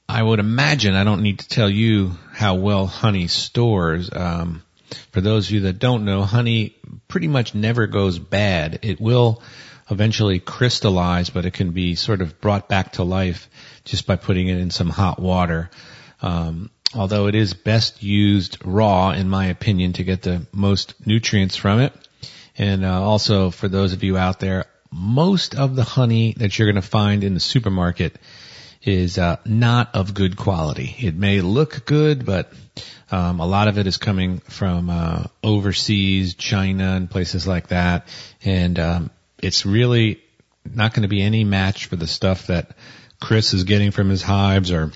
I 0.08 0.22
would 0.22 0.40
imagine 0.40 0.96
I 0.96 1.04
don't 1.04 1.22
need 1.22 1.40
to 1.40 1.48
tell 1.48 1.70
you 1.70 2.18
how 2.34 2.56
well 2.56 2.86
honey 2.86 3.28
stores. 3.28 4.10
Um, 4.12 4.64
for 5.12 5.22
those 5.22 5.48
of 5.48 5.52
you 5.52 5.60
that 5.62 5.80
don't 5.80 6.06
know, 6.06 6.24
honey 6.24 6.76
pretty 7.08 7.28
much 7.28 7.56
never 7.56 7.88
goes 7.88 8.20
bad. 8.20 8.80
It 8.84 9.02
will 9.02 9.42
eventually 9.90 10.40
crystallize, 10.40 11.30
but 11.30 11.46
it 11.46 11.54
can 11.54 11.72
be 11.72 11.96
sort 11.96 12.22
of 12.22 12.40
brought 12.40 12.70
back 12.70 12.94
to 12.94 13.04
life 13.04 13.50
just 13.86 14.06
by 14.06 14.16
putting 14.16 14.48
it 14.48 14.58
in 14.58 14.70
some 14.70 14.90
hot 14.90 15.20
water. 15.20 15.70
Um, 16.22 16.70
although 16.94 17.28
it 17.28 17.36
is 17.36 17.54
best 17.54 18.04
used 18.04 18.58
raw, 18.66 19.12
in 19.12 19.30
my 19.30 19.48
opinion, 19.48 19.94
to 19.94 20.04
get 20.04 20.22
the 20.22 20.46
most 20.52 20.94
nutrients 21.06 21.56
from 21.56 21.80
it. 21.80 21.94
And 22.60 22.86
uh, 22.86 23.02
also 23.02 23.50
for 23.50 23.68
those 23.68 23.94
of 23.94 24.04
you 24.04 24.18
out 24.18 24.40
there, 24.40 24.66
most 24.92 25.56
of 25.56 25.76
the 25.76 25.84
honey 25.84 26.34
that 26.38 26.60
you're 26.60 26.72
going 26.72 26.82
to 26.82 26.88
find 26.88 27.24
in 27.24 27.34
the 27.34 27.40
supermarket 27.40 28.18
is 28.84 29.18
uh, 29.18 29.38
not 29.46 29.96
of 29.96 30.14
good 30.14 30.36
quality. 30.38 30.96
It 31.00 31.16
may 31.16 31.42
look 31.42 31.86
good, 31.86 32.26
but 32.26 32.52
um, 33.12 33.40
a 33.40 33.46
lot 33.46 33.68
of 33.68 33.78
it 33.78 33.88
is 33.88 33.98
coming 33.98 34.40
from 34.40 34.90
uh, 34.90 35.24
overseas, 35.44 36.36
China, 36.36 36.96
and 36.96 37.10
places 37.10 37.48
like 37.48 37.70
that, 37.70 38.08
and 38.44 38.78
um, 38.78 39.10
it's 39.42 39.66
really 39.66 40.22
not 40.66 40.94
going 40.94 41.04
to 41.04 41.10
be 41.10 41.22
any 41.22 41.44
match 41.44 41.88
for 41.88 41.96
the 41.96 42.08
stuff 42.08 42.48
that 42.48 42.72
Chris 43.20 43.54
is 43.54 43.64
getting 43.64 43.92
from 43.92 44.10
his 44.10 44.22
hives 44.22 44.72
or 44.72 44.92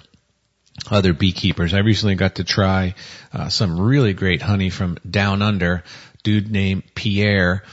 other 0.90 1.14
beekeepers. 1.14 1.74
I 1.74 1.80
recently 1.80 2.16
got 2.16 2.36
to 2.36 2.44
try 2.44 2.96
uh, 3.32 3.50
some 3.50 3.80
really 3.80 4.14
great 4.14 4.42
honey 4.42 4.70
from 4.70 4.98
down 5.10 5.42
under. 5.42 5.84
Dude 6.24 6.50
named 6.50 6.84
Pierre, 6.96 7.64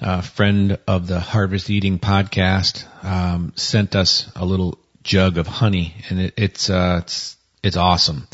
a 0.00 0.22
friend 0.22 0.78
of 0.86 1.06
the 1.06 1.20
Harvest 1.20 1.68
Eating 1.68 1.98
podcast, 1.98 2.84
um, 3.04 3.52
sent 3.54 3.94
us 3.94 4.30
a 4.34 4.44
little 4.44 4.78
jug 5.02 5.38
of 5.38 5.46
honey, 5.46 5.94
and 6.08 6.20
it, 6.20 6.34
it's 6.36 6.70
uh, 6.70 7.00
it's 7.02 7.36
it's 7.62 7.76
awesome. 7.76 8.26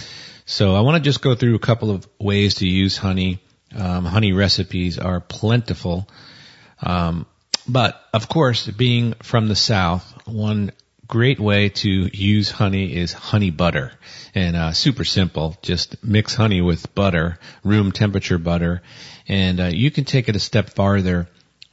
So 0.46 0.74
I 0.74 0.80
want 0.80 0.96
to 0.96 1.02
just 1.02 1.22
go 1.22 1.34
through 1.34 1.54
a 1.54 1.60
couple 1.60 1.90
of 1.90 2.06
ways 2.20 2.56
to 2.56 2.68
use 2.68 2.96
honey. 2.96 3.40
Um, 3.74 4.04
honey 4.04 4.32
recipes 4.32 4.98
are 4.98 5.20
plentiful. 5.20 6.08
Um, 6.80 7.26
but 7.66 8.00
of 8.12 8.28
course, 8.28 8.66
being 8.66 9.14
from 9.22 9.48
the 9.48 9.56
South, 9.56 10.04
one 10.26 10.70
great 11.06 11.40
way 11.40 11.68
to 11.68 11.88
use 11.88 12.50
honey 12.50 12.94
is 12.94 13.12
honey 13.12 13.50
butter. 13.50 13.92
And 14.34 14.56
uh, 14.56 14.72
super 14.72 15.04
simple. 15.04 15.56
Just 15.62 16.02
mix 16.02 16.34
honey 16.34 16.60
with 16.60 16.94
butter, 16.94 17.38
room 17.62 17.92
temperature 17.92 18.38
butter. 18.38 18.82
And 19.28 19.60
uh, 19.60 19.66
you 19.66 19.90
can 19.90 20.04
take 20.04 20.28
it 20.28 20.36
a 20.36 20.40
step 20.40 20.70
farther 20.70 21.28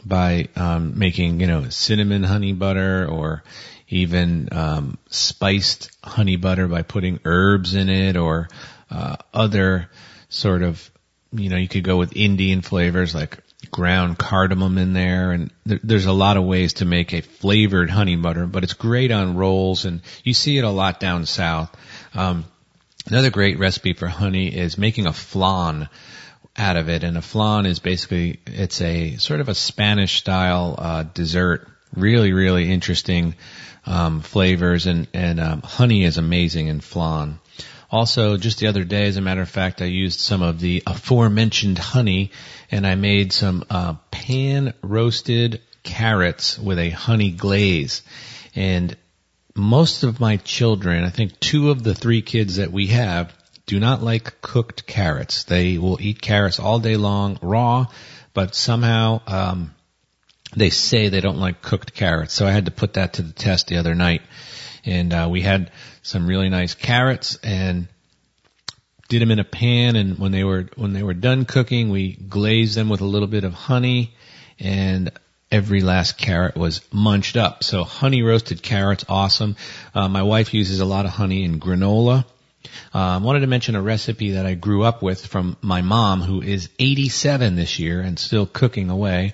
by 0.06 0.48
um, 0.56 0.98
making, 0.98 1.40
you 1.40 1.48
know, 1.48 1.70
cinnamon 1.70 2.24
honey 2.24 2.54
butter 2.54 3.08
or 3.08 3.44
even 3.88 4.50
um, 4.52 4.98
spiced 5.10 5.92
honey 6.04 6.38
butter 6.38 6.68
by 6.68 6.82
putting 6.82 7.20
herbs 7.26 7.76
in 7.76 7.90
it 7.90 8.18
or 8.18 8.48
uh, 8.90 9.18
other 9.34 9.90
sort 10.30 10.64
of, 10.64 10.90
you 11.34 11.50
know, 11.50 11.58
you 11.58 11.68
could 11.68 11.84
go 11.84 11.98
with 11.98 12.16
Indian 12.16 12.62
flavors 12.62 13.14
like 13.14 13.38
ground 13.72 14.18
cardamom 14.18 14.78
in 14.78 14.94
there, 14.94 15.32
and 15.32 15.52
th- 15.68 15.82
there's 15.84 16.06
a 16.06 16.12
lot 16.12 16.38
of 16.38 16.44
ways 16.44 16.74
to 16.74 16.86
make 16.86 17.14
a 17.14 17.22
flavored 17.22 17.90
honey 17.90 18.16
butter, 18.16 18.46
but 18.46 18.64
it's 18.64 18.74
great 18.74 19.12
on 19.12 19.38
rolls, 19.38 19.86
and 19.86 20.02
you 20.24 20.34
see 20.34 20.58
it 20.58 20.64
a 20.64 20.70
lot 20.70 21.00
down 21.00 21.26
south. 21.26 21.76
Um, 22.14 22.46
another 23.08 23.30
great 23.30 23.58
recipe 23.58 23.94
for 23.94 24.08
honey 24.08 24.48
is 24.48 24.78
making 24.78 25.08
a 25.08 25.14
flan 25.14 25.90
out 26.58 26.78
of 26.78 26.90
it, 26.90 27.04
and 27.04 27.18
a 27.18 27.22
flan 27.22 27.66
is 27.66 27.80
basically 27.80 28.40
it's 28.46 28.82
a 28.82 29.16
sort 29.18 29.40
of 29.40 29.50
a 29.50 29.56
Spanish 29.56 30.20
style 30.20 30.76
uh, 30.78 31.04
dessert. 31.04 31.68
Really, 31.96 32.32
really 32.32 32.72
interesting 32.72 33.36
um, 33.86 34.22
flavors, 34.22 34.88
and 34.88 35.08
and 35.14 35.40
um, 35.40 35.62
honey 35.62 36.04
is 36.04 36.18
amazing 36.18 36.68
in 36.68 36.82
flan. 36.82 37.40
Also, 37.92 38.38
just 38.38 38.60
the 38.60 38.68
other 38.68 38.86
day, 38.86 39.08
as 39.08 39.18
a 39.18 39.22
matter 39.22 39.42
of 39.42 39.50
fact, 39.50 39.82
I 39.82 39.86
used 39.86 40.22
some 40.22 40.42
of 40.42 40.62
the 40.62 40.82
aforementioned 40.88 41.78
honey 41.78 42.32
and 42.72 42.88
I 42.88 42.96
made 42.96 43.34
some 43.34 43.66
uh, 43.70 43.96
pan 44.12 44.74
roasted 44.82 45.62
carrots 45.84 46.58
with 46.58 46.80
a 46.80 46.90
honey 46.90 47.32
glaze. 47.32 48.02
And 48.56 48.96
most 49.56 50.04
of 50.04 50.22
my 50.22 50.38
children, 50.38 51.04
I 51.04 51.10
think 51.10 51.38
two 51.42 51.70
of 51.70 51.84
the 51.84 51.94
three 51.94 52.22
kids 52.22 52.56
that 52.56 52.72
we 52.72 52.88
have, 52.88 53.34
do 53.66 53.80
not 53.80 54.02
like 54.02 54.42
cooked 54.42 54.88
carrots. 54.88 55.44
They 55.44 55.78
will 55.78 56.02
eat 56.02 56.22
carrots 56.22 56.60
all 56.60 56.80
day 56.80 56.96
long 56.96 57.40
raw, 57.42 57.88
but 58.34 58.56
somehow 58.56 59.22
um, 59.28 59.76
they 60.56 60.70
say 60.70 61.10
they 61.10 61.22
don't 61.22 61.40
like 61.40 61.62
cooked 61.62 61.94
carrots. 61.94 62.34
So 62.34 62.48
I 62.48 62.52
had 62.52 62.66
to 62.66 62.72
put 62.72 62.94
that 62.94 63.14
to 63.14 63.22
the 63.22 63.34
test 63.34 63.68
the 63.68 63.78
other 63.78 63.96
night, 63.96 64.22
and 64.86 65.14
uh, 65.14 65.28
we 65.30 65.42
had 65.42 65.72
some 66.02 66.28
really 66.28 66.50
nice 66.50 66.74
carrots 66.74 67.38
and 67.44 67.88
did 69.10 69.22
them 69.22 69.32
in 69.32 69.40
a 69.40 69.44
pan. 69.44 69.96
And 69.96 70.18
when 70.18 70.32
they 70.32 70.44
were 70.44 70.70
when 70.76 70.94
they 70.94 71.04
were 71.04 71.14
done 71.14 71.46
cooking, 71.46 71.90
we 71.90 72.14
glazed 72.14 72.76
them 72.76 72.90
with 72.90 73.02
a 73.02 73.06
little 73.06 73.28
bit 73.28 73.44
of 73.44 73.54
honey, 73.54 74.14
and 74.60 75.12
every 75.52 75.82
last 75.82 76.18
carrot 76.18 76.56
was 76.56 76.82
munched 76.92 77.36
up. 77.36 77.64
So 77.64 77.84
honey 77.84 78.24
roasted 78.24 78.64
carrots, 78.64 79.06
awesome. 79.10 79.58
Uh, 79.94 80.08
my 80.08 80.24
wife 80.24 80.54
uses 80.54 80.80
a 80.80 80.86
lot 80.86 81.06
of 81.06 81.12
honey 81.12 81.44
in 81.44 81.60
granola. 81.60 82.26
Uh, 82.94 83.00
I 83.00 83.18
wanted 83.18 83.42
to 83.42 83.48
mention 83.48 83.76
a 83.76 83.82
recipe 83.82 84.32
that 84.32 84.46
I 84.46 84.54
grew 84.54 84.84
up 84.84 85.02
with 85.02 85.26
from 85.26 85.58
my 85.62 85.82
mom, 85.82 86.22
who 86.22 86.42
is 86.42 86.70
87 86.80 87.56
this 87.56 87.80
year 87.80 88.02
and 88.02 88.18
still 88.18 88.46
cooking 88.46 88.90
away. 88.90 89.34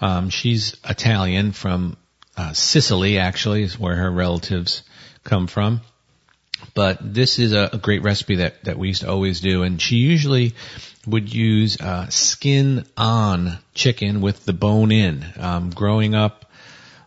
Um, 0.00 0.30
she's 0.30 0.76
Italian 0.88 1.52
from 1.52 1.96
uh, 2.36 2.52
Sicily, 2.52 3.18
actually, 3.18 3.62
is 3.62 3.78
where 3.78 3.96
her 3.96 4.10
relatives 4.10 4.82
come 5.24 5.46
from. 5.46 5.80
But 6.74 6.98
this 7.14 7.38
is 7.38 7.52
a, 7.52 7.70
a, 7.72 7.78
great 7.78 8.02
recipe 8.02 8.36
that, 8.36 8.64
that 8.64 8.78
we 8.78 8.88
used 8.88 9.02
to 9.02 9.10
always 9.10 9.40
do. 9.40 9.62
And 9.64 9.80
she 9.80 9.96
usually 9.96 10.54
would 11.06 11.32
use 11.32 11.80
uh, 11.80 12.08
skin 12.08 12.86
on 12.96 13.58
chicken 13.74 14.20
with 14.20 14.44
the 14.44 14.52
bone 14.52 14.92
in. 14.92 15.24
Um, 15.38 15.70
growing 15.70 16.14
up 16.14 16.46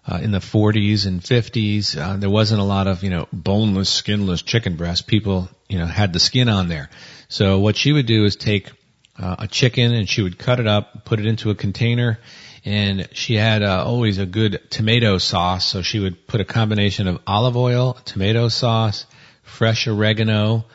uh, 0.06 0.20
in 0.22 0.32
the 0.32 0.40
40s 0.40 1.08
and 1.08 1.22
50s, 1.22 1.98
uh, 1.98 2.18
there 2.18 2.30
wasn't 2.30 2.62
a 2.62 2.66
lot 2.66 2.88
of, 2.88 3.04
you 3.04 3.10
know, 3.10 3.28
boneless, 3.34 3.90
skinless 3.90 4.42
chicken 4.42 4.76
breast. 4.76 5.08
People, 5.08 5.50
you 5.68 5.80
know, 5.80 5.86
had 5.86 6.14
the 6.14 6.20
skin 6.20 6.50
on 6.50 6.68
there. 6.68 6.90
So 7.30 7.60
what 7.60 7.76
she 7.76 7.92
would 7.92 8.06
do 8.06 8.26
is 8.26 8.36
take 8.36 8.72
uh, 9.18 9.38
a 9.40 9.48
chicken 9.48 9.94
and 9.94 10.08
she 10.08 10.22
would 10.22 10.38
cut 10.38 10.60
it 10.60 10.68
up, 10.68 11.06
put 11.06 11.20
it 11.20 11.26
into 11.26 11.50
a 11.50 11.56
container, 11.56 12.20
and 12.68 13.08
she 13.14 13.36
had 13.36 13.64
uh, 13.64 13.86
always 13.86 14.18
a 14.18 14.26
good 14.26 14.60
tomato 14.70 15.20
sauce. 15.20 15.66
So 15.66 15.82
she 15.82 16.00
would 16.00 16.28
put 16.28 16.42
a 16.42 16.46
combination 16.46 17.08
of 17.08 17.22
olive 17.26 17.56
oil, 17.56 17.94
tomato 18.04 18.50
sauce, 18.50 19.06
fresh 19.42 19.88
oregano, 19.88 20.66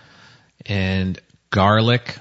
and 0.64 1.20
garlic. 1.50 2.16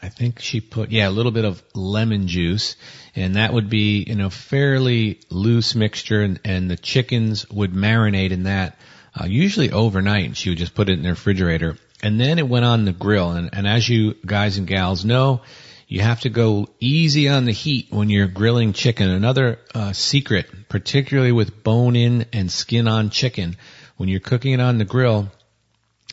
I 0.00 0.08
think 0.08 0.38
she 0.38 0.60
put 0.60 0.92
yeah 0.92 1.08
a 1.08 1.10
little 1.10 1.32
bit 1.32 1.44
of 1.44 1.64
lemon 1.74 2.28
juice, 2.28 2.76
and 3.16 3.34
that 3.34 3.52
would 3.52 3.68
be 3.68 4.04
you 4.06 4.14
know 4.14 4.30
fairly 4.30 5.18
loose 5.30 5.74
mixture, 5.74 6.22
and, 6.22 6.38
and 6.44 6.70
the 6.70 6.76
chickens 6.76 7.50
would 7.50 7.72
marinate 7.72 8.30
in 8.30 8.44
that 8.44 8.78
uh, 9.20 9.24
usually 9.24 9.72
overnight. 9.72 10.26
And 10.26 10.36
she 10.36 10.50
would 10.50 10.58
just 10.58 10.76
put 10.76 10.88
it 10.88 10.92
in 10.92 11.02
the 11.02 11.08
refrigerator, 11.08 11.76
and 12.04 12.20
then 12.20 12.38
it 12.38 12.48
went 12.48 12.66
on 12.66 12.84
the 12.84 12.92
grill. 12.92 13.32
And, 13.32 13.50
and 13.52 13.66
as 13.66 13.88
you 13.88 14.14
guys 14.24 14.58
and 14.58 14.66
gals 14.68 15.04
know, 15.04 15.40
you 15.94 16.00
have 16.00 16.22
to 16.22 16.28
go 16.28 16.66
easy 16.80 17.28
on 17.28 17.44
the 17.44 17.52
heat 17.52 17.86
when 17.90 18.10
you're 18.10 18.26
grilling 18.26 18.72
chicken. 18.72 19.08
Another 19.08 19.60
uh, 19.76 19.92
secret, 19.92 20.68
particularly 20.68 21.30
with 21.30 21.62
bone 21.62 21.94
in 21.94 22.26
and 22.32 22.50
skin 22.50 22.88
on 22.88 23.10
chicken, 23.10 23.56
when 23.96 24.08
you're 24.08 24.18
cooking 24.18 24.54
it 24.54 24.60
on 24.60 24.78
the 24.78 24.84
grill, 24.84 25.30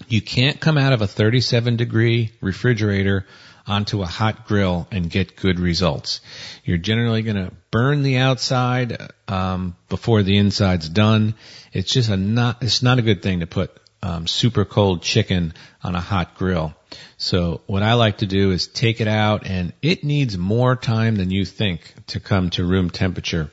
you 0.07 0.21
can't 0.21 0.59
come 0.59 0.77
out 0.77 0.93
of 0.93 1.01
a 1.01 1.07
37 1.07 1.77
degree 1.77 2.29
refrigerator 2.41 3.25
onto 3.65 4.03
a 4.03 4.05
hot 4.05 4.45
grill 4.45 4.87
and 4.91 5.09
get 5.09 5.35
good 5.35 5.59
results. 5.59 6.21
You're 6.63 6.77
generally 6.77 7.23
going 7.23 7.43
to 7.43 7.51
burn 7.71 8.03
the 8.03 8.17
outside 8.17 9.11
um, 9.27 9.75
before 9.89 10.21
the 10.21 10.37
inside's 10.37 10.89
done. 10.89 11.33
It's 11.73 11.91
just 11.91 12.11
a 12.11 12.17
not. 12.17 12.61
It's 12.61 12.83
not 12.83 12.99
a 12.99 13.01
good 13.01 13.23
thing 13.23 13.39
to 13.39 13.47
put 13.47 13.75
um, 14.03 14.27
super 14.27 14.63
cold 14.63 15.01
chicken 15.01 15.55
on 15.81 15.95
a 15.95 16.01
hot 16.01 16.37
grill. 16.37 16.75
So 17.17 17.61
what 17.67 17.83
I 17.83 17.93
like 17.93 18.17
to 18.19 18.25
do 18.25 18.51
is 18.51 18.67
take 18.67 19.01
it 19.01 19.07
out 19.07 19.45
and 19.45 19.73
it 19.81 20.03
needs 20.03 20.37
more 20.37 20.75
time 20.75 21.15
than 21.15 21.31
you 21.31 21.45
think 21.45 21.93
to 22.07 22.19
come 22.19 22.49
to 22.51 22.65
room 22.65 22.89
temperature 22.89 23.51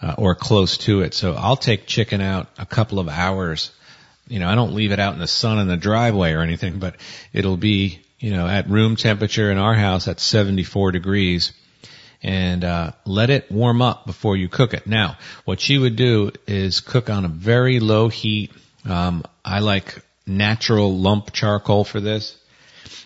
uh, 0.00 0.14
or 0.18 0.34
close 0.34 0.78
to 0.78 1.02
it. 1.02 1.14
So 1.14 1.34
I'll 1.34 1.56
take 1.56 1.86
chicken 1.86 2.20
out 2.20 2.48
a 2.58 2.66
couple 2.66 2.98
of 2.98 3.08
hours. 3.08 3.70
You 4.26 4.38
know, 4.38 4.48
I 4.48 4.54
don't 4.54 4.74
leave 4.74 4.92
it 4.92 4.98
out 4.98 5.14
in 5.14 5.20
the 5.20 5.26
sun 5.26 5.58
in 5.58 5.68
the 5.68 5.76
driveway 5.76 6.32
or 6.32 6.40
anything, 6.40 6.78
but 6.78 6.96
it'll 7.32 7.56
be, 7.56 8.00
you 8.18 8.30
know, 8.30 8.46
at 8.46 8.68
room 8.68 8.96
temperature 8.96 9.50
in 9.50 9.58
our 9.58 9.74
house 9.74 10.08
at 10.08 10.20
74 10.20 10.92
degrees 10.92 11.52
and 12.22 12.64
uh, 12.64 12.92
let 13.04 13.28
it 13.28 13.52
warm 13.52 13.82
up 13.82 14.06
before 14.06 14.36
you 14.36 14.48
cook 14.48 14.72
it. 14.72 14.86
Now, 14.86 15.18
what 15.44 15.60
she 15.60 15.76
would 15.76 15.94
do 15.94 16.32
is 16.46 16.80
cook 16.80 17.10
on 17.10 17.26
a 17.26 17.28
very 17.28 17.80
low 17.80 18.08
heat. 18.08 18.50
Um, 18.86 19.24
I 19.44 19.60
like 19.60 20.02
natural 20.26 20.98
lump 20.98 21.32
charcoal 21.32 21.84
for 21.84 22.00
this. 22.00 22.38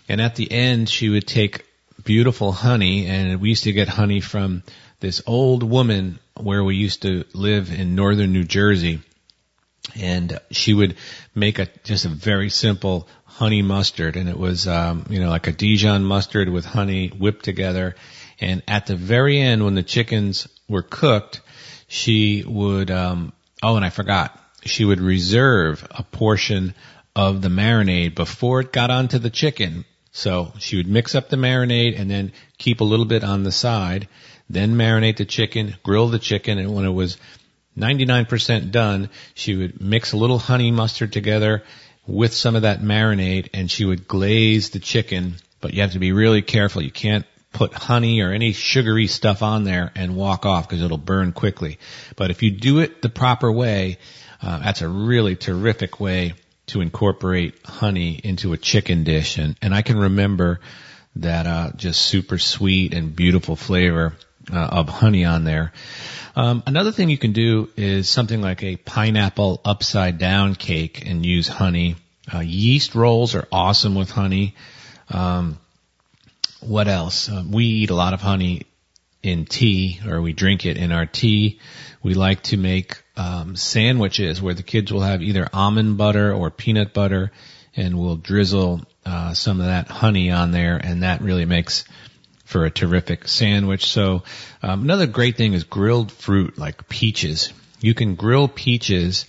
And 0.08 0.20
at 0.20 0.36
the 0.36 0.50
end, 0.50 0.88
she 0.88 1.08
would 1.08 1.26
take 1.26 1.66
beautiful 2.02 2.52
honey, 2.52 3.06
and 3.06 3.40
we 3.40 3.50
used 3.50 3.64
to 3.64 3.72
get 3.72 3.88
honey 3.88 4.20
from 4.20 4.62
this 5.00 5.22
old 5.26 5.62
woman 5.62 6.18
where 6.34 6.64
we 6.64 6.76
used 6.76 7.02
to 7.02 7.24
live 7.34 7.72
in 7.72 7.94
northern 7.94 8.32
New 8.32 8.44
Jersey. 8.44 9.00
And 9.94 10.38
she 10.50 10.74
would 10.74 10.96
make 11.34 11.58
a, 11.58 11.68
just 11.84 12.04
a 12.04 12.08
very 12.08 12.50
simple 12.50 13.08
honey 13.24 13.62
mustard 13.62 14.16
and 14.16 14.28
it 14.28 14.36
was, 14.36 14.66
um, 14.66 15.06
you 15.08 15.20
know, 15.20 15.30
like 15.30 15.46
a 15.46 15.52
Dijon 15.52 16.04
mustard 16.04 16.48
with 16.48 16.64
honey 16.64 17.08
whipped 17.08 17.44
together. 17.44 17.94
And 18.40 18.62
at 18.66 18.86
the 18.86 18.96
very 18.96 19.40
end, 19.40 19.64
when 19.64 19.74
the 19.74 19.82
chickens 19.82 20.48
were 20.68 20.82
cooked, 20.82 21.40
she 21.86 22.44
would, 22.46 22.90
um, 22.90 23.32
oh, 23.62 23.76
and 23.76 23.84
I 23.84 23.90
forgot, 23.90 24.38
she 24.64 24.84
would 24.84 25.00
reserve 25.00 25.86
a 25.90 26.02
portion 26.02 26.74
of 27.14 27.40
the 27.42 27.48
marinade 27.48 28.14
before 28.14 28.60
it 28.60 28.72
got 28.72 28.90
onto 28.90 29.18
the 29.18 29.30
chicken. 29.30 29.84
So 30.12 30.52
she 30.58 30.76
would 30.76 30.88
mix 30.88 31.14
up 31.14 31.28
the 31.28 31.36
marinade 31.36 31.98
and 31.98 32.10
then 32.10 32.32
keep 32.56 32.80
a 32.80 32.84
little 32.84 33.04
bit 33.04 33.24
on 33.24 33.42
the 33.42 33.52
side, 33.52 34.08
then 34.48 34.74
marinate 34.74 35.16
the 35.16 35.24
chicken, 35.24 35.76
grill 35.82 36.08
the 36.08 36.18
chicken, 36.18 36.58
and 36.58 36.74
when 36.74 36.84
it 36.84 36.90
was 36.90 37.18
99% 37.76 38.70
done, 38.70 39.10
she 39.34 39.54
would 39.54 39.80
mix 39.80 40.12
a 40.12 40.16
little 40.16 40.38
honey 40.38 40.70
mustard 40.70 41.12
together 41.12 41.62
with 42.06 42.32
some 42.32 42.56
of 42.56 42.62
that 42.62 42.80
marinade 42.80 43.48
and 43.54 43.70
she 43.70 43.84
would 43.84 44.08
glaze 44.08 44.70
the 44.70 44.78
chicken, 44.78 45.36
but 45.60 45.74
you 45.74 45.82
have 45.82 45.92
to 45.92 45.98
be 45.98 46.12
really 46.12 46.42
careful. 46.42 46.82
You 46.82 46.90
can't 46.90 47.26
put 47.52 47.72
honey 47.72 48.20
or 48.20 48.32
any 48.32 48.52
sugary 48.52 49.06
stuff 49.06 49.42
on 49.42 49.64
there 49.64 49.92
and 49.94 50.16
walk 50.16 50.46
off 50.46 50.68
because 50.68 50.82
it'll 50.82 50.98
burn 50.98 51.32
quickly. 51.32 51.78
But 52.16 52.30
if 52.30 52.42
you 52.42 52.50
do 52.50 52.80
it 52.80 53.02
the 53.02 53.08
proper 53.08 53.50
way, 53.52 53.98
uh, 54.42 54.58
that's 54.60 54.82
a 54.82 54.88
really 54.88 55.36
terrific 55.36 56.00
way 56.00 56.34
to 56.68 56.80
incorporate 56.80 57.54
honey 57.64 58.20
into 58.22 58.52
a 58.52 58.56
chicken 58.56 59.04
dish. 59.04 59.38
And, 59.38 59.56
and 59.60 59.74
I 59.74 59.82
can 59.82 59.98
remember 59.98 60.60
that, 61.16 61.46
uh, 61.46 61.70
just 61.76 62.00
super 62.02 62.38
sweet 62.38 62.94
and 62.94 63.14
beautiful 63.14 63.56
flavor, 63.56 64.14
uh, 64.52 64.56
of 64.56 64.88
honey 64.88 65.24
on 65.24 65.44
there. 65.44 65.72
Um, 66.36 66.62
another 66.66 66.92
thing 66.92 67.08
you 67.08 67.18
can 67.18 67.32
do 67.32 67.68
is 67.76 68.08
something 68.08 68.40
like 68.40 68.62
a 68.62 68.76
pineapple 68.76 69.60
upside 69.64 70.18
down 70.18 70.54
cake 70.54 71.04
and 71.06 71.26
use 71.26 71.48
honey. 71.48 71.96
Uh, 72.32 72.40
yeast 72.40 72.94
rolls 72.94 73.34
are 73.34 73.48
awesome 73.50 73.94
with 73.94 74.10
honey. 74.10 74.54
Um, 75.10 75.58
what 76.60 76.88
else? 76.88 77.28
Uh, 77.28 77.44
we 77.48 77.64
eat 77.64 77.90
a 77.90 77.94
lot 77.94 78.14
of 78.14 78.20
honey 78.20 78.62
in 79.22 79.46
tea, 79.46 80.00
or 80.06 80.20
we 80.20 80.32
drink 80.32 80.64
it 80.64 80.76
in 80.76 80.92
our 80.92 81.06
tea. 81.06 81.60
We 82.02 82.14
like 82.14 82.42
to 82.44 82.56
make 82.56 83.02
um, 83.18 83.56
sandwiches 83.56 84.40
where 84.40 84.54
the 84.54 84.62
kids 84.62 84.92
will 84.92 85.02
have 85.02 85.20
either 85.22 85.48
almond 85.52 85.98
butter 85.98 86.32
or 86.32 86.50
peanut 86.50 86.94
butter, 86.94 87.32
and 87.76 87.98
we'll 87.98 88.16
drizzle 88.16 88.82
uh, 89.04 89.34
some 89.34 89.60
of 89.60 89.66
that 89.66 89.88
honey 89.88 90.30
on 90.30 90.52
there, 90.52 90.76
and 90.76 91.02
that 91.02 91.20
really 91.20 91.44
makes 91.44 91.84
for 92.44 92.64
a 92.64 92.70
terrific 92.70 93.28
sandwich. 93.28 93.86
So 93.86 94.22
um, 94.62 94.82
another 94.82 95.06
great 95.06 95.36
thing 95.36 95.52
is 95.52 95.64
grilled 95.64 96.12
fruit 96.12 96.56
like 96.56 96.88
peaches. 96.88 97.52
You 97.80 97.92
can 97.92 98.14
grill 98.14 98.48
peaches, 98.48 99.26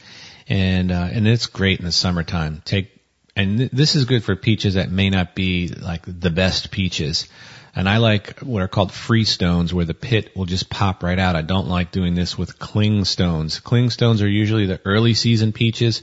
and 0.47 0.91
uh, 0.91 1.09
and 1.11 1.27
it's 1.27 1.47
great 1.47 1.79
in 1.79 1.85
the 1.85 1.91
summertime. 1.91 2.61
Take 2.63 2.91
and 3.35 3.57
th- 3.57 3.71
this 3.71 3.95
is 3.95 4.05
good 4.05 4.23
for 4.23 4.35
peaches 4.35 4.75
that 4.75 4.91
may 4.91 5.09
not 5.09 5.35
be 5.35 5.67
like 5.67 6.03
the 6.05 6.29
best 6.29 6.71
peaches. 6.71 7.27
And 7.75 7.87
I 7.87 7.97
like 7.97 8.39
what 8.39 8.61
are 8.61 8.67
called 8.67 8.91
free 8.91 9.25
stones 9.25 9.73
where 9.73 9.85
the 9.85 9.93
pit 9.93 10.35
will 10.35 10.45
just 10.45 10.69
pop 10.69 11.03
right 11.03 11.19
out. 11.19 11.35
I 11.35 11.41
don't 11.41 11.67
like 11.67 11.91
doing 11.91 12.15
this 12.15 12.37
with 12.37 12.59
cling 12.59 13.05
stones. 13.05 13.59
Cling 13.59 13.89
stones 13.89 14.21
are 14.21 14.29
usually 14.29 14.65
the 14.65 14.81
early 14.85 15.13
season 15.13 15.53
peaches, 15.53 16.01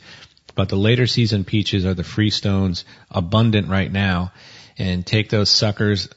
but 0.55 0.69
the 0.69 0.77
later 0.77 1.07
season 1.07 1.45
peaches 1.45 1.85
are 1.85 1.95
the 1.95 2.05
free 2.05 2.31
stones 2.31 2.85
abundant 3.11 3.69
right 3.69 3.91
now. 3.91 4.33
And 4.79 5.07
take 5.07 5.31
those 5.31 5.49
suckers 5.49 6.09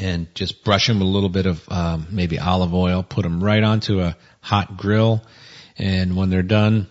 and 0.00 0.34
just 0.34 0.64
brush 0.64 0.86
them 0.86 0.98
with 0.98 1.08
a 1.08 1.10
little 1.10 1.28
bit 1.28 1.46
of 1.46 1.68
um, 1.68 2.06
maybe 2.10 2.38
olive 2.38 2.74
oil. 2.74 3.02
Put 3.02 3.22
them 3.22 3.42
right 3.42 3.62
onto 3.62 4.00
a 4.00 4.16
hot 4.40 4.76
grill, 4.76 5.22
and 5.78 6.16
when 6.16 6.30
they're 6.30 6.42
done, 6.42 6.88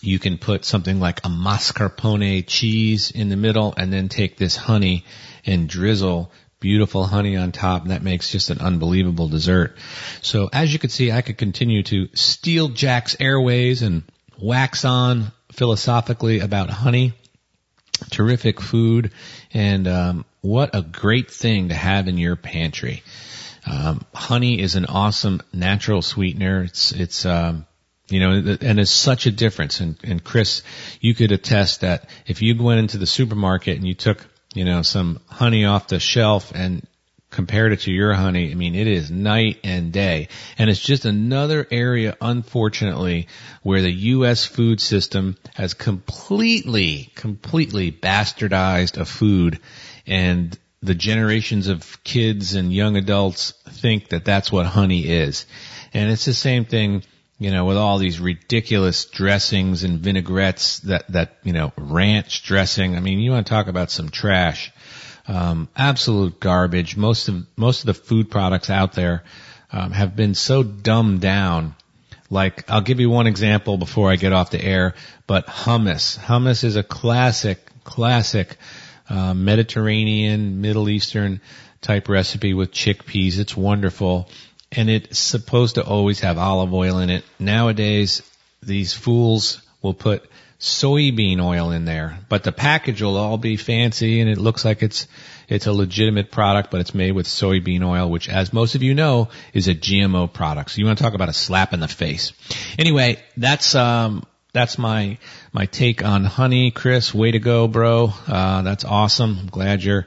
you 0.00 0.18
can 0.18 0.38
put 0.38 0.64
something 0.64 1.00
like 1.00 1.20
a 1.20 1.28
mascarpone 1.28 2.46
cheese 2.46 3.10
in 3.10 3.28
the 3.28 3.36
middle, 3.36 3.74
and 3.76 3.92
then 3.92 4.08
take 4.08 4.36
this 4.36 4.56
honey 4.56 5.04
and 5.46 5.68
drizzle 5.68 6.30
beautiful 6.60 7.04
honey 7.04 7.36
on 7.36 7.52
top, 7.52 7.82
and 7.82 7.90
that 7.90 8.02
makes 8.02 8.30
just 8.30 8.50
an 8.50 8.60
unbelievable 8.60 9.28
dessert. 9.28 9.76
So 10.22 10.48
as 10.52 10.72
you 10.72 10.78
can 10.78 10.90
see, 10.90 11.12
I 11.12 11.22
could 11.22 11.38
continue 11.38 11.82
to 11.84 12.08
steal 12.14 12.68
Jack's 12.68 13.16
airways 13.20 13.82
and 13.82 14.02
wax 14.38 14.84
on 14.84 15.32
philosophically 15.52 16.40
about 16.40 16.70
honey. 16.70 17.12
Terrific 18.10 18.60
food, 18.60 19.12
and 19.54 19.88
um, 19.88 20.24
what 20.42 20.74
a 20.74 20.82
great 20.82 21.30
thing 21.30 21.70
to 21.70 21.74
have 21.74 22.08
in 22.08 22.18
your 22.18 22.36
pantry. 22.36 23.02
Um, 23.64 24.04
honey 24.14 24.60
is 24.60 24.74
an 24.74 24.84
awesome 24.84 25.40
natural 25.52 26.02
sweetener. 26.02 26.64
It's 26.64 26.92
it's 26.92 27.24
um, 27.24 27.64
you 28.08 28.20
know, 28.20 28.56
and 28.60 28.78
it's 28.78 28.90
such 28.90 29.24
a 29.24 29.30
difference. 29.30 29.80
And, 29.80 29.96
and 30.04 30.22
Chris, 30.22 30.62
you 31.00 31.14
could 31.14 31.32
attest 31.32 31.80
that 31.80 32.10
if 32.26 32.42
you 32.42 32.62
went 32.62 32.80
into 32.80 32.98
the 32.98 33.06
supermarket 33.06 33.76
and 33.78 33.86
you 33.86 33.94
took 33.94 34.26
you 34.56 34.64
know 34.64 34.82
some 34.82 35.20
honey 35.28 35.64
off 35.64 35.88
the 35.88 36.00
shelf 36.00 36.52
and 36.54 36.86
compared 37.30 37.72
it 37.72 37.80
to 37.80 37.92
your 37.92 38.14
honey, 38.14 38.50
I 38.50 38.54
mean, 38.54 38.74
it 38.74 38.86
is 38.86 39.10
night 39.10 39.58
and 39.62 39.92
day. 39.92 40.28
And 40.58 40.70
it's 40.70 40.80
just 40.80 41.04
another 41.04 41.66
area, 41.70 42.16
unfortunately, 42.20 43.28
where 43.62 43.82
the 43.82 43.92
U.S. 43.92 44.46
food 44.46 44.80
system 44.80 45.36
has 45.54 45.74
completely, 45.74 47.10
completely 47.14 47.92
bastardized 47.92 48.98
a 48.98 49.04
food 49.04 49.60
and 50.06 50.58
the 50.82 50.94
generations 50.94 51.68
of 51.68 52.02
kids 52.04 52.54
and 52.54 52.72
young 52.72 52.96
adults 52.96 53.52
think 53.68 54.08
that 54.08 54.24
that's 54.24 54.52
what 54.52 54.66
honey 54.66 55.06
is. 55.06 55.46
And 55.92 56.10
it's 56.10 56.24
the 56.24 56.34
same 56.34 56.64
thing, 56.64 57.02
you 57.38 57.50
know, 57.50 57.66
with 57.66 57.76
all 57.76 57.98
these 57.98 58.18
ridiculous 58.18 59.04
dressings 59.04 59.84
and 59.84 60.00
vinaigrettes 60.00 60.80
that, 60.80 61.06
that, 61.08 61.36
you 61.42 61.52
know, 61.52 61.72
ranch 61.76 62.42
dressing. 62.44 62.96
I 62.96 63.00
mean, 63.00 63.18
you 63.18 63.32
want 63.32 63.46
to 63.46 63.50
talk 63.50 63.66
about 63.66 63.90
some 63.90 64.08
trash. 64.08 64.72
Um, 65.28 65.68
absolute 65.76 66.40
garbage. 66.40 66.96
Most 66.96 67.28
of, 67.28 67.46
most 67.56 67.80
of 67.80 67.86
the 67.86 67.94
food 67.94 68.30
products 68.30 68.70
out 68.70 68.92
there, 68.92 69.24
um, 69.72 69.92
have 69.92 70.16
been 70.16 70.34
so 70.34 70.62
dumbed 70.62 71.20
down. 71.20 71.74
Like, 72.30 72.70
I'll 72.70 72.80
give 72.80 73.00
you 73.00 73.10
one 73.10 73.26
example 73.26 73.76
before 73.76 74.10
I 74.10 74.16
get 74.16 74.32
off 74.32 74.50
the 74.50 74.64
air, 74.64 74.94
but 75.26 75.46
hummus. 75.46 76.18
Hummus 76.18 76.64
is 76.64 76.76
a 76.76 76.82
classic, 76.82 77.58
classic, 77.84 78.56
uh, 79.08 79.34
Mediterranean, 79.34 80.60
Middle 80.60 80.88
Eastern 80.88 81.40
type 81.80 82.08
recipe 82.08 82.54
with 82.54 82.72
chickpeas. 82.72 83.38
It's 83.38 83.56
wonderful. 83.56 84.28
And 84.72 84.90
it's 84.90 85.18
supposed 85.18 85.76
to 85.76 85.84
always 85.84 86.20
have 86.20 86.38
olive 86.38 86.74
oil 86.74 86.98
in 86.98 87.10
it. 87.10 87.24
Nowadays, 87.38 88.22
these 88.62 88.92
fools 88.92 89.62
will 89.80 89.94
put 89.94 90.28
soybean 90.58 91.40
oil 91.40 91.70
in 91.70 91.84
there, 91.84 92.18
but 92.28 92.42
the 92.42 92.52
package 92.52 93.02
will 93.02 93.16
all 93.16 93.38
be 93.38 93.56
fancy 93.56 94.20
and 94.20 94.30
it 94.30 94.38
looks 94.38 94.64
like 94.64 94.82
it's, 94.82 95.06
it's 95.48 95.66
a 95.66 95.72
legitimate 95.72 96.32
product, 96.32 96.70
but 96.70 96.80
it's 96.80 96.94
made 96.94 97.12
with 97.12 97.26
soybean 97.26 97.84
oil, 97.84 98.10
which 98.10 98.28
as 98.28 98.52
most 98.52 98.74
of 98.74 98.82
you 98.82 98.94
know 98.94 99.28
is 99.52 99.68
a 99.68 99.74
GMO 99.74 100.32
product. 100.32 100.70
So 100.70 100.78
you 100.78 100.86
want 100.86 100.98
to 100.98 101.04
talk 101.04 101.14
about 101.14 101.28
a 101.28 101.34
slap 101.34 101.72
in 101.72 101.80
the 101.80 101.88
face. 101.88 102.32
Anyway, 102.78 103.22
that's, 103.36 103.74
um, 103.74 104.24
that's 104.56 104.78
my 104.78 105.18
my 105.52 105.66
take 105.66 106.02
on 106.02 106.24
honey, 106.24 106.70
Chris. 106.70 107.12
Way 107.12 107.32
to 107.32 107.38
go, 107.38 107.68
bro. 107.68 108.10
Uh, 108.26 108.62
that's 108.62 108.86
awesome. 108.86 109.36
I'm 109.38 109.48
glad 109.48 109.84
you're 109.84 110.06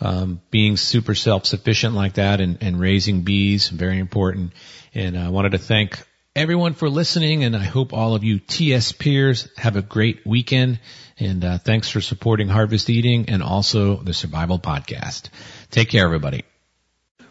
um, 0.00 0.40
being 0.50 0.76
super 0.76 1.14
self 1.14 1.46
sufficient 1.46 1.94
like 1.94 2.14
that 2.14 2.40
and, 2.40 2.58
and 2.60 2.78
raising 2.78 3.22
bees. 3.22 3.68
Very 3.68 3.98
important. 3.98 4.52
And 4.94 5.18
I 5.18 5.28
wanted 5.30 5.52
to 5.52 5.58
thank 5.58 6.02
everyone 6.34 6.74
for 6.74 6.88
listening, 6.88 7.44
and 7.44 7.56
I 7.56 7.64
hope 7.64 7.92
all 7.92 8.14
of 8.14 8.22
you 8.24 8.38
TSPers 8.38 9.48
have 9.58 9.76
a 9.76 9.82
great 9.82 10.26
weekend. 10.26 10.78
And 11.18 11.44
uh, 11.44 11.58
thanks 11.58 11.88
for 11.88 12.02
supporting 12.02 12.48
Harvest 12.48 12.90
Eating 12.90 13.30
and 13.30 13.42
also 13.42 13.96
the 13.96 14.12
Survival 14.12 14.58
Podcast. 14.58 15.30
Take 15.70 15.88
care, 15.88 16.04
everybody. 16.04 16.44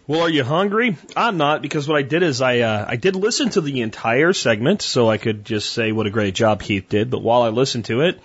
Well, 0.08 0.22
are 0.22 0.30
you 0.30 0.44
hungry? 0.44 0.98
I'm 1.16 1.38
not 1.38 1.64
because 1.64 1.88
what 1.88 1.98
I 1.98 2.04
did 2.04 2.22
is 2.22 2.40
I 2.40 2.60
uh, 2.60 2.86
I 2.88 2.96
did 2.96 3.16
listen 3.16 3.50
to 3.52 3.62
the 3.62 3.82
entire 3.82 4.34
segment 4.34 4.84
so 4.84 5.10
I 5.10 5.18
could 5.18 5.44
just 5.44 5.72
say 5.72 5.92
what 5.92 6.06
a 6.06 6.12
great 6.12 6.36
job 6.36 6.62
Keith 6.62 6.90
did. 6.90 7.10
But 7.10 7.24
while 7.24 7.42
I 7.42 7.50
listened 7.50 7.86
to 7.86 8.02
it, 8.02 8.20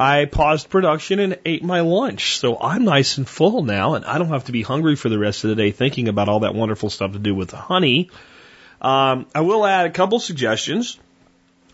I 0.00 0.24
paused 0.24 0.70
production 0.70 1.18
and 1.18 1.38
ate 1.44 1.62
my 1.62 1.80
lunch. 1.80 2.38
So 2.38 2.58
I'm 2.58 2.84
nice 2.84 3.18
and 3.18 3.28
full 3.28 3.62
now, 3.62 3.94
and 3.94 4.04
I 4.06 4.16
don't 4.16 4.28
have 4.28 4.44
to 4.44 4.52
be 4.52 4.62
hungry 4.62 4.96
for 4.96 5.10
the 5.10 5.18
rest 5.18 5.44
of 5.44 5.50
the 5.50 5.56
day 5.56 5.72
thinking 5.72 6.08
about 6.08 6.30
all 6.30 6.40
that 6.40 6.54
wonderful 6.54 6.88
stuff 6.88 7.12
to 7.12 7.18
do 7.18 7.34
with 7.34 7.50
the 7.50 7.58
honey. 7.58 8.08
Um, 8.80 9.26
I 9.34 9.42
will 9.42 9.66
add 9.66 9.84
a 9.84 9.90
couple 9.90 10.18
suggestions, 10.18 10.98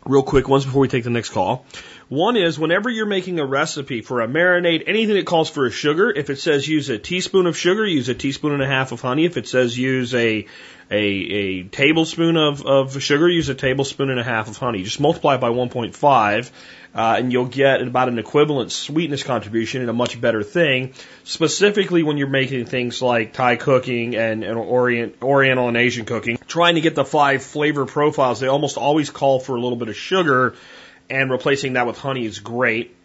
real 0.05 0.25
quick 0.25 0.49
ones 0.49 0.65
before 0.65 0.81
we 0.81 0.89
take 0.89 1.05
the 1.05 1.11
next 1.11 1.31
call. 1.31 1.65
One 2.09 2.37
is 2.37 2.59
whenever 2.59 2.91
you're 2.91 3.07
making 3.07 3.39
a 3.39 3.47
recipe 3.47 4.01
for 4.01 4.21
a 4.21 4.27
marinade, 4.27 4.83
anything 4.89 5.15
that 5.15 5.27
calls 5.27 5.49
for 5.49 5.67
a 5.67 5.71
sugar, 5.71 6.11
if 6.11 6.29
it 6.29 6.41
says 6.41 6.67
use 6.67 6.89
a 6.89 6.99
teaspoon 6.99 7.47
of 7.47 7.57
sugar, 7.57 7.87
use 7.87 8.09
a 8.09 8.15
teaspoon 8.15 8.53
and 8.53 8.63
a 8.63 8.67
half 8.67 8.91
of 8.91 9.01
honey. 9.01 9.25
If 9.25 9.37
it 9.37 9.47
says 9.47 9.79
use 9.79 10.15
a 10.15 10.47
a, 10.91 10.97
a 10.97 11.63
tablespoon 11.65 12.37
of, 12.37 12.65
of 12.65 13.03
sugar, 13.03 13.29
use 13.29 13.49
a 13.49 13.55
tablespoon 13.55 14.11
and 14.11 14.21
a 14.21 14.25
half 14.25 14.49
of 14.49 14.57
honey. 14.57 14.85
Just 14.85 15.01
multiply 15.01 15.35
it 15.35 15.41
by 15.41 15.49
1.5, 15.49 16.51
uh, 16.97 17.17
and 17.19 17.31
you'll 17.31 17.45
get 17.45 17.83
about 17.83 18.09
an 18.09 18.19
equivalent 18.19 18.73
sweetness 18.73 19.23
contribution 19.23 19.83
and 19.83 19.91
a 19.91 19.93
much 19.93 20.19
better 20.19 20.43
thing. 20.43 20.95
Specifically 21.25 22.03
when 22.03 22.17
you're 22.17 22.27
making 22.27 22.65
things 22.65 23.03
like 23.03 23.35
Thai 23.35 23.57
cooking 23.57 24.17
and, 24.17 24.43
and 24.43 24.59
Orient, 24.59 25.17
Oriental 25.23 25.69
and 25.69 25.77
Asian 25.77 26.07
cooking, 26.07 26.39
trying 26.49 26.77
to 26.77 26.81
get 26.81 26.95
the 26.95 27.05
five 27.05 27.43
flavor 27.43 27.85
profiles, 27.85 28.41
they 28.41 28.49
almost 28.49 28.79
always 28.79 29.11
call 29.11 29.41
for 29.41 29.57
a 29.57 29.61
little 29.61 29.77
bit 29.77 29.89
of 29.89 29.97
sugar 29.97 30.55
and 31.11 31.31
replacing 31.31 31.75
that 31.75 31.87
with 31.87 31.99
honey 31.99 32.25
is 32.25 32.39
great. 32.39 32.97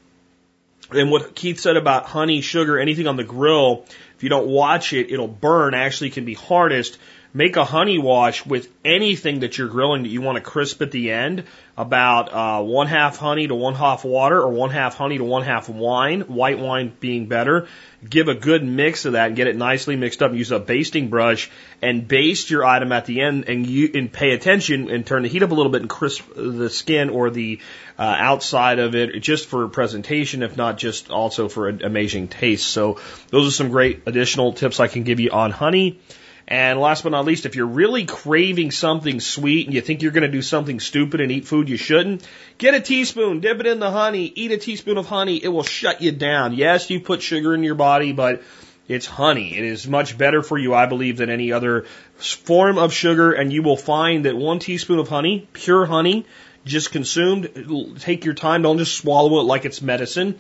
And 0.92 1.12
what 1.12 1.36
Keith 1.36 1.60
said 1.60 1.76
about 1.76 2.06
honey, 2.06 2.40
sugar, 2.40 2.80
anything 2.80 3.08
on 3.08 3.18
the 3.18 3.24
grill, 3.26 3.86
if 4.16 4.24
you 4.24 4.30
don't 4.30 4.48
watch 4.48 4.94
it, 4.94 5.12
it'll 5.12 5.28
burn, 5.28 5.74
actually 5.74 6.12
can 6.12 6.24
be 6.24 6.34
hardest. 6.34 6.98
Make 7.34 7.56
a 7.56 7.64
honey 7.64 7.98
wash 7.98 8.46
with 8.46 8.68
anything 8.84 9.40
that 9.40 9.58
you're 9.58 9.70
grilling 9.70 10.04
that 10.04 10.10
you 10.10 10.22
want 10.22 10.36
to 10.36 10.42
crisp 10.42 10.82
at 10.82 10.92
the 10.92 11.12
end, 11.12 11.46
about 11.78 12.34
uh, 12.34 12.62
one 12.62 12.88
half 12.88 13.16
honey 13.16 13.48
to 13.48 13.56
one 13.56 13.74
half 13.74 14.04
water, 14.04 14.38
or 14.38 14.50
one 14.50 14.70
half 14.70 14.96
honey 14.96 15.18
to 15.18 15.24
one 15.24 15.44
half 15.44 15.70
wine, 15.70 16.22
white 16.22 16.60
wine 16.60 16.92
being 17.00 17.28
better. 17.28 17.70
Give 18.08 18.28
a 18.28 18.36
good 18.36 18.66
mix 18.66 19.06
of 19.06 19.14
that 19.14 19.28
and 19.28 19.36
get 19.38 19.48
it 19.48 19.56
nicely 19.56 19.96
mixed 19.96 20.22
up. 20.22 20.34
Use 20.34 20.52
a 20.52 20.60
basting 20.60 21.10
brush 21.10 21.50
and 21.82 22.06
baste 22.06 22.50
your 22.50 22.66
item 22.66 22.92
at 22.92 23.06
the 23.06 23.22
end, 23.22 23.46
and 23.48 23.66
you 23.66 23.90
and 23.94 24.12
pay 24.12 24.32
attention 24.32 24.90
and 24.90 25.08
turn 25.08 25.24
the 25.24 25.30
heat 25.30 25.42
up 25.42 25.52
a 25.52 25.54
little 25.54 25.72
bit 25.72 25.82
and 25.82 25.90
crisp 25.90 26.28
the 26.36 26.70
skin 26.70 27.10
or 27.10 27.30
the 27.30 27.60
uh, 27.98 28.02
outside 28.02 28.80
of 28.80 28.94
it, 28.94 29.22
just 29.22 29.48
for 29.48 29.70
presentation, 29.70 30.44
if 30.44 30.58
not 30.58 30.78
just 30.78 31.10
also 31.10 31.48
for 31.48 31.70
an 31.70 31.82
amazing 31.82 32.28
taste. 32.28 32.68
So 32.68 33.00
those 33.30 33.48
are 33.48 33.52
some 33.52 33.70
great 33.70 34.02
additional 34.06 34.52
tips 34.52 34.82
I 34.82 34.88
can 34.88 35.04
give 35.04 35.22
you 35.22 35.30
on 35.32 35.52
honey. 35.52 36.02
And 36.48 36.80
last 36.80 37.04
but 37.04 37.10
not 37.10 37.26
least, 37.26 37.46
if 37.46 37.56
you're 37.56 37.66
really 37.66 38.06
craving 38.06 38.72
something 38.72 39.20
sweet 39.20 39.68
and 39.68 39.74
you 39.74 39.82
think 39.82 40.02
you're 40.02 40.12
going 40.12 40.24
to 40.24 40.28
do 40.28 40.42
something 40.42 40.80
stupid 40.80 41.22
and 41.22 41.32
eat 41.32 41.48
food 41.48 41.70
you 41.70 41.78
shouldn't, 41.78 42.28
get 42.58 42.74
a 42.74 42.82
teaspoon, 42.82 43.40
dip 43.40 43.60
it 43.60 43.68
in 43.68 43.80
the 43.80 43.92
honey, 43.92 44.32
eat 44.36 44.52
a 44.52 44.58
teaspoon 44.58 44.98
of 44.98 45.06
honey. 45.06 45.38
It 45.42 45.48
will 45.48 45.64
shut 45.64 46.02
you 46.02 46.12
down. 46.12 46.54
Yes, 46.54 46.90
you 46.90 47.00
put 47.00 47.22
sugar 47.22 47.54
in 47.54 47.64
your 47.64 47.76
body, 47.76 48.12
but 48.12 48.44
it's 48.88 49.06
honey. 49.06 49.56
It 49.56 49.64
is 49.64 49.88
much 49.88 50.18
better 50.18 50.42
for 50.42 50.58
you, 50.58 50.74
I 50.74 50.88
believe, 50.88 51.18
than 51.18 51.30
any 51.30 51.52
other 51.54 51.86
form 52.18 52.78
of 52.78 52.92
sugar. 52.92 53.32
And 53.32 53.54
you 53.54 53.64
will 53.64 53.78
find 53.78 54.26
that 54.26 54.36
one 54.36 54.60
teaspoon 54.60 55.00
of 55.00 55.08
honey, 55.08 55.48
pure 55.54 55.86
honey, 55.86 56.26
just 56.66 56.92
consumed, 56.92 57.98
take 58.00 58.26
your 58.26 58.34
time. 58.34 58.64
Don't 58.64 58.78
just 58.78 58.98
swallow 58.98 59.40
it 59.40 59.44
like 59.44 59.66
it's 59.66 59.82
medicine 59.82 60.40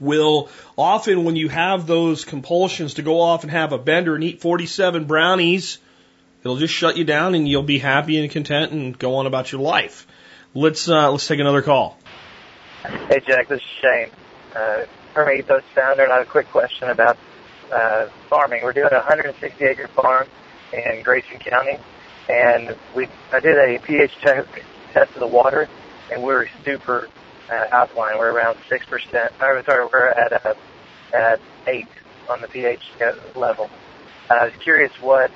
will 0.00 0.48
often, 0.76 1.24
when 1.24 1.36
you 1.36 1.48
have 1.48 1.86
those 1.86 2.24
compulsions 2.24 2.94
to 2.94 3.02
go 3.02 3.20
off 3.20 3.42
and 3.42 3.50
have 3.50 3.72
a 3.72 3.78
bender 3.78 4.14
and 4.14 4.24
eat 4.24 4.40
47 4.40 5.04
brownies, 5.04 5.78
it'll 6.42 6.56
just 6.56 6.74
shut 6.74 6.96
you 6.96 7.04
down 7.04 7.34
and 7.34 7.46
you'll 7.46 7.62
be 7.62 7.78
happy 7.78 8.18
and 8.20 8.30
content 8.30 8.72
and 8.72 8.98
go 8.98 9.16
on 9.16 9.26
about 9.26 9.52
your 9.52 9.60
life. 9.60 10.06
Let's 10.54 10.88
uh, 10.88 11.10
let's 11.12 11.28
take 11.28 11.38
another 11.38 11.62
call. 11.62 11.96
Hey 12.82 13.20
Jack, 13.26 13.48
this 13.48 13.60
is 13.60 13.66
Shane. 13.80 14.10
Uh, 14.54 14.84
Permaethos 15.14 15.62
founder, 15.74 16.02
and 16.02 16.12
I 16.12 16.18
have 16.18 16.26
a 16.26 16.30
quick 16.30 16.50
question 16.50 16.88
about 16.88 17.18
uh, 17.72 18.08
farming. 18.28 18.62
We're 18.62 18.72
doing 18.72 18.88
a 18.90 18.96
160 18.96 19.64
acre 19.64 19.88
farm 19.88 20.26
in 20.72 21.02
Grayson 21.02 21.38
County, 21.38 21.78
and 22.28 22.76
we 22.94 23.08
I 23.32 23.40
did 23.40 23.56
a 23.56 23.78
pH 23.78 24.12
test 24.22 24.48
test 24.92 25.12
of 25.14 25.20
the 25.20 25.26
water, 25.26 25.68
and 26.10 26.22
we 26.22 26.32
were 26.32 26.48
super 26.64 27.08
uh, 27.50 27.66
alkaline. 27.72 28.18
We're 28.18 28.32
around 28.32 28.58
six 28.68 28.86
percent. 28.86 29.32
Or 29.40 29.62
sorry, 29.64 29.86
we're 29.92 30.08
at 30.08 30.46
uh, 30.46 30.54
at 31.12 31.40
eight 31.66 31.88
on 32.28 32.40
the 32.40 32.48
pH 32.48 32.82
level. 33.34 33.68
Uh, 34.30 34.34
I 34.34 34.44
was 34.44 34.54
curious 34.60 34.92
what 35.00 35.30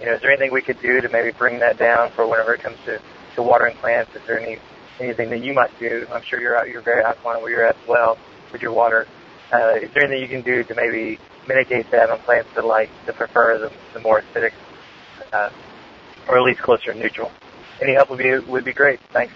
you 0.00 0.06
know. 0.06 0.14
Is 0.14 0.22
there 0.22 0.30
anything 0.30 0.52
we 0.52 0.62
could 0.62 0.80
do 0.80 1.00
to 1.00 1.08
maybe 1.08 1.30
bring 1.32 1.58
that 1.60 1.78
down 1.78 2.10
for 2.12 2.26
whenever 2.26 2.54
it 2.54 2.62
comes 2.62 2.78
to, 2.86 3.00
to 3.34 3.42
watering 3.42 3.76
plants? 3.76 4.14
Is 4.14 4.22
there 4.26 4.40
any 4.40 4.58
anything 5.00 5.30
that 5.30 5.42
you 5.44 5.52
might 5.52 5.76
do? 5.78 6.06
I'm 6.12 6.22
sure 6.22 6.40
you're 6.40 6.56
out, 6.56 6.68
you're 6.68 6.82
very 6.82 7.04
alkaline 7.04 7.42
where 7.42 7.50
you're 7.50 7.66
at 7.66 7.76
as 7.76 7.88
well 7.88 8.18
with 8.52 8.62
your 8.62 8.72
water. 8.72 9.06
Uh, 9.52 9.74
is 9.80 9.90
there 9.94 10.04
anything 10.04 10.22
you 10.22 10.28
can 10.28 10.42
do 10.42 10.62
to 10.62 10.74
maybe 10.74 11.18
mitigate 11.46 11.90
that 11.90 12.10
on 12.10 12.18
plants 12.20 12.48
that 12.54 12.64
like 12.64 12.90
to 13.06 13.12
prefer 13.12 13.58
the, 13.58 13.72
the 13.94 14.00
more 14.00 14.20
acidic, 14.20 14.52
uh, 15.32 15.48
or 16.28 16.38
at 16.38 16.44
least 16.44 16.60
closer 16.60 16.92
to 16.92 16.98
neutral? 16.98 17.30
Any 17.80 17.94
help 17.94 18.10
would 18.10 18.18
be 18.18 18.38
would 18.38 18.64
be 18.64 18.72
great. 18.72 19.00
Thanks 19.12 19.32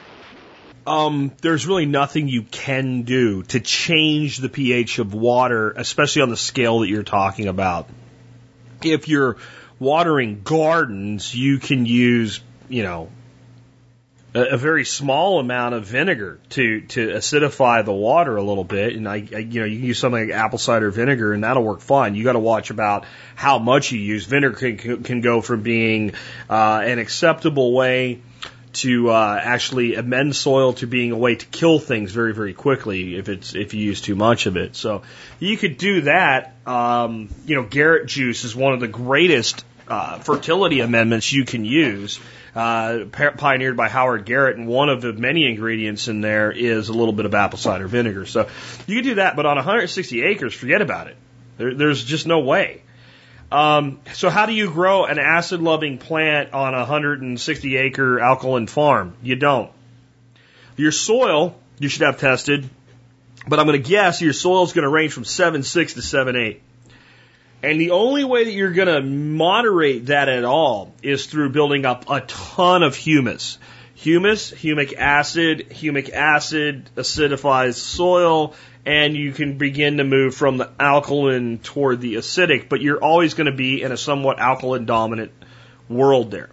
um, 0.87 1.33
there's 1.41 1.67
really 1.67 1.87
nothing 1.87 2.29
you 2.29 2.43
can 2.43 3.03
do 3.03 3.43
to 3.45 3.61
change 3.61 4.39
the 4.39 4.49
pH 4.49 4.99
of 4.99 5.15
water, 5.15 5.71
especially 5.71 6.23
on 6.23 6.29
the 6.29 6.37
scale 6.37 6.81
that 6.81 6.89
you're 6.89 7.03
talking 7.03 7.49
about. 7.49 7.89
If 8.83 9.09
you're 9.09 9.37
watering 9.79 10.43
gardens, 10.43 11.35
you 11.35 11.59
can 11.59 11.87
use, 11.87 12.41
you 12.69 12.83
know, 12.83 13.11
a, 14.35 14.55
a 14.55 14.57
very 14.57 14.85
small 14.85 15.39
amount 15.39 15.75
of 15.75 15.85
vinegar 15.85 16.41
to 16.51 16.81
to 16.81 17.09
acidify 17.09 17.85
the 17.85 17.93
water 17.93 18.37
a 18.37 18.43
little 18.43 18.65
bit, 18.65 18.97
and 18.97 19.09
I, 19.09 19.29
I 19.33 19.39
you 19.39 19.61
know 19.61 19.67
you 19.67 19.79
can 19.79 19.87
use 19.87 19.99
something 19.99 20.29
like 20.29 20.37
apple 20.37 20.59
cider 20.59 20.91
vinegar, 20.91 21.33
and 21.33 21.45
that'll 21.45 21.63
work 21.63 21.81
fine. 21.81 22.17
You 22.17 22.25
got 22.25 22.33
to 22.33 22.41
watch 22.41 22.71
about 22.71 23.05
how 23.37 23.59
much 23.59 23.93
you 23.93 24.01
use. 24.01 24.25
Vinegar 24.25 24.77
can 24.77 25.03
can 25.03 25.21
go 25.21 25.43
from 25.43 25.63
being 25.63 26.15
uh, 26.51 26.83
an 26.85 26.99
acceptable 26.99 27.73
way 27.73 28.21
to 28.74 29.11
uh, 29.11 29.40
actually 29.43 29.94
amend 29.94 30.35
soil 30.35 30.73
to 30.74 30.86
being 30.86 31.12
a 31.12 31.16
way 31.16 31.35
to 31.35 31.47
kill 31.47 31.78
things 31.78 32.11
very 32.12 32.32
very 32.35 32.55
quickly 32.55 33.16
if 33.16 33.28
it's 33.28 33.55
if 33.55 33.74
you 33.74 33.85
use 33.85 34.01
too 34.01 34.15
much 34.15 34.47
of 34.47 34.57
it. 34.57 34.77
So 34.77 35.03
you 35.39 35.57
could 35.57 35.77
do 35.77 36.03
that. 36.03 36.57
Um, 36.66 37.28
you 37.44 37.57
know, 37.57 37.65
Garrett 37.65 38.07
juice 38.07 38.44
is 38.44 38.57
one 38.57 38.73
of 38.73 38.81
the 38.81 38.89
greatest 38.89 39.65
uh, 39.89 40.19
fertility 40.20 40.81
amendments 40.81 41.32
you 41.32 41.44
can 41.44 41.65
use. 41.65 42.19
Uh, 42.55 43.07
pioneered 43.39 43.78
by 43.78 43.89
Howard 43.89 44.27
Garrett, 44.27 44.59
and 44.59 44.69
one 44.69 44.90
of 44.90 45.01
the 45.01 45.15
many 45.15 45.49
ingredients 45.49 46.09
in 46.09 46.20
there 46.20 46.53
is 46.53 46.90
a 46.90 46.93
little 46.93 47.15
bit 47.15 47.24
of 47.24 47.35
apple 47.35 47.59
cider 47.59 47.89
vinegar. 47.89 48.27
So 48.27 48.47
you 48.86 48.97
can 48.97 49.05
do 49.05 49.15
that, 49.15 49.36
but 49.36 49.47
on 49.47 49.57
160 49.57 50.23
acres, 50.23 50.53
forget 50.53 50.82
about 50.82 51.07
it. 51.07 51.16
There, 51.57 51.74
there's 51.74 52.05
just 52.05 52.27
no 52.27 52.40
way. 52.40 52.82
Um, 53.53 54.01
so 54.15 54.31
how 54.31 54.47
do 54.47 54.55
you 54.55 54.70
grow 54.70 55.05
an 55.05 55.19
acid 55.19 55.61
loving 55.61 55.99
plant 55.99 56.55
on 56.55 56.73
a 56.73 56.79
160 56.79 57.77
acre 57.77 58.19
alkaline 58.19 58.66
farm? 58.66 59.15
You 59.23 59.37
don't. 59.37 59.70
Your 60.79 60.91
soil, 60.91 61.55
you 61.79 61.91
should 61.91 62.01
have 62.01 62.19
tested, 62.19 62.66
but 63.47 63.59
I'm 63.59 63.66
going 63.66 63.81
to 63.81 63.87
guess 63.87 64.23
your 64.23 64.33
soil 64.33 64.62
is 64.65 64.73
going 64.73 64.85
to 64.85 64.89
range 64.89 65.12
from 65.12 65.24
7.6 65.24 65.95
to 65.95 66.01
7.8. 66.01 66.61
And 67.62 67.79
the 67.79 67.91
only 67.91 68.24
way 68.24 68.45
that 68.45 68.53
you're 68.53 68.73
going 68.73 68.89
to 68.89 69.03
moderate 69.03 70.07
that 70.07 70.31
at 70.31 70.45
all 70.45 70.95
is 71.03 71.27
through 71.27 71.51
building 71.51 71.85
up 71.85 72.09
a 72.09 72.23
ton 72.23 72.83
of 72.83 72.97
humus. 72.97 73.59
Humus, 73.95 74.51
humic 74.51 74.95
acid, 74.97 75.69
humic 75.69 76.11
acid 76.11 76.89
acidifies 76.97 77.74
soil, 77.74 78.55
and 78.85 79.17
you 79.17 79.33
can 79.33 79.59
begin 79.59 79.99
to 79.99 80.05
move 80.05 80.35
from 80.35 80.57
the 80.57 80.71
alkaline 80.79 81.59
toward 81.59 82.01
the 82.01 82.15
acidic, 82.15 82.69
but 82.69 82.81
you're 82.81 83.03
always 83.03 83.35
going 83.35 83.47
to 83.47 83.57
be 83.57 83.83
in 83.83 83.93
a 83.93 83.97
somewhat 83.97 84.39
alkaline 84.39 84.87
dominant 84.87 85.33
world 85.89 86.31
there. 86.31 86.51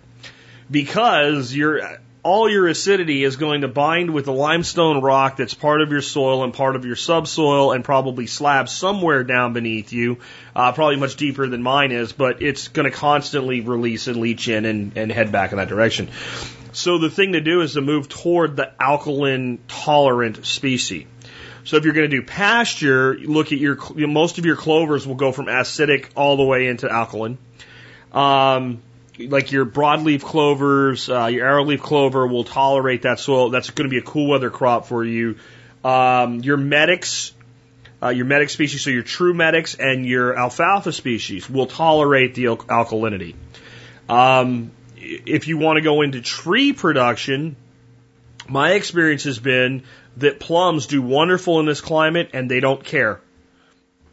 Because 0.70 1.54
your 1.54 2.00
all 2.22 2.50
your 2.50 2.68
acidity 2.68 3.24
is 3.24 3.38
going 3.38 3.62
to 3.62 3.68
bind 3.68 4.14
with 4.14 4.26
the 4.26 4.34
limestone 4.34 5.02
rock 5.02 5.38
that's 5.38 5.54
part 5.54 5.82
of 5.82 5.92
your 5.92 6.02
soil 6.02 6.44
and 6.44 6.54
part 6.54 6.76
of 6.76 6.86
your 6.86 6.98
subsoil 6.98 7.72
and 7.72 7.84
probably 7.84 8.28
slabs 8.28 8.72
somewhere 8.72 9.24
down 9.24 9.54
beneath 9.54 9.94
you, 9.94 10.18
uh, 10.56 10.72
probably 10.74 10.98
much 10.98 11.16
deeper 11.16 11.48
than 11.48 11.64
mine 11.64 11.92
is, 11.92 12.12
but 12.12 12.42
it's 12.42 12.68
going 12.68 12.90
to 12.90 12.96
constantly 12.96 13.62
release 13.62 14.08
and 14.08 14.18
leach 14.18 14.50
in 14.50 14.66
and, 14.66 14.98
and 14.98 15.12
head 15.12 15.32
back 15.32 15.54
in 15.54 15.58
that 15.58 15.70
direction. 15.70 16.10
So 16.74 16.98
the 16.98 17.10
thing 17.10 17.34
to 17.34 17.42
do 17.42 17.62
is 17.62 17.74
to 17.74 17.82
move 17.82 18.10
toward 18.10 18.56
the 18.56 18.72
alkaline 18.80 19.60
tolerant 19.68 20.46
species. 20.46 21.08
So 21.70 21.78
if 21.78 21.86
you're 21.86 21.94
going 21.94 22.10
to 22.10 22.18
do 22.20 22.24
pasture, 22.24 23.14
look 23.14 23.52
at 23.52 23.60
your 23.60 23.78
most 23.96 24.40
of 24.40 24.46
your 24.46 24.56
clovers 24.56 25.06
will 25.06 25.14
go 25.14 25.32
from 25.32 25.46
acidic 25.46 26.10
all 26.16 26.36
the 26.36 26.44
way 26.44 26.66
into 26.66 26.90
alkaline. 26.90 27.38
Um, 28.12 28.82
like 29.20 29.52
your 29.52 29.68
broadleaf 29.68 30.24
clovers, 30.24 31.12
uh, 31.12 31.28
your 31.28 31.46
arrowleaf 31.46 31.80
clover 31.80 32.26
will 32.26 32.44
tolerate 32.44 33.04
that 33.04 33.20
soil. 33.20 33.52
That's 33.52 33.70
going 33.70 33.88
to 33.88 33.92
be 33.92 34.00
a 34.00 34.02
cool 34.02 34.28
weather 34.28 34.50
crop 34.50 34.88
for 34.88 35.06
you. 35.06 35.36
Um, 35.84 36.40
your 36.40 36.58
medics, 36.58 37.34
uh, 38.02 38.10
your 38.10 38.26
medic 38.26 38.50
species, 38.50 38.82
so 38.82 38.90
your 38.90 39.04
true 39.04 39.36
medics 39.36 39.76
and 39.76 40.08
your 40.08 40.36
alfalfa 40.36 40.92
species 40.92 41.48
will 41.48 41.68
tolerate 41.68 42.34
the 42.34 42.48
al- 42.48 42.58
alkalinity. 42.58 43.36
Um, 44.10 44.72
if 44.98 45.48
you 45.48 45.60
want 45.60 45.78
to 45.78 45.82
go 45.82 46.02
into 46.02 46.20
tree 46.20 46.74
production, 46.74 47.58
my 48.48 48.72
experience 48.72 49.26
has 49.26 49.38
been 49.38 49.84
that 50.18 50.40
plums 50.40 50.88
do 50.88 51.02
wonderful 51.02 51.60
in 51.60 51.66
this 51.66 51.82
climate 51.82 52.32
and 52.34 52.50
they 52.50 52.60
don't 52.60 52.84
care. 52.84 53.22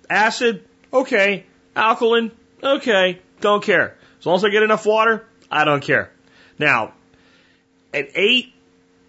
Acid, 0.08 0.64
okay. 0.92 1.46
Alkaline, 1.74 2.30
okay. 2.62 3.20
Don't 3.40 3.62
care. 3.62 3.96
As 4.18 4.26
long 4.26 4.36
as 4.36 4.44
I 4.44 4.50
get 4.50 4.62
enough 4.62 4.86
water, 4.86 5.26
I 5.50 5.64
don't 5.64 5.82
care. 5.82 6.10
Now, 6.58 6.92
at 7.92 8.08
8, 8.14 8.52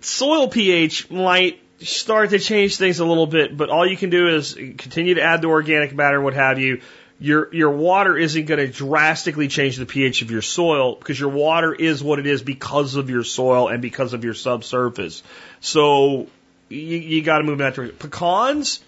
soil 0.02 0.48
pH 0.48 1.10
might 1.10 1.62
start 1.80 2.32
to 2.32 2.40
change 2.40 2.78
things 2.78 3.00
a 3.00 3.06
little 3.06 3.28
bit, 3.28 3.56
but 3.56 3.70
all 3.70 3.88
you 3.88 3.98
can 3.98 4.10
do 4.10 4.28
is 4.30 4.54
continue 4.54 5.16
to 5.16 5.22
add 5.22 5.42
the 5.42 5.48
organic 5.48 5.94
matter 5.94 6.20
what 6.22 6.34
have 6.34 6.60
you. 6.60 6.82
Your 7.20 7.54
your 7.54 7.72
water 7.72 8.16
isn't 8.16 8.46
going 8.46 8.60
to 8.60 8.68
drastically 8.68 9.48
change 9.48 9.78
the 9.78 9.88
pH 9.88 10.22
of 10.22 10.30
your 10.30 10.44
soil 10.44 10.96
because 10.96 11.20
your 11.20 11.30
water 11.30 11.74
is 11.74 12.04
what 12.04 12.20
it 12.20 12.28
is 12.28 12.44
because 12.44 12.96
of 12.96 13.10
your 13.10 13.24
soil 13.24 13.70
and 13.70 13.82
because 13.82 14.14
of 14.14 14.24
your 14.24 14.36
subsurface. 14.36 15.24
So 15.60 16.28
you, 16.70 16.98
you 16.98 17.22
got 17.22 17.40
to 17.40 17.44
move 17.44 17.54
in 17.54 17.66
that 17.66 17.76
direction. 17.76 17.98
Pecans, 17.98 18.84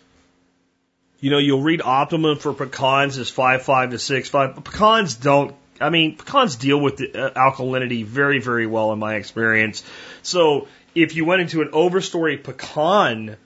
you 1.20 1.32
know, 1.32 1.38
you'll 1.38 1.62
read 1.62 1.82
optimum 1.82 2.38
for 2.38 2.54
pecans 2.54 3.18
is 3.18 3.30
five 3.30 3.64
five 3.64 3.92
to 3.92 4.00
six 4.00 4.30
five. 4.30 4.56
But 4.56 4.66
pecans 4.66 5.16
don't. 5.16 5.56
I 5.82 5.90
mean, 5.90 6.18
pecans 6.18 6.56
deal 6.58 6.80
with 6.80 6.98
the 6.98 7.14
uh, 7.14 7.52
alkalinity 7.52 8.06
very 8.06 8.40
very 8.40 8.68
well 8.68 8.92
in 8.94 9.00
my 9.00 9.16
experience. 9.16 9.84
So 10.24 10.68
if 10.96 11.16
you 11.16 11.26
went 11.26 11.42
into 11.42 11.62
an 11.62 11.70
overstory 11.70 12.42
pecan 12.44 13.38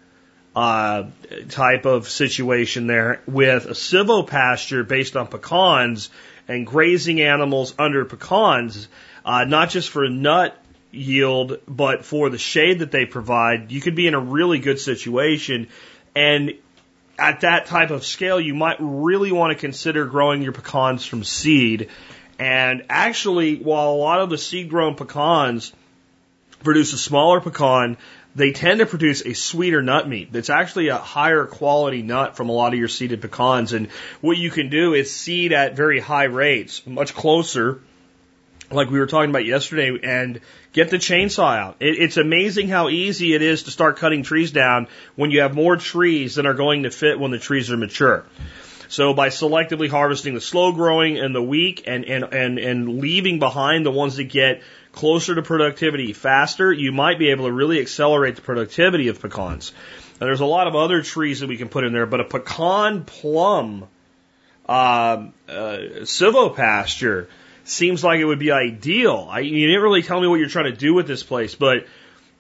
uh, 0.56 1.06
type 1.50 1.86
of 1.86 2.08
situation 2.08 2.88
there 2.88 3.22
with 3.28 3.66
a 3.66 3.72
silvopasture 3.72 4.88
based 4.88 5.16
on 5.16 5.28
pecans 5.28 6.10
and 6.48 6.68
grazing 6.68 7.22
animals 7.22 7.74
under 7.80 8.06
pecans, 8.06 8.88
uh, 9.26 9.46
not 9.46 9.70
just 9.70 9.90
for 9.90 10.08
nut 10.10 10.58
yield, 10.94 11.60
but 11.68 12.06
for 12.06 12.30
the 12.30 12.38
shade 12.38 12.80
that 12.80 12.92
they 12.92 13.06
provide, 13.06 13.72
you 13.72 13.82
could 13.82 13.96
be 13.96 14.08
in 14.08 14.14
a 14.14 14.20
really 14.20 14.60
good 14.60 14.80
situation. 14.80 15.68
And 16.16 16.54
at 17.18 17.42
that 17.42 17.66
type 17.66 17.90
of 17.90 18.06
scale, 18.06 18.40
you 18.40 18.54
might 18.54 18.78
really 18.80 19.32
want 19.32 19.52
to 19.52 19.60
consider 19.60 20.06
growing 20.06 20.42
your 20.42 20.52
pecans 20.52 21.06
from 21.06 21.24
seed. 21.24 21.90
And 22.40 22.86
actually, 22.90 23.58
while 23.58 23.92
a 23.92 23.96
lot 23.96 24.20
of 24.20 24.30
the 24.30 24.38
seed 24.38 24.70
grown 24.70 24.96
pecans 24.96 25.74
produce 26.64 26.94
a 26.94 26.98
smaller 26.98 27.42
pecan, 27.42 27.98
they 28.36 28.52
tend 28.52 28.80
to 28.80 28.86
produce 28.86 29.22
a 29.26 29.34
sweeter 29.34 29.84
nut 29.84 30.08
meat 30.08 30.32
that's 30.32 30.50
actually 30.50 30.88
a 30.88 30.98
higher 30.98 31.46
quality 31.46 32.02
nut 32.02 32.36
from 32.36 32.50
a 32.50 32.52
lot 32.52 32.74
of 32.74 32.80
your 32.80 32.88
seeded 32.88 33.22
pecans. 33.22 33.74
And 33.74 33.90
what 34.22 34.38
you 34.38 34.50
can 34.50 34.70
do 34.70 34.94
is 34.94 35.14
seed 35.14 35.54
at 35.54 35.76
very 35.76 36.00
high 36.00 36.24
rates, 36.24 36.86
much 36.88 37.14
closer, 37.14 37.82
like 38.76 38.90
we 38.90 39.00
were 39.00 39.08
talking 39.08 39.30
about 39.30 39.46
yesterday, 39.46 39.98
and 40.04 40.40
get 40.72 40.90
the 40.90 40.98
chainsaw 40.98 41.58
out. 41.58 41.78
It, 41.80 41.98
it's 42.00 42.18
amazing 42.18 42.68
how 42.68 42.90
easy 42.90 43.34
it 43.34 43.42
is 43.42 43.64
to 43.64 43.72
start 43.72 43.98
cutting 43.98 44.24
trees 44.24 44.52
down 44.52 44.88
when 45.16 45.32
you 45.32 45.42
have 45.42 45.56
more 45.56 45.78
trees 45.78 46.36
than 46.36 46.46
are 46.46 46.54
going 46.54 46.84
to 46.84 46.92
fit 46.92 47.20
when 47.20 47.32
the 47.32 47.40
trees 47.40 47.72
are 47.72 47.78
mature. 47.78 48.26
So 48.90 49.14
by 49.14 49.30
selectively 49.30 49.90
harvesting 49.90 50.36
the 50.36 50.42
slow 50.42 50.72
growing 50.72 51.18
and 51.18 51.34
the 51.34 51.42
weak 51.42 51.84
and, 51.88 52.06
and, 52.06 52.26
and, 52.32 52.60
and 52.60 53.00
leaving 53.00 53.40
behind 53.40 53.86
the 53.86 53.92
ones 53.92 54.18
that 54.18 54.26
get 54.26 54.62
closer 54.92 55.34
to 55.34 55.42
productivity 55.42 56.14
faster, 56.14 56.72
you 56.72 56.92
might 56.92 57.18
be 57.18 57.30
able 57.32 57.46
to 57.46 57.52
really 57.52 57.80
accelerate 57.80 58.36
the 58.36 58.44
productivity 58.44 59.08
of 59.08 59.20
pecans. 59.20 59.74
Now, 60.22 60.28
there's 60.28 60.42
a 60.42 60.46
lot 60.46 60.68
of 60.68 60.76
other 60.76 61.02
trees 61.02 61.40
that 61.40 61.50
we 61.50 61.58
can 61.58 61.70
put 61.70 61.86
in 61.86 61.92
there, 61.92 62.06
but 62.06 62.20
a 62.20 62.26
pecan 62.26 63.04
plum 63.04 63.88
uh, 64.70 65.26
uh, 65.50 65.78
silvopasture 66.04 67.28
seems 67.64 68.04
like 68.04 68.20
it 68.20 68.26
would 68.26 68.40
be 68.40 68.52
ideal. 68.52 69.28
I, 69.30 69.40
you 69.40 69.68
didn't 69.68 69.82
really 69.82 70.04
tell 70.04 70.20
me 70.20 70.28
what 70.28 70.40
you're 70.40 70.50
trying 70.50 70.72
to 70.72 70.78
do 70.78 70.94
with 70.94 71.08
this 71.08 71.24
place, 71.24 71.56
but 71.56 71.86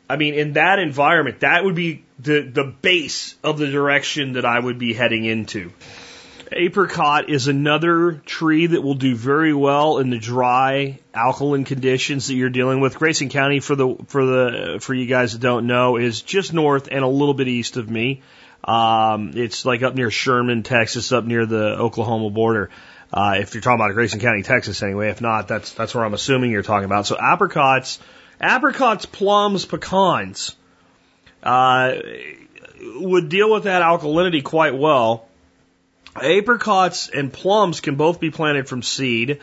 I 0.09 0.17
mean, 0.17 0.33
in 0.33 0.53
that 0.53 0.79
environment, 0.79 1.39
that 1.39 1.63
would 1.63 1.75
be 1.75 2.03
the, 2.19 2.41
the 2.41 2.63
base 2.63 3.35
of 3.43 3.57
the 3.57 3.67
direction 3.67 4.33
that 4.33 4.45
I 4.45 4.59
would 4.59 4.77
be 4.77 4.93
heading 4.93 5.25
into. 5.25 5.71
Apricot 6.51 7.29
is 7.29 7.47
another 7.47 8.21
tree 8.25 8.67
that 8.67 8.81
will 8.81 8.93
do 8.95 9.15
very 9.15 9.53
well 9.53 9.97
in 9.97 10.09
the 10.09 10.19
dry 10.19 10.99
alkaline 11.13 11.63
conditions 11.63 12.27
that 12.27 12.35
you're 12.35 12.49
dealing 12.49 12.79
with. 12.79 12.95
Grayson 12.95 13.29
County, 13.29 13.59
for 13.59 13.75
the 13.75 13.95
for 14.07 14.25
the 14.25 14.77
for 14.79 14.93
you 14.93 15.07
guys 15.07 15.33
that 15.33 15.41
don't 15.41 15.65
know, 15.65 15.97
is 15.97 16.21
just 16.21 16.53
north 16.53 16.89
and 16.91 17.03
a 17.03 17.07
little 17.07 17.33
bit 17.33 17.47
east 17.47 17.77
of 17.77 17.89
me. 17.89 18.21
Um, 18.63 19.31
it's 19.35 19.65
like 19.65 19.81
up 19.81 19.95
near 19.95 20.11
Sherman, 20.11 20.63
Texas, 20.63 21.11
up 21.11 21.25
near 21.25 21.45
the 21.45 21.75
Oklahoma 21.77 22.29
border. 22.29 22.69
Uh, 23.13 23.35
if 23.37 23.53
you're 23.53 23.61
talking 23.61 23.79
about 23.79 23.93
Grayson 23.93 24.19
County, 24.19 24.41
Texas, 24.41 24.81
anyway. 24.81 25.09
If 25.09 25.21
not, 25.21 25.47
that's 25.47 25.71
that's 25.73 25.93
where 25.93 26.03
I'm 26.03 26.15
assuming 26.15 26.49
you're 26.49 26.63
talking 26.63 26.85
about. 26.85 27.05
So 27.05 27.15
apricots, 27.15 27.99
apricots, 28.41 29.05
plums, 29.05 29.65
pecans 29.65 30.55
uh, 31.43 31.93
would 32.95 33.29
deal 33.29 33.51
with 33.51 33.65
that 33.65 33.83
alkalinity 33.83 34.43
quite 34.43 34.75
well. 34.75 35.27
Apricots 36.15 37.07
and 37.09 37.31
plums 37.31 37.81
can 37.81 37.95
both 37.95 38.19
be 38.19 38.31
planted 38.31 38.67
from 38.67 38.81
seed. 38.81 39.41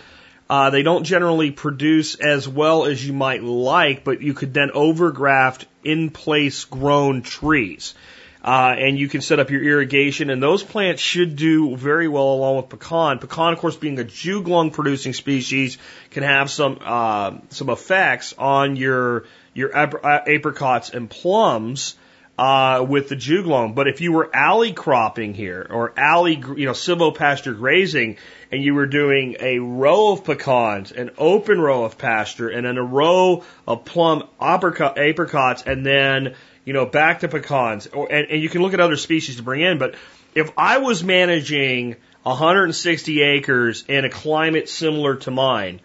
Uh, 0.48 0.70
they 0.70 0.82
don't 0.82 1.04
generally 1.04 1.52
produce 1.52 2.16
as 2.16 2.48
well 2.48 2.84
as 2.84 3.06
you 3.06 3.12
might 3.12 3.44
like, 3.44 4.02
but 4.02 4.20
you 4.20 4.34
could 4.34 4.52
then 4.52 4.70
overgraft 4.70 5.66
in 5.84 6.10
place 6.10 6.64
grown 6.64 7.22
trees. 7.22 7.94
Uh, 8.42 8.74
and 8.78 8.98
you 8.98 9.08
can 9.08 9.20
set 9.20 9.38
up 9.38 9.50
your 9.50 9.62
irrigation, 9.62 10.30
and 10.30 10.42
those 10.42 10.62
plants 10.62 11.02
should 11.02 11.36
do 11.36 11.76
very 11.76 12.08
well 12.08 12.32
along 12.32 12.56
with 12.56 12.68
pecan. 12.70 13.18
Pecan, 13.18 13.52
of 13.52 13.58
course, 13.58 13.76
being 13.76 13.98
a 13.98 14.04
juglone 14.04 14.72
producing 14.72 15.12
species, 15.12 15.76
can 16.10 16.22
have 16.22 16.50
some 16.50 16.78
uh, 16.82 17.32
some 17.50 17.68
effects 17.68 18.34
on 18.38 18.76
your 18.76 19.24
your 19.52 19.76
apricots 19.76 20.90
and 20.90 21.10
plums 21.10 21.96
uh, 22.40 22.82
with 22.88 23.10
the 23.10 23.16
juglone. 23.16 23.74
But 23.74 23.88
if 23.88 24.00
you 24.00 24.12
were 24.12 24.34
alley 24.34 24.72
cropping 24.72 25.34
here 25.34 25.66
or 25.68 25.92
alley, 25.98 26.36
you 26.56 26.64
know, 26.64 26.72
silvopasture 26.72 27.54
grazing, 27.54 28.16
and 28.50 28.62
you 28.64 28.74
were 28.74 28.86
doing 28.86 29.36
a 29.40 29.58
row 29.58 30.12
of 30.12 30.24
pecans, 30.24 30.92
an 30.92 31.10
open 31.18 31.60
row 31.60 31.84
of 31.84 31.98
pasture, 31.98 32.48
and 32.48 32.64
then 32.64 32.78
a 32.78 32.82
row 32.82 33.44
of 33.66 33.84
plum 33.84 34.26
apricot, 34.40 34.96
apricots, 34.96 35.62
and 35.66 35.84
then 35.84 36.34
you 36.70 36.74
know 36.74 36.86
back 36.86 37.18
to 37.18 37.26
pecans, 37.26 37.88
or 37.88 38.12
and, 38.12 38.30
and 38.30 38.40
you 38.40 38.48
can 38.48 38.62
look 38.62 38.74
at 38.74 38.78
other 38.78 38.94
species 38.94 39.38
to 39.38 39.42
bring 39.42 39.60
in. 39.60 39.78
But 39.78 39.96
if 40.36 40.52
I 40.56 40.78
was 40.78 41.02
managing 41.02 41.96
160 42.22 43.22
acres 43.22 43.84
in 43.88 44.04
a 44.04 44.08
climate 44.08 44.68
similar 44.68 45.16
to 45.16 45.32
mine, 45.32 45.80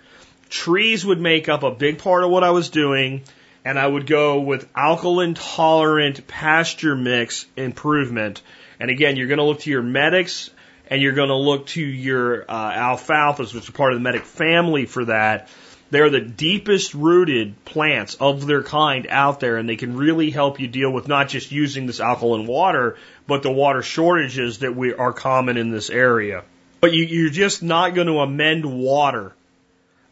trees 0.48 1.04
would 1.04 1.20
make 1.20 1.50
up 1.50 1.64
a 1.64 1.72
big 1.72 1.98
part 1.98 2.24
of 2.24 2.30
what 2.30 2.44
I 2.44 2.52
was 2.52 2.70
doing 2.70 3.24
and 3.66 3.80
I 3.80 3.88
would 3.88 4.06
go 4.06 4.42
with 4.42 4.70
alkaline 4.76 5.34
tolerant 5.34 6.28
pasture 6.28 6.96
mix 6.96 7.48
improvement. 7.58 8.44
And 8.80 8.92
again, 8.92 9.16
you're 9.16 9.28
going 9.28 9.40
to 9.40 9.44
look 9.44 9.62
to 9.62 9.72
your 9.72 9.82
medics 9.82 10.52
and 10.88 11.02
you're 11.02 11.14
going 11.14 11.30
to 11.30 11.36
look 11.36 11.66
to 11.70 11.82
your 11.82 12.46
uh, 12.48 12.72
alfalfas, 12.74 13.56
which 13.56 13.68
are 13.68 13.72
part 13.72 13.94
of 13.94 13.98
the 13.98 14.04
medic 14.04 14.22
family 14.22 14.86
for 14.86 15.06
that. 15.06 15.50
They're 15.92 16.10
the 16.10 16.20
deepest 16.20 16.94
rooted 16.94 17.64
plants 17.64 18.16
of 18.16 18.48
their 18.48 18.64
kind 18.64 19.08
out 19.10 19.40
there, 19.40 19.58
and 19.58 19.70
they 19.70 19.76
can 19.76 19.96
really 19.96 20.32
help 20.32 20.60
you 20.60 20.68
deal 20.68 20.92
with 20.92 21.08
not 21.08 21.30
just 21.30 21.52
using 21.52 21.86
this 21.86 22.00
alkaline 22.00 22.48
water, 22.48 22.98
but 23.28 23.44
the 23.44 23.52
water 23.52 23.82
shortages 23.82 24.60
that 24.60 24.76
we 24.76 24.94
are 24.94 25.14
common 25.14 25.58
in 25.58 25.70
this 25.70 25.90
area. 25.90 26.44
But 26.82 26.94
you, 26.94 27.06
you're 27.06 27.30
just 27.30 27.64
not 27.64 27.94
going 27.94 28.08
to 28.08 28.20
amend 28.20 28.66
water 28.66 29.34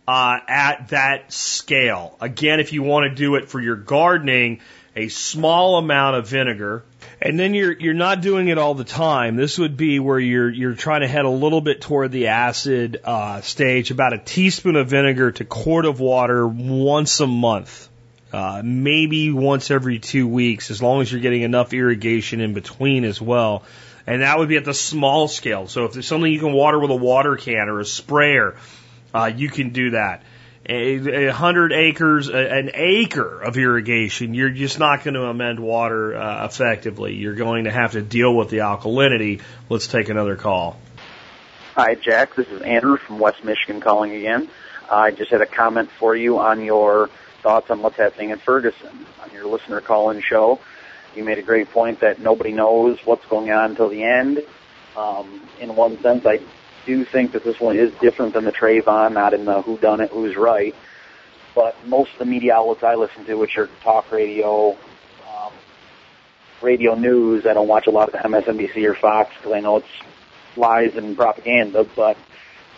uh, 0.07 0.39
at 0.47 0.89
that 0.89 1.31
scale. 1.33 2.17
Again, 2.21 2.59
if 2.59 2.73
you 2.73 2.83
want 2.83 3.09
to 3.09 3.15
do 3.15 3.35
it 3.35 3.49
for 3.49 3.59
your 3.59 3.75
gardening, 3.75 4.59
a 4.95 5.07
small 5.07 5.77
amount 5.77 6.15
of 6.17 6.27
vinegar, 6.27 6.83
and 7.21 7.39
then 7.39 7.53
you're 7.53 7.71
you're 7.71 7.93
not 7.93 8.21
doing 8.21 8.47
it 8.47 8.57
all 8.57 8.75
the 8.75 8.83
time. 8.83 9.35
This 9.35 9.57
would 9.57 9.75
be 9.75 9.99
where 9.99 10.19
you're 10.19 10.49
you're 10.49 10.75
trying 10.75 11.01
to 11.01 11.07
head 11.07 11.25
a 11.25 11.29
little 11.29 11.61
bit 11.61 11.81
toward 11.81 12.11
the 12.11 12.27
acid 12.27 13.01
uh, 13.03 13.41
stage. 13.41 13.91
About 13.91 14.13
a 14.13 14.19
teaspoon 14.19 14.75
of 14.75 14.89
vinegar 14.89 15.31
to 15.31 15.45
quart 15.45 15.85
of 15.85 15.99
water 15.99 16.47
once 16.47 17.19
a 17.19 17.27
month. 17.27 17.89
Uh, 18.31 18.63
maybe 18.65 19.31
once 19.31 19.69
every 19.69 19.99
two 19.99 20.27
weeks, 20.27 20.71
as 20.71 20.81
long 20.81 21.01
as 21.01 21.11
you're 21.11 21.21
getting 21.21 21.43
enough 21.43 21.71
irrigation 21.71 22.41
in 22.41 22.55
between 22.55 23.03
as 23.03 23.21
well. 23.21 23.63
And 24.07 24.23
that 24.23 24.39
would 24.39 24.49
be 24.49 24.57
at 24.57 24.65
the 24.65 24.73
small 24.73 25.27
scale. 25.27 25.67
So 25.67 25.85
if 25.85 25.93
there's 25.93 26.07
something 26.07 26.31
you 26.31 26.39
can 26.39 26.51
water 26.51 26.79
with 26.79 26.89
a 26.89 26.95
water 26.95 27.35
can 27.35 27.69
or 27.69 27.79
a 27.79 27.85
sprayer, 27.85 28.55
uh, 29.13 29.31
you 29.33 29.49
can 29.49 29.69
do 29.69 29.91
that. 29.91 30.23
A, 30.65 31.27
a 31.27 31.33
hundred 31.33 31.73
acres, 31.73 32.29
a, 32.29 32.37
an 32.37 32.71
acre 32.73 33.41
of 33.41 33.57
irrigation, 33.57 34.33
you're 34.33 34.49
just 34.49 34.79
not 34.79 35.03
going 35.03 35.15
to 35.15 35.23
amend 35.23 35.59
water 35.59 36.15
uh, 36.15 36.45
effectively. 36.45 37.15
You're 37.15 37.35
going 37.35 37.65
to 37.65 37.71
have 37.71 37.91
to 37.93 38.01
deal 38.01 38.33
with 38.33 38.49
the 38.49 38.59
alkalinity. 38.59 39.41
Let's 39.67 39.87
take 39.87 40.07
another 40.07 40.37
call. 40.37 40.79
Hi, 41.75 41.95
Jack. 41.95 42.35
This 42.35 42.47
is 42.47 42.61
Andrew 42.61 42.97
from 42.97 43.19
West 43.19 43.43
Michigan 43.43 43.81
calling 43.81 44.13
again. 44.13 44.47
I 44.89 45.11
just 45.11 45.31
had 45.31 45.41
a 45.41 45.45
comment 45.45 45.89
for 45.99 46.15
you 46.15 46.39
on 46.39 46.63
your 46.63 47.09
thoughts 47.41 47.69
on 47.69 47.81
what's 47.81 47.97
happening 47.97 48.29
in 48.29 48.39
Ferguson. 48.39 49.05
On 49.23 49.31
your 49.31 49.47
listener 49.47 49.81
call-in 49.81 50.21
show, 50.21 50.59
you 51.15 51.23
made 51.23 51.39
a 51.39 51.41
great 51.41 51.71
point 51.71 51.99
that 51.99 52.19
nobody 52.19 52.53
knows 52.53 52.99
what's 53.05 53.25
going 53.25 53.51
on 53.51 53.71
until 53.71 53.89
the 53.89 54.03
end. 54.03 54.43
Um, 54.95 55.41
in 55.59 55.75
one 55.75 55.99
sense, 56.01 56.25
I 56.25 56.39
do 56.85 57.05
think 57.05 57.33
that 57.33 57.43
this 57.43 57.59
one 57.59 57.77
is 57.77 57.91
different 58.01 58.33
than 58.33 58.45
the 58.45 58.51
Trayvon, 58.51 59.13
not 59.13 59.33
in 59.33 59.45
the 59.45 59.61
who 59.61 59.77
done 59.77 60.01
it, 60.01 60.11
who's 60.11 60.35
right. 60.35 60.75
But 61.55 61.75
most 61.87 62.13
of 62.13 62.19
the 62.19 62.25
media 62.25 62.55
outlets 62.55 62.83
I 62.83 62.95
listen 62.95 63.25
to, 63.25 63.35
which 63.35 63.57
are 63.57 63.69
talk 63.83 64.11
radio, 64.11 64.71
um, 64.71 65.53
radio 66.61 66.95
news, 66.95 67.45
I 67.45 67.53
don't 67.53 67.67
watch 67.67 67.87
a 67.87 67.91
lot 67.91 68.09
of 68.09 68.13
the 68.13 68.27
MSNBC 68.27 68.83
or 68.89 68.95
Fox 68.95 69.31
because 69.37 69.53
I 69.53 69.59
know 69.59 69.77
it's 69.77 69.87
lies 70.55 70.95
and 70.95 71.15
propaganda. 71.15 71.87
But 71.95 72.17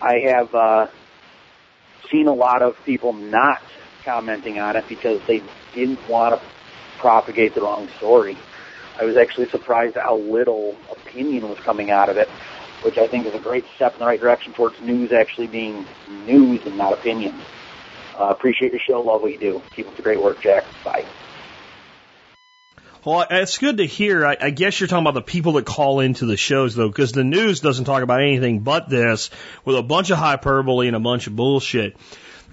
I 0.02 0.19
have 0.27 0.53
uh, 0.53 0.88
seen 2.11 2.27
a 2.27 2.34
lot 2.34 2.61
of 2.61 2.76
people 2.86 3.14
not 3.14 3.61
commenting 4.03 4.60
on 4.60 4.76
it 4.76 4.86
because 4.88 5.22
they 5.26 5.41
didn't 5.73 6.07
want 6.10 6.40
to 6.40 6.48
propagate 6.99 7.56
the 7.56 7.61
wrong 7.61 7.90
story. 7.98 8.38
I 8.99 9.03
was 9.03 9.18
actually 9.18 9.49
surprised 9.49 9.95
how 9.95 10.18
little 10.18 10.76
opinion 10.91 11.49
was 11.49 11.60
coming 11.60 11.91
out 11.91 12.10
of 12.10 12.18
it, 12.18 12.30
which 12.86 12.99
I 12.99 13.07
think 13.07 13.26
is 13.26 13.34
a 13.34 13.40
great 13.40 13.66
step 13.76 13.94
in 13.94 13.99
the 13.99 14.06
right 14.06 14.20
direction 14.20 14.53
towards 14.53 14.80
news 14.80 15.12
actually 15.12 15.48
being 15.48 15.86
news 16.28 16.62
and 16.66 16.78
not 16.78 16.94
opinion. 16.94 17.34
Uh, 18.18 18.26
appreciate 18.26 18.72
your 18.72 18.80
show. 18.80 19.02
Love 19.02 19.24
what 19.24 19.32
you 19.32 19.40
do. 19.40 19.62
Keep 19.76 19.88
up 19.88 19.95
the 19.95 20.03
great 20.03 20.22
work, 20.22 20.40
Jack. 20.40 20.64
Bye. 20.84 21.03
Well, 23.03 23.26
it's 23.30 23.57
good 23.57 23.78
to 23.78 23.86
hear. 23.86 24.26
I, 24.26 24.38
I 24.40 24.49
guess 24.52 24.80
you're 24.80 24.88
talking 24.88 25.03
about 25.03 25.16
the 25.16 25.22
people 25.22 25.53
that 25.53 25.66
call 25.66 25.99
into 25.99 26.26
the 26.26 26.38
shows, 26.38 26.76
though, 26.76 26.88
because 26.88 27.12
the 27.12 27.24
news 27.24 27.60
doesn't 27.60 27.86
talk 27.86 28.03
about 28.03 28.22
anything 28.22 28.60
but 28.60 28.88
this 28.88 29.32
with 29.64 29.78
a 29.78 29.84
bunch 29.84 30.12
of 30.12 30.18
hyperbole 30.18 30.88
and 30.88 30.95
a 30.95 30.99
bunch 30.99 31.28
of 31.28 31.36
bullshit. 31.36 31.98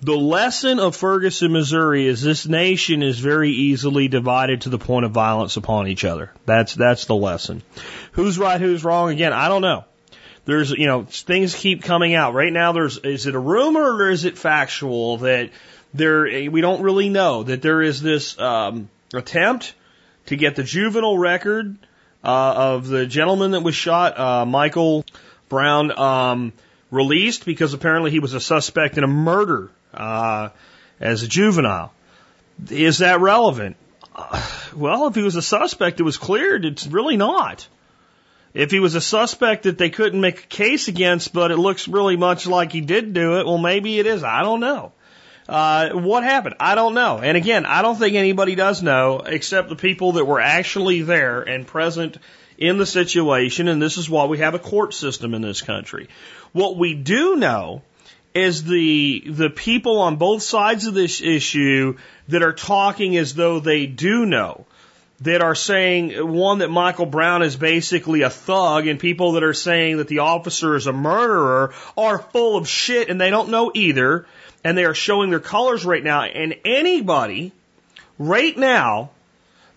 The 0.01 0.17
lesson 0.17 0.79
of 0.81 0.97
Ferguson, 0.97 1.53
Missouri 1.53 2.07
is 2.07 2.23
this 2.23 2.47
nation 2.47 3.03
is 3.03 3.19
very 3.19 3.51
easily 3.51 4.09
divided 4.09 4.63
to 4.63 4.69
the 4.69 4.79
point 4.79 5.05
of 5.07 5.13
violence 5.13 5.57
upon 5.57 5.89
each 5.89 6.05
other. 6.05 6.33
That's, 6.45 6.75
that's 6.75 7.05
the 7.05 7.15
lesson. 7.15 7.63
Who's 8.13 8.39
right, 8.39 8.61
who's 8.61 8.83
wrong? 8.83 9.11
Again, 9.11 9.33
I 9.33 9.49
don't 9.49 9.63
know. 9.63 9.85
There's, 10.45 10.71
you 10.71 10.87
know, 10.87 11.05
things 11.05 11.55
keep 11.55 11.83
coming 11.83 12.15
out. 12.15 12.35
Right 12.35 12.53
now, 12.53 12.73
there's, 12.73 12.99
is 12.99 13.27
it 13.27 13.35
a 13.35 13.39
rumor 13.39 13.95
or 13.95 14.11
is 14.11 14.25
it 14.25 14.37
factual 14.37 15.19
that 15.19 15.51
there, 15.95 16.25
we 16.51 16.61
don't 16.61 16.83
really 16.83 17.09
know 17.09 17.45
that 17.45 17.63
there 17.63 17.81
is 17.81 18.03
this, 18.03 18.39
um, 18.39 18.89
attempt 19.15 19.75
to 20.27 20.37
get 20.37 20.57
the 20.57 20.63
juvenile 20.63 21.19
record 21.19 21.77
uh, 22.25 22.55
of 22.57 22.89
the 22.89 23.07
gentleman 23.07 23.53
that 23.53 23.63
was 23.63 23.75
shot, 23.75 24.19
uh, 24.19 24.47
Michael 24.47 25.05
Brown, 25.49 25.97
um, 25.99 26.53
released 26.91 27.45
because 27.45 27.75
apparently 27.75 28.11
he 28.11 28.21
was 28.21 28.35
a 28.35 28.41
suspect 28.41 28.99
in 28.99 29.05
a 29.05 29.09
murder 29.09 29.71
uh, 29.95 30.51
as 31.01 31.23
a 31.23 31.29
juvenile. 31.29 31.93
Is 32.71 32.99
that 32.99 33.21
relevant? 33.21 33.77
Uh, 34.15 34.47
well, 34.75 35.07
if 35.07 35.15
he 35.15 35.23
was 35.23 35.37
a 35.37 35.43
suspect, 35.43 36.01
it 36.01 36.05
was 36.05 36.19
cleared. 36.19 36.65
It's 36.65 36.87
really 36.87 37.17
not. 37.17 37.67
If 38.55 38.71
he 38.71 38.81
was 38.81 38.95
a 38.95 39.01
suspect 39.01 39.63
that 39.63 39.79
they 39.79 39.91
couldn't 39.91 40.21
make 40.21 40.45
a 40.45 40.47
case 40.47 40.89
against, 40.89 41.33
but 41.33 41.51
it 41.51 41.57
looks 41.57 41.89
really 41.89 42.17
much 42.17 42.47
like 42.47 42.73
he 42.73 42.83
did 42.83 43.15
do 43.15 43.39
it, 43.39 43.47
well, 43.47 43.59
maybe 43.59 43.99
it 43.99 44.07
is. 44.07 44.23
I 44.23 44.43
don't 44.43 44.61
know. 44.61 44.93
Uh, 45.49 45.91
what 45.91 46.23
happened? 46.23 46.57
I 46.61 46.75
don't 46.75 46.95
know. 46.95 47.19
And 47.19 47.37
again, 47.37 47.67
I 47.67 47.83
don't 47.83 47.97
think 47.97 48.15
anybody 48.15 48.55
does 48.55 48.83
know 48.83 49.21
except 49.21 49.69
the 49.69 49.77
people 49.77 50.13
that 50.13 50.25
were 50.25 50.41
actually 50.41 51.03
there 51.03 51.43
and 51.43 51.67
present 51.67 52.19
in 52.59 52.79
the 52.79 52.87
situation. 52.87 53.69
And 53.69 53.81
this 53.81 53.97
is 53.97 54.09
why 54.09 54.27
we 54.27 54.39
have 54.39 54.55
a 54.55 54.59
court 54.59 54.95
system 54.95 55.35
in 55.35 55.43
this 55.43 55.63
country. 55.63 56.09
What 56.53 56.77
we 56.77 56.95
do 56.95 57.37
know 57.37 57.83
is 58.35 58.65
the 58.65 59.25
the 59.27 59.51
people 59.51 59.99
on 60.01 60.17
both 60.17 60.43
sides 60.43 60.87
of 60.87 60.95
this 60.95 61.21
issue 61.21 61.99
that 62.29 62.43
are 62.43 62.53
talking 62.53 63.17
as 63.17 63.35
though 63.35 63.61
they 63.61 63.87
do 63.87 64.25
know 64.25 64.65
that 65.23 65.43
are 65.43 65.55
saying 65.55 66.13
one 66.33 66.59
that 66.59 66.71
Michael 66.71 67.07
Brown 67.07 67.43
is 67.43 67.57
basically 67.57 68.23
a 68.23 68.31
thug 68.31 68.87
and 68.87 68.99
people 68.99 69.33
that 69.33 69.43
are 69.43 69.55
saying 69.55 69.99
that 69.99 70.09
the 70.09 70.21
officer 70.21 70.77
is 70.77 70.87
a 70.87 70.93
murderer 70.93 71.75
are 71.97 72.19
full 72.19 72.57
of 72.57 72.69
shit 72.69 73.09
and 73.09 73.21
they 73.21 73.31
don't 73.31 73.49
know 73.49 73.71
either 73.75 74.27
and 74.65 74.77
they 74.77 74.85
are 74.85 74.95
showing 74.95 75.31
their 75.31 75.41
colors 75.41 75.85
right 75.85 76.03
now 76.03 76.23
and 76.23 76.55
anybody 76.65 77.53
right 78.19 78.57
now 78.57 79.11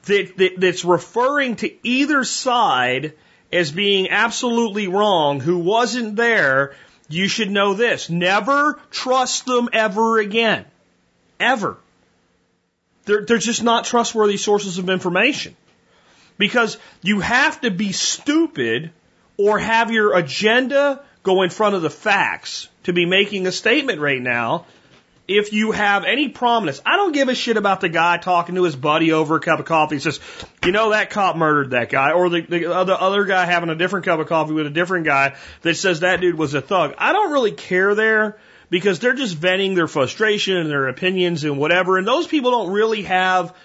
that, 0.06 0.38
that 0.38 0.60
that's 0.60 0.86
referring 0.86 1.56
to 1.58 1.88
either 1.88 2.24
side 2.24 3.14
as 3.52 3.72
being 3.72 4.10
absolutely 4.10 4.88
wrong 4.88 5.40
who 5.40 5.58
wasn't 5.58 6.16
there 6.16 6.76
you 7.08 7.28
should 7.28 7.52
know 7.52 7.74
this. 7.74 8.10
Never 8.10 8.80
trust 8.90 9.46
them 9.46 9.70
ever 9.74 10.20
again. 10.20 10.66
Ever. 11.40 11.78
They're, 13.06 13.26
they're 13.26 13.38
just 13.38 13.64
not 13.64 13.86
trustworthy 13.86 14.38
sources 14.38 14.78
of 14.78 14.90
information. 14.90 15.56
Because 16.38 16.78
you 17.02 17.22
have 17.22 17.62
to 17.62 17.72
be 17.72 17.92
stupid 17.92 18.92
or 19.38 19.58
have 19.58 19.92
your 19.92 20.18
agenda 20.18 21.02
go 21.24 21.44
in 21.44 21.50
front 21.50 21.76
of 21.76 21.82
the 21.82 21.90
facts 21.90 22.68
to 22.84 22.94
be 22.94 23.06
making 23.06 23.48
a 23.48 23.52
statement 23.52 24.00
right 24.00 24.22
now 24.22 24.66
if 25.28 25.54
you 25.54 25.72
have 25.72 26.04
any 26.04 26.30
prominence. 26.30 26.82
I 26.86 26.98
don't 26.98 27.12
give 27.12 27.30
a 27.30 27.36
shit 27.36 27.58
about 27.58 27.82
the 27.82 27.90
guy 27.90 28.18
talking 28.18 28.56
to 28.56 28.64
his 28.64 28.76
buddy 28.76 29.12
over 29.12 29.38
a 29.38 29.40
cup 29.40 29.60
of 29.60 29.66
coffee. 29.66 29.96
He 29.96 30.00
says, 30.00 30.20
you 30.64 30.72
know, 30.72 30.92
that 30.92 31.10
cop 31.10 31.36
murdered 31.36 31.72
that 31.72 31.90
guy. 31.90 32.12
Or 32.12 32.30
the, 32.30 32.42
the 32.42 32.74
other, 32.74 32.94
other 32.94 33.26
guy 33.26 33.46
having 33.46 33.70
a 33.70 33.76
different 33.76 34.06
cup 34.06 34.20
of 34.20 34.28
coffee 34.28 34.54
with 34.54 34.68
a 34.68 34.72
different 34.72 35.06
guy 35.06 35.36
that 35.62 35.76
says 35.76 36.02
that 36.02 36.22
dude 36.22 36.38
was 36.38 36.54
a 36.54 36.62
thug. 36.62 36.94
I 36.98 37.14
don't 37.14 37.32
really 37.32 37.54
care 37.54 37.96
there 37.96 38.38
because 38.70 39.00
they're 39.00 39.14
just 39.14 39.36
venting 39.36 39.76
their 39.76 39.88
frustration 39.88 40.58
and 40.58 40.70
their 40.70 40.88
opinions 40.88 41.44
and 41.44 41.58
whatever. 41.58 41.98
And 41.98 42.08
those 42.08 42.28
people 42.28 42.52
don't 42.52 42.72
really 42.72 43.04
have, 43.04 43.56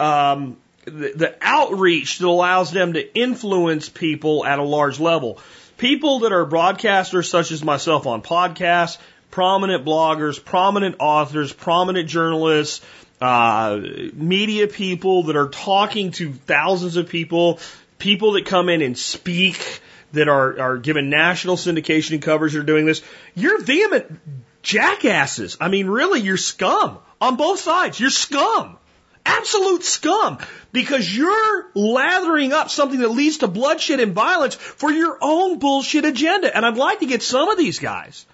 um, 0.00 0.56
the, 0.84 1.12
the 1.14 1.36
outreach 1.40 2.18
that 2.18 2.26
allows 2.26 2.70
them 2.70 2.92
to 2.92 3.18
influence 3.18 3.88
people 3.88 4.44
at 4.44 4.58
a 4.58 4.62
large 4.62 5.00
level. 5.00 5.38
People 5.78 6.20
that 6.20 6.32
are 6.32 6.46
broadcasters 6.46 7.28
such 7.28 7.50
as 7.50 7.64
myself 7.64 8.06
on 8.06 8.22
podcasts, 8.22 8.98
prominent 9.30 9.84
bloggers, 9.84 10.42
prominent 10.42 10.96
authors, 11.00 11.52
prominent 11.52 12.08
journalists, 12.08 12.84
uh, 13.20 13.80
media 14.12 14.68
people 14.68 15.24
that 15.24 15.36
are 15.36 15.48
talking 15.48 16.10
to 16.12 16.32
thousands 16.32 16.96
of 16.96 17.08
people, 17.08 17.58
people 17.98 18.32
that 18.32 18.46
come 18.46 18.68
in 18.68 18.82
and 18.82 18.98
speak 18.98 19.80
that 20.14 20.28
are, 20.28 20.60
are 20.60 20.78
given 20.78 21.10
national 21.10 21.56
syndication 21.56 22.20
coverage 22.20 22.54
that 22.54 22.60
are 22.60 22.64
doing 22.64 22.86
this. 22.86 23.02
You're 23.34 23.62
vehement 23.62 24.20
jackasses. 24.62 25.56
I 25.60 25.68
mean, 25.68 25.86
really, 25.86 26.20
you're 26.20 26.36
scum 26.36 26.98
on 27.20 27.36
both 27.36 27.60
sides. 27.60 28.00
You're 28.00 28.10
scum. 28.10 28.78
Absolute 29.26 29.84
scum. 29.84 30.38
Because 30.72 31.14
you're 31.14 31.70
lathering 31.74 32.52
up 32.52 32.70
something 32.70 33.00
that 33.00 33.10
leads 33.10 33.38
to 33.38 33.48
bloodshed 33.48 34.00
and 34.00 34.14
violence 34.14 34.54
for 34.54 34.90
your 34.90 35.18
own 35.20 35.58
bullshit 35.58 36.04
agenda. 36.04 36.54
And 36.54 36.66
I'd 36.66 36.76
like 36.76 37.00
to 37.00 37.06
get 37.06 37.22
some 37.22 37.48
of 37.48 37.58
these 37.58 37.78
guys 37.78 38.26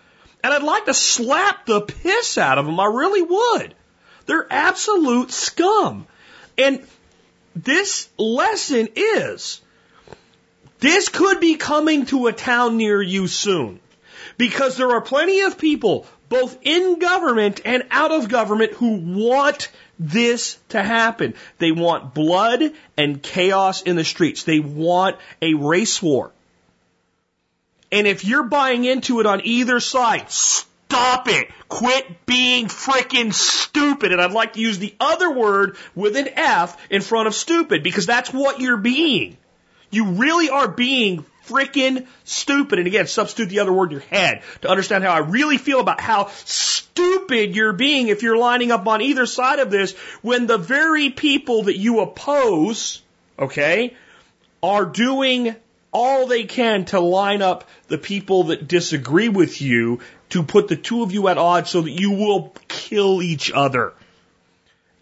and 0.43 0.52
I'd 0.52 0.62
like 0.62 0.86
to 0.86 0.94
slap 0.94 1.66
the 1.66 1.81
piss 1.81 2.39
out 2.39 2.59
of 2.59 2.66
them. 2.66 2.81
I 2.81 2.86
really 2.86 3.23
would. 3.23 3.74
They're 4.27 4.47
absolute 4.51 5.31
scum. 5.31 6.07
And 6.57 6.86
this 7.55 8.09
lesson 8.16 8.89
is 8.94 9.61
this 10.81 11.09
could 11.09 11.40
be 11.40 11.57
coming 11.57 12.07
to 12.07 12.27
a 12.27 12.32
town 12.32 12.77
near 12.77 13.01
you 13.01 13.28
soon. 13.28 13.81
Because 14.36 14.77
there 14.77 14.90
are 14.93 15.02
plenty 15.02 15.43
of 15.43 15.59
people, 15.59 16.07
both 16.28 16.57
in 16.62 16.98
government 16.98 17.61
and 17.65 17.85
out 17.90 18.11
of 18.11 18.28
government, 18.28 18.73
who 18.73 18.97
want 18.97 19.69
this 19.98 20.59
to 20.70 20.82
happen. 20.82 21.35
They 21.59 21.73
want 21.73 22.15
blood 22.15 22.73
and 22.97 23.23
chaos 23.23 23.82
in 23.82 23.97
the 23.97 24.05
streets. 24.05 24.44
They 24.44 24.61
want 24.61 25.16
a 25.43 25.55
race 25.55 26.02
war. 26.02 26.32
And 27.93 28.07
if 28.07 28.24
you're 28.24 28.44
buying 28.44 28.85
into 28.85 29.20
it 29.20 29.27
on 29.27 29.43
either 29.44 29.81
side, 29.81 30.31
stop 30.31 31.28
it. 31.28 31.51
Quit 31.69 32.24
being 32.24 32.66
freaking 32.66 33.35
stupid. 33.35 34.12
And 34.12 34.20
I'd 34.20 34.32
like 34.32 34.55
to 34.55 34.61
use 34.61 34.78
the 34.78 34.94
other 34.98 35.31
word 35.31 35.77
with 35.94 36.16
an 36.16 36.28
F 36.28 36.81
in 36.89 37.02
front 37.02 37.27
of 37.27 37.35
stupid 37.35 37.82
because 37.82 38.07
that's 38.07 38.32
what 38.32 38.61
you're 38.61 38.77
being. 38.77 39.36
You 39.91 40.12
really 40.12 40.51
are 40.51 40.69
being 40.69 41.25
freaking 41.47 42.07
stupid. 42.25 42.79
And 42.79 42.87
again, 42.87 43.07
substitute 43.07 43.49
the 43.49 43.61
other 43.61 43.73
word 43.73 43.87
in 43.87 43.99
your 43.99 44.01
head 44.01 44.43
to 44.62 44.71
understand 44.71 45.05
how 45.05 45.12
I 45.12 45.19
really 45.19 45.59
feel 45.59 45.81
about 45.81 46.01
how 46.01 46.29
stupid 46.45 47.57
you're 47.57 47.73
being 47.73 48.09
if 48.09 48.23
you're 48.23 48.37
lining 48.37 48.71
up 48.71 48.87
on 48.87 49.03
either 49.03 49.27
side 49.27 49.59
of 49.59 49.71
this 49.71 49.97
when 50.23 50.47
the 50.47 50.59
very 50.59 51.11
people 51.11 51.65
that 51.65 51.77
you 51.77 52.01
oppose, 52.01 53.03
okay, 53.39 53.95
are 54.62 54.85
doing 54.85 55.57
all 55.93 56.27
they 56.27 56.45
can 56.45 56.85
to 56.87 57.01
line 57.01 57.43
up 57.43 57.69
the 57.89 57.99
people 57.99 58.45
that 58.45 58.69
disagree 58.69 59.29
with 59.29 59.61
you 59.61 60.01
to 60.29 60.45
put 60.45 60.69
the 60.69 60.77
two 60.77 61.03
of 61.03 61.12
you 61.12 61.27
at 61.27 61.39
odds 61.39 61.71
so 61.71 61.81
that 61.83 61.91
you 61.91 62.12
will 62.12 62.55
kill 62.69 63.23
each 63.23 63.51
other. 63.51 63.93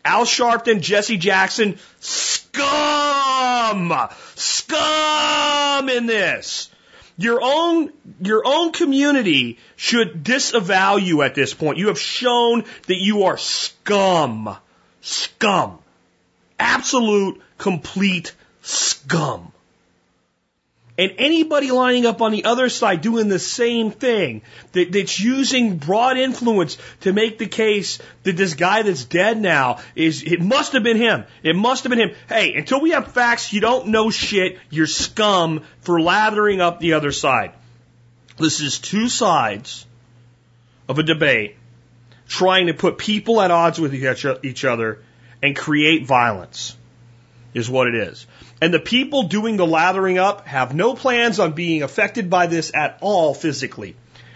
Al 0.09 0.25
Sharpton, 0.25 0.81
Jesse 0.81 1.19
Jackson, 1.19 1.79
scum! 2.01 3.93
Scum 4.37 5.89
in 5.91 6.07
this! 6.07 6.71
Your 7.19 7.41
own, 7.43 7.93
your 8.23 8.43
own 8.47 8.73
community 8.73 9.59
should 9.77 10.25
disavow 10.25 10.97
you 10.97 11.21
at 11.21 11.35
this 11.35 11.53
point. 11.53 11.77
You 11.77 11.89
have 11.89 12.01
shown 12.01 12.65
that 12.87 12.97
you 12.97 13.25
are 13.25 13.37
scum. 13.37 14.57
Scum. 15.03 15.79
Absolute, 16.59 17.43
complete 17.59 18.35
scum. 18.63 19.53
And 20.99 21.13
anybody 21.19 21.71
lining 21.71 22.07
up 22.07 22.21
on 22.21 22.33
the 22.33 22.45
other 22.45 22.69
side 22.69 23.03
doing 23.03 23.29
the 23.29 23.39
same 23.39 23.93
thing, 23.93 24.43
that, 24.73 24.91
that's 24.91 25.21
using 25.21 25.79
broad 25.79 26.19
influence 26.19 26.77
to 27.03 27.13
make 27.13 27.39
the 27.39 27.47
case 27.47 28.01
that 28.25 28.37
this 28.37 28.55
guy 28.55 28.83
that's 28.83 29.05
dead 29.05 29.41
now 29.41 29.79
is, 29.95 30.25
it 30.25 30.41
must 30.41 30.73
have 30.73 30.83
been 30.83 30.97
him. 30.97 31.25
It 31.45 31.55
must 31.55 31.85
have 31.85 31.91
been 31.91 32.01
him. 32.01 32.17
Hey, 32.29 32.55
until 32.55 32.81
we 32.81 32.91
have 32.91 33.13
facts, 33.13 33.53
you 33.53 33.61
don't 33.61 33.89
know 33.89 34.11
shit. 34.11 34.59
You're 34.71 34.89
scum 34.89 35.63
for 35.83 36.01
lathering 36.01 36.61
up 36.61 36.81
the 36.81 36.95
other 36.95 37.13
side. 37.13 37.53
This 38.37 38.61
is 38.61 38.81
two 38.81 39.09
sides 39.09 39.87
of 40.89 40.99
a 40.99 41.05
debate 41.05 41.57
trying 42.27 42.67
to 42.67 42.75
put 42.75 42.99
people 42.99 43.41
at 43.41 43.53
odds 43.53 43.79
with 43.79 43.95
each 43.95 44.65
other 44.65 45.03
and 45.43 45.55
create 45.55 46.07
violence. 46.07 46.77
is 47.55 47.71
what 47.71 47.87
it 47.87 47.95
is. 47.95 48.27
And 48.61 48.75
the 48.75 48.81
people 48.81 49.25
doing 49.25 49.57
the 49.57 49.67
lathering 49.67 50.19
up 50.19 50.47
have 50.47 50.75
no 50.75 50.95
plans 50.95 51.39
on 51.39 51.53
being 51.53 51.83
affected 51.83 52.29
by 52.29 52.47
this 52.47 52.73
at 52.75 52.99
all 53.01 53.35
physically. 53.35 53.95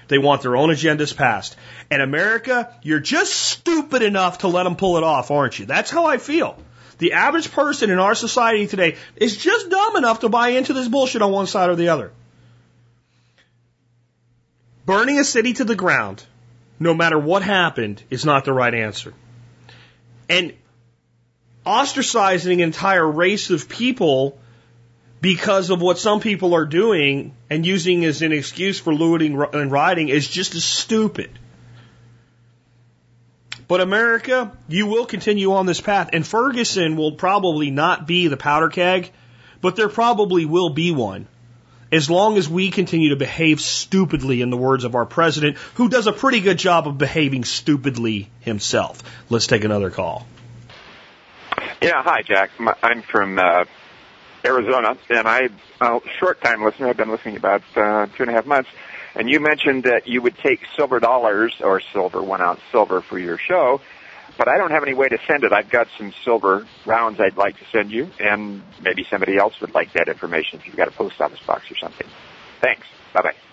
They 0.09 0.19
want 0.19 0.43
their 0.43 0.57
own 0.57 0.69
agendas 0.69 1.17
passed. 1.17 1.57
And 1.91 2.03
America, 2.03 2.73
you're 2.83 3.01
just 3.01 3.33
stupid 3.33 4.03
enough 4.03 4.39
to 4.39 4.49
let 4.49 4.65
them 4.65 4.77
pull 4.77 4.97
it 4.97 5.03
off, 5.03 5.31
aren't 5.31 5.59
you? 5.59 5.67
That's 5.67 5.91
how 5.91 6.07
I 6.07 6.19
feel. 6.19 6.57
The 6.99 7.15
average 7.15 7.51
person 7.51 7.91
in 7.91 7.99
our 7.99 8.15
society 8.15 8.67
today 8.67 8.97
is 9.17 9.37
just 9.37 9.71
dumb 9.71 9.97
enough 9.97 10.21
to 10.21 10.29
buy 10.29 10.51
into 10.51 10.73
this 10.73 10.87
bullshit 10.87 11.23
on 11.23 11.33
one 11.33 11.47
side 11.47 11.71
or 11.71 11.77
the 11.77 11.89
other. 11.89 12.13
Burning 14.85 15.19
a 15.19 15.25
city 15.25 15.55
to 15.55 15.65
the 15.65 15.75
ground, 15.75 16.23
no 16.79 16.95
matter 16.95 17.19
what 17.19 17.43
happened, 17.43 18.03
is 18.11 18.25
not 18.25 18.45
the 18.45 18.53
right 18.53 18.75
answer. 18.75 19.15
And 20.29 20.53
ostracizing 21.67 22.55
an 22.55 22.61
entire 22.61 23.09
race 23.09 23.51
of 23.51 23.69
people 23.69 24.39
because 25.21 25.71
of 25.71 25.81
what 25.81 25.99
some 25.99 26.21
people 26.21 26.55
are 26.55 26.67
doing 26.67 27.35
and 27.49 27.65
using 27.65 28.05
as 28.05 28.23
an 28.23 28.33
excuse 28.33 28.81
for 28.81 28.93
looting 28.93 29.41
and 29.53 29.71
rioting 29.71 30.09
is 30.09 30.27
just 30.27 30.55
as 30.57 30.65
stupid. 30.65 31.31
But 33.69 33.81
America, 33.81 34.53
you 34.69 34.87
will 34.87 35.07
continue 35.07 35.53
on 35.53 35.67
this 35.67 35.81
path, 35.81 36.11
and 36.13 36.27
Ferguson 36.27 36.97
will 36.97 37.13
probably 37.13 37.71
not 37.71 38.07
be 38.07 38.27
the 38.27 38.37
powder 38.37 38.69
keg, 38.69 39.11
but 39.61 39.77
there 39.77 39.89
probably 39.89 40.45
will 40.45 40.71
be 40.71 40.91
one. 40.91 41.29
As 41.93 42.11
long 42.11 42.37
as 42.37 42.49
we 42.49 42.71
continue 42.71 43.11
to 43.11 43.17
behave 43.17 43.61
stupidly, 43.61 44.43
in 44.43 44.51
the 44.51 44.57
words 44.57 44.85
of 44.85 44.95
our 44.95 45.07
president, 45.07 45.57
who 45.75 45.89
does 45.89 46.07
a 46.07 46.13
pretty 46.13 46.41
good 46.41 46.59
job 46.59 46.89
of 46.89 46.99
behaving 46.99 47.45
stupidly 47.45 48.31
himself. 48.41 49.03
Let's 49.31 49.47
take 49.47 49.65
another 49.65 49.91
call. 49.91 50.27
Yeah, 51.83 52.03
hi, 52.05 52.23
Jack. 52.23 52.51
I'm 52.83 53.03
from 53.03 53.39
uh, 53.41 53.65
Arizona, 54.45 54.97
and 55.11 55.27
I, 55.27 55.41
a 55.81 55.99
short 56.21 56.41
time 56.41 56.63
listener. 56.65 56.89
I've 56.89 56.97
been 56.97 57.11
listening 57.11 57.37
about 57.37 57.63
uh, 57.77 58.07
two 58.17 58.23
and 58.23 58.31
a 58.31 58.35
half 58.35 58.47
months. 58.47 58.69
And 59.17 59.29
you 59.29 59.41
mentioned 59.41 59.83
that 59.85 60.03
you 60.07 60.23
would 60.23 60.37
take 60.39 60.61
silver 60.77 61.01
dollars 61.01 61.55
or 61.61 61.81
silver, 61.93 62.23
one 62.23 62.41
ounce 62.41 62.61
silver 62.71 63.03
for 63.03 63.19
your 63.19 63.37
show, 63.37 63.81
but 64.39 64.49
I 64.49 64.57
don't 64.59 64.71
have 64.71 64.85
any 64.87 64.95
way 64.95 65.09
to 65.09 65.19
send 65.27 65.43
it. 65.43 65.53
I've 65.53 65.71
got 65.71 65.89
some 65.99 66.13
silver 66.25 66.67
rounds 66.87 67.19
I'd 67.21 67.37
like 67.37 67.59
to 67.59 67.65
send 67.73 67.91
you, 67.91 68.11
and 68.21 68.63
maybe 68.81 69.05
somebody 69.11 69.37
else 69.39 69.61
would 69.61 69.75
like 69.75 69.93
that 69.95 70.07
information 70.09 70.61
if 70.61 70.67
you've 70.67 70.77
got 70.77 70.89
a 70.89 70.93
post 70.93 71.21
office 71.21 71.41
box 71.47 71.71
or 71.71 71.77
something. 71.77 72.07
Thanks. 72.63 72.87
Bye 73.13 73.23
bye. 73.23 73.52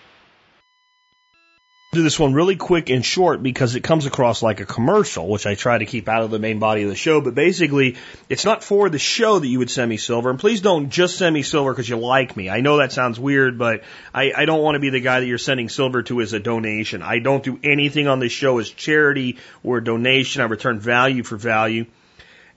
Do 1.92 2.04
this 2.04 2.20
one 2.20 2.32
really 2.34 2.54
quick 2.54 2.88
and 2.88 3.04
short 3.04 3.42
because 3.42 3.74
it 3.74 3.80
comes 3.80 4.06
across 4.06 4.44
like 4.44 4.60
a 4.60 4.64
commercial, 4.64 5.26
which 5.26 5.44
I 5.44 5.56
try 5.56 5.76
to 5.76 5.84
keep 5.84 6.08
out 6.08 6.22
of 6.22 6.30
the 6.30 6.38
main 6.38 6.60
body 6.60 6.84
of 6.84 6.88
the 6.88 6.94
show. 6.94 7.20
But 7.20 7.34
basically, 7.34 7.96
it's 8.28 8.44
not 8.44 8.62
for 8.62 8.88
the 8.88 8.98
show 9.00 9.40
that 9.40 9.46
you 9.48 9.58
would 9.58 9.70
send 9.70 9.88
me 9.90 9.96
silver. 9.96 10.30
And 10.30 10.38
please 10.38 10.60
don't 10.60 10.90
just 10.90 11.18
send 11.18 11.34
me 11.34 11.42
silver 11.42 11.72
because 11.72 11.88
you 11.88 11.96
like 11.96 12.36
me. 12.36 12.48
I 12.48 12.60
know 12.60 12.76
that 12.76 12.92
sounds 12.92 13.18
weird, 13.18 13.58
but 13.58 13.82
I, 14.14 14.32
I 14.36 14.44
don't 14.44 14.62
want 14.62 14.76
to 14.76 14.78
be 14.78 14.90
the 14.90 15.00
guy 15.00 15.18
that 15.18 15.26
you're 15.26 15.36
sending 15.36 15.68
silver 15.68 16.04
to 16.04 16.20
as 16.20 16.32
a 16.32 16.38
donation. 16.38 17.02
I 17.02 17.18
don't 17.18 17.42
do 17.42 17.58
anything 17.64 18.06
on 18.06 18.20
this 18.20 18.30
show 18.30 18.60
as 18.60 18.70
charity 18.70 19.38
or 19.64 19.80
donation. 19.80 20.42
I 20.42 20.44
return 20.44 20.78
value 20.78 21.24
for 21.24 21.36
value. 21.36 21.86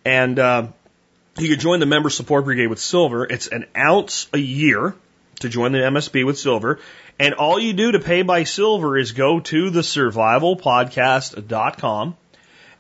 And 0.06 0.38
uh, 0.38 0.68
you 1.40 1.50
can 1.50 1.60
join 1.60 1.80
the 1.80 1.88
member 1.88 2.12
support 2.12 2.46
brigade 2.46 2.68
with 2.68 2.80
silver. 2.80 3.26
It's 3.26 3.48
an 3.48 3.66
ounce 3.76 4.28
a 4.32 4.38
year 4.38 4.94
to 5.40 5.50
join 5.50 5.72
the 5.72 5.80
MSB 5.80 6.24
with 6.24 6.38
silver. 6.38 6.80
And 7.20 7.36
all 7.36 7.60
you 7.60 7.74
do 7.74 7.92
to 7.92 8.00
pay 8.00 8.24
by 8.24 8.44
silver 8.44 8.98
is 8.98 9.12
go 9.12 9.40
to 9.40 9.70
the 9.70 9.82
survivalpodcast.com 9.82 12.18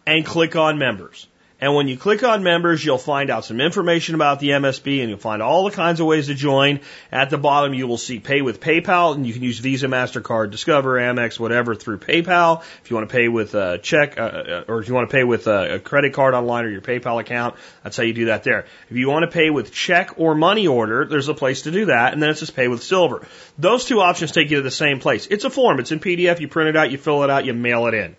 and 0.05 0.25
click 0.25 0.55
on 0.55 0.77
members. 0.77 1.27
And 1.63 1.75
when 1.75 1.87
you 1.87 1.95
click 1.95 2.23
on 2.23 2.43
members, 2.43 2.83
you'll 2.83 2.97
find 2.97 3.29
out 3.29 3.45
some 3.45 3.61
information 3.61 4.15
about 4.15 4.41
the 4.41 4.49
MSB 4.49 4.99
and 4.99 5.09
you'll 5.09 5.17
find 5.17 5.41
all 5.41 5.63
the 5.63 5.71
kinds 5.71 6.01
of 6.01 6.05
ways 6.05 6.27
to 6.27 6.33
join. 6.33 6.81
At 7.09 7.29
the 7.29 7.37
bottom, 7.37 7.73
you 7.73 7.87
will 7.87 7.97
see 7.97 8.19
pay 8.19 8.41
with 8.41 8.59
PayPal 8.59 9.15
and 9.15 9.25
you 9.25 9.31
can 9.31 9.43
use 9.43 9.59
Visa, 9.59 9.87
MasterCard, 9.87 10.51
Discover, 10.51 10.99
Amex, 10.99 11.39
whatever 11.39 11.73
through 11.73 11.99
PayPal. 11.99 12.63
If 12.83 12.91
you 12.91 12.97
want 12.97 13.07
to 13.07 13.13
pay 13.13 13.29
with 13.29 13.55
a 13.55 13.79
check, 13.81 14.19
uh, 14.19 14.65
or 14.67 14.81
if 14.81 14.89
you 14.89 14.93
want 14.93 15.09
to 15.09 15.13
pay 15.15 15.23
with 15.23 15.47
a, 15.47 15.75
a 15.75 15.79
credit 15.79 16.11
card 16.11 16.33
online 16.33 16.65
or 16.65 16.69
your 16.69 16.81
PayPal 16.81 17.21
account, 17.21 17.55
that's 17.81 17.95
how 17.95 18.03
you 18.03 18.13
do 18.13 18.25
that 18.25 18.43
there. 18.43 18.65
If 18.89 18.97
you 18.97 19.07
want 19.07 19.23
to 19.23 19.31
pay 19.31 19.49
with 19.49 19.71
check 19.71 20.19
or 20.19 20.35
money 20.35 20.67
order, 20.67 21.05
there's 21.05 21.29
a 21.29 21.33
place 21.33 21.61
to 21.61 21.71
do 21.71 21.85
that. 21.85 22.11
And 22.11 22.21
then 22.21 22.29
it's 22.29 22.41
just 22.41 22.57
pay 22.57 22.67
with 22.67 22.83
silver. 22.83 23.25
Those 23.57 23.85
two 23.85 24.01
options 24.01 24.33
take 24.33 24.51
you 24.51 24.57
to 24.57 24.63
the 24.63 24.69
same 24.69 24.99
place. 24.99 25.27
It's 25.31 25.45
a 25.45 25.49
form. 25.49 25.79
It's 25.79 25.93
in 25.93 26.01
PDF. 26.01 26.41
You 26.41 26.49
print 26.49 26.71
it 26.71 26.75
out, 26.75 26.91
you 26.91 26.97
fill 26.97 27.23
it 27.23 27.29
out, 27.29 27.45
you 27.45 27.53
mail 27.53 27.87
it 27.87 27.93
in. 27.93 28.17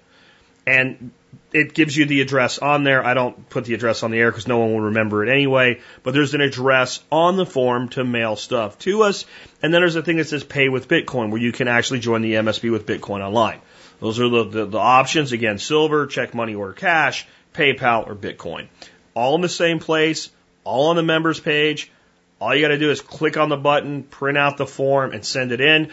And 0.66 1.12
it 1.52 1.74
gives 1.74 1.96
you 1.96 2.06
the 2.06 2.20
address 2.20 2.58
on 2.58 2.84
there. 2.84 3.04
I 3.04 3.14
don't 3.14 3.48
put 3.48 3.64
the 3.64 3.74
address 3.74 4.02
on 4.02 4.10
the 4.10 4.18
air 4.18 4.30
because 4.30 4.48
no 4.48 4.58
one 4.58 4.72
will 4.72 4.80
remember 4.82 5.24
it 5.24 5.30
anyway. 5.30 5.80
But 6.02 6.14
there's 6.14 6.34
an 6.34 6.40
address 6.40 7.02
on 7.10 7.36
the 7.36 7.46
form 7.46 7.88
to 7.90 8.04
mail 8.04 8.36
stuff 8.36 8.78
to 8.80 9.02
us. 9.02 9.24
And 9.62 9.72
then 9.72 9.80
there's 9.80 9.96
a 9.96 10.02
thing 10.02 10.16
that 10.16 10.28
says 10.28 10.44
pay 10.44 10.68
with 10.68 10.88
Bitcoin 10.88 11.30
where 11.30 11.40
you 11.40 11.52
can 11.52 11.68
actually 11.68 12.00
join 12.00 12.22
the 12.22 12.34
MSB 12.34 12.70
with 12.70 12.86
Bitcoin 12.86 13.20
online. 13.20 13.60
Those 14.00 14.20
are 14.20 14.28
the, 14.28 14.44
the, 14.44 14.66
the 14.66 14.78
options. 14.78 15.32
Again, 15.32 15.58
silver, 15.58 16.06
check 16.06 16.34
money 16.34 16.54
order 16.54 16.72
cash, 16.72 17.26
PayPal, 17.54 18.06
or 18.06 18.14
Bitcoin. 18.14 18.68
All 19.14 19.34
in 19.36 19.40
the 19.40 19.48
same 19.48 19.78
place, 19.78 20.30
all 20.64 20.90
on 20.90 20.96
the 20.96 21.02
members 21.02 21.40
page. 21.40 21.90
All 22.40 22.54
you 22.54 22.60
got 22.60 22.68
to 22.68 22.78
do 22.78 22.90
is 22.90 23.00
click 23.00 23.36
on 23.36 23.48
the 23.48 23.56
button, 23.56 24.02
print 24.02 24.36
out 24.36 24.56
the 24.56 24.66
form, 24.66 25.12
and 25.12 25.24
send 25.24 25.52
it 25.52 25.60
in. 25.60 25.90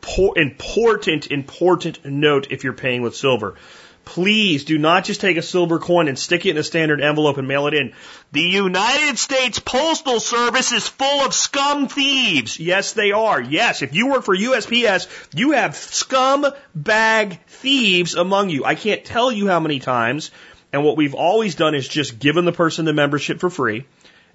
Por- 0.00 0.38
important, 0.38 1.26
important 1.28 2.04
note 2.04 2.48
if 2.50 2.64
you're 2.64 2.72
paying 2.72 3.02
with 3.02 3.16
silver. 3.16 3.56
Please 4.04 4.64
do 4.64 4.78
not 4.78 5.04
just 5.04 5.20
take 5.20 5.36
a 5.36 5.42
silver 5.42 5.78
coin 5.78 6.08
and 6.08 6.18
stick 6.18 6.44
it 6.44 6.50
in 6.50 6.58
a 6.58 6.64
standard 6.64 7.00
envelope 7.00 7.38
and 7.38 7.46
mail 7.46 7.66
it 7.66 7.74
in. 7.74 7.92
The 8.32 8.40
United 8.40 9.18
States 9.18 9.58
Postal 9.58 10.18
Service 10.18 10.72
is 10.72 10.88
full 10.88 11.24
of 11.24 11.34
scum 11.34 11.86
thieves. 11.86 12.58
Yes, 12.58 12.92
they 12.92 13.12
are. 13.12 13.40
Yes, 13.40 13.82
if 13.82 13.94
you 13.94 14.08
work 14.08 14.24
for 14.24 14.36
USPS, 14.36 15.06
you 15.34 15.52
have 15.52 15.76
scum 15.76 16.46
bag 16.74 17.40
thieves 17.46 18.14
among 18.14 18.50
you. 18.50 18.64
I 18.64 18.74
can't 18.74 19.04
tell 19.04 19.30
you 19.30 19.46
how 19.46 19.60
many 19.60 19.78
times. 19.78 20.30
And 20.72 20.84
what 20.84 20.96
we've 20.96 21.14
always 21.14 21.54
done 21.54 21.74
is 21.74 21.86
just 21.86 22.18
given 22.18 22.44
the 22.44 22.52
person 22.52 22.84
the 22.84 22.92
membership 22.92 23.40
for 23.40 23.50
free 23.50 23.86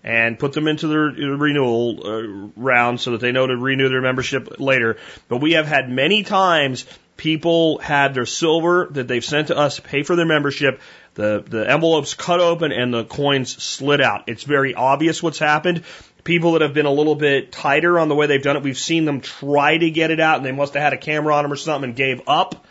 and 0.06 0.38
put 0.38 0.54
them 0.54 0.68
into 0.68 0.88
the 0.88 0.96
renewal 0.96 2.00
uh, 2.06 2.52
round 2.56 3.02
so 3.02 3.12
that 3.12 3.22
they 3.22 3.32
know 3.32 3.48
to 3.48 3.58
renew 3.58 3.90
their 3.90 4.02
membership 4.02 4.60
later. 4.60 4.98
But 5.28 5.38
we 5.38 5.54
have 5.54 5.66
had 5.66 5.90
many 5.90 6.22
times 6.24 6.86
people 7.18 7.78
had 7.80 8.14
their 8.14 8.26
silver 8.26 8.88
that 8.92 9.08
they've 9.08 9.24
sent 9.24 9.48
to 9.48 9.58
us 9.58 9.78
to 9.78 9.82
pay 9.82 10.04
for 10.04 10.16
their 10.16 10.26
membership. 10.26 10.82
The, 11.16 11.44
the 11.48 11.70
envelopes 11.70 12.14
cut 12.14 12.40
open 12.40 12.72
and 12.72 12.94
the 12.94 13.06
coins 13.06 13.62
slid 13.64 14.02
out. 14.02 14.24
It's 14.28 14.44
very 14.44 14.74
obvious 14.74 15.24
what's 15.24 15.40
happened. 15.40 15.84
People 16.24 16.54
that 16.54 16.62
have 16.62 16.74
been 16.74 16.88
a 16.88 16.92
little 16.92 17.16
bit 17.16 17.52
tighter 17.52 18.00
on 18.00 18.10
the 18.10 18.16
way 18.16 18.28
they've 18.28 18.42
done 18.42 18.58
it, 18.58 18.64
we've 18.64 18.78
seen 18.78 19.06
them 19.06 19.22
try 19.22 19.78
to 19.78 19.90
get 19.90 20.12
it 20.12 20.20
out 20.20 20.38
and 20.38 20.46
they 20.46 20.52
must 20.52 20.74
have 20.74 20.84
had 20.84 20.94
a 20.94 20.98
camera 20.98 21.36
on 21.36 21.44
them 21.44 21.54
or 21.54 21.56
something 21.56 21.90
and 21.90 21.98
gave 21.98 22.22
up. 22.28 22.66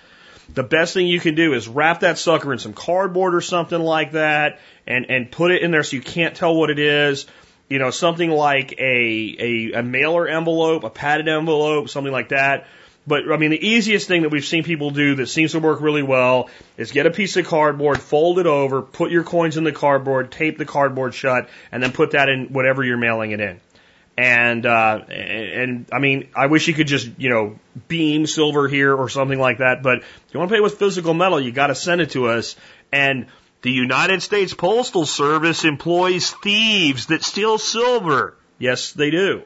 The 0.52 0.62
best 0.62 0.92
thing 0.92 1.06
you 1.06 1.20
can 1.20 1.34
do 1.34 1.54
is 1.54 1.66
wrap 1.66 2.00
that 2.00 2.18
sucker 2.18 2.52
in 2.52 2.58
some 2.58 2.74
cardboard 2.74 3.34
or 3.34 3.40
something 3.40 3.80
like 3.80 4.12
that 4.12 4.58
and, 4.86 5.06
and 5.08 5.30
put 5.30 5.52
it 5.52 5.62
in 5.62 5.70
there 5.70 5.82
so 5.82 5.96
you 5.96 6.02
can't 6.02 6.36
tell 6.36 6.54
what 6.54 6.68
it 6.68 6.78
is. 6.78 7.26
You 7.68 7.78
know, 7.78 7.90
something 7.90 8.30
like 8.30 8.72
a, 8.78 9.36
a, 9.38 9.72
a 9.78 9.82
mailer 9.82 10.28
envelope, 10.28 10.84
a 10.84 10.90
padded 10.90 11.28
envelope, 11.28 11.88
something 11.88 12.12
like 12.12 12.28
that. 12.28 12.66
But 13.06 13.30
I 13.30 13.36
mean, 13.36 13.50
the 13.50 13.66
easiest 13.66 14.08
thing 14.08 14.22
that 14.22 14.30
we've 14.30 14.44
seen 14.44 14.64
people 14.64 14.90
do 14.90 15.16
that 15.16 15.26
seems 15.26 15.52
to 15.52 15.60
work 15.60 15.80
really 15.80 16.02
well 16.02 16.48
is 16.78 16.90
get 16.90 17.06
a 17.06 17.10
piece 17.10 17.36
of 17.36 17.46
cardboard, 17.46 18.00
fold 18.00 18.38
it 18.38 18.46
over, 18.46 18.80
put 18.80 19.10
your 19.10 19.24
coins 19.24 19.56
in 19.56 19.64
the 19.64 19.72
cardboard, 19.72 20.32
tape 20.32 20.56
the 20.56 20.64
cardboard 20.64 21.14
shut, 21.14 21.48
and 21.70 21.82
then 21.82 21.92
put 21.92 22.12
that 22.12 22.28
in 22.28 22.46
whatever 22.46 22.82
you're 22.82 22.96
mailing 22.96 23.32
it 23.32 23.40
in. 23.40 23.60
And 24.16 24.64
uh, 24.64 25.00
and, 25.08 25.86
I 25.92 25.98
mean, 25.98 26.28
I 26.34 26.46
wish 26.46 26.66
you 26.68 26.72
could 26.72 26.86
just 26.86 27.10
you 27.18 27.28
know 27.28 27.58
beam 27.88 28.26
silver 28.26 28.68
here 28.68 28.94
or 28.94 29.08
something 29.08 29.38
like 29.38 29.58
that. 29.58 29.82
But 29.82 29.98
if 29.98 30.24
you 30.32 30.38
want 30.38 30.50
to 30.50 30.54
pay 30.54 30.60
with 30.60 30.78
physical 30.78 31.12
metal, 31.12 31.40
you 31.40 31.52
got 31.52 31.66
to 31.66 31.74
send 31.74 32.00
it 32.00 32.10
to 32.12 32.28
us. 32.28 32.56
And 32.90 33.26
the 33.62 33.72
United 33.72 34.22
States 34.22 34.54
Postal 34.54 35.04
Service 35.04 35.64
employs 35.64 36.30
thieves 36.30 37.06
that 37.06 37.22
steal 37.22 37.58
silver. 37.58 38.36
Yes, 38.58 38.92
they 38.92 39.10
do. 39.10 39.42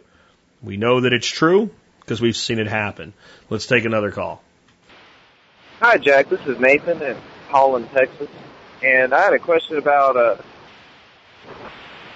We 0.62 0.76
know 0.76 1.00
that 1.00 1.12
it's 1.12 1.26
true 1.26 1.70
because 2.08 2.22
we've 2.22 2.36
seen 2.36 2.58
it 2.58 2.66
happen. 2.66 3.12
Let's 3.50 3.66
take 3.66 3.84
another 3.84 4.10
call. 4.10 4.42
Hi, 5.80 5.98
Jack. 5.98 6.30
This 6.30 6.40
is 6.46 6.58
Nathan 6.58 7.02
in 7.02 7.18
Holland, 7.48 7.90
Texas, 7.92 8.30
and 8.82 9.12
I 9.12 9.22
had 9.24 9.34
a 9.34 9.38
question 9.38 9.76
about 9.76 10.16
uh, 10.16 10.36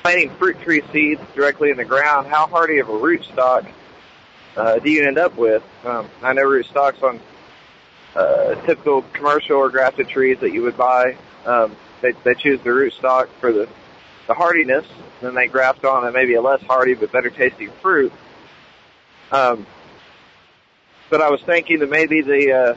planting 0.01 0.31
fruit 0.37 0.59
tree 0.63 0.83
seeds 0.93 1.21
directly 1.35 1.71
in 1.71 1.77
the 1.77 1.85
ground. 1.85 2.27
How 2.27 2.47
hardy 2.47 2.79
of 2.79 2.89
a 2.89 2.97
root 2.97 3.23
stock 3.25 3.67
uh, 4.57 4.79
do 4.79 4.91
you 4.91 5.07
end 5.07 5.19
up 5.19 5.37
with? 5.37 5.63
Um, 5.85 6.09
I 6.23 6.33
know 6.33 6.45
root 6.45 6.67
stocks 6.67 7.03
on 7.03 7.21
uh, 8.17 8.55
typical 8.67 9.03
commercial 9.13 9.59
or 9.59 9.69
grafted 9.69 10.09
trees 10.09 10.39
that 10.41 10.53
you 10.55 10.63
would 10.63 10.79
buy. 10.79 11.19
Um, 11.45 11.77
they, 12.01 12.13
they 12.25 12.35
choose 12.35 12.61
the 12.63 12.73
root 12.73 12.95
stock 12.95 13.29
for 13.41 13.53
the 13.53 13.69
the 14.27 14.35
hardiness, 14.35 14.87
then 15.21 15.35
they 15.35 15.49
graft 15.49 15.85
on 15.85 16.07
a 16.07 16.13
maybe 16.13 16.35
a 16.35 16.41
less 16.41 16.63
hardy 16.63 16.95
but 16.95 17.11
better 17.11 17.29
tasting 17.29 17.71
fruit. 17.83 18.13
Um, 19.33 19.67
but 21.13 21.21
I 21.21 21.29
was 21.29 21.43
thinking 21.43 21.81
that 21.81 21.91
maybe 21.91 22.23
the 22.23 22.53
uh, 22.53 22.75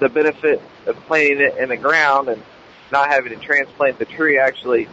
the 0.00 0.08
benefit 0.08 0.62
of 0.86 0.96
planting 1.06 1.40
it 1.40 1.58
in 1.58 1.68
the 1.68 1.76
ground 1.76 2.30
and 2.30 2.42
not 2.90 3.08
having 3.10 3.38
to 3.38 3.44
transplant 3.44 3.98
the 3.98 4.06
tree 4.06 4.38
actually 4.38 4.88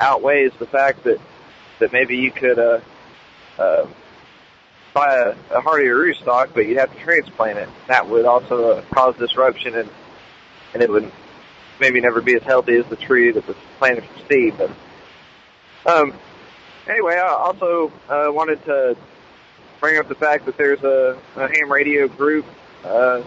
outweighs 0.00 0.50
the 0.58 0.66
fact 0.66 1.04
that 1.04 1.20
that 1.78 1.92
maybe 1.92 2.16
you 2.16 2.32
could 2.32 2.58
uh, 2.58 2.80
uh, 3.56 3.86
buy 4.92 5.14
a, 5.14 5.56
a 5.56 5.60
hardier 5.60 5.94
rootstock, 5.94 6.52
but 6.52 6.66
you'd 6.66 6.78
have 6.78 6.92
to 6.92 6.98
transplant 7.04 7.58
it. 7.58 7.68
That 7.86 8.08
would 8.08 8.26
also 8.26 8.72
uh, 8.72 8.84
cause 8.92 9.16
disruption, 9.16 9.76
and 9.76 9.88
and 10.74 10.82
it 10.82 10.90
would 10.90 11.10
maybe 11.80 12.00
never 12.00 12.20
be 12.20 12.34
as 12.34 12.42
healthy 12.42 12.78
as 12.78 12.86
the 12.86 12.96
tree 12.96 13.30
that 13.30 13.46
was 13.46 13.56
planted 13.78 14.02
from 14.04 14.28
seed. 14.28 14.54
But 14.58 14.70
um, 15.86 16.14
anyway, 16.88 17.14
I 17.14 17.28
also 17.28 17.92
uh, 18.08 18.26
wanted 18.32 18.64
to 18.64 18.96
bring 19.82 19.98
up 19.98 20.08
the 20.08 20.14
fact 20.14 20.46
that 20.46 20.56
there's 20.56 20.82
a, 20.84 21.18
a 21.34 21.40
ham 21.40 21.70
radio 21.70 22.06
group 22.06 22.46
uh, 22.84 23.20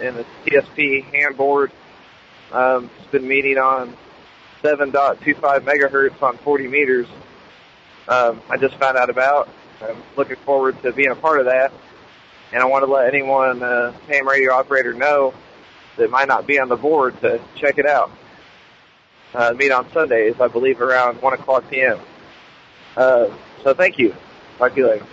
in 0.00 0.16
the 0.16 0.26
TSP 0.44 1.04
ham 1.04 1.34
board. 1.36 1.70
Um, 2.50 2.90
it's 2.98 3.10
been 3.12 3.26
meeting 3.26 3.56
on 3.56 3.96
7.25 4.64 5.60
megahertz 5.60 6.20
on 6.22 6.38
40 6.38 6.66
meters. 6.66 7.06
Um, 8.08 8.42
I 8.50 8.56
just 8.56 8.74
found 8.78 8.98
out 8.98 9.10
about. 9.10 9.48
I'm 9.80 10.02
looking 10.16 10.36
forward 10.44 10.82
to 10.82 10.92
being 10.92 11.10
a 11.12 11.16
part 11.16 11.38
of 11.38 11.46
that. 11.46 11.72
And 12.52 12.60
I 12.60 12.66
want 12.66 12.84
to 12.84 12.90
let 12.90 13.06
anyone, 13.06 13.62
uh, 13.62 13.92
ham 14.08 14.26
radio 14.26 14.54
operator 14.54 14.92
know 14.92 15.34
that 15.98 16.10
might 16.10 16.26
not 16.26 16.48
be 16.48 16.58
on 16.58 16.68
the 16.68 16.76
board 16.76 17.20
to 17.20 17.40
check 17.54 17.78
it 17.78 17.86
out. 17.86 18.10
Uh, 19.32 19.54
meet 19.56 19.70
on 19.70 19.88
Sundays, 19.92 20.34
I 20.40 20.48
believe, 20.48 20.80
around 20.80 21.22
1 21.22 21.32
o'clock 21.34 21.70
p.m. 21.70 22.00
Uh, 22.96 23.28
so 23.62 23.72
thank 23.72 23.98
you. 23.98 24.16
Talk 24.58 24.74
to 24.74 24.80
you 24.80 24.88
later. 24.88 25.06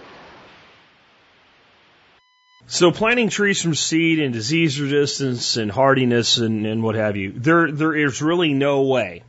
So 2.68 2.92
planting 2.92 3.30
trees 3.30 3.62
from 3.62 3.76
seed 3.76 4.20
and 4.20 4.34
disease 4.34 4.80
resistance 4.80 5.58
and 5.58 5.72
hardiness 5.72 6.38
and, 6.38 6.66
and 6.66 6.82
what 6.82 6.96
have 6.96 7.18
you, 7.18 7.32
there 7.32 7.72
there 7.72 7.94
is 7.94 8.22
really 8.22 8.54
no 8.54 8.84
way 8.84 9.24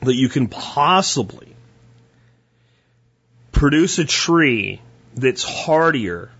that 0.00 0.14
you 0.14 0.28
can 0.28 0.48
possibly 0.48 1.54
produce 3.52 3.98
a 3.98 4.04
tree 4.04 4.80
that's 5.14 5.44
hardier 5.44 6.30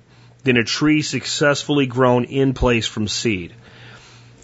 than 0.43 0.57
a 0.57 0.65
tree 0.65 1.03
successfully 1.03 1.87
grown 1.87 2.25
in 2.25 2.53
place 2.53 2.87
from 2.87 3.07
seed. 3.07 3.53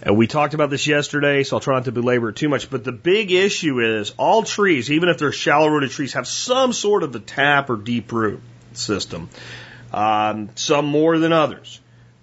And 0.01 0.17
we 0.17 0.27
talked 0.27 0.53
about 0.53 0.69
this 0.69 0.87
yesterday, 0.87 1.43
so 1.43 1.57
I'll 1.57 1.59
try 1.59 1.75
not 1.75 1.85
to 1.85 1.91
belabor 1.91 2.29
it 2.29 2.37
too 2.37 2.47
much. 2.47 2.69
But 2.69 2.85
the 2.85 2.93
big 2.93 3.31
issue 3.31 3.81
is 3.81 4.13
all 4.17 4.43
trees, 4.43 4.89
even 4.89 5.09
if 5.09 5.17
they're 5.17 5.33
shallow 5.33 5.67
rooted 5.67 5.91
trees, 5.91 6.13
have 6.13 6.25
some 6.25 6.71
sort 6.71 7.03
of 7.03 7.13
a 7.13 7.19
tap 7.19 7.69
or 7.69 7.75
deep 7.75 8.13
root 8.13 8.41
system. 8.71 9.29
Um, 9.91 10.49
some 10.55 10.85
more 10.85 11.17
than 11.17 11.33
others. 11.33 11.79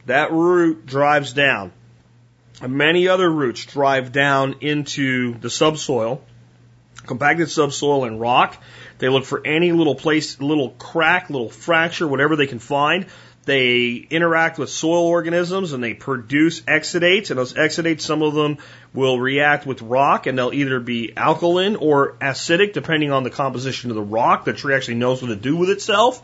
That 0.07 0.33
root 0.33 0.87
drives 0.87 1.33
down. 1.33 1.73
Many 2.67 3.09
other 3.09 3.29
roots 3.29 3.67
drive 3.67 4.13
down 4.13 4.57
into 4.61 5.35
the 5.39 5.51
subsoil, 5.51 6.23
compacted 7.05 7.51
subsoil 7.51 8.05
and 8.05 8.21
rock. 8.21 8.57
They 8.99 9.09
look 9.09 9.25
for 9.25 9.43
any 9.45 9.73
little 9.73 9.95
place, 9.95 10.41
little 10.41 10.71
crack, 10.71 11.29
little 11.29 11.51
fracture, 11.51 12.09
whatever 12.09 12.35
they 12.37 12.47
can 12.47 12.59
find. 12.59 13.07
They 13.45 14.07
interact 14.11 14.59
with 14.59 14.71
soil 14.71 15.07
organisms 15.07 15.73
and 15.73 15.85
they 15.85 15.95
produce 15.95 16.63
exudates, 16.63 17.31
and 17.31 17.39
those 17.39 17.53
exudates, 17.53 18.01
some 18.01 18.23
of 18.23 18.35
them 18.35 18.59
will 18.93 19.21
react 19.21 19.67
with 19.67 19.83
rock 19.83 20.27
and 20.27 20.37
they'll 20.37 20.53
either 20.53 20.81
be 20.81 21.13
alkaline 21.17 21.77
or 21.77 22.15
acidic 22.15 22.73
depending 22.73 23.13
on 23.13 23.23
the 23.23 23.31
composition 23.31 23.91
of 23.91 23.97
the 23.97 24.03
rock. 24.03 24.45
The 24.45 24.53
tree 24.53 24.75
actually 24.75 24.97
knows 24.97 25.21
what 25.21 25.29
to 25.29 25.37
do 25.37 25.57
with 25.57 25.71
itself 25.71 26.23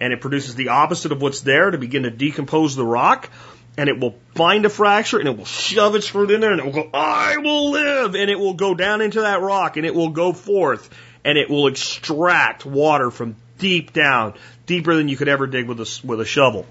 and 0.00 0.12
it 0.12 0.20
produces 0.20 0.54
the 0.54 0.68
opposite 0.68 1.12
of 1.12 1.22
what's 1.22 1.40
there 1.42 1.70
to 1.70 1.78
begin 1.78 2.04
to 2.04 2.10
decompose 2.10 2.76
the 2.76 2.84
rock. 2.84 3.30
And 3.76 3.88
it 3.88 3.98
will 3.98 4.16
find 4.34 4.66
a 4.66 4.68
fracture 4.68 5.18
and 5.18 5.28
it 5.28 5.36
will 5.36 5.46
shove 5.46 5.94
its 5.94 6.06
fruit 6.06 6.30
in 6.30 6.40
there 6.40 6.52
and 6.52 6.60
it 6.60 6.66
will 6.66 6.72
go, 6.72 6.90
I 6.92 7.38
will 7.38 7.70
live. 7.70 8.14
And 8.14 8.30
it 8.30 8.38
will 8.38 8.54
go 8.54 8.74
down 8.74 9.00
into 9.00 9.22
that 9.22 9.40
rock 9.40 9.76
and 9.76 9.86
it 9.86 9.94
will 9.94 10.10
go 10.10 10.32
forth 10.32 10.90
and 11.24 11.38
it 11.38 11.48
will 11.48 11.68
extract 11.68 12.66
water 12.66 13.10
from 13.10 13.36
deep 13.58 13.92
down, 13.92 14.34
deeper 14.66 14.94
than 14.94 15.08
you 15.08 15.16
could 15.16 15.28
ever 15.28 15.46
dig 15.46 15.68
with 15.68 15.80
a, 15.80 16.06
with 16.06 16.20
a 16.20 16.24
shovel. 16.24 16.66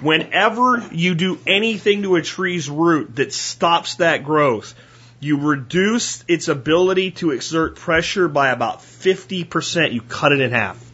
Whenever 0.00 0.88
you 0.90 1.14
do 1.14 1.38
anything 1.46 2.02
to 2.02 2.16
a 2.16 2.22
tree's 2.22 2.68
root 2.68 3.14
that 3.16 3.32
stops 3.32 3.96
that 3.96 4.24
growth, 4.24 4.74
you 5.20 5.38
reduce 5.38 6.24
its 6.26 6.48
ability 6.48 7.12
to 7.12 7.30
exert 7.30 7.76
pressure 7.76 8.26
by 8.26 8.50
about 8.50 8.80
50%. 8.80 9.92
You 9.92 10.02
cut 10.02 10.32
it 10.32 10.40
in 10.40 10.50
half. 10.50 10.91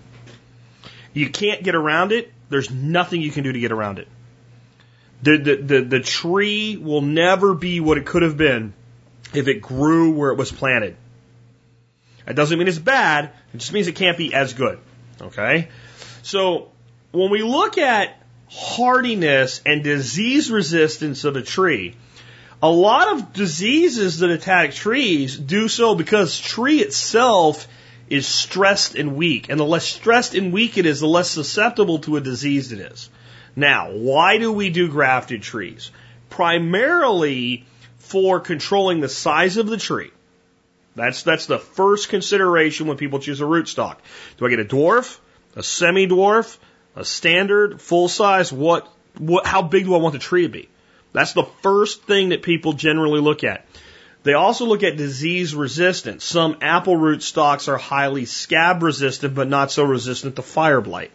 You 1.19 1.28
can't 1.28 1.65
get 1.65 1.74
around 1.74 2.12
it. 2.12 2.32
There's 2.49 2.70
nothing 2.70 3.20
you 3.20 3.32
can 3.32 3.43
do 3.43 3.51
to 3.51 3.59
get 3.59 3.73
around 3.73 3.99
it. 3.99 4.07
The, 5.20 5.36
the, 5.36 5.57
the, 5.57 5.81
the 5.81 6.01
tree 6.01 6.77
will 6.77 7.01
never 7.01 7.55
be 7.55 7.81
what 7.81 7.99
it 7.99 8.07
could 8.07 8.23
have 8.23 8.36
been 8.36 8.73
if 9.35 9.49
it 9.49 9.61
grew 9.61 10.12
where 10.12 10.31
it 10.31 10.36
was 10.36 10.53
planted. 10.53 10.97
That 12.24 12.36
doesn't 12.36 12.57
mean 12.57 12.69
it's 12.69 12.78
bad. 12.78 13.32
It 13.53 13.59
just 13.59 13.73
means 13.73 13.89
it 13.89 13.97
can't 13.97 14.16
be 14.16 14.32
as 14.32 14.53
good. 14.53 14.78
Okay? 15.20 15.70
So 16.23 16.70
when 17.11 17.31
we 17.31 17.43
look 17.43 17.78
at 17.78 18.23
hardiness 18.49 19.61
and 19.66 19.82
disease 19.82 20.53
resistance 20.53 21.24
of 21.24 21.35
a 21.35 21.43
tree, 21.43 21.97
a 22.62 22.70
lot 22.70 23.15
of 23.15 23.32
diseases 23.32 24.20
that 24.20 24.31
attack 24.31 24.73
trees 24.73 25.36
do 25.36 25.66
so 25.66 25.97
because 25.97 26.39
tree 26.39 26.78
itself 26.81 27.66
is 28.11 28.27
stressed 28.27 28.95
and 28.95 29.17
weak. 29.17 29.49
And 29.49 29.59
the 29.59 29.65
less 29.65 29.85
stressed 29.85 30.35
and 30.35 30.53
weak 30.53 30.79
it 30.79 30.87
is, 30.87 31.01
the 31.01 31.07
less 31.07 31.31
susceptible 31.31 31.99
to 32.01 32.17
a 32.17 32.21
disease 32.21 32.73
it 32.73 32.81
is. 32.81 33.11
Now, 33.55 33.91
why 33.91 34.39
do 34.39 34.53
we 34.53 34.71
do 34.71 34.89
grafted 34.89 35.43
trees? 35.43 35.91
Primarily 36.31 37.67
for 37.99 38.41
controlling 38.41 39.01
the 39.01 39.09
size 39.09 39.57
of 39.57 39.67
the 39.67 39.77
tree. 39.77 40.11
That's, 40.95 41.23
that's 41.23 41.47
the 41.47 41.59
first 41.59 42.09
consideration 42.09 42.87
when 42.87 42.97
people 42.97 43.19
choose 43.19 43.41
a 43.41 43.45
rootstock. 43.45 43.99
Do 44.37 44.47
I 44.47 44.51
get 44.51 44.61
a 44.61 44.65
dwarf, 44.65 45.19
a 45.55 45.63
semi-dwarf, 45.63 46.57
a 46.97 47.05
standard, 47.05 47.81
full 47.81 48.09
size? 48.09 48.53
What, 48.53 48.89
what, 49.17 49.47
how 49.47 49.63
big 49.63 49.85
do 49.85 49.95
I 49.95 49.99
want 49.99 50.15
the 50.15 50.19
tree 50.19 50.43
to 50.43 50.49
be? 50.49 50.69
That's 51.13 51.33
the 51.33 51.45
first 51.63 52.03
thing 52.03 52.31
that 52.31 52.43
people 52.43 52.73
generally 52.73 53.21
look 53.21 53.45
at. 53.45 53.67
They 54.24 54.35
also 54.35 54.66
look 54.66 54.82
at 54.82 54.97
disease 54.97 55.55
resistance. 55.55 56.24
Some 56.24 56.59
apple 56.61 56.97
root 56.97 57.23
stocks 57.23 57.69
are 57.69 57.78
highly 57.78 58.24
scab 58.24 58.82
resistant, 58.82 59.35
but 59.35 59.49
not 59.49 59.70
so 59.70 59.85
resistant 59.85 60.36
to 60.36 60.43
fire 60.43 60.81
blight. 60.81 61.12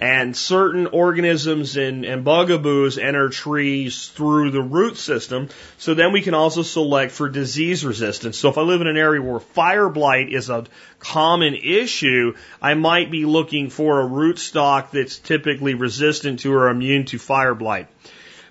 And 0.00 0.36
certain 0.36 0.88
organisms 0.88 1.76
and, 1.76 2.04
and 2.04 2.24
bugaboos 2.24 2.98
enter 2.98 3.28
trees 3.28 4.08
through 4.08 4.50
the 4.50 4.60
root 4.60 4.98
system. 4.98 5.48
So 5.78 5.94
then 5.94 6.12
we 6.12 6.20
can 6.20 6.34
also 6.34 6.62
select 6.62 7.12
for 7.12 7.28
disease 7.28 7.84
resistance. 7.84 8.36
So 8.36 8.48
if 8.50 8.58
I 8.58 8.62
live 8.62 8.80
in 8.80 8.88
an 8.88 8.96
area 8.96 9.22
where 9.22 9.40
fire 9.40 9.88
blight 9.88 10.30
is 10.30 10.50
a 10.50 10.66
common 10.98 11.54
issue, 11.54 12.34
I 12.60 12.74
might 12.74 13.10
be 13.10 13.24
looking 13.24 13.70
for 13.70 14.00
a 14.00 14.06
root 14.06 14.38
stock 14.38 14.90
that's 14.90 15.18
typically 15.18 15.74
resistant 15.74 16.40
to 16.40 16.52
or 16.52 16.68
immune 16.68 17.06
to 17.06 17.18
fire 17.18 17.54
blight. 17.54 17.86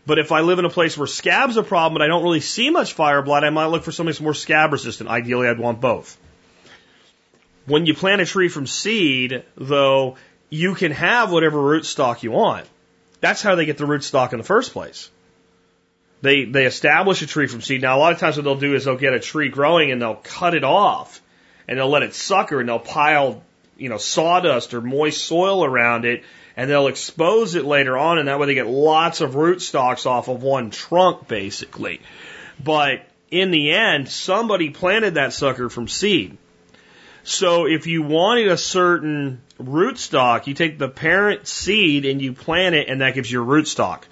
But 0.05 0.19
if 0.19 0.31
I 0.31 0.41
live 0.41 0.59
in 0.59 0.65
a 0.65 0.69
place 0.69 0.97
where 0.97 1.07
scab's 1.07 1.55
a 1.55 1.63
problem, 1.63 1.93
but 1.93 2.01
I 2.01 2.07
don't 2.07 2.23
really 2.23 2.41
see 2.41 2.69
much 2.69 2.93
fire 2.93 3.21
blight, 3.21 3.43
I 3.43 3.49
might 3.49 3.67
look 3.67 3.83
for 3.83 3.91
something 3.91 4.11
that's 4.11 4.19
more 4.19 4.33
scab 4.33 4.73
resistant. 4.73 5.09
Ideally, 5.09 5.47
I'd 5.47 5.59
want 5.59 5.79
both. 5.79 6.17
When 7.65 7.85
you 7.85 7.93
plant 7.93 8.21
a 8.21 8.25
tree 8.25 8.49
from 8.49 8.67
seed, 8.67 9.43
though, 9.55 10.17
you 10.49 10.75
can 10.75 10.91
have 10.91 11.31
whatever 11.31 11.57
rootstock 11.57 12.21
you 12.21 12.31
want. 12.31 12.67
That's 13.21 13.41
how 13.41 13.55
they 13.55 13.65
get 13.65 13.77
the 13.77 13.85
rootstock 13.85 14.33
in 14.33 14.39
the 14.39 14.43
first 14.43 14.73
place. 14.73 15.09
They, 16.21 16.45
they 16.45 16.65
establish 16.65 17.21
a 17.21 17.27
tree 17.27 17.47
from 17.47 17.61
seed. 17.61 17.81
Now, 17.81 17.97
a 17.97 17.99
lot 17.99 18.13
of 18.13 18.19
times 18.19 18.35
what 18.35 18.43
they'll 18.43 18.55
do 18.55 18.75
is 18.75 18.85
they'll 18.85 18.97
get 18.97 19.13
a 19.13 19.19
tree 19.19 19.47
growing 19.47 19.91
and 19.91 20.01
they'll 20.01 20.15
cut 20.15 20.53
it 20.53 20.65
off 20.65 21.21
and 21.67 21.77
they'll 21.77 21.89
let 21.89 22.03
it 22.03 22.13
sucker 22.13 22.59
and 22.59 22.67
they'll 22.67 22.79
pile, 22.79 23.41
you 23.77 23.87
know, 23.87 23.97
sawdust 23.97 24.73
or 24.73 24.81
moist 24.81 25.23
soil 25.23 25.63
around 25.63 26.03
it 26.03 26.23
and 26.55 26.69
they'll 26.69 26.87
expose 26.87 27.55
it 27.55 27.65
later 27.65 27.97
on, 27.97 28.19
and 28.19 28.27
that 28.27 28.39
way 28.39 28.47
they 28.47 28.53
get 28.53 28.67
lots 28.67 29.21
of 29.21 29.33
rootstocks 29.33 30.05
off 30.05 30.27
of 30.27 30.43
one 30.43 30.69
trunk, 30.69 31.27
basically. 31.27 32.01
But 32.63 33.07
in 33.31 33.51
the 33.51 33.71
end, 33.71 34.07
somebody 34.07 34.69
planted 34.69 35.15
that 35.15 35.33
sucker 35.33 35.69
from 35.69 35.87
seed. 35.87 36.37
So 37.23 37.65
if 37.65 37.87
you 37.87 38.03
wanted 38.03 38.49
a 38.49 38.57
certain 38.57 39.41
rootstock, 39.59 40.45
you 40.45 40.53
take 40.53 40.77
the 40.77 40.89
parent 40.89 41.47
seed 41.47 42.05
and 42.05 42.21
you 42.21 42.33
plant 42.33 42.75
it, 42.75 42.89
and 42.89 43.01
that 43.01 43.15
gives 43.15 43.31
you 43.31 43.41
a 43.41 43.45
rootstock. 43.45 44.03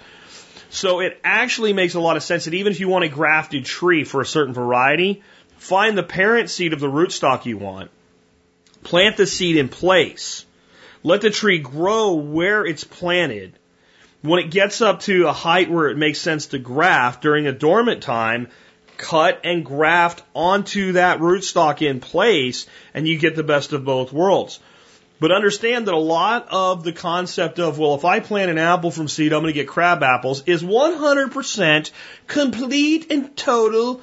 So 0.70 1.00
it 1.00 1.20
actually 1.22 1.74
makes 1.74 1.94
a 1.94 2.00
lot 2.00 2.16
of 2.16 2.22
sense 2.22 2.46
that 2.46 2.54
even 2.54 2.72
if 2.72 2.80
you 2.80 2.88
want 2.88 3.04
a 3.04 3.08
grafted 3.08 3.66
tree 3.66 4.04
for 4.04 4.22
a 4.22 4.26
certain 4.26 4.54
variety, 4.54 5.22
find 5.58 5.96
the 5.96 6.02
parent 6.02 6.48
seed 6.48 6.72
of 6.72 6.80
the 6.80 6.90
rootstock 6.90 7.44
you 7.44 7.58
want, 7.58 7.90
plant 8.82 9.18
the 9.18 9.26
seed 9.26 9.56
in 9.56 9.68
place, 9.68 10.46
let 11.02 11.20
the 11.20 11.30
tree 11.30 11.58
grow 11.58 12.14
where 12.14 12.64
it's 12.64 12.84
planted. 12.84 13.58
When 14.22 14.38
it 14.38 14.50
gets 14.50 14.80
up 14.80 15.00
to 15.00 15.26
a 15.26 15.32
height 15.32 15.70
where 15.70 15.88
it 15.88 15.96
makes 15.96 16.20
sense 16.20 16.46
to 16.46 16.58
graft 16.58 17.22
during 17.22 17.46
a 17.46 17.52
dormant 17.52 18.02
time, 18.02 18.48
cut 18.96 19.40
and 19.42 19.64
graft 19.64 20.22
onto 20.34 20.92
that 20.92 21.18
rootstock 21.18 21.82
in 21.82 21.98
place 21.98 22.66
and 22.94 23.06
you 23.06 23.18
get 23.18 23.34
the 23.34 23.42
best 23.42 23.72
of 23.72 23.84
both 23.84 24.12
worlds. 24.12 24.60
But 25.18 25.32
understand 25.32 25.86
that 25.86 25.94
a 25.94 25.98
lot 25.98 26.48
of 26.50 26.82
the 26.82 26.92
concept 26.92 27.60
of, 27.60 27.78
well, 27.78 27.94
if 27.94 28.04
I 28.04 28.20
plant 28.20 28.50
an 28.50 28.58
apple 28.58 28.90
from 28.90 29.06
seed, 29.06 29.32
I'm 29.32 29.42
going 29.42 29.54
to 29.54 29.60
get 29.60 29.68
crab 29.68 30.02
apples 30.02 30.42
is 30.46 30.64
100% 30.64 31.90
complete 32.26 33.12
and 33.12 33.36
total 33.36 34.02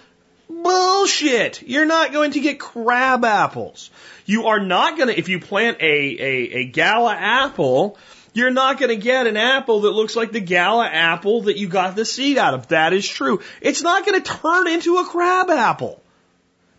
Bullshit. 0.50 1.62
You're 1.62 1.86
not 1.86 2.12
going 2.12 2.32
to 2.32 2.40
get 2.40 2.60
crab 2.60 3.24
apples. 3.24 3.92
You 4.26 4.48
are 4.48 4.60
not 4.60 4.98
going 4.98 5.10
to, 5.10 5.18
if 5.18 5.30
you 5.30 5.40
plant 5.40 5.78
a, 5.80 5.86
a, 5.86 6.58
a 6.60 6.66
gala 6.66 7.16
apple, 7.16 7.98
you're 8.34 8.50
not 8.50 8.80
going 8.80 8.90
to 8.90 8.96
get 8.96 9.28
an 9.28 9.38
apple 9.38 9.82
that 9.82 9.92
looks 9.92 10.16
like 10.16 10.32
the 10.32 10.40
gala 10.40 10.88
apple 10.88 11.44
that 11.44 11.58
you 11.58 11.68
got 11.68 11.96
the 11.96 12.06
seed 12.06 12.38
out 12.38 12.56
of. 12.56 12.68
That 12.70 12.94
is 12.94 13.08
true. 13.08 13.42
It's 13.62 13.84
not 13.84 14.06
going 14.06 14.22
to 14.22 14.32
turn 14.32 14.68
into 14.68 14.98
a 14.98 15.06
crab 15.06 15.50
apple. 15.52 16.02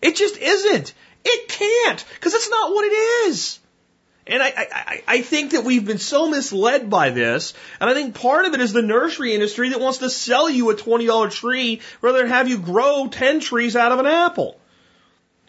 It 0.03 0.17
just 0.17 0.37
isn't. 0.37 0.93
It 1.25 1.49
can't, 1.49 2.05
because 2.15 2.35
it's 2.35 2.51
not 2.51 2.73
what 2.73 2.85
it 2.85 3.29
is. 3.29 3.60
And 4.27 4.43
I, 4.43 4.53
I, 4.57 5.03
I 5.09 5.23
think 5.23 5.53
that 5.53 5.65
we've 5.65 5.85
been 5.85 5.99
so 5.99 6.29
misled 6.29 6.91
by 6.91 7.11
this, 7.11 7.55
and 7.81 7.89
I 7.89 7.95
think 7.95 8.15
part 8.15 8.45
of 8.45 8.55
it 8.55 8.61
is 8.61 8.73
the 8.73 8.83
nursery 8.83 9.35
industry 9.35 9.71
that 9.71 9.81
wants 9.81 9.99
to 9.99 10.11
sell 10.11 10.49
you 10.49 10.71
a 10.71 10.77
$20 10.77 11.31
tree 11.33 11.81
rather 12.01 12.19
than 12.19 12.29
have 12.29 12.49
you 12.49 12.59
grow 12.59 13.09
10 13.09 13.41
trees 13.41 13.77
out 13.77 13.93
of 13.93 13.99
an 13.99 14.07
apple. 14.07 14.61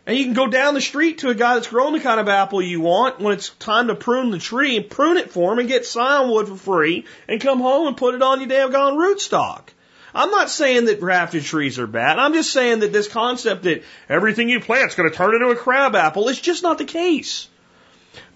And 0.05 0.17
you 0.17 0.23
can 0.23 0.33
go 0.33 0.47
down 0.47 0.73
the 0.73 0.81
street 0.81 1.19
to 1.19 1.29
a 1.29 1.35
guy 1.35 1.53
that's 1.53 1.67
grown 1.67 1.93
the 1.93 1.99
kind 1.99 2.19
of 2.19 2.27
apple 2.27 2.61
you 2.61 2.81
want 2.81 3.19
when 3.19 3.33
it's 3.33 3.49
time 3.49 3.87
to 3.87 3.95
prune 3.95 4.31
the 4.31 4.39
tree 4.39 4.77
and 4.77 4.89
prune 4.89 5.17
it 5.17 5.31
for 5.31 5.53
him 5.53 5.59
and 5.59 5.67
get 5.67 5.85
scion 5.85 6.45
for 6.45 6.55
free 6.55 7.05
and 7.27 7.39
come 7.39 7.59
home 7.59 7.87
and 7.87 7.97
put 7.97 8.15
it 8.15 8.23
on 8.23 8.39
your 8.39 8.49
damn 8.49 8.71
gone 8.71 8.97
rootstock. 8.97 9.69
I'm 10.13 10.31
not 10.31 10.49
saying 10.49 10.85
that 10.85 10.99
grafted 10.99 11.43
trees 11.43 11.77
are 11.77 11.87
bad. 11.87 12.19
I'm 12.19 12.33
just 12.33 12.51
saying 12.51 12.79
that 12.79 12.91
this 12.91 13.07
concept 13.07 13.63
that 13.63 13.83
everything 14.09 14.49
you 14.49 14.59
plant 14.59 14.89
is 14.89 14.95
going 14.95 15.09
to 15.09 15.15
turn 15.15 15.35
into 15.35 15.49
a 15.49 15.55
crab 15.55 15.95
apple 15.95 16.27
is 16.29 16.41
just 16.41 16.63
not 16.63 16.79
the 16.79 16.85
case. 16.85 17.47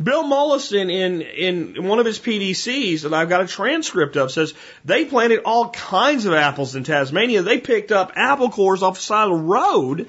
Bill 0.01 0.23
Mollison 0.23 0.89
in, 0.89 1.21
in 1.21 1.87
one 1.87 1.99
of 1.99 2.05
his 2.05 2.19
PDCs 2.19 3.01
that 3.01 3.13
I've 3.13 3.29
got 3.29 3.41
a 3.41 3.47
transcript 3.47 4.17
of 4.17 4.31
says 4.31 4.53
they 4.83 5.05
planted 5.05 5.41
all 5.45 5.69
kinds 5.69 6.25
of 6.25 6.33
apples 6.33 6.75
in 6.75 6.83
Tasmania. 6.83 7.41
They 7.41 7.59
picked 7.59 7.91
up 7.91 8.13
apple 8.15 8.49
cores 8.49 8.83
off 8.83 8.95
the 8.95 9.01
side 9.01 9.29
of 9.29 9.37
the 9.37 9.43
road, 9.43 10.07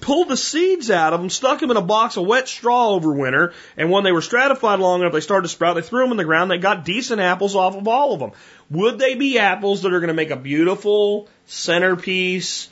pulled 0.00 0.28
the 0.28 0.36
seeds 0.36 0.90
out 0.90 1.12
of 1.12 1.20
them, 1.20 1.30
stuck 1.30 1.60
them 1.60 1.70
in 1.70 1.76
a 1.76 1.82
box 1.82 2.16
of 2.16 2.26
wet 2.26 2.48
straw 2.48 2.90
over 2.90 3.12
winter, 3.12 3.52
and 3.76 3.90
when 3.90 4.04
they 4.04 4.12
were 4.12 4.22
stratified 4.22 4.78
long 4.78 5.00
enough, 5.00 5.12
they 5.12 5.20
started 5.20 5.42
to 5.42 5.48
sprout. 5.48 5.74
They 5.74 5.82
threw 5.82 6.02
them 6.02 6.12
in 6.12 6.16
the 6.16 6.24
ground. 6.24 6.50
They 6.50 6.58
got 6.58 6.84
decent 6.84 7.20
apples 7.20 7.54
off 7.54 7.76
of 7.76 7.86
all 7.86 8.14
of 8.14 8.20
them. 8.20 8.32
Would 8.70 8.98
they 8.98 9.14
be 9.14 9.38
apples 9.38 9.82
that 9.82 9.92
are 9.92 10.00
going 10.00 10.08
to 10.08 10.14
make 10.14 10.30
a 10.30 10.36
beautiful 10.36 11.28
centerpiece 11.46 12.68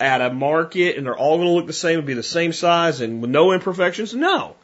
at 0.00 0.20
a 0.20 0.32
market 0.32 0.96
and 0.96 1.06
they're 1.06 1.16
all 1.16 1.36
going 1.36 1.48
to 1.48 1.54
look 1.54 1.66
the 1.66 1.72
same 1.72 1.98
and 1.98 2.06
be 2.06 2.14
the 2.14 2.22
same 2.22 2.52
size 2.52 3.00
and 3.00 3.20
with 3.20 3.30
no 3.30 3.52
imperfections? 3.52 4.14
No. 4.14 4.54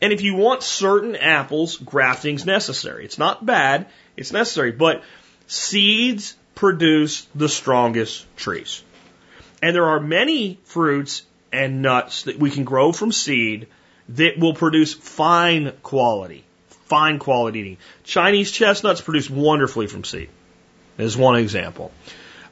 And 0.00 0.12
if 0.12 0.20
you 0.22 0.34
want 0.34 0.62
certain 0.62 1.16
apples, 1.16 1.76
grafting's 1.76 2.46
necessary. 2.46 3.04
It's 3.04 3.18
not 3.18 3.44
bad, 3.44 3.86
it's 4.16 4.32
necessary, 4.32 4.72
but 4.72 5.02
seeds 5.46 6.36
produce 6.54 7.26
the 7.34 7.48
strongest 7.48 8.24
trees. 8.36 8.82
And 9.62 9.74
there 9.74 9.86
are 9.86 10.00
many 10.00 10.58
fruits 10.64 11.22
and 11.52 11.82
nuts 11.82 12.22
that 12.24 12.38
we 12.38 12.50
can 12.50 12.64
grow 12.64 12.92
from 12.92 13.10
seed 13.10 13.66
that 14.10 14.38
will 14.38 14.54
produce 14.54 14.94
fine 14.94 15.72
quality, 15.82 16.44
fine 16.86 17.18
quality 17.18 17.60
eating. 17.60 17.76
Chinese 18.04 18.50
chestnuts 18.52 19.00
produce 19.00 19.28
wonderfully 19.28 19.86
from 19.86 20.04
seed. 20.04 20.30
Is 20.96 21.16
one 21.16 21.36
example. 21.36 21.92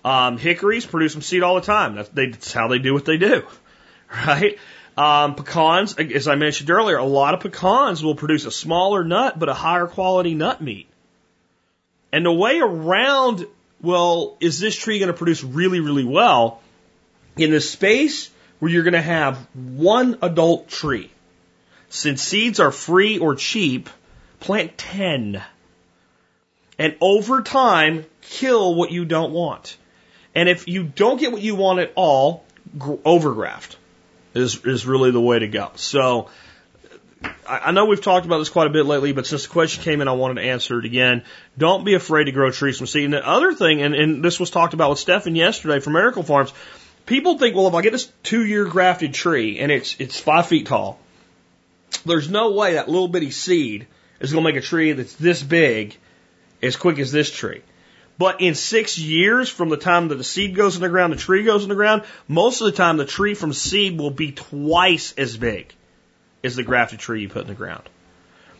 Um, 0.04 0.38
hickories 0.38 0.86
produce 0.86 1.12
from 1.12 1.22
seed 1.22 1.42
all 1.42 1.56
the 1.56 1.62
time. 1.62 1.96
That's, 1.96 2.08
they, 2.10 2.28
that's 2.28 2.52
how 2.52 2.68
they 2.68 2.78
do 2.78 2.94
what 2.94 3.04
they 3.04 3.16
do, 3.16 3.44
right? 4.26 4.56
Um, 4.96 5.34
pecans, 5.34 5.94
as 5.98 6.26
I 6.26 6.36
mentioned 6.36 6.70
earlier, 6.70 6.96
a 6.96 7.04
lot 7.04 7.34
of 7.34 7.40
pecans 7.40 8.02
will 8.02 8.14
produce 8.14 8.46
a 8.46 8.50
smaller 8.50 9.04
nut, 9.04 9.38
but 9.38 9.48
a 9.48 9.54
higher 9.54 9.86
quality 9.86 10.34
nut 10.34 10.62
meat. 10.62 10.88
And 12.12 12.24
the 12.24 12.32
way 12.32 12.60
around, 12.60 13.46
well, 13.82 14.38
is 14.40 14.58
this 14.58 14.74
tree 14.74 14.98
going 14.98 15.08
to 15.08 15.16
produce 15.16 15.44
really, 15.44 15.80
really 15.80 16.04
well 16.04 16.62
in 17.36 17.50
the 17.50 17.60
space 17.60 18.30
where 18.58 18.70
you're 18.70 18.84
going 18.84 18.94
to 18.94 19.02
have 19.02 19.36
one 19.54 20.18
adult 20.22 20.68
tree? 20.68 21.10
Since 21.90 22.22
seeds 22.22 22.58
are 22.58 22.72
free 22.72 23.18
or 23.18 23.34
cheap, 23.34 23.90
plant 24.40 24.78
10. 24.78 25.42
And 26.78 26.96
over 27.02 27.42
time, 27.42 28.06
kill 28.22 28.74
what 28.74 28.90
you 28.92 29.04
don't 29.04 29.32
want. 29.32 29.76
And 30.34 30.48
if 30.48 30.68
you 30.68 30.84
don't 30.84 31.20
get 31.20 31.32
what 31.32 31.42
you 31.42 31.54
want 31.54 31.80
at 31.80 31.92
all, 31.96 32.44
overgraft 32.78 33.76
is 34.36 34.64
is 34.64 34.86
really 34.86 35.10
the 35.10 35.20
way 35.20 35.38
to 35.38 35.48
go. 35.48 35.70
So 35.74 36.28
I 37.48 37.72
know 37.72 37.86
we've 37.86 38.00
talked 38.00 38.26
about 38.26 38.38
this 38.38 38.50
quite 38.50 38.66
a 38.66 38.70
bit 38.70 38.84
lately, 38.84 39.12
but 39.12 39.26
since 39.26 39.44
the 39.44 39.48
question 39.48 39.82
came 39.82 40.00
in, 40.00 40.08
I 40.08 40.12
wanted 40.12 40.42
to 40.42 40.48
answer 40.48 40.78
it 40.78 40.84
again. 40.84 41.24
Don't 41.56 41.84
be 41.84 41.94
afraid 41.94 42.24
to 42.24 42.32
grow 42.32 42.50
trees 42.50 42.78
from 42.78 42.86
seed. 42.86 43.04
And 43.04 43.14
the 43.14 43.26
other 43.26 43.54
thing, 43.54 43.82
and, 43.82 43.94
and 43.94 44.24
this 44.24 44.38
was 44.38 44.50
talked 44.50 44.74
about 44.74 44.90
with 44.90 44.98
Stefan 44.98 45.34
yesterday 45.34 45.80
from 45.80 45.94
Miracle 45.94 46.22
Farms, 46.22 46.52
people 47.06 47.38
think, 47.38 47.56
well, 47.56 47.68
if 47.68 47.74
I 47.74 47.82
get 47.82 47.92
this 47.92 48.12
two 48.22 48.44
year 48.44 48.66
grafted 48.66 49.14
tree 49.14 49.58
and 49.58 49.72
it's 49.72 49.96
it's 49.98 50.20
five 50.20 50.46
feet 50.46 50.66
tall, 50.66 50.98
there's 52.04 52.28
no 52.28 52.52
way 52.52 52.74
that 52.74 52.88
little 52.88 53.08
bitty 53.08 53.30
seed 53.30 53.86
is 54.20 54.32
going 54.32 54.44
to 54.44 54.52
make 54.52 54.62
a 54.62 54.64
tree 54.64 54.92
that's 54.92 55.14
this 55.14 55.42
big 55.42 55.96
as 56.62 56.76
quick 56.76 56.98
as 56.98 57.12
this 57.12 57.30
tree. 57.30 57.62
But 58.18 58.40
in 58.40 58.54
six 58.54 58.98
years 58.98 59.48
from 59.48 59.68
the 59.68 59.76
time 59.76 60.08
that 60.08 60.14
the 60.14 60.24
seed 60.24 60.54
goes 60.54 60.76
in 60.76 60.82
the 60.82 60.88
ground, 60.88 61.12
the 61.12 61.18
tree 61.18 61.44
goes 61.44 61.62
in 61.62 61.68
the 61.68 61.74
ground, 61.74 62.02
most 62.28 62.60
of 62.60 62.66
the 62.66 62.72
time 62.72 62.96
the 62.96 63.04
tree 63.04 63.34
from 63.34 63.52
seed 63.52 63.98
will 63.98 64.10
be 64.10 64.32
twice 64.32 65.12
as 65.18 65.36
big 65.36 65.74
as 66.42 66.56
the 66.56 66.62
grafted 66.62 66.98
tree 66.98 67.22
you 67.22 67.28
put 67.28 67.42
in 67.42 67.48
the 67.48 67.54
ground. 67.54 67.82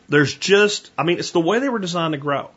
There's 0.09 0.35
just, 0.35 0.91
I 0.99 1.05
mean, 1.05 1.19
it's 1.19 1.31
the 1.31 1.41
way 1.41 1.59
they 1.59 1.69
were 1.69 1.79
designed 1.79 2.13
to 2.13 2.19
grow. 2.19 2.51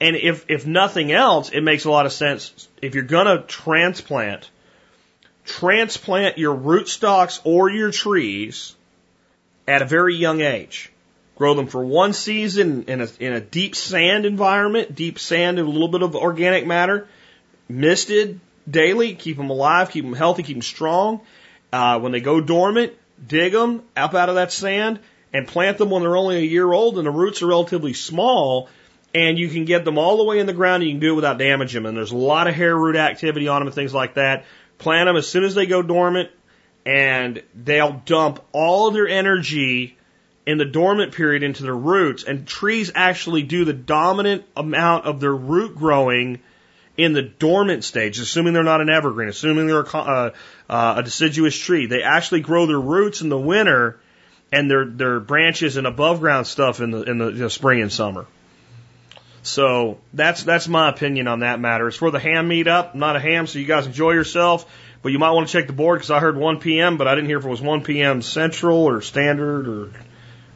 And 0.00 0.16
if, 0.16 0.46
if 0.48 0.66
nothing 0.66 1.12
else, 1.12 1.50
it 1.50 1.60
makes 1.60 1.84
a 1.84 1.90
lot 1.90 2.06
of 2.06 2.12
sense. 2.12 2.68
If 2.80 2.94
you're 2.94 3.04
going 3.04 3.26
to 3.26 3.44
transplant, 3.46 4.50
transplant 5.44 6.38
your 6.38 6.56
rootstocks 6.56 7.40
or 7.44 7.70
your 7.70 7.90
trees 7.92 8.74
at 9.68 9.82
a 9.82 9.84
very 9.84 10.16
young 10.16 10.40
age. 10.40 10.91
Grow 11.36 11.54
them 11.54 11.66
for 11.66 11.84
one 11.84 12.12
season 12.12 12.84
in 12.88 13.00
a, 13.00 13.08
in 13.18 13.32
a 13.32 13.40
deep 13.40 13.74
sand 13.74 14.26
environment, 14.26 14.94
deep 14.94 15.18
sand 15.18 15.58
and 15.58 15.66
a 15.66 15.70
little 15.70 15.88
bit 15.88 16.02
of 16.02 16.14
organic 16.14 16.66
matter, 16.66 17.08
misted 17.68 18.38
daily, 18.70 19.14
keep 19.14 19.36
them 19.36 19.50
alive, 19.50 19.90
keep 19.90 20.04
them 20.04 20.14
healthy, 20.14 20.42
keep 20.42 20.56
them 20.56 20.62
strong. 20.62 21.20
Uh, 21.72 21.98
when 22.00 22.12
they 22.12 22.20
go 22.20 22.40
dormant, 22.40 22.92
dig 23.26 23.52
them 23.52 23.82
up 23.96 24.14
out 24.14 24.28
of 24.28 24.34
that 24.34 24.52
sand 24.52 25.00
and 25.32 25.48
plant 25.48 25.78
them 25.78 25.90
when 25.90 26.02
they're 26.02 26.16
only 26.16 26.36
a 26.36 26.40
year 26.40 26.70
old 26.70 26.98
and 26.98 27.06
the 27.06 27.10
roots 27.10 27.42
are 27.42 27.46
relatively 27.46 27.94
small 27.94 28.68
and 29.14 29.38
you 29.38 29.48
can 29.48 29.64
get 29.64 29.84
them 29.84 29.98
all 29.98 30.18
the 30.18 30.24
way 30.24 30.38
in 30.38 30.46
the 30.46 30.52
ground 30.52 30.82
and 30.82 30.90
you 30.90 30.94
can 30.94 31.00
do 31.00 31.12
it 31.12 31.16
without 31.16 31.38
damaging 31.38 31.82
them. 31.82 31.86
And 31.86 31.96
there's 31.96 32.12
a 32.12 32.16
lot 32.16 32.46
of 32.46 32.54
hair 32.54 32.76
root 32.76 32.96
activity 32.96 33.48
on 33.48 33.60
them 33.60 33.68
and 33.68 33.74
things 33.74 33.94
like 33.94 34.14
that. 34.14 34.44
Plant 34.78 35.08
them 35.08 35.16
as 35.16 35.28
soon 35.28 35.44
as 35.44 35.54
they 35.54 35.66
go 35.66 35.82
dormant 35.82 36.30
and 36.84 37.42
they'll 37.54 38.02
dump 38.04 38.44
all 38.52 38.88
of 38.88 38.94
their 38.94 39.08
energy 39.08 39.96
in 40.44 40.58
the 40.58 40.64
dormant 40.64 41.12
period 41.12 41.42
into 41.42 41.62
their 41.62 41.76
roots, 41.76 42.24
and 42.24 42.46
trees 42.46 42.90
actually 42.94 43.42
do 43.42 43.64
the 43.64 43.72
dominant 43.72 44.44
amount 44.56 45.06
of 45.06 45.20
their 45.20 45.34
root 45.34 45.76
growing 45.76 46.40
in 46.96 47.12
the 47.12 47.22
dormant 47.22 47.84
stage, 47.84 48.18
assuming 48.18 48.52
they're 48.52 48.62
not 48.62 48.80
an 48.80 48.90
evergreen, 48.90 49.28
assuming 49.28 49.66
they're 49.66 49.80
a, 49.80 49.96
uh, 49.96 50.30
uh, 50.68 50.94
a 50.98 51.02
deciduous 51.02 51.56
tree. 51.56 51.86
They 51.86 52.02
actually 52.02 52.40
grow 52.40 52.66
their 52.66 52.80
roots 52.80 53.20
in 53.20 53.28
the 53.28 53.38
winter 53.38 54.00
and 54.50 54.70
their 54.70 54.84
their 54.84 55.20
branches 55.20 55.76
and 55.76 55.86
above 55.86 56.20
ground 56.20 56.46
stuff 56.46 56.80
in 56.80 56.90
the 56.90 57.02
in 57.02 57.18
the 57.18 57.48
spring 57.48 57.80
and 57.80 57.90
summer. 57.90 58.26
So 59.42 59.98
that's 60.12 60.44
that's 60.44 60.68
my 60.68 60.90
opinion 60.90 61.26
on 61.28 61.40
that 61.40 61.58
matter. 61.58 61.88
It's 61.88 61.96
for 61.96 62.10
the 62.10 62.20
ham 62.20 62.48
meetup. 62.48 62.92
I'm 62.92 63.00
not 63.00 63.16
a 63.16 63.20
ham, 63.20 63.46
so 63.46 63.58
you 63.58 63.66
guys 63.66 63.86
enjoy 63.86 64.12
yourself. 64.12 64.70
But 65.02 65.10
you 65.10 65.18
might 65.18 65.32
want 65.32 65.48
to 65.48 65.52
check 65.52 65.66
the 65.66 65.72
board 65.72 65.98
because 65.98 66.12
I 66.12 66.20
heard 66.20 66.36
1 66.36 66.60
p.m., 66.60 66.96
but 66.96 67.08
I 67.08 67.16
didn't 67.16 67.26
hear 67.26 67.38
if 67.38 67.44
it 67.44 67.48
was 67.48 67.60
1 67.60 67.82
p.m. 67.82 68.22
Central 68.22 68.84
or 68.84 69.00
Standard 69.00 69.66
or 69.66 69.92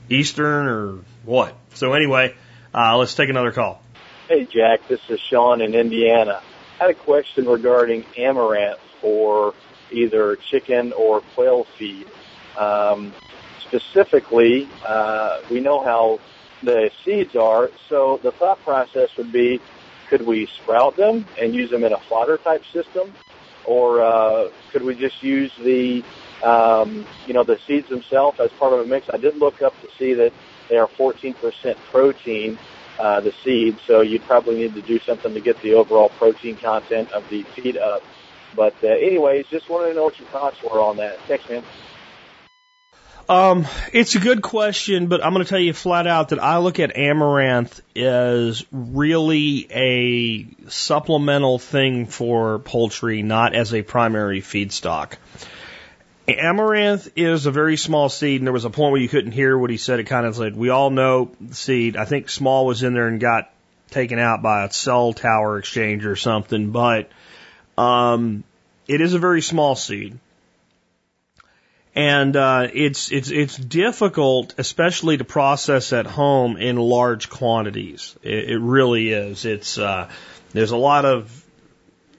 Eastern 0.09 0.67
or 0.67 0.99
what. 1.25 1.57
So 1.75 1.93
anyway, 1.93 2.35
uh, 2.75 2.97
let's 2.97 3.15
take 3.15 3.29
another 3.29 3.53
call. 3.53 3.83
Hey 4.29 4.45
Jack, 4.45 4.89
this 4.89 5.01
is 5.09 5.21
Sean 5.21 5.61
in 5.61 5.75
Indiana. 5.75 6.43
I 6.81 6.85
had 6.85 6.91
a 6.91 6.95
question 6.95 7.47
regarding 7.47 8.05
amaranth 8.17 8.81
for 9.01 9.55
either 9.91 10.37
chicken 10.37 10.93
or 10.93 11.21
quail 11.21 11.65
feed. 11.79 12.07
Um, 12.59 13.13
specifically, 13.61 14.69
uh, 14.85 15.41
we 15.51 15.61
know 15.61 15.83
how 15.83 16.21
the 16.63 16.91
seeds 17.05 17.37
are, 17.37 17.71
so 17.89 18.19
the 18.23 18.33
thought 18.33 18.63
process 18.65 19.11
would 19.17 19.33
be, 19.33 19.61
could 20.09 20.23
we 20.23 20.47
sprout 20.47 20.97
them 20.97 21.27
and 21.41 21.55
use 21.55 21.71
them 21.71 21.85
in 21.85 21.93
a 21.93 22.01
fodder 22.01 22.39
type 22.39 22.65
system, 22.73 23.13
or 23.65 24.03
uh, 24.03 24.49
could 24.73 24.83
we 24.83 24.95
just 24.95 25.23
use 25.23 25.53
the 25.63 26.03
um, 26.43 27.07
you 27.27 27.35
know, 27.35 27.45
the 27.45 27.59
seeds 27.67 27.89
themselves 27.89 28.41
as 28.41 28.51
part 28.53 28.73
of 28.73 28.81
a 28.81 28.87
mix. 28.87 29.09
I 29.13 29.17
did 29.17 29.37
look 29.37 29.63
up 29.63 29.75
to 29.83 29.89
see 29.99 30.15
that 30.15 30.33
they 30.69 30.77
are 30.77 30.89
14% 30.89 31.77
protein, 31.91 32.59
uh, 32.99 33.21
the 33.21 33.33
seeds, 33.45 33.81
so 33.87 34.01
you'd 34.01 34.25
probably 34.25 34.57
need 34.57 34.75
to 34.75 34.83
do 34.83 34.99
something 35.01 35.35
to 35.35 35.41
get 35.41 35.61
the 35.63 35.75
overall 35.75 36.09
protein 36.09 36.57
content 36.57 37.13
of 37.13 37.29
the 37.29 37.43
feed 37.43 37.77
up. 37.77 38.03
But 38.55 38.75
uh, 38.83 38.89
anyways, 38.89 39.47
just 39.47 39.69
wanted 39.69 39.91
to 39.91 39.95
know 39.95 40.05
what 40.05 40.19
your 40.19 40.29
thoughts 40.29 40.63
were 40.63 40.81
on 40.81 40.97
that. 40.97 41.21
Thanks, 41.23 41.49
man. 41.49 41.63
Um, 43.29 43.67
it's 43.93 44.15
a 44.15 44.21
good 44.21 44.41
question, 44.41 45.09
but 45.09 45.25
I'm 45.25 45.33
going 45.33 45.45
to 45.45 45.49
tell 45.49 45.59
you 45.59 45.73
flat 45.73 46.07
out 46.07 46.29
that 46.29 46.39
I 46.39 46.59
look 46.59 46.79
at 46.79 46.97
amaranth 46.97 47.81
as 47.97 48.65
really 48.71 49.67
a 49.71 50.69
supplemental 50.71 51.59
thing 51.59 52.07
for 52.07 52.61
poultry, 52.61 53.23
not 53.23 53.55
as 53.55 53.75
a 53.75 53.83
primary 53.83 54.43
feedstock. 54.43 55.15
Amaranth 56.29 57.13
is 57.17 57.47
a 57.47 57.51
very 57.51 57.77
small 57.77 58.09
seed, 58.09 58.41
and 58.41 58.47
there 58.47 58.53
was 58.53 58.65
a 58.65 58.71
point 58.71 58.93
where 58.93 59.01
you 59.01 59.09
couldn't 59.09 59.33
hear 59.33 59.57
what 59.57 59.71
he 59.71 59.77
said. 59.77 60.01
It 60.01 60.05
kind 60.05 60.27
of 60.27 60.35
said, 60.35 60.57
"We 60.57 60.71
all 60.71 60.91
know 60.91 61.31
seed." 61.53 61.97
I 61.97 62.05
think 62.05 62.29
small 62.29 62.67
was 62.67 62.83
in 62.83 62.95
there 62.95 63.07
and 63.07 63.21
got 63.21 63.51
taken 63.91 64.19
out 64.19 64.43
by 64.43 64.65
a 64.65 64.73
cell 64.73 65.13
tower 65.13 65.59
exchange 65.59 66.05
or 66.05 66.17
something, 66.17 66.73
but 66.73 67.09
um, 67.79 68.43
it 68.89 69.01
is 69.01 69.15
a 69.15 69.21
very 69.21 69.41
small 69.41 69.77
seed, 69.77 70.19
and 71.95 72.35
uh, 72.35 72.69
it's 72.73 73.13
it's 73.13 73.31
it's 73.31 73.57
difficult, 73.57 74.55
especially 74.59 75.19
to 75.19 75.25
process 75.25 75.93
at 75.93 76.07
home 76.07 76.57
in 76.57 76.77
large 76.77 77.31
quantities. 77.31 78.17
It, 78.23 78.51
it 78.51 78.59
really 78.59 79.13
is. 79.13 79.45
It's 79.45 79.79
uh, 79.79 80.09
there's 80.53 80.73
a 80.73 80.77
lot 80.77 81.05
of 81.05 81.46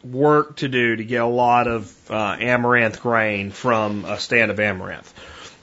work 0.04 0.58
to 0.58 0.68
do 0.68 0.96
to 0.96 1.04
get 1.04 1.22
a 1.22 1.28
lot 1.28 1.68
of 1.68 2.12
uh, 2.12 2.38
amaranth 2.40 3.02
grain 3.02 3.52
from 3.52 4.06
a 4.06 4.20
stand 4.20 4.52
of 4.52 4.60
amaranth. 4.60 5.14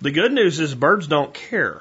The 0.01 0.11
good 0.11 0.33
news 0.33 0.61
is 0.61 0.75
birds 0.75 1.07
don't 1.07 1.33
care. 1.33 1.81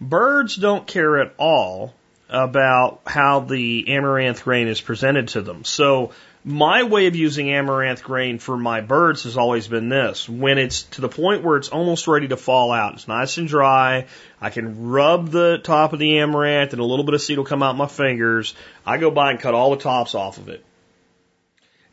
Birds 0.00 0.56
don't 0.56 0.86
care 0.86 1.18
at 1.20 1.34
all 1.38 1.94
about 2.28 3.02
how 3.06 3.40
the 3.40 3.88
amaranth 3.88 4.44
grain 4.44 4.68
is 4.68 4.80
presented 4.80 5.28
to 5.28 5.42
them. 5.42 5.64
So 5.64 6.12
my 6.44 6.84
way 6.84 7.06
of 7.06 7.16
using 7.16 7.50
amaranth 7.50 8.04
grain 8.04 8.38
for 8.38 8.56
my 8.56 8.80
birds 8.80 9.24
has 9.24 9.36
always 9.36 9.66
been 9.66 9.88
this. 9.88 10.28
When 10.28 10.58
it's 10.58 10.82
to 10.84 11.00
the 11.00 11.08
point 11.08 11.42
where 11.42 11.56
it's 11.56 11.70
almost 11.70 12.06
ready 12.06 12.28
to 12.28 12.36
fall 12.36 12.70
out, 12.72 12.94
it's 12.94 13.08
nice 13.08 13.36
and 13.38 13.48
dry, 13.48 14.06
I 14.40 14.50
can 14.50 14.88
rub 14.88 15.30
the 15.30 15.58
top 15.58 15.92
of 15.92 15.98
the 15.98 16.18
amaranth 16.18 16.72
and 16.72 16.80
a 16.80 16.84
little 16.84 17.04
bit 17.04 17.14
of 17.14 17.22
seed 17.22 17.38
will 17.38 17.44
come 17.44 17.64
out 17.64 17.76
my 17.76 17.88
fingers. 17.88 18.54
I 18.86 18.98
go 18.98 19.10
by 19.10 19.30
and 19.30 19.40
cut 19.40 19.54
all 19.54 19.70
the 19.70 19.82
tops 19.82 20.14
off 20.14 20.38
of 20.38 20.48
it. 20.48 20.64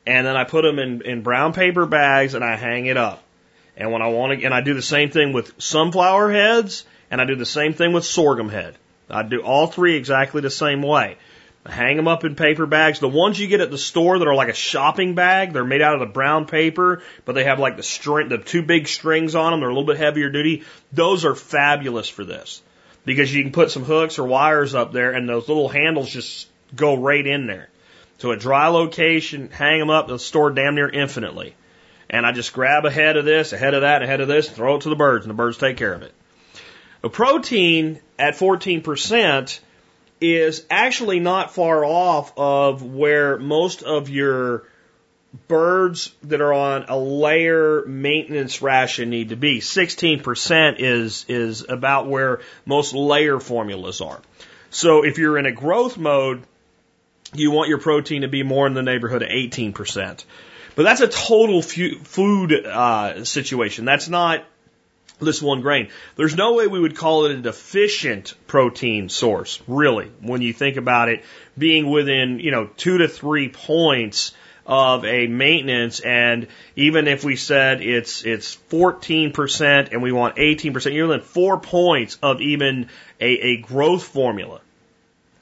And 0.06 0.26
then 0.28 0.36
I 0.36 0.44
put 0.44 0.64
them 0.64 0.80
in, 0.80 1.02
in 1.02 1.22
brown 1.22 1.54
paper 1.54 1.86
bags 1.86 2.34
and 2.34 2.44
I 2.44 2.56
hang 2.56 2.88
it 2.88 2.98
up. 2.98 3.24
And 3.78 3.92
when 3.92 4.02
I 4.02 4.08
want 4.08 4.40
to, 4.40 4.46
and 4.46 4.54
I 4.54 4.62
do 4.62 4.74
the 4.74 4.82
same 4.82 5.10
thing 5.10 5.34
with 5.34 5.62
sunflower 5.62 6.32
heads 6.32 6.86
and 7.10 7.22
I 7.22 7.26
do 7.26 7.36
the 7.36 7.46
same 7.46 7.74
thing 7.74 7.94
with 7.94 8.06
sorghum 8.06 8.50
head. 8.50 8.76
I 9.10 9.24
do 9.24 9.42
all 9.42 9.68
three 9.68 9.96
exactly 9.96 10.42
the 10.42 10.50
same 10.50 10.82
way. 10.82 11.18
I 11.66 11.72
hang 11.72 11.96
them 11.96 12.08
up 12.08 12.26
in 12.26 12.36
paper 12.36 12.66
bags. 12.66 13.00
The 13.00 13.08
ones 13.08 13.40
you 13.40 13.48
get 13.48 13.62
at 13.62 13.72
the 13.72 13.78
store 13.78 14.20
that 14.20 14.28
are 14.28 14.36
like 14.36 14.50
a 14.50 14.54
shopping 14.54 15.16
bag, 15.16 15.54
they're 15.54 15.64
made 15.64 15.82
out 15.82 15.94
of 15.94 16.02
the 16.02 16.14
brown 16.14 16.46
paper, 16.46 17.02
but 17.24 17.34
they 17.34 17.46
have 17.46 17.60
like 17.60 17.78
the 17.78 17.84
string, 17.84 18.28
the 18.28 18.38
two 18.38 18.64
big 18.64 18.88
strings 18.88 19.34
on 19.34 19.52
them. 19.52 19.62
They're 19.62 19.70
a 19.70 19.74
little 19.74 19.88
bit 19.88 19.98
heavier 19.98 20.30
duty. 20.30 20.64
Those 20.92 21.24
are 21.24 21.36
fabulous 21.36 22.10
for 22.10 22.26
this 22.26 22.62
because 23.06 23.34
you 23.34 23.44
can 23.44 23.54
put 23.54 23.72
some 23.72 23.84
hooks 23.84 24.20
or 24.20 24.26
wires 24.26 24.76
up 24.76 24.92
there 24.92 25.12
and 25.12 25.28
those 25.28 25.48
little 25.48 25.70
handles 25.70 26.10
just 26.10 26.50
go 26.76 26.96
right 26.96 27.26
in 27.26 27.48
there. 27.48 27.70
To 28.24 28.32
a 28.32 28.38
dry 28.38 28.70
location, 28.70 29.50
hang 29.52 29.80
them 29.80 29.90
up, 29.90 30.08
they'll 30.08 30.18
store 30.18 30.50
damn 30.50 30.76
near 30.76 30.88
infinitely. 30.88 31.56
And 32.10 32.26
I 32.26 32.32
just 32.32 32.54
grab 32.54 32.86
a 32.86 32.90
head 32.90 33.18
of 33.18 33.26
this, 33.26 33.52
a 33.52 33.58
head 33.58 33.74
of 33.74 33.82
that, 33.82 34.02
a 34.02 34.08
head 34.08 34.22
of 34.22 34.30
this, 34.30 34.50
throw 34.50 34.78
it 34.78 34.84
to 34.84 34.90
the 34.90 34.96
birds, 34.96 35.26
and 35.26 35.30
the 35.30 35.36
birds 35.36 35.58
take 35.58 35.76
care 35.76 35.94
of 35.94 36.04
it. 36.04 36.14
A 37.04 37.10
protein 37.10 38.00
at 38.18 38.36
14% 38.36 39.60
is 40.22 40.66
actually 40.70 41.20
not 41.20 41.54
far 41.54 41.84
off 41.84 42.32
of 42.38 42.82
where 42.82 43.38
most 43.38 43.84
of 43.84 44.08
your 44.08 44.64
birds 45.50 46.14
that 46.24 46.40
are 46.40 46.54
on 46.54 46.86
a 46.88 46.98
layer 46.98 47.84
maintenance 47.86 48.62
ration 48.62 49.10
need 49.10 49.30
to 49.30 49.36
be. 49.36 49.60
16% 49.60 50.76
is, 50.80 51.26
is 51.28 51.66
about 51.68 52.08
where 52.08 52.40
most 52.66 52.94
layer 52.94 53.42
formulas 53.42 54.00
are. 54.00 54.22
So 54.70 55.04
if 55.04 55.18
you're 55.18 55.38
in 55.38 55.46
a 55.46 55.52
growth 55.52 55.98
mode, 55.98 56.44
you 57.34 57.52
want 57.52 57.70
your 57.70 57.80
protein 57.80 58.22
to 58.22 58.28
be 58.28 58.44
more 58.44 58.68
in 58.68 58.74
the 58.74 58.84
neighborhood 58.84 59.24
of 59.24 59.30
18%. 59.30 60.26
But 60.76 60.84
that's 60.84 61.02
a 61.02 61.08
total 61.08 61.62
food 61.62 62.54
uh, 62.66 63.26
situation. 63.26 63.86
That's 63.86 64.10
not 64.10 64.44
this 65.20 65.42
one 65.42 65.62
grain. 65.62 65.90
There's 66.16 66.36
no 66.36 66.54
way 66.54 66.68
we 66.68 66.80
would 66.80 66.96
call 66.96 67.26
it 67.26 67.32
a 67.32 67.42
deficient 67.42 68.34
protein 68.48 69.10
source, 69.10 69.62
really, 69.68 70.12
when 70.22 70.42
you 70.42 70.54
think 70.54 70.78
about 70.78 71.10
it 71.10 71.24
being 71.58 71.90
within, 71.90 72.40
you 72.40 72.52
know, 72.52 72.68
two 72.78 72.98
to 73.00 73.08
three 73.08 73.50
points 73.50 74.34
of 74.66 75.04
a 75.04 75.28
maintenance 75.28 76.00
and 76.00 76.48
even 76.78 77.08
if 77.10 77.26
we 77.26 77.36
said 77.36 77.82
it's 77.82 78.24
it's 78.24 78.56
14% 78.70 79.92
and 79.92 80.02
we 80.02 80.14
want 80.14 80.38
18%, 80.38 80.94
you're 80.94 81.08
within 81.08 81.22
four 81.22 81.60
points 81.60 82.18
of 82.24 82.40
even 82.40 82.88
a, 83.20 83.26
a 83.26 83.58
growth 83.58 84.04
formula. 84.04 84.62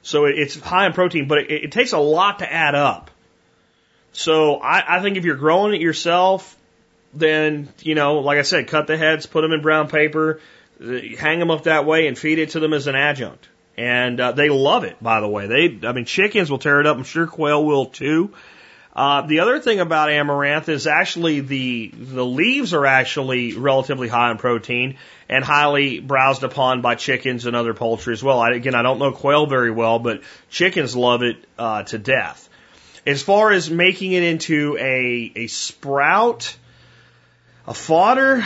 So 0.02 0.24
it's 0.26 0.58
high 0.58 0.86
in 0.86 0.92
protein, 0.92 1.28
but 1.28 1.38
it, 1.38 1.50
it 1.50 1.72
takes 1.72 1.92
a 1.92 1.98
lot 1.98 2.40
to 2.40 2.52
add 2.52 2.74
up. 2.74 3.10
So 4.12 4.56
I, 4.56 4.98
I 4.98 5.02
think 5.02 5.16
if 5.16 5.24
you're 5.24 5.36
growing 5.36 5.74
it 5.74 5.80
yourself, 5.80 6.56
then, 7.14 7.68
you 7.80 7.94
know, 7.94 8.18
like 8.18 8.38
I 8.38 8.42
said, 8.42 8.68
cut 8.68 8.86
the 8.86 8.96
heads, 8.96 9.26
put 9.26 9.42
them 9.42 9.52
in 9.52 9.62
brown 9.62 9.88
paper, 9.88 10.40
hang 11.18 11.38
them 11.38 11.50
up 11.50 11.64
that 11.64 11.86
way 11.86 12.06
and 12.08 12.18
feed 12.18 12.38
it 12.38 12.50
to 12.50 12.60
them 12.60 12.72
as 12.72 12.86
an 12.86 12.94
adjunct. 12.94 13.48
And 13.76 14.20
uh, 14.20 14.32
they 14.32 14.50
love 14.50 14.84
it, 14.84 15.02
by 15.02 15.20
the 15.20 15.28
way. 15.28 15.46
They, 15.46 15.86
I 15.86 15.92
mean, 15.92 16.04
chickens 16.04 16.50
will 16.50 16.58
tear 16.58 16.80
it 16.80 16.86
up. 16.86 16.96
I'm 16.96 17.04
sure 17.04 17.26
quail 17.26 17.64
will 17.64 17.86
too. 17.86 18.34
Uh, 18.94 19.22
the 19.22 19.40
other 19.40 19.58
thing 19.58 19.80
about 19.80 20.10
amaranth 20.10 20.68
is 20.68 20.86
actually 20.86 21.40
the 21.40 21.90
the 21.94 22.24
leaves 22.24 22.74
are 22.74 22.84
actually 22.84 23.54
relatively 23.54 24.06
high 24.06 24.30
in 24.30 24.36
protein 24.36 24.98
and 25.30 25.42
highly 25.42 25.98
browsed 25.98 26.42
upon 26.42 26.82
by 26.82 26.94
chickens 26.94 27.46
and 27.46 27.56
other 27.56 27.72
poultry 27.72 28.12
as 28.12 28.22
well. 28.22 28.38
I, 28.38 28.50
again, 28.50 28.74
I 28.74 28.82
don't 28.82 28.98
know 28.98 29.12
quail 29.12 29.46
very 29.46 29.70
well, 29.70 29.98
but 29.98 30.22
chickens 30.50 30.94
love 30.94 31.22
it 31.22 31.36
uh, 31.58 31.84
to 31.84 31.98
death. 31.98 32.50
As 33.06 33.22
far 33.22 33.50
as 33.50 33.70
making 33.70 34.12
it 34.12 34.24
into 34.24 34.76
a 34.78 35.32
a 35.36 35.46
sprout, 35.46 36.54
a 37.66 37.72
fodder, 37.72 38.44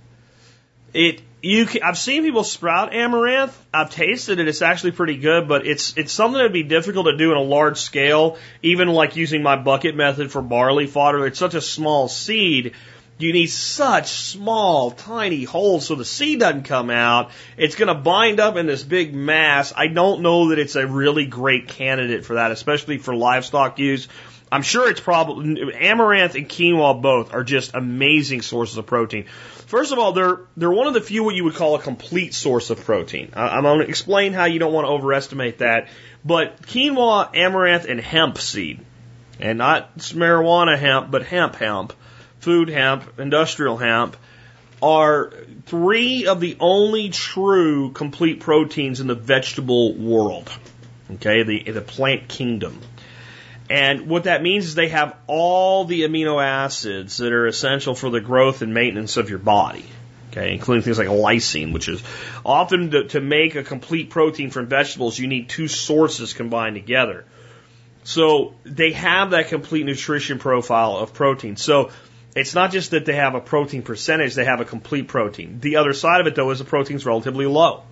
it 0.94 1.22
you 1.42 1.66
can, 1.66 1.82
I've 1.82 1.98
seen 1.98 2.22
people 2.22 2.44
sprout 2.44 2.92
amaranth. 2.92 3.56
I've 3.72 3.90
tasted 3.90 4.40
it. 4.40 4.48
It's 4.48 4.62
actually 4.62 4.92
pretty 4.92 5.16
good, 5.16 5.48
but 5.48 5.66
it's 5.66 5.96
it's 5.96 6.12
something 6.12 6.36
that'd 6.36 6.52
be 6.52 6.62
difficult 6.62 7.06
to 7.06 7.16
do 7.16 7.30
in 7.30 7.38
a 7.38 7.42
large 7.42 7.78
scale. 7.78 8.36
Even 8.62 8.88
like 8.88 9.16
using 9.16 9.42
my 9.42 9.56
bucket 9.56 9.96
method 9.96 10.30
for 10.30 10.42
barley 10.42 10.86
fodder. 10.86 11.26
It's 11.26 11.38
such 11.38 11.54
a 11.54 11.60
small 11.60 12.08
seed. 12.08 12.74
You 13.18 13.34
need 13.34 13.48
such 13.48 14.08
small, 14.08 14.92
tiny 14.92 15.44
holes 15.44 15.86
so 15.86 15.94
the 15.94 16.06
seed 16.06 16.40
doesn't 16.40 16.62
come 16.62 16.88
out. 16.88 17.32
It's 17.58 17.74
going 17.74 17.88
to 17.88 17.94
bind 17.94 18.40
up 18.40 18.56
in 18.56 18.66
this 18.66 18.82
big 18.82 19.14
mass. 19.14 19.74
I 19.76 19.88
don't 19.88 20.22
know 20.22 20.48
that 20.48 20.58
it's 20.58 20.74
a 20.74 20.86
really 20.86 21.26
great 21.26 21.68
candidate 21.68 22.24
for 22.24 22.34
that, 22.34 22.50
especially 22.50 22.96
for 22.96 23.14
livestock 23.14 23.78
use. 23.78 24.08
I'm 24.52 24.62
sure 24.62 24.90
it's 24.90 25.00
probably 25.00 25.72
amaranth 25.74 26.34
and 26.34 26.48
quinoa 26.48 27.00
both 27.00 27.32
are 27.32 27.44
just 27.44 27.74
amazing 27.74 28.42
sources 28.42 28.76
of 28.78 28.86
protein. 28.86 29.26
First 29.66 29.92
of 29.92 29.98
all, 30.00 30.12
they're 30.12 30.40
they're 30.56 30.70
one 30.70 30.88
of 30.88 30.94
the 30.94 31.00
few 31.00 31.22
what 31.22 31.36
you 31.36 31.44
would 31.44 31.54
call 31.54 31.76
a 31.76 31.80
complete 31.80 32.34
source 32.34 32.70
of 32.70 32.84
protein. 32.84 33.30
I'm 33.34 33.62
going 33.62 33.80
to 33.80 33.88
explain 33.88 34.32
how 34.32 34.46
you 34.46 34.58
don't 34.58 34.72
want 34.72 34.86
to 34.86 34.90
overestimate 34.90 35.58
that. 35.58 35.88
But 36.24 36.62
quinoa, 36.62 37.30
amaranth, 37.34 37.84
and 37.84 38.00
hemp 38.00 38.38
seed, 38.38 38.80
and 39.38 39.58
not 39.58 39.96
marijuana 39.98 40.76
hemp, 40.76 41.10
but 41.10 41.24
hemp 41.24 41.54
hemp, 41.54 41.92
food 42.40 42.68
hemp, 42.68 43.20
industrial 43.20 43.76
hemp, 43.76 44.16
are 44.82 45.32
three 45.66 46.26
of 46.26 46.40
the 46.40 46.56
only 46.58 47.10
true 47.10 47.92
complete 47.92 48.40
proteins 48.40 49.00
in 49.00 49.06
the 49.06 49.14
vegetable 49.14 49.94
world. 49.94 50.50
Okay, 51.12 51.44
the 51.44 51.70
the 51.70 51.80
plant 51.80 52.28
kingdom. 52.28 52.80
And 53.70 54.08
what 54.08 54.24
that 54.24 54.42
means 54.42 54.66
is 54.66 54.74
they 54.74 54.88
have 54.88 55.16
all 55.28 55.84
the 55.84 56.02
amino 56.02 56.44
acids 56.44 57.18
that 57.18 57.32
are 57.32 57.46
essential 57.46 57.94
for 57.94 58.10
the 58.10 58.20
growth 58.20 58.62
and 58.62 58.74
maintenance 58.74 59.16
of 59.16 59.30
your 59.30 59.38
body. 59.38 59.84
Okay, 60.32 60.52
including 60.52 60.82
things 60.82 60.98
like 60.98 61.06
lysine, 61.06 61.72
which 61.72 61.88
is 61.88 62.02
often 62.44 62.90
to, 62.90 63.04
to 63.08 63.20
make 63.20 63.54
a 63.54 63.62
complete 63.62 64.10
protein 64.10 64.50
from 64.50 64.66
vegetables, 64.66 65.18
you 65.18 65.28
need 65.28 65.48
two 65.48 65.68
sources 65.68 66.32
combined 66.32 66.74
together. 66.74 67.24
So 68.02 68.54
they 68.64 68.92
have 68.92 69.30
that 69.30 69.48
complete 69.48 69.86
nutrition 69.86 70.40
profile 70.40 70.96
of 70.96 71.14
protein. 71.14 71.56
So 71.56 71.90
it's 72.34 72.54
not 72.54 72.72
just 72.72 72.90
that 72.90 73.06
they 73.06 73.14
have 73.14 73.36
a 73.36 73.40
protein 73.40 73.82
percentage, 73.82 74.34
they 74.34 74.44
have 74.44 74.60
a 74.60 74.64
complete 74.64 75.06
protein. 75.06 75.60
The 75.60 75.76
other 75.76 75.92
side 75.92 76.20
of 76.20 76.26
it 76.26 76.34
though 76.34 76.50
is 76.50 76.58
the 76.58 76.64
protein 76.64 76.96
is 76.96 77.06
relatively 77.06 77.46
low. 77.46 77.84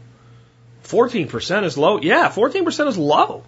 14% 0.84 1.64
is 1.64 1.78
low. 1.78 2.00
Yeah, 2.00 2.30
14% 2.30 2.86
is 2.88 2.98
low. 2.98 3.44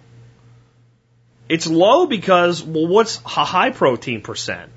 It's 1.51 1.67
low 1.67 2.05
because, 2.05 2.63
well, 2.63 2.87
what's 2.87 3.17
a 3.25 3.43
high 3.43 3.71
protein 3.71 4.21
percent? 4.21 4.71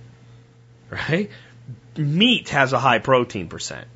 Right? 0.91 1.31
Meat 1.97 2.49
has 2.49 2.73
a 2.73 2.81
high 2.81 2.99
protein 2.99 3.49
percent. 3.49 3.87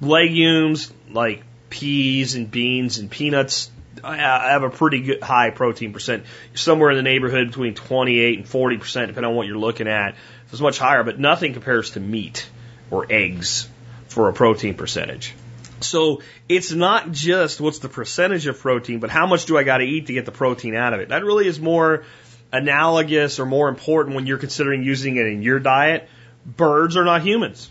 Legumes 0.00 0.92
like 1.10 1.42
peas 1.70 2.36
and 2.36 2.48
beans 2.48 2.98
and 2.98 3.10
peanuts 3.10 3.68
have 4.04 4.62
a 4.62 4.70
pretty 4.70 5.00
good 5.00 5.24
high 5.24 5.50
protein 5.50 5.92
percent, 5.92 6.24
somewhere 6.54 6.90
in 6.90 6.96
the 6.98 7.02
neighborhood 7.02 7.48
between 7.48 7.74
28 7.74 8.38
and 8.38 8.48
40 8.48 8.76
percent, 8.78 9.08
depending 9.08 9.30
on 9.30 9.36
what 9.36 9.48
you're 9.48 9.58
looking 9.58 9.88
at. 9.88 10.14
It's 10.52 10.60
much 10.60 10.78
higher, 10.78 11.02
but 11.02 11.18
nothing 11.18 11.52
compares 11.52 11.90
to 11.90 12.00
meat 12.00 12.48
or 12.92 13.08
eggs 13.10 13.68
for 14.06 14.28
a 14.28 14.32
protein 14.32 14.74
percentage. 14.74 15.34
So 15.82 16.22
it's 16.48 16.72
not 16.72 17.12
just 17.12 17.60
what's 17.60 17.80
the 17.80 17.88
percentage 17.88 18.46
of 18.46 18.58
protein, 18.58 19.00
but 19.00 19.10
how 19.10 19.26
much 19.26 19.46
do 19.46 19.58
I 19.58 19.64
got 19.64 19.78
to 19.78 19.84
eat 19.84 20.06
to 20.06 20.12
get 20.12 20.24
the 20.24 20.32
protein 20.32 20.74
out 20.74 20.94
of 20.94 21.00
it. 21.00 21.10
That 21.10 21.24
really 21.24 21.46
is 21.46 21.60
more 21.60 22.04
analogous 22.52 23.38
or 23.38 23.46
more 23.46 23.68
important 23.68 24.14
when 24.14 24.26
you're 24.26 24.38
considering 24.38 24.82
using 24.82 25.16
it 25.16 25.26
in 25.26 25.42
your 25.42 25.58
diet 25.58 26.08
birds 26.44 26.96
are 26.96 27.04
not 27.04 27.22
humans. 27.22 27.70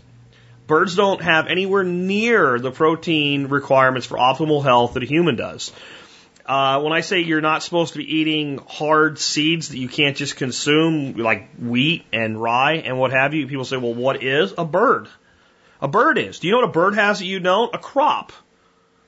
Birds 0.66 0.94
don't 0.94 1.20
have 1.22 1.48
anywhere 1.48 1.84
near 1.84 2.58
the 2.58 2.70
protein 2.70 3.48
requirements 3.48 4.06
for 4.06 4.16
optimal 4.16 4.62
health 4.62 4.94
that 4.94 5.02
a 5.02 5.06
human 5.06 5.36
does. 5.36 5.72
Uh, 6.46 6.80
when 6.80 6.92
I 6.92 7.02
say 7.02 7.20
you're 7.20 7.40
not 7.40 7.62
supposed 7.62 7.92
to 7.92 7.98
be 7.98 8.16
eating 8.16 8.58
hard 8.66 9.18
seeds 9.18 9.68
that 9.68 9.78
you 9.78 9.88
can't 9.88 10.16
just 10.16 10.36
consume, 10.36 11.14
like 11.14 11.54
wheat 11.56 12.04
and 12.12 12.40
rye 12.40 12.74
and 12.74 12.98
what 12.98 13.12
have 13.12 13.34
you, 13.34 13.46
people 13.46 13.64
say, 13.64 13.76
well, 13.76 13.94
what 13.94 14.22
is 14.22 14.54
a 14.58 14.64
bird? 14.64 15.08
A 15.82 15.88
bird 15.88 16.16
is. 16.16 16.38
Do 16.38 16.46
you 16.46 16.52
know 16.52 16.60
what 16.60 16.68
a 16.68 16.72
bird 16.72 16.94
has 16.94 17.18
that 17.18 17.26
you 17.26 17.40
don't? 17.40 17.74
A 17.74 17.78
crop. 17.78 18.32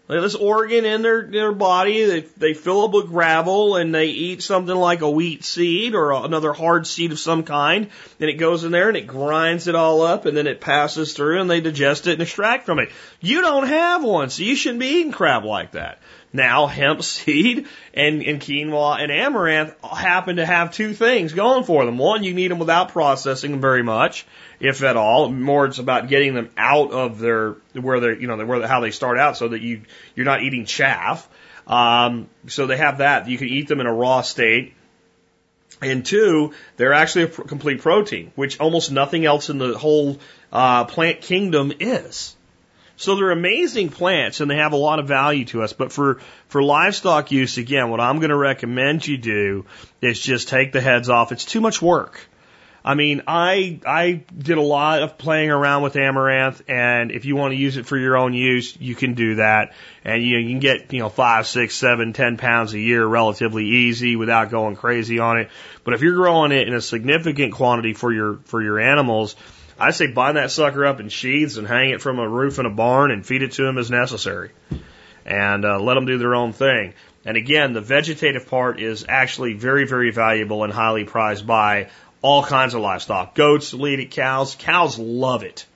They 0.09 0.15
have 0.17 0.23
this 0.23 0.35
organ 0.35 0.85
in 0.85 1.01
their, 1.01 1.23
their 1.23 1.53
body, 1.53 2.05
they, 2.05 2.21
they 2.21 2.53
fill 2.53 2.83
up 2.83 2.91
with 2.91 3.07
gravel 3.07 3.77
and 3.77 3.95
they 3.95 4.09
eat 4.09 4.43
something 4.43 4.75
like 4.75 5.01
a 5.01 5.11
wheat 5.11 5.45
seed 5.45 5.95
or 5.95 6.13
another 6.13 6.53
hard 6.53 6.87
seed 6.87 7.13
of 7.13 7.19
some 7.19 7.43
kind. 7.45 7.89
And 8.21 8.29
it 8.29 8.35
goes 8.35 8.65
in 8.65 8.73
there 8.73 8.89
and 8.89 8.99
it 8.99 9.07
grinds 9.07 9.67
it 9.67 9.75
all 9.75 10.03
up 10.03 10.27
and 10.27 10.37
then 10.37 10.47
it 10.47 10.61
passes 10.61 11.15
through 11.15 11.41
and 11.41 11.49
they 11.49 11.63
digest 11.63 12.07
it 12.07 12.15
and 12.15 12.23
extract 12.23 12.67
from 12.67 12.81
it. 12.81 12.91
You 13.21 13.41
don't 13.41 13.67
have 13.67 14.05
one, 14.05 14.29
so 14.29 14.43
you 14.43 14.57
shouldn't 14.57 14.81
be 14.81 14.99
eating 14.99 15.13
crab 15.13 15.47
like 15.47 15.73
that. 15.73 16.01
Now, 16.35 16.67
hemp 16.67 17.03
seed 17.05 17.69
and, 17.95 18.21
and 18.23 18.41
quinoa 18.41 19.01
and 19.01 19.13
amaranth 19.13 19.81
happen 19.83 20.37
to 20.37 20.45
have 20.45 20.73
two 20.73 20.93
things 20.93 21.33
going 21.33 21.63
for 21.63 21.87
them. 21.87 21.97
One, 21.97 22.25
you 22.25 22.35
need 22.35 22.51
them 22.51 22.59
without 22.59 22.89
processing 22.89 23.53
them 23.53 23.61
very 23.61 23.85
much 23.85 24.27
if 24.59 24.83
at 24.83 24.97
all. 24.97 25.31
More, 25.31 25.67
it's 25.67 25.79
about 25.79 26.09
getting 26.09 26.35
them 26.35 26.51
out 26.57 26.91
of 26.91 27.21
their 27.21 27.57
where 27.73 28.01
they're 28.01 28.19
you 28.19 28.27
know 28.27 28.45
where 28.45 28.67
how 28.67 28.81
they 28.81 28.91
start 28.91 29.17
out, 29.17 29.37
so 29.37 29.49
that 29.49 29.63
you 29.63 29.83
you're 30.17 30.27
not 30.27 30.43
eating 30.43 30.65
chaff. 30.65 31.29
Um, 31.69 32.29
so 32.49 32.67
they 32.67 32.79
have 32.79 32.99
that. 32.99 33.29
You 33.29 33.39
can 33.39 33.49
eat 33.49 33.69
them 33.69 33.81
in 33.81 33.87
a 33.87 33.95
raw 33.95 34.23
state. 34.23 34.75
And 35.81 36.05
two, 36.05 36.53
they're 36.77 36.93
actually 36.93 37.25
a 37.25 37.29
complete 37.29 37.81
protein, 37.81 38.33
which 38.37 38.59
almost 38.59 38.91
nothing 38.91 39.25
else 39.25 39.51
in 39.51 39.59
the 39.59 39.77
whole 39.77 40.19
uh, 40.53 40.85
plant 40.85 41.21
kingdom 41.21 41.73
is. 41.79 42.37
So 42.97 43.17
they're 43.17 43.33
amazing 43.33 43.89
plants 43.89 44.41
and 44.41 44.51
they 44.51 44.57
have 44.57 44.73
a 44.73 44.77
lot 44.77 44.99
of 44.99 45.09
value 45.09 45.45
to 45.47 45.63
us. 45.63 45.73
But 45.73 45.93
for, 45.93 46.21
for 46.49 46.63
livestock 46.63 47.33
use, 47.33 47.59
again, 47.59 47.91
what 47.91 48.01
I'm 48.01 48.19
going 48.19 48.31
to 48.31 48.37
recommend 48.37 49.07
you 49.07 49.17
do 49.17 49.67
is 50.01 50.21
just 50.21 50.49
take 50.49 50.73
the 50.73 50.81
heads 50.81 51.09
off. 51.09 51.33
It's 51.33 51.45
too 51.45 51.61
much 51.61 51.83
work. 51.83 52.21
I 52.87 52.95
mean, 52.95 53.23
I 53.27 53.81
I 53.87 54.25
did 54.37 54.59
a 54.59 54.63
lot 54.63 55.03
of 55.03 55.17
playing 55.17 55.51
around 55.51 55.83
with 55.85 55.97
amaranth, 55.97 56.69
and 56.69 57.11
if 57.11 57.25
you 57.25 57.35
want 57.35 57.53
to 57.53 57.57
use 57.57 57.79
it 57.79 57.87
for 57.87 57.97
your 57.97 58.19
own 58.19 58.35
use, 58.35 58.77
you 58.79 58.95
can 58.95 59.15
do 59.15 59.37
that, 59.37 59.73
and 60.05 60.23
you, 60.23 60.37
you 60.37 60.51
can 60.51 60.59
get 60.59 60.93
you 60.93 60.99
know 60.99 61.09
five, 61.09 61.47
six, 61.47 61.75
seven, 61.75 62.13
ten 62.13 62.37
pounds 62.37 62.75
a 62.75 62.79
year 62.79 63.07
relatively 63.07 63.65
easy 63.65 64.17
without 64.17 64.51
going 64.51 64.77
crazy 64.77 65.19
on 65.19 65.39
it. 65.39 65.49
But 65.83 65.95
if 65.95 66.03
you're 66.03 66.15
growing 66.15 66.53
it 66.53 66.69
in 66.69 66.75
a 66.75 66.81
significant 66.83 67.55
quantity 67.55 67.95
for 67.95 68.13
your 68.13 68.41
for 68.45 68.61
your 68.61 68.79
animals, 68.79 69.35
I 69.79 69.91
say 69.91 70.07
bind 70.07 70.37
that 70.37 70.51
sucker 70.51 70.87
up 70.87 71.01
in 71.01 71.09
sheaths 71.09 71.57
and 71.57 71.67
hang 71.67 71.91
it 71.91 72.01
from 72.01 72.19
a 72.19 72.29
roof 72.29 72.59
in 72.59 72.67
a 72.67 72.71
barn 72.71 73.11
and 73.11 73.27
feed 73.27 73.43
it 73.43 73.53
to 73.53 73.63
them 73.65 73.79
as 73.79 73.91
necessary, 73.91 74.51
and 75.27 75.65
uh, 75.65 75.81
let 75.81 75.95
them 75.95 76.07
do 76.07 76.19
their 76.19 76.35
own 76.35 76.53
thing. 76.53 76.95
And 77.25 77.37
again, 77.37 77.73
the 77.73 77.81
vegetative 77.81 78.49
part 78.49 78.81
is 78.81 79.07
actually 79.09 79.55
very, 79.55 79.87
very 79.87 80.11
valuable 80.11 80.63
and 80.63 80.73
highly 80.73 81.05
prized 81.05 81.47
by 81.47 81.89
all 82.23 82.45
kinds 82.45 82.75
of 82.75 82.83
livestock. 82.83 83.35
Goats 83.35 83.75
eat 83.75 84.01
it, 84.01 84.11
cows. 84.11 84.55
Cows 84.55 84.99
love 84.99 85.43
it. 85.43 85.67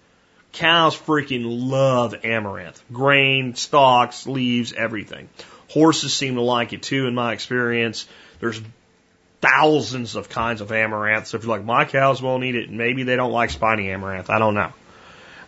Cows 0.52 0.96
freaking 0.96 1.44
love 1.70 2.14
amaranth. 2.24 2.82
Grain, 2.92 3.54
stalks, 3.54 4.26
leaves, 4.26 4.72
everything. 4.72 5.28
Horses 5.68 6.14
seem 6.14 6.36
to 6.36 6.40
like 6.40 6.72
it 6.72 6.82
too, 6.82 7.06
in 7.06 7.14
my 7.14 7.32
experience. 7.32 8.06
There's 8.40 8.60
thousands 9.40 10.16
of 10.16 10.28
kinds 10.28 10.60
of 10.60 10.72
amaranth. 10.72 11.28
So 11.28 11.36
if 11.36 11.44
you're 11.44 11.56
like, 11.56 11.64
my 11.64 11.84
cows 11.84 12.20
won't 12.20 12.44
eat 12.44 12.54
it, 12.54 12.70
maybe 12.70 13.04
they 13.04 13.16
don't 13.16 13.32
like 13.32 13.50
spiny 13.50 13.90
amaranth. 13.90 14.30
I 14.30 14.38
don't 14.38 14.54
know. 14.54 14.72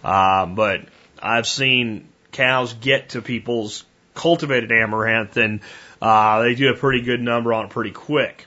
Uh, 0.03 0.47
but 0.47 0.83
I've 1.23 1.47
seen 1.47 2.09
cows 2.33 2.73
get 2.73 3.11
to 3.11 3.23
people's 3.23 3.85
cultivated 4.15 4.71
amaranth 4.73 5.37
and 5.37 5.61
uh, 6.01 6.43
they 6.43 6.55
do 6.55 6.71
a 6.71 6.77
pretty 6.77 7.03
good 7.03 7.21
number 7.21 7.53
on 7.53 7.67
it 7.67 7.71
pretty 7.71 7.91
quick. 7.91 8.47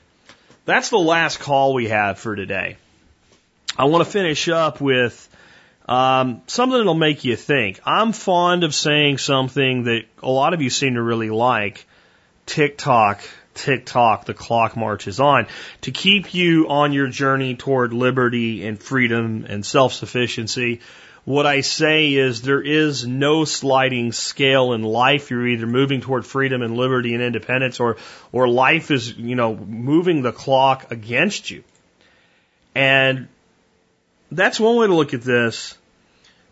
That's 0.65 0.89
the 0.89 0.99
last 0.99 1.39
call 1.39 1.73
we 1.73 1.89
have 1.89 2.19
for 2.19 2.35
today. 2.35 2.77
I 3.77 3.85
want 3.85 4.05
to 4.05 4.09
finish 4.09 4.47
up 4.49 4.79
with 4.79 5.29
um, 5.87 6.41
something 6.47 6.77
that'll 6.77 6.93
make 6.93 7.23
you 7.25 7.35
think. 7.35 7.81
I'm 7.85 8.13
fond 8.13 8.63
of 8.63 8.73
saying 8.73 9.17
something 9.17 9.83
that 9.83 10.03
a 10.21 10.29
lot 10.29 10.53
of 10.53 10.61
you 10.61 10.69
seem 10.69 10.93
to 10.95 11.01
really 11.01 11.29
like. 11.29 11.85
Tick 12.45 12.77
tock, 12.77 13.21
Tick 13.53 13.85
tock, 13.85 14.25
the 14.25 14.33
clock 14.33 14.75
marches 14.75 15.19
on. 15.19 15.47
To 15.81 15.91
keep 15.91 16.33
you 16.33 16.69
on 16.69 16.93
your 16.93 17.07
journey 17.07 17.55
toward 17.55 17.93
liberty 17.93 18.65
and 18.65 18.79
freedom 18.79 19.45
and 19.47 19.65
self-sufficiency, 19.65 20.81
what 21.25 21.45
I 21.45 21.61
say 21.61 22.13
is 22.13 22.41
there 22.41 22.61
is 22.61 23.07
no 23.07 23.45
sliding 23.45 24.11
scale 24.11 24.73
in 24.73 24.83
life. 24.83 25.31
You're 25.31 25.47
either 25.47 25.67
moving 25.67 26.01
toward 26.01 26.25
freedom 26.25 26.61
and 26.61 26.75
liberty 26.75 27.13
and 27.13 27.23
independence 27.23 27.79
or, 27.79 27.97
or 28.31 28.49
life 28.49 28.91
is, 28.91 29.15
you 29.15 29.35
know, 29.35 29.55
moving 29.55 30.21
the 30.21 30.33
clock 30.33 30.91
against 30.91 31.49
you. 31.49 31.63
And 32.75 33.27
that's 34.31 34.59
one 34.59 34.75
way 34.75 34.87
to 34.87 34.93
look 34.93 35.13
at 35.13 35.21
this. 35.21 35.77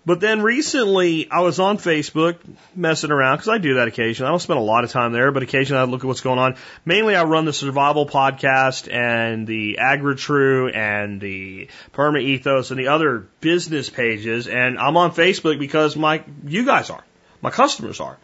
But 0.04 0.20
then 0.20 0.42
recently, 0.42 1.30
I 1.30 1.42
was 1.42 1.60
on 1.60 1.78
Facebook 1.78 2.38
messing 2.76 3.12
around 3.12 3.38
because 3.38 3.50
I 3.50 3.60
do 3.60 3.76
that 3.76 3.88
occasionally. 3.88 4.28
I 4.28 4.32
don't 4.32 4.40
spend 4.40 4.58
a 4.58 4.64
lot 4.64 4.84
of 4.84 4.90
time 4.90 5.12
there, 5.14 5.32
but 5.32 5.44
occasionally 5.44 5.80
I 5.80 5.84
look 5.86 6.04
at 6.04 6.08
what's 6.08 6.22
going 6.22 6.40
on. 6.40 6.56
Mainly, 6.86 7.16
I 7.16 7.24
run 7.24 7.46
the 7.46 7.54
Survival 7.54 8.08
Podcast 8.08 8.92
and 8.92 9.46
the 9.46 9.78
AgriTrue 9.80 10.76
and 10.76 11.22
the 11.22 11.68
Permaethos 11.94 12.72
and 12.72 12.80
the 12.80 12.88
other 12.88 13.28
business 13.42 13.92
pages. 13.92 14.48
And 14.48 14.80
I'm 14.80 14.98
on 14.98 15.12
Facebook 15.12 15.60
because 15.60 15.96
my 15.96 16.24
you 16.48 16.66
guys 16.66 16.90
are, 16.90 17.04
my 17.42 17.52
customers 17.52 18.00
are, 18.00 18.18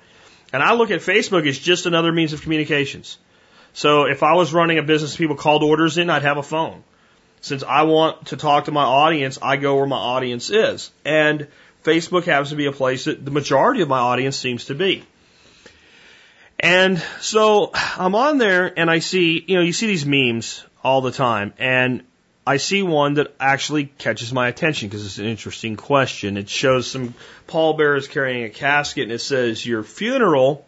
and 0.52 0.64
I 0.64 0.74
look 0.74 0.90
at 0.90 1.02
Facebook 1.02 1.48
as 1.48 1.60
just 1.60 1.86
another 1.86 2.12
means 2.12 2.34
of 2.34 2.42
communications. 2.42 3.20
So 3.74 4.06
if 4.06 4.24
I 4.24 4.34
was 4.34 4.52
running 4.52 4.80
a 4.80 4.84
business, 4.84 5.16
people 5.16 5.36
called 5.36 5.62
orders 5.62 6.00
in, 6.00 6.10
I'd 6.10 6.24
have 6.24 6.38
a 6.38 6.44
phone. 6.44 6.84
Since 7.42 7.62
I 7.62 7.84
want 7.84 8.28
to 8.28 8.38
talk 8.38 8.66
to 8.66 8.72
my 8.72 8.84
audience, 8.84 9.38
I 9.40 9.58
go 9.58 9.76
where 9.76 9.86
my 9.86 9.98
audience 9.98 10.50
is. 10.50 10.90
And 11.06 11.48
Facebook 11.88 12.26
happens 12.26 12.50
to 12.50 12.56
be 12.58 12.66
a 12.66 12.74
place 12.74 13.06
that 13.06 13.24
the 13.24 13.32
majority 13.32 13.82
of 13.82 13.88
my 13.88 14.00
audience 14.00 14.36
seems 14.36 14.66
to 14.66 14.76
be. 14.76 15.04
And 16.60 17.02
so 17.22 17.72
I'm 17.74 18.14
on 18.14 18.40
there 18.40 18.78
and 18.78 18.90
I 18.90 19.00
see, 19.00 19.44
you 19.48 19.56
know, 19.56 19.62
you 19.62 19.72
see 19.72 19.88
these 19.88 20.06
memes 20.06 20.66
all 20.84 21.02
the 21.02 21.12
time 21.12 21.54
and 21.58 22.04
I 22.46 22.58
see 22.58 22.84
one 22.84 23.16
that 23.16 23.36
actually 23.40 23.86
catches 23.86 24.34
my 24.34 24.48
attention 24.48 24.90
because 24.90 25.06
it's 25.06 25.18
an 25.18 25.26
interesting 25.26 25.78
question. 25.78 26.38
It 26.38 26.50
shows 26.50 26.90
some 26.90 27.14
pallbearers 27.48 28.08
carrying 28.08 28.44
a 28.44 28.50
casket 28.50 29.04
and 29.04 29.12
it 29.12 29.20
says, 29.20 29.66
your 29.66 29.84
funeral 29.84 30.66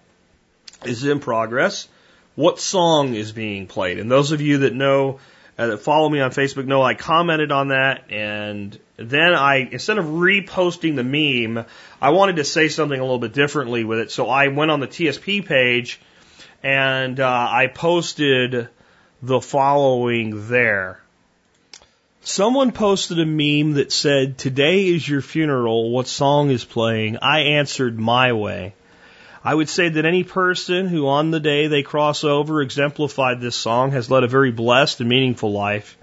is 0.85 1.03
in 1.03 1.19
progress. 1.19 1.87
What 2.35 2.59
song 2.59 3.13
is 3.13 3.33
being 3.33 3.67
played? 3.67 3.99
And 3.99 4.09
those 4.09 4.31
of 4.31 4.39
you 4.39 4.59
that 4.59 4.73
know 4.73 5.19
uh, 5.57 5.67
that 5.67 5.79
follow 5.79 6.07
me 6.07 6.21
on 6.21 6.31
Facebook 6.31 6.65
know 6.65 6.81
I 6.81 6.93
commented 6.93 7.51
on 7.51 7.67
that, 7.67 8.09
and 8.09 8.79
then 9.01 9.33
I, 9.33 9.67
instead 9.71 9.97
of 9.97 10.05
reposting 10.05 10.95
the 10.95 11.03
meme, 11.03 11.65
I 12.01 12.09
wanted 12.09 12.37
to 12.37 12.43
say 12.43 12.67
something 12.67 12.99
a 12.99 13.03
little 13.03 13.19
bit 13.19 13.33
differently 13.33 13.83
with 13.83 13.99
it. 13.99 14.11
So 14.11 14.29
I 14.29 14.49
went 14.49 14.71
on 14.71 14.79
the 14.79 14.87
TSP 14.87 15.45
page 15.45 15.99
and 16.63 17.19
uh, 17.19 17.47
I 17.49 17.67
posted 17.67 18.69
the 19.21 19.41
following 19.41 20.49
there. 20.49 21.01
Someone 22.21 22.71
posted 22.71 23.19
a 23.19 23.25
meme 23.25 23.73
that 23.73 23.91
said, 23.91 24.37
Today 24.37 24.87
is 24.87 25.07
your 25.07 25.21
funeral. 25.21 25.89
What 25.89 26.07
song 26.07 26.51
is 26.51 26.65
playing? 26.65 27.17
I 27.21 27.39
answered 27.39 27.97
my 27.97 28.33
way. 28.33 28.73
I 29.43 29.55
would 29.55 29.69
say 29.69 29.87
that 29.87 30.05
any 30.05 30.25
person 30.25 30.87
who 30.87 31.07
on 31.07 31.31
the 31.31 31.39
day 31.39 31.67
they 31.67 31.81
cross 31.81 32.25
over 32.25 32.61
exemplified 32.61 33.39
this 33.39 33.55
song 33.55 33.91
has 33.91 34.11
led 34.11 34.25
a 34.25 34.27
very 34.27 34.51
blessed 34.51 34.99
and 34.99 35.09
meaningful 35.09 35.53
life. 35.53 35.97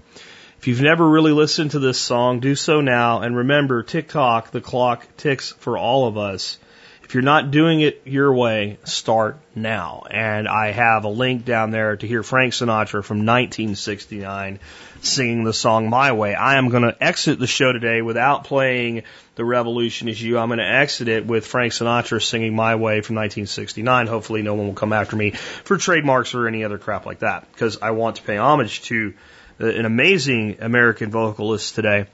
If 0.59 0.67
you've 0.67 0.81
never 0.81 1.07
really 1.07 1.31
listened 1.31 1.71
to 1.71 1.79
this 1.79 1.99
song, 1.99 2.39
do 2.39 2.55
so 2.55 2.81
now 2.81 3.21
and 3.21 3.37
remember 3.37 3.83
tick 3.83 4.09
tock, 4.09 4.49
the 4.51 4.59
clock 4.59 5.05
ticks 5.15 5.51
for 5.59 5.77
all 5.77 6.07
of 6.07 6.17
us. 6.17 6.57
If 7.03 7.13
you're 7.13 7.23
not 7.23 7.51
doing 7.51 7.79
it 7.79 8.01
your 8.03 8.33
way, 8.33 8.79
start 8.83 9.37
now. 9.55 10.03
And 10.11 10.45
I 10.45 10.71
have 10.71 11.05
a 11.05 11.09
link 11.09 11.45
down 11.45 11.71
there 11.71 11.95
to 11.95 12.07
hear 12.07 12.21
Frank 12.21 12.53
Sinatra 12.53 13.01
from 13.01 13.19
1969 13.19 14.59
singing 15.01 15.43
the 15.45 15.53
song 15.53 15.89
My 15.89 16.11
Way. 16.11 16.35
I 16.35 16.57
am 16.57 16.67
going 16.67 16.83
to 16.83 17.01
exit 17.01 17.39
the 17.39 17.47
show 17.47 17.71
today 17.71 18.01
without 18.01 18.43
playing 18.43 19.03
The 19.35 19.45
Revolution 19.45 20.09
Is 20.09 20.21
You. 20.21 20.37
I'm 20.37 20.49
going 20.49 20.59
to 20.59 20.65
exit 20.65 21.07
it 21.07 21.25
with 21.25 21.47
Frank 21.47 21.71
Sinatra 21.71 22.21
singing 22.21 22.55
My 22.55 22.75
Way 22.75 22.99
from 23.01 23.15
1969. 23.15 24.07
Hopefully 24.07 24.41
no 24.41 24.55
one 24.55 24.67
will 24.67 24.73
come 24.73 24.91
after 24.91 25.15
me 25.15 25.31
for 25.31 25.77
trademarks 25.77 26.33
or 26.33 26.47
any 26.47 26.65
other 26.65 26.77
crap 26.77 27.05
like 27.05 27.19
that 27.19 27.49
because 27.53 27.77
I 27.81 27.91
want 27.91 28.17
to 28.17 28.23
pay 28.23 28.35
homage 28.35 28.81
to 28.83 29.13
an 29.59 29.85
amazing 29.85 30.57
American 30.61 31.11
vocalist 31.11 31.75
today. 31.75 32.07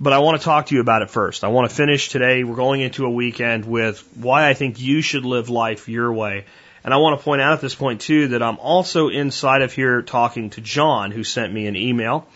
But 0.00 0.12
I 0.12 0.18
want 0.18 0.40
to 0.40 0.44
talk 0.44 0.66
to 0.66 0.74
you 0.74 0.80
about 0.80 1.02
it 1.02 1.10
first. 1.10 1.44
I 1.44 1.48
want 1.48 1.70
to 1.70 1.76
finish 1.76 2.08
today. 2.08 2.42
We're 2.42 2.56
going 2.56 2.80
into 2.80 3.04
a 3.04 3.10
weekend 3.10 3.64
with 3.64 4.02
why 4.16 4.48
I 4.48 4.54
think 4.54 4.80
you 4.80 5.00
should 5.00 5.24
live 5.24 5.48
life 5.48 5.88
your 5.88 6.12
way. 6.12 6.44
And 6.82 6.92
I 6.92 6.96
want 6.96 7.20
to 7.20 7.24
point 7.24 7.40
out 7.40 7.52
at 7.52 7.60
this 7.60 7.76
point 7.76 8.00
too 8.00 8.28
that 8.28 8.42
I'm 8.42 8.58
also 8.58 9.08
inside 9.08 9.62
of 9.62 9.72
here 9.72 10.02
talking 10.02 10.50
to 10.50 10.60
John, 10.60 11.12
who 11.12 11.22
sent 11.22 11.52
me 11.52 11.68
an 11.68 11.76
email. 11.76 12.26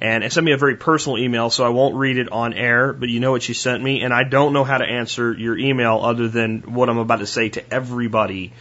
and 0.00 0.30
sent 0.32 0.44
me 0.44 0.52
a 0.52 0.56
very 0.56 0.76
personal 0.76 1.18
email, 1.18 1.50
so 1.50 1.64
I 1.64 1.68
won't 1.68 1.94
read 1.94 2.18
it 2.18 2.30
on 2.30 2.52
air, 2.52 2.92
but 2.92 3.08
you 3.08 3.20
know 3.20 3.32
what 3.32 3.42
she 3.42 3.54
sent 3.54 3.82
me, 3.82 4.02
and 4.02 4.12
I 4.12 4.24
don't 4.24 4.52
know 4.52 4.64
how 4.64 4.78
to 4.78 4.84
answer 4.84 5.32
your 5.32 5.56
email 5.56 6.00
other 6.02 6.28
than 6.28 6.74
what 6.74 6.88
I'm 6.88 6.98
about 6.98 7.20
to 7.20 7.26
say 7.26 7.48
to 7.50 7.72
everybody 7.72 8.52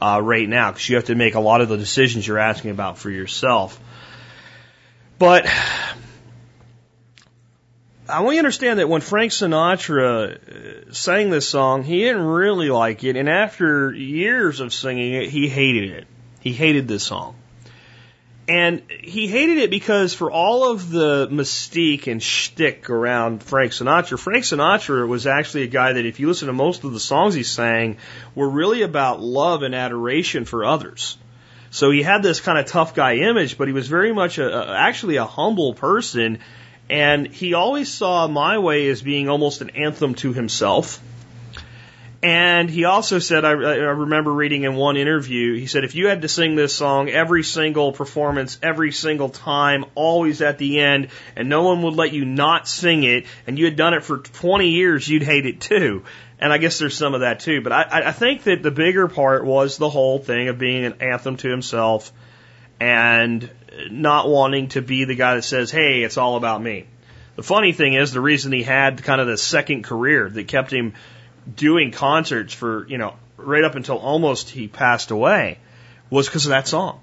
uh, 0.00 0.20
right 0.22 0.48
now, 0.48 0.70
because 0.70 0.88
you 0.88 0.96
have 0.96 1.06
to 1.06 1.14
make 1.14 1.34
a 1.34 1.40
lot 1.40 1.60
of 1.60 1.68
the 1.68 1.76
decisions 1.76 2.26
you're 2.26 2.38
asking 2.38 2.70
about 2.70 2.98
for 2.98 3.10
yourself. 3.10 3.80
But 5.22 5.46
I 8.08 8.22
want 8.22 8.34
you 8.34 8.42
to 8.42 8.46
understand 8.46 8.80
that 8.80 8.88
when 8.88 9.00
Frank 9.00 9.30
Sinatra 9.30 10.88
uh, 10.88 10.92
sang 10.92 11.30
this 11.30 11.48
song, 11.48 11.84
he 11.84 12.00
didn't 12.00 12.24
really 12.24 12.70
like 12.70 13.04
it, 13.04 13.14
and 13.14 13.28
after 13.28 13.92
years 13.92 14.58
of 14.58 14.74
singing 14.74 15.14
it, 15.14 15.28
he 15.28 15.48
hated 15.48 15.90
it. 15.90 16.08
He 16.40 16.52
hated 16.52 16.88
this 16.88 17.04
song. 17.04 17.36
And 18.48 18.82
he 18.90 19.28
hated 19.28 19.58
it 19.58 19.70
because 19.70 20.12
for 20.12 20.28
all 20.32 20.72
of 20.72 20.90
the 20.90 21.28
mystique 21.28 22.08
and 22.08 22.20
shtick 22.20 22.90
around 22.90 23.44
Frank 23.44 23.70
Sinatra, 23.70 24.18
Frank 24.18 24.42
Sinatra 24.42 25.06
was 25.06 25.28
actually 25.28 25.62
a 25.62 25.68
guy 25.68 25.92
that 25.92 26.04
if 26.04 26.18
you 26.18 26.26
listen 26.26 26.48
to 26.48 26.52
most 26.52 26.82
of 26.82 26.92
the 26.92 26.98
songs 26.98 27.34
he 27.34 27.44
sang 27.44 27.98
were 28.34 28.50
really 28.50 28.82
about 28.82 29.20
love 29.20 29.62
and 29.62 29.72
adoration 29.72 30.46
for 30.46 30.64
others. 30.64 31.16
So 31.72 31.90
he 31.90 32.02
had 32.02 32.22
this 32.22 32.40
kind 32.40 32.58
of 32.58 32.66
tough 32.66 32.94
guy 32.94 33.14
image, 33.14 33.56
but 33.56 33.66
he 33.66 33.72
was 33.72 33.88
very 33.88 34.12
much 34.12 34.36
a, 34.36 34.46
a, 34.46 34.76
actually 34.76 35.16
a 35.16 35.24
humble 35.24 35.72
person. 35.72 36.38
And 36.90 37.26
he 37.26 37.54
always 37.54 37.90
saw 37.90 38.28
My 38.28 38.58
Way 38.58 38.88
as 38.88 39.00
being 39.00 39.30
almost 39.30 39.62
an 39.62 39.70
anthem 39.70 40.14
to 40.16 40.34
himself. 40.34 41.00
And 42.22 42.68
he 42.68 42.84
also 42.84 43.18
said, 43.18 43.46
I, 43.46 43.52
I 43.52 43.52
remember 43.52 44.32
reading 44.32 44.64
in 44.64 44.76
one 44.76 44.98
interview, 44.98 45.58
he 45.58 45.66
said, 45.66 45.82
if 45.82 45.94
you 45.94 46.08
had 46.08 46.22
to 46.22 46.28
sing 46.28 46.56
this 46.56 46.74
song 46.74 47.08
every 47.08 47.42
single 47.42 47.92
performance, 47.92 48.58
every 48.62 48.92
single 48.92 49.30
time, 49.30 49.86
always 49.94 50.42
at 50.42 50.58
the 50.58 50.78
end, 50.78 51.08
and 51.34 51.48
no 51.48 51.62
one 51.62 51.82
would 51.82 51.94
let 51.94 52.12
you 52.12 52.26
not 52.26 52.68
sing 52.68 53.02
it, 53.02 53.24
and 53.46 53.58
you 53.58 53.64
had 53.64 53.76
done 53.76 53.94
it 53.94 54.04
for 54.04 54.18
20 54.18 54.68
years, 54.68 55.08
you'd 55.08 55.24
hate 55.24 55.46
it 55.46 55.60
too. 55.60 56.04
And 56.42 56.52
I 56.52 56.58
guess 56.58 56.80
there's 56.80 56.96
some 56.96 57.14
of 57.14 57.20
that 57.20 57.38
too. 57.38 57.60
But 57.60 57.72
I, 57.72 58.08
I 58.08 58.12
think 58.12 58.42
that 58.42 58.64
the 58.64 58.72
bigger 58.72 59.06
part 59.06 59.44
was 59.44 59.78
the 59.78 59.88
whole 59.88 60.18
thing 60.18 60.48
of 60.48 60.58
being 60.58 60.84
an 60.84 60.94
anthem 61.00 61.36
to 61.36 61.48
himself 61.48 62.12
and 62.80 63.48
not 63.92 64.28
wanting 64.28 64.66
to 64.70 64.82
be 64.82 65.04
the 65.04 65.14
guy 65.14 65.36
that 65.36 65.42
says, 65.42 65.70
hey, 65.70 66.02
it's 66.02 66.16
all 66.16 66.34
about 66.34 66.60
me. 66.60 66.86
The 67.36 67.44
funny 67.44 67.70
thing 67.70 67.94
is, 67.94 68.10
the 68.10 68.20
reason 68.20 68.50
he 68.50 68.64
had 68.64 69.04
kind 69.04 69.20
of 69.20 69.28
the 69.28 69.38
second 69.38 69.84
career 69.84 70.28
that 70.28 70.48
kept 70.48 70.72
him 70.72 70.94
doing 71.54 71.92
concerts 71.92 72.52
for, 72.52 72.88
you 72.88 72.98
know, 72.98 73.14
right 73.36 73.62
up 73.62 73.76
until 73.76 73.98
almost 73.98 74.50
he 74.50 74.66
passed 74.66 75.12
away 75.12 75.58
was 76.10 76.26
because 76.26 76.46
of 76.46 76.50
that 76.50 76.66
song. 76.66 76.98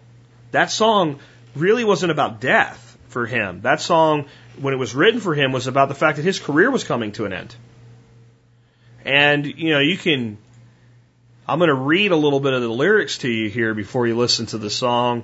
That 0.52 0.70
song 0.70 1.20
really 1.56 1.86
wasn't 1.86 2.11
about 2.11 2.41
death 2.41 2.98
for 3.07 3.26
him. 3.26 3.61
That 3.61 3.80
song, 3.80 4.26
when 4.60 4.74
it 4.74 4.78
was 4.78 4.94
written 4.94 5.22
for 5.22 5.34
him, 5.34 5.53
was 5.53 5.68
about 5.68 5.88
the 5.88 5.95
fact 5.95 6.18
that 6.18 6.24
his 6.24 6.40
career 6.40 6.70
was 6.70 6.84
coming 6.84 7.14
to 7.14 7.26
an 7.26 7.32
end. 7.32 7.56
And, 9.10 9.44
you 9.48 9.72
know, 9.72 9.80
you 9.80 9.98
can, 9.98 10.38
I'm 11.48 11.57
going 11.57 11.69
to 11.69 11.73
read 11.73 12.11
a 12.11 12.15
little 12.15 12.40
bit 12.40 12.53
of 12.53 12.61
the 12.61 12.69
lyrics 12.69 13.18
to 13.19 13.27
you 13.27 13.49
here 13.49 13.73
before 13.73 14.06
you 14.06 14.15
listen 14.15 14.45
to 14.48 14.60
the 14.60 14.69
song. 14.69 15.23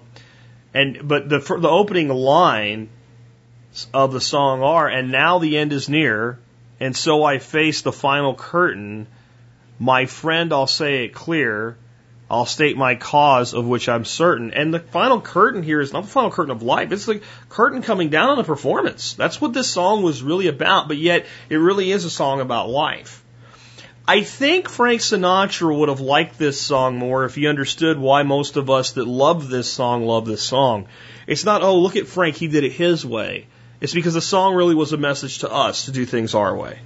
And, 0.74 1.08
but 1.08 1.30
the, 1.30 1.38
the 1.38 1.70
opening 1.70 2.10
line 2.10 2.90
of 3.94 4.12
the 4.12 4.20
song 4.20 4.64
are, 4.64 4.88
and 4.88 5.12
now 5.12 5.38
the 5.38 5.60
end 5.60 5.72
is 5.72 5.88
near, 5.88 6.40
and 6.80 6.98
so 6.98 7.24
I 7.24 7.38
face 7.38 7.84
the 7.84 7.92
final 7.92 8.34
curtain. 8.34 9.06
My 9.78 10.08
friend, 10.08 10.52
I'll 10.52 10.66
say 10.66 11.06
it 11.06 11.14
clear. 11.14 11.78
I'll 12.28 12.48
state 12.48 12.76
my 12.78 12.96
cause 12.96 13.54
of 13.54 13.68
which 13.68 13.88
I'm 13.88 14.04
certain. 14.04 14.52
And 14.52 14.74
the 14.74 14.80
final 14.80 15.22
curtain 15.22 15.62
here 15.62 15.80
is 15.80 15.94
not 15.94 16.06
the 16.06 16.10
final 16.10 16.32
curtain 16.32 16.50
of 16.50 16.64
life. 16.64 16.92
It's 16.92 17.06
the 17.06 17.22
curtain 17.50 17.84
coming 17.84 18.10
down 18.10 18.30
on 18.30 18.38
the 18.38 18.44
performance. 18.44 19.14
That's 19.14 19.40
what 19.40 19.54
this 19.54 19.70
song 19.70 20.02
was 20.02 20.24
really 20.24 20.48
about, 20.48 20.88
but 20.88 20.98
yet 20.98 21.28
it 21.50 21.58
really 21.58 21.92
is 21.92 22.04
a 22.04 22.10
song 22.10 22.42
about 22.42 22.68
life. 22.68 23.22
I 24.08 24.22
think 24.22 24.70
Frank 24.70 25.02
Sinatra 25.02 25.76
would 25.76 25.90
have 25.90 26.00
liked 26.00 26.38
this 26.38 26.62
song 26.62 26.98
more 26.98 27.26
if 27.26 27.34
he 27.34 27.48
understood 27.48 27.98
why 27.98 28.22
most 28.22 28.56
of 28.56 28.70
us 28.70 28.92
that 28.94 29.08
love 29.08 29.50
this 29.50 29.72
song 29.72 30.06
love 30.06 30.28
this 30.28 30.44
song. 30.44 30.88
It's 31.26 31.44
not, 31.44 31.64
oh, 31.64 31.80
look 31.80 31.96
at 31.96 32.06
Frank, 32.06 32.36
he 32.36 32.48
did 32.48 32.64
it 32.64 32.72
his 32.72 33.04
way. 33.04 33.48
It's 33.82 33.96
because 33.96 34.14
the 34.14 34.22
song 34.22 34.54
really 34.54 34.76
was 34.76 34.94
a 34.94 34.98
message 34.98 35.40
to 35.40 35.52
us 35.52 35.86
to 35.86 35.92
do 35.92 36.06
things 36.06 36.36
our 36.36 36.56
way. 36.56 36.80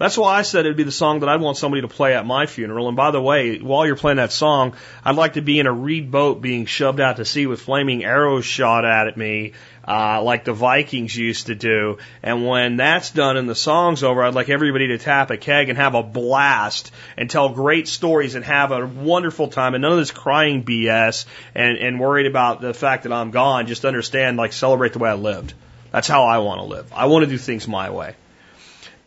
That's 0.00 0.16
why 0.16 0.38
I 0.38 0.42
said 0.42 0.64
it'd 0.64 0.78
be 0.78 0.84
the 0.84 0.90
song 0.90 1.20
that 1.20 1.28
I'd 1.28 1.42
want 1.42 1.58
somebody 1.58 1.82
to 1.82 1.88
play 1.88 2.14
at 2.14 2.24
my 2.24 2.46
funeral. 2.46 2.88
And 2.88 2.96
by 2.96 3.10
the 3.10 3.20
way, 3.20 3.58
while 3.58 3.84
you're 3.84 3.96
playing 3.96 4.16
that 4.16 4.32
song, 4.32 4.72
I'd 5.04 5.16
like 5.16 5.34
to 5.34 5.42
be 5.42 5.58
in 5.58 5.66
a 5.66 5.72
reed 5.72 6.10
boat 6.10 6.40
being 6.40 6.64
shoved 6.64 7.00
out 7.00 7.18
to 7.18 7.26
sea 7.26 7.46
with 7.46 7.60
flaming 7.60 8.02
arrows 8.02 8.46
shot 8.46 8.86
at 8.86 9.18
me, 9.18 9.52
uh, 9.86 10.22
like 10.22 10.44
the 10.44 10.54
Vikings 10.54 11.14
used 11.14 11.48
to 11.48 11.54
do. 11.54 11.98
And 12.22 12.46
when 12.46 12.76
that's 12.76 13.10
done 13.10 13.36
and 13.36 13.46
the 13.46 13.54
song's 13.54 14.02
over, 14.02 14.22
I'd 14.22 14.32
like 14.32 14.48
everybody 14.48 14.86
to 14.86 14.96
tap 14.96 15.30
a 15.30 15.36
keg 15.36 15.68
and 15.68 15.76
have 15.76 15.94
a 15.94 16.02
blast 16.02 16.92
and 17.18 17.28
tell 17.28 17.50
great 17.50 17.86
stories 17.86 18.36
and 18.36 18.44
have 18.46 18.72
a 18.72 18.86
wonderful 18.86 19.48
time 19.48 19.74
and 19.74 19.82
none 19.82 19.92
of 19.92 19.98
this 19.98 20.12
crying 20.12 20.64
BS 20.64 21.26
and, 21.54 21.76
and 21.76 22.00
worried 22.00 22.26
about 22.26 22.62
the 22.62 22.72
fact 22.72 23.02
that 23.02 23.12
I'm 23.12 23.32
gone. 23.32 23.66
Just 23.66 23.84
understand, 23.84 24.38
like, 24.38 24.54
celebrate 24.54 24.94
the 24.94 24.98
way 24.98 25.10
I 25.10 25.14
lived. 25.14 25.52
That's 25.92 26.08
how 26.08 26.24
I 26.24 26.38
want 26.38 26.60
to 26.60 26.64
live. 26.64 26.90
I 26.90 27.04
want 27.04 27.26
to 27.26 27.30
do 27.30 27.36
things 27.36 27.68
my 27.68 27.90
way. 27.90 28.14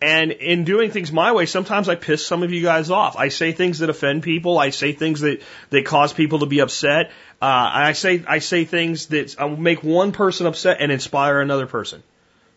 And 0.03 0.31
in 0.31 0.65
doing 0.65 0.91
things 0.91 1.13
my 1.13 1.31
way, 1.31 1.45
sometimes 1.45 1.87
I 1.87 1.95
piss 1.95 2.27
some 2.27 2.43
of 2.43 2.51
you 2.51 2.61
guys 2.61 2.89
off. 2.91 3.15
I 3.15 3.29
say 3.29 3.53
things 3.53 3.79
that 3.79 3.89
offend 3.89 4.21
people. 4.21 4.59
I 4.59 4.71
say 4.71 4.91
things 4.91 5.21
that, 5.21 5.41
that 5.69 5.85
cause 5.85 6.11
people 6.11 6.39
to 6.39 6.45
be 6.45 6.59
upset. 6.59 7.11
Uh, 7.41 7.69
I 7.73 7.93
say, 7.93 8.21
I 8.27 8.39
say 8.39 8.65
things 8.65 9.07
that 9.07 9.39
uh, 9.39 9.47
make 9.47 9.81
one 9.81 10.11
person 10.11 10.45
upset 10.45 10.81
and 10.81 10.91
inspire 10.91 11.39
another 11.39 11.67
person. 11.67 12.03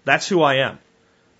That's 0.04 0.26
who 0.26 0.42
I 0.42 0.54
am. 0.56 0.80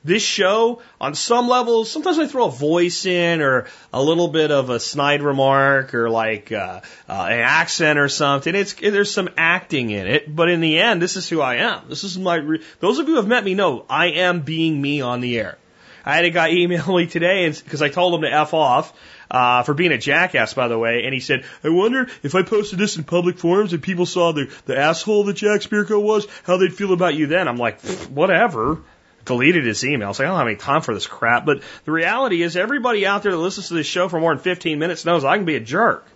This 0.05 0.23
show, 0.23 0.81
on 1.01 1.17
some 1.17 1.49
levels, 1.49 1.91
sometimes 1.91 2.21
I 2.21 2.29
throw 2.29 2.47
a 2.47 2.53
voice 2.53 3.05
in 3.05 3.43
or 3.43 3.67
a 3.93 4.01
little 4.01 4.29
bit 4.29 4.53
of 4.53 4.71
a 4.71 4.79
snide 4.79 5.23
remark 5.23 5.93
or 5.93 6.09
like 6.09 6.53
uh, 6.53 6.83
uh, 7.09 7.27
an 7.29 7.41
accent 7.41 7.99
or 7.99 8.09
something. 8.09 8.55
It's 8.55 8.75
there's 8.75 9.13
some 9.13 9.29
acting 9.37 9.91
in 9.91 10.07
it, 10.07 10.33
but 10.33 10.49
in 10.51 10.61
the 10.61 10.79
end, 10.79 11.03
this 11.03 11.17
is 11.17 11.29
who 11.29 11.41
I 11.41 11.57
am. 11.57 11.89
This 11.89 12.05
is 12.05 12.17
my. 12.17 12.37
Re- 12.37 12.63
Those 12.79 13.01
of 13.01 13.09
you 13.09 13.15
who 13.15 13.21
have 13.21 13.27
met 13.27 13.43
me 13.43 13.55
know 13.55 13.85
I 13.91 14.11
am 14.11 14.43
being 14.43 14.81
me 14.81 15.01
on 15.01 15.21
the 15.21 15.41
air. 15.41 15.59
I 16.07 16.17
had 16.17 16.25
a 16.25 16.31
guy 16.31 16.51
email 16.53 16.97
me 16.97 17.07
today 17.07 17.45
and 17.45 17.63
because 17.63 17.83
I 17.83 17.91
told 17.91 18.15
him 18.15 18.23
to 18.23 18.33
f 18.33 18.55
off. 18.55 18.93
Uh, 19.29 19.65
for 19.65 19.75
being 19.75 19.91
a 19.91 19.99
jackass, 19.99 20.55
by 20.55 20.69
the 20.69 20.79
way, 20.79 21.03
and 21.05 21.13
he 21.13 21.19
said, 21.19 21.45
I 21.65 21.69
wonder 21.69 22.07
if 22.23 22.37
I 22.37 22.43
posted 22.43 22.79
this 22.79 22.97
in 22.97 23.03
public 23.03 23.39
forums 23.39 23.73
and 23.73 23.83
people 23.83 24.07
saw 24.07 24.31
the, 24.31 24.49
the 24.67 24.79
asshole 24.79 25.25
that 25.25 25.35
Jack 25.35 25.63
Spirko 25.63 26.01
was, 26.01 26.29
how 26.45 26.59
they'd 26.59 26.73
feel 26.73 26.93
about 26.93 27.17
you 27.17 27.27
then. 27.27 27.49
I'm 27.49 27.57
like, 27.57 27.81
whatever 28.07 28.85
deleted 29.27 29.67
his 29.67 29.85
email. 29.85 30.15
So 30.15 30.25
I 30.25 30.29
don't 30.29 30.39
have 30.39 30.47
any 30.47 30.57
time 30.57 30.81
for 30.81 30.95
this 30.95 31.07
crap. 31.07 31.45
But 31.45 31.63
the 31.85 31.93
reality 31.93 32.43
is 32.43 32.57
everybody 32.57 33.05
out 33.05 33.23
there 33.23 33.33
that 33.33 33.39
listens 33.39 33.69
to 33.69 33.75
this 33.75 33.87
show 33.87 34.09
for 34.09 34.19
more 34.19 34.35
than 34.35 34.43
15 34.43 34.79
minutes 34.79 35.05
knows 35.05 35.25
I 35.25 35.37
can 35.37 35.45
be 35.45 35.57
a 35.57 35.61
jerk. 35.61 36.07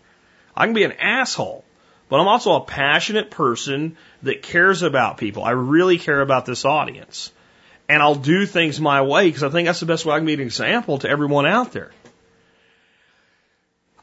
I 0.57 0.65
can 0.65 0.75
be 0.75 0.85
an 0.85 0.93
asshole. 0.93 1.65
But 2.09 2.21
I'm 2.21 2.29
also 2.29 2.55
a 2.55 2.65
passionate 2.65 3.31
person 3.31 3.97
that 4.23 4.43
cares 4.43 4.83
about 4.83 5.19
people. 5.19 5.45
I 5.45 5.51
really 5.51 5.99
care 5.99 6.21
about 6.21 6.47
this 6.47 6.65
audience. 6.65 7.33
And 7.91 8.01
I'll 8.01 8.15
do 8.15 8.47
things 8.47 8.81
my 8.81 9.03
way 9.03 9.27
because 9.27 9.43
I 9.43 9.49
think 9.49 9.67
that's 9.67 9.81
the 9.81 9.87
best 9.87 10.07
way 10.07 10.15
I 10.15 10.19
can 10.19 10.27
be 10.27 10.35
an 10.35 10.39
example 10.39 10.99
to 10.99 11.11
everyone 11.11 11.45
out 11.45 11.73
there. 11.73 11.91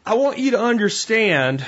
I 0.05 0.15
want 0.15 0.39
you 0.39 0.51
to 0.51 0.59
understand 0.59 1.65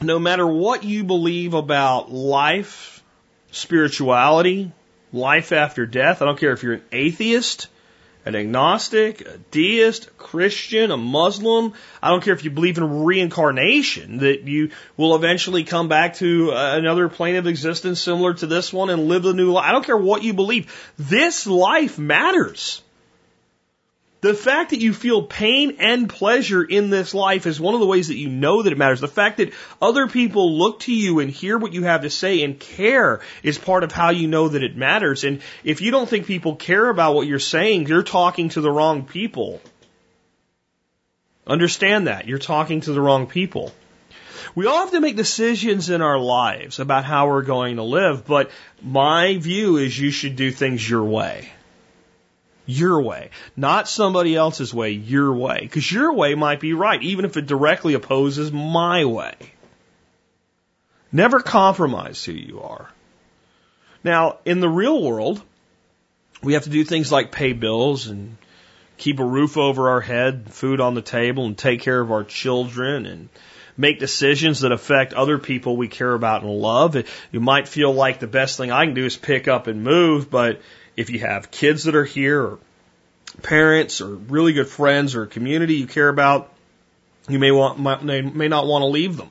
no 0.00 0.20
matter 0.20 0.46
what 0.46 0.84
you 0.84 1.02
believe 1.02 1.54
about 1.54 2.12
life, 2.12 3.02
spirituality, 3.50 4.70
life 5.12 5.50
after 5.50 5.86
death. 5.86 6.22
I 6.22 6.26
don't 6.26 6.38
care 6.38 6.52
if 6.52 6.62
you're 6.62 6.74
an 6.74 6.84
atheist, 6.92 7.66
an 8.24 8.36
agnostic, 8.36 9.22
a 9.22 9.38
deist, 9.50 10.16
Christian, 10.18 10.90
a 10.90 10.96
Muslim. 10.96 11.72
I 12.02 12.10
don't 12.10 12.22
care 12.22 12.34
if 12.34 12.44
you 12.44 12.50
believe 12.50 12.78
in 12.78 13.04
reincarnation, 13.04 14.18
that 14.18 14.42
you 14.42 14.70
will 14.96 15.16
eventually 15.16 15.64
come 15.64 15.88
back 15.88 16.14
to 16.16 16.52
uh, 16.52 16.76
another 16.76 17.08
plane 17.08 17.36
of 17.36 17.46
existence 17.46 18.00
similar 18.00 18.34
to 18.34 18.46
this 18.46 18.72
one 18.72 18.90
and 18.90 19.08
live 19.08 19.24
a 19.24 19.32
new 19.32 19.52
life. 19.52 19.64
I 19.66 19.72
don't 19.72 19.84
care 19.84 19.96
what 19.96 20.22
you 20.22 20.34
believe. 20.34 20.92
This 20.98 21.46
life 21.46 21.98
matters. 21.98 22.82
The 24.22 24.34
fact 24.34 24.70
that 24.70 24.80
you 24.80 24.92
feel 24.92 25.22
pain 25.22 25.76
and 25.78 26.08
pleasure 26.08 26.62
in 26.62 26.90
this 26.90 27.14
life 27.14 27.46
is 27.46 27.58
one 27.58 27.72
of 27.72 27.80
the 27.80 27.86
ways 27.86 28.08
that 28.08 28.18
you 28.18 28.28
know 28.28 28.62
that 28.62 28.72
it 28.72 28.76
matters. 28.76 29.00
The 29.00 29.08
fact 29.08 29.38
that 29.38 29.54
other 29.80 30.08
people 30.08 30.58
look 30.58 30.80
to 30.80 30.94
you 30.94 31.20
and 31.20 31.30
hear 31.30 31.56
what 31.56 31.72
you 31.72 31.84
have 31.84 32.02
to 32.02 32.10
say 32.10 32.42
and 32.42 32.60
care 32.60 33.20
is 33.42 33.56
part 33.56 33.82
of 33.82 33.92
how 33.92 34.10
you 34.10 34.28
know 34.28 34.48
that 34.48 34.62
it 34.62 34.76
matters. 34.76 35.24
And 35.24 35.40
if 35.64 35.80
you 35.80 35.90
don't 35.90 36.08
think 36.08 36.26
people 36.26 36.56
care 36.56 36.90
about 36.90 37.14
what 37.14 37.26
you're 37.26 37.38
saying, 37.38 37.86
you're 37.86 38.02
talking 38.02 38.50
to 38.50 38.60
the 38.60 38.70
wrong 38.70 39.06
people. 39.06 39.62
Understand 41.46 42.06
that. 42.06 42.28
You're 42.28 42.38
talking 42.38 42.82
to 42.82 42.92
the 42.92 43.00
wrong 43.00 43.26
people. 43.26 43.72
We 44.54 44.66
all 44.66 44.80
have 44.80 44.90
to 44.90 45.00
make 45.00 45.16
decisions 45.16 45.88
in 45.88 46.02
our 46.02 46.18
lives 46.18 46.78
about 46.78 47.06
how 47.06 47.28
we're 47.28 47.42
going 47.42 47.76
to 47.76 47.84
live, 47.84 48.26
but 48.26 48.50
my 48.82 49.38
view 49.38 49.78
is 49.78 49.98
you 49.98 50.10
should 50.10 50.36
do 50.36 50.50
things 50.50 50.88
your 50.88 51.04
way 51.04 51.50
your 52.70 53.02
way, 53.02 53.30
not 53.56 53.88
somebody 53.88 54.36
else's 54.36 54.72
way, 54.72 54.90
your 54.90 55.32
way. 55.32 55.60
Because 55.62 55.90
your 55.90 56.12
way 56.12 56.34
might 56.34 56.60
be 56.60 56.72
right, 56.72 57.02
even 57.02 57.24
if 57.24 57.36
it 57.36 57.46
directly 57.46 57.94
opposes 57.94 58.52
my 58.52 59.04
way. 59.04 59.34
Never 61.12 61.40
compromise 61.40 62.24
who 62.24 62.32
you 62.32 62.62
are. 62.62 62.88
Now, 64.04 64.38
in 64.44 64.60
the 64.60 64.68
real 64.68 65.02
world, 65.02 65.42
we 66.42 66.54
have 66.54 66.64
to 66.64 66.70
do 66.70 66.84
things 66.84 67.12
like 67.12 67.32
pay 67.32 67.52
bills 67.52 68.06
and 68.06 68.36
keep 68.96 69.18
a 69.18 69.24
roof 69.24 69.56
over 69.56 69.90
our 69.90 70.00
head, 70.00 70.52
food 70.52 70.80
on 70.80 70.94
the 70.94 71.02
table, 71.02 71.46
and 71.46 71.58
take 71.58 71.80
care 71.80 72.00
of 72.00 72.12
our 72.12 72.24
children 72.24 73.06
and 73.06 73.28
make 73.76 73.98
decisions 73.98 74.60
that 74.60 74.72
affect 74.72 75.14
other 75.14 75.38
people 75.38 75.76
we 75.76 75.88
care 75.88 76.12
about 76.12 76.42
and 76.42 76.52
love. 76.52 76.96
You 77.32 77.40
might 77.40 77.66
feel 77.66 77.92
like 77.92 78.20
the 78.20 78.26
best 78.26 78.56
thing 78.56 78.70
I 78.70 78.84
can 78.84 78.94
do 78.94 79.04
is 79.04 79.16
pick 79.16 79.48
up 79.48 79.66
and 79.66 79.82
move, 79.82 80.30
but 80.30 80.60
if 80.96 81.10
you 81.10 81.20
have 81.20 81.50
kids 81.50 81.84
that 81.84 81.94
are 81.94 82.04
here 82.04 82.40
or 82.40 82.58
parents 83.42 84.00
or 84.00 84.08
really 84.14 84.52
good 84.52 84.68
friends 84.68 85.14
or 85.14 85.22
a 85.22 85.26
community 85.26 85.74
you 85.74 85.86
care 85.86 86.08
about, 86.08 86.52
you 87.28 87.38
may 87.38 87.50
want 87.50 88.02
may, 88.04 88.22
may 88.22 88.48
not 88.48 88.66
want 88.66 88.82
to 88.82 88.86
leave 88.86 89.16
them. 89.16 89.30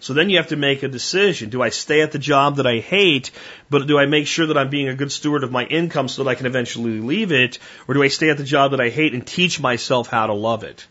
So 0.00 0.14
then 0.14 0.30
you 0.30 0.38
have 0.38 0.48
to 0.48 0.56
make 0.56 0.82
a 0.82 0.88
decision. 0.88 1.50
Do 1.50 1.60
I 1.60 1.68
stay 1.68 2.00
at 2.00 2.10
the 2.10 2.18
job 2.18 2.56
that 2.56 2.66
I 2.66 2.78
hate, 2.78 3.30
but 3.68 3.86
do 3.86 3.98
I 3.98 4.06
make 4.06 4.26
sure 4.26 4.46
that 4.46 4.56
I'm 4.56 4.70
being 4.70 4.88
a 4.88 4.94
good 4.94 5.12
steward 5.12 5.44
of 5.44 5.52
my 5.52 5.64
income 5.64 6.08
so 6.08 6.24
that 6.24 6.30
I 6.30 6.34
can 6.34 6.46
eventually 6.46 7.00
leave 7.00 7.32
it? 7.32 7.58
Or 7.86 7.94
do 7.94 8.02
I 8.02 8.08
stay 8.08 8.30
at 8.30 8.38
the 8.38 8.44
job 8.44 8.70
that 8.70 8.80
I 8.80 8.88
hate 8.88 9.12
and 9.12 9.26
teach 9.26 9.60
myself 9.60 10.08
how 10.08 10.26
to 10.26 10.32
love 10.32 10.64
it? 10.64 10.86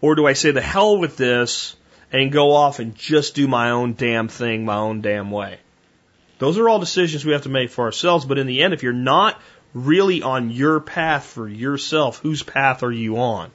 Or 0.00 0.14
do 0.14 0.28
I 0.28 0.34
say 0.34 0.52
the 0.52 0.60
hell 0.60 0.98
with 0.98 1.16
this 1.16 1.74
and 2.12 2.30
go 2.30 2.52
off 2.52 2.78
and 2.78 2.94
just 2.94 3.34
do 3.34 3.48
my 3.48 3.70
own 3.70 3.94
damn 3.94 4.28
thing 4.28 4.64
my 4.64 4.76
own 4.76 5.00
damn 5.00 5.32
way? 5.32 5.58
Those 6.38 6.58
are 6.58 6.68
all 6.68 6.78
decisions 6.78 7.24
we 7.24 7.32
have 7.32 7.42
to 7.42 7.48
make 7.48 7.70
for 7.70 7.84
ourselves, 7.84 8.24
but 8.24 8.38
in 8.38 8.46
the 8.46 8.62
end, 8.62 8.74
if 8.74 8.82
you're 8.82 8.92
not 8.92 9.40
really 9.74 10.22
on 10.22 10.50
your 10.50 10.80
path 10.80 11.24
for 11.24 11.48
yourself, 11.48 12.18
whose 12.18 12.42
path 12.42 12.82
are 12.82 12.92
you 12.92 13.18
on? 13.18 13.50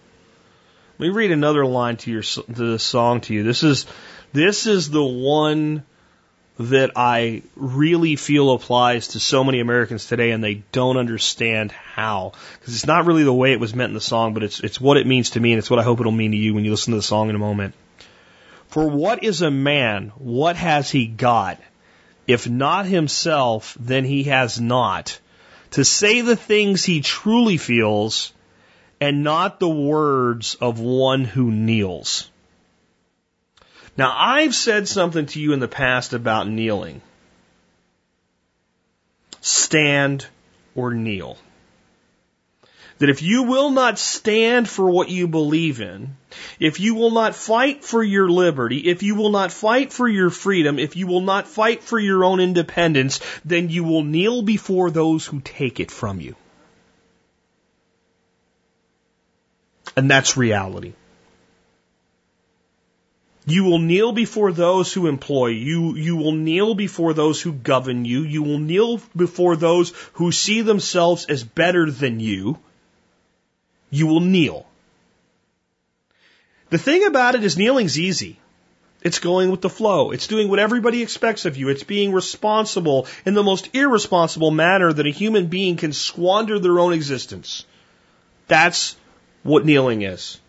Let 1.00 1.08
me 1.08 1.14
read 1.14 1.32
another 1.32 1.66
line 1.66 1.98
to 1.98 2.12
your 2.12 2.22
to 2.22 2.44
this 2.48 2.84
song 2.84 3.22
to 3.22 3.34
you. 3.34 3.44
This 3.44 3.64
is 3.64 3.86
this 4.32 4.68
is 4.68 4.90
the 4.90 5.04
one 5.04 5.84
that 6.60 6.92
I 6.96 7.42
really 7.56 8.16
feel 8.16 8.52
applies 8.52 9.10
to 9.10 9.20
so 9.20 9.44
many 9.44 9.60
Americans 9.60 10.06
today, 10.06 10.32
and 10.32 10.44
they 10.44 10.64
don't 10.72 10.98
understand 10.98 11.72
how. 11.72 12.34
Because 12.60 12.76
it's 12.76 12.86
not 12.86 13.06
really 13.06 13.24
the 13.24 13.34
way 13.34 13.54
it 13.54 13.60
was 13.60 13.74
meant 13.74 13.90
in 13.90 13.96
the 13.96 14.02
song, 14.02 14.36
but 14.36 14.44
it's 14.44 14.60
it's 14.60 14.80
what 14.80 14.98
it 14.98 15.08
means 15.08 15.32
to 15.32 15.40
me, 15.40 15.52
and 15.52 15.60
it's 15.60 15.70
what 15.70 15.80
I 15.80 15.84
hope 15.84 16.00
it'll 16.00 16.12
mean 16.12 16.32
to 16.32 16.38
you 16.38 16.54
when 16.54 16.64
you 16.64 16.72
listen 16.72 16.92
to 16.92 16.98
the 16.98 17.04
song 17.04 17.30
in 17.30 17.36
a 17.36 17.40
moment. 17.40 17.74
For 18.68 18.88
what 18.88 19.24
is 19.24 19.42
a 19.42 19.52
man? 19.52 20.12
What 20.18 20.56
has 20.56 20.92
he 20.92 21.08
got? 21.08 21.60
If 22.28 22.48
not 22.48 22.86
himself, 22.86 23.76
then 23.80 24.06
he 24.06 24.24
has 24.24 24.60
not. 24.60 25.20
To 25.72 25.84
say 25.84 26.22
the 26.22 26.36
things 26.36 26.84
he 26.84 27.02
truly 27.02 27.58
feels 27.58 28.32
and 29.02 29.24
not 29.24 29.60
the 29.60 29.70
words 29.70 30.56
of 30.56 30.80
one 30.80 31.26
who 31.26 31.52
kneels. 31.52 32.30
Now, 33.98 34.14
I've 34.16 34.56
said 34.56 34.88
something 34.88 35.26
to 35.28 35.40
you 35.40 35.54
in 35.54 35.60
the 35.60 35.68
past 35.68 36.14
about 36.14 36.48
kneeling. 36.48 37.02
Stand 39.42 40.26
or 40.76 40.94
kneel 40.94 41.38
that 43.00 43.10
if 43.10 43.22
you 43.22 43.44
will 43.44 43.72
not 43.72 44.00
stand 44.00 44.70
for 44.70 44.90
what 44.90 45.10
you 45.10 45.28
believe 45.28 45.82
in, 45.82 46.16
if 46.60 46.80
you 46.80 46.96
will 46.96 47.12
not 47.12 47.36
fight 47.36 47.84
for 47.84 48.04
your 48.04 48.30
liberty, 48.30 48.78
if 48.78 49.04
you 49.04 49.16
will 49.16 49.30
not 49.30 49.52
fight 49.52 49.92
for 49.92 50.08
your 50.08 50.30
freedom, 50.30 50.80
if 50.80 50.96
you 50.96 51.08
will 51.08 51.22
not 51.22 51.48
fight 51.48 51.84
for 51.84 52.00
your 52.00 52.24
own 52.24 52.40
independence, 52.40 53.20
then 53.44 53.70
you 53.70 53.84
will 53.84 54.04
kneel 54.04 54.42
before 54.42 54.92
those 54.92 55.26
who 55.26 55.42
take 55.42 55.80
it 55.80 55.92
from 55.92 56.20
you. 56.20 56.36
And 59.96 60.10
that's 60.10 60.38
reality. 60.38 60.94
You 63.46 63.66
will 63.66 63.80
kneel 63.80 64.14
before 64.14 64.54
those 64.54 64.94
who 64.94 65.08
employ 65.08 65.48
you. 65.48 65.96
You 65.96 66.16
will 66.16 66.32
kneel 66.32 66.76
before 66.76 67.14
those 67.14 67.42
who 67.42 67.52
govern 67.52 68.06
you. 68.06 68.22
You 68.24 68.42
will 68.42 68.60
kneel 68.60 69.02
before 69.16 69.58
those 69.58 69.92
who 70.14 70.32
see 70.32 70.62
themselves 70.62 71.26
as 71.26 71.44
better 71.44 71.92
than 71.92 72.22
you 72.22 72.58
you 73.94 74.08
will 74.08 74.22
kneel. 74.22 74.66
The 76.72 76.80
thing 76.80 77.06
about 77.06 77.36
it 77.36 77.44
is 77.44 77.58
kneeling's 77.58 78.00
easy. 78.00 78.40
It's 79.04 79.20
going 79.20 79.52
with 79.52 79.62
the 79.62 79.70
flow. 79.70 80.10
It's 80.10 80.26
doing 80.26 80.50
what 80.50 80.58
everybody 80.58 81.04
expects 81.04 81.46
of 81.46 81.58
you. 81.58 81.70
It's 81.70 81.84
being 81.84 82.12
responsible 82.12 83.06
in 83.24 83.36
the 83.36 83.44
most 83.44 83.70
irresponsible 83.76 84.50
manner 84.50 84.92
that 84.92 85.06
a 85.06 85.12
human 85.12 85.46
being 85.46 85.78
can 85.78 85.94
squander 85.94 86.58
their 86.58 86.80
own 86.80 86.94
existence. 86.94 87.66
That's 88.48 88.96
what 89.44 89.64
kneeling 89.64 90.02
is. 90.02 90.40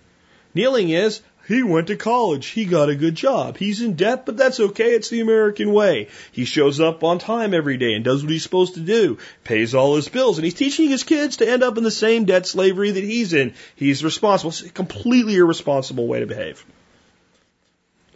Kneeling 0.54 0.88
is 0.88 1.20
he 1.46 1.62
went 1.62 1.88
to 1.88 1.96
college. 1.96 2.46
He 2.46 2.64
got 2.64 2.88
a 2.88 2.94
good 2.94 3.14
job. 3.14 3.58
He's 3.58 3.82
in 3.82 3.94
debt, 3.94 4.24
but 4.24 4.36
that's 4.36 4.60
okay. 4.60 4.92
It's 4.92 5.10
the 5.10 5.20
American 5.20 5.72
way. 5.72 6.08
He 6.32 6.44
shows 6.46 6.80
up 6.80 7.04
on 7.04 7.18
time 7.18 7.52
every 7.52 7.76
day 7.76 7.94
and 7.94 8.04
does 8.04 8.22
what 8.22 8.32
he's 8.32 8.42
supposed 8.42 8.74
to 8.74 8.80
do, 8.80 9.18
pays 9.44 9.74
all 9.74 9.96
his 9.96 10.08
bills, 10.08 10.38
and 10.38 10.44
he's 10.44 10.54
teaching 10.54 10.88
his 10.88 11.04
kids 11.04 11.38
to 11.38 11.48
end 11.48 11.62
up 11.62 11.76
in 11.76 11.84
the 11.84 11.90
same 11.90 12.24
debt 12.24 12.46
slavery 12.46 12.92
that 12.92 13.04
he's 13.04 13.34
in. 13.34 13.54
He's 13.76 14.02
responsible. 14.02 14.50
It's 14.50 14.62
a 14.62 14.70
completely 14.70 15.36
irresponsible 15.36 16.06
way 16.06 16.20
to 16.20 16.26
behave. 16.26 16.64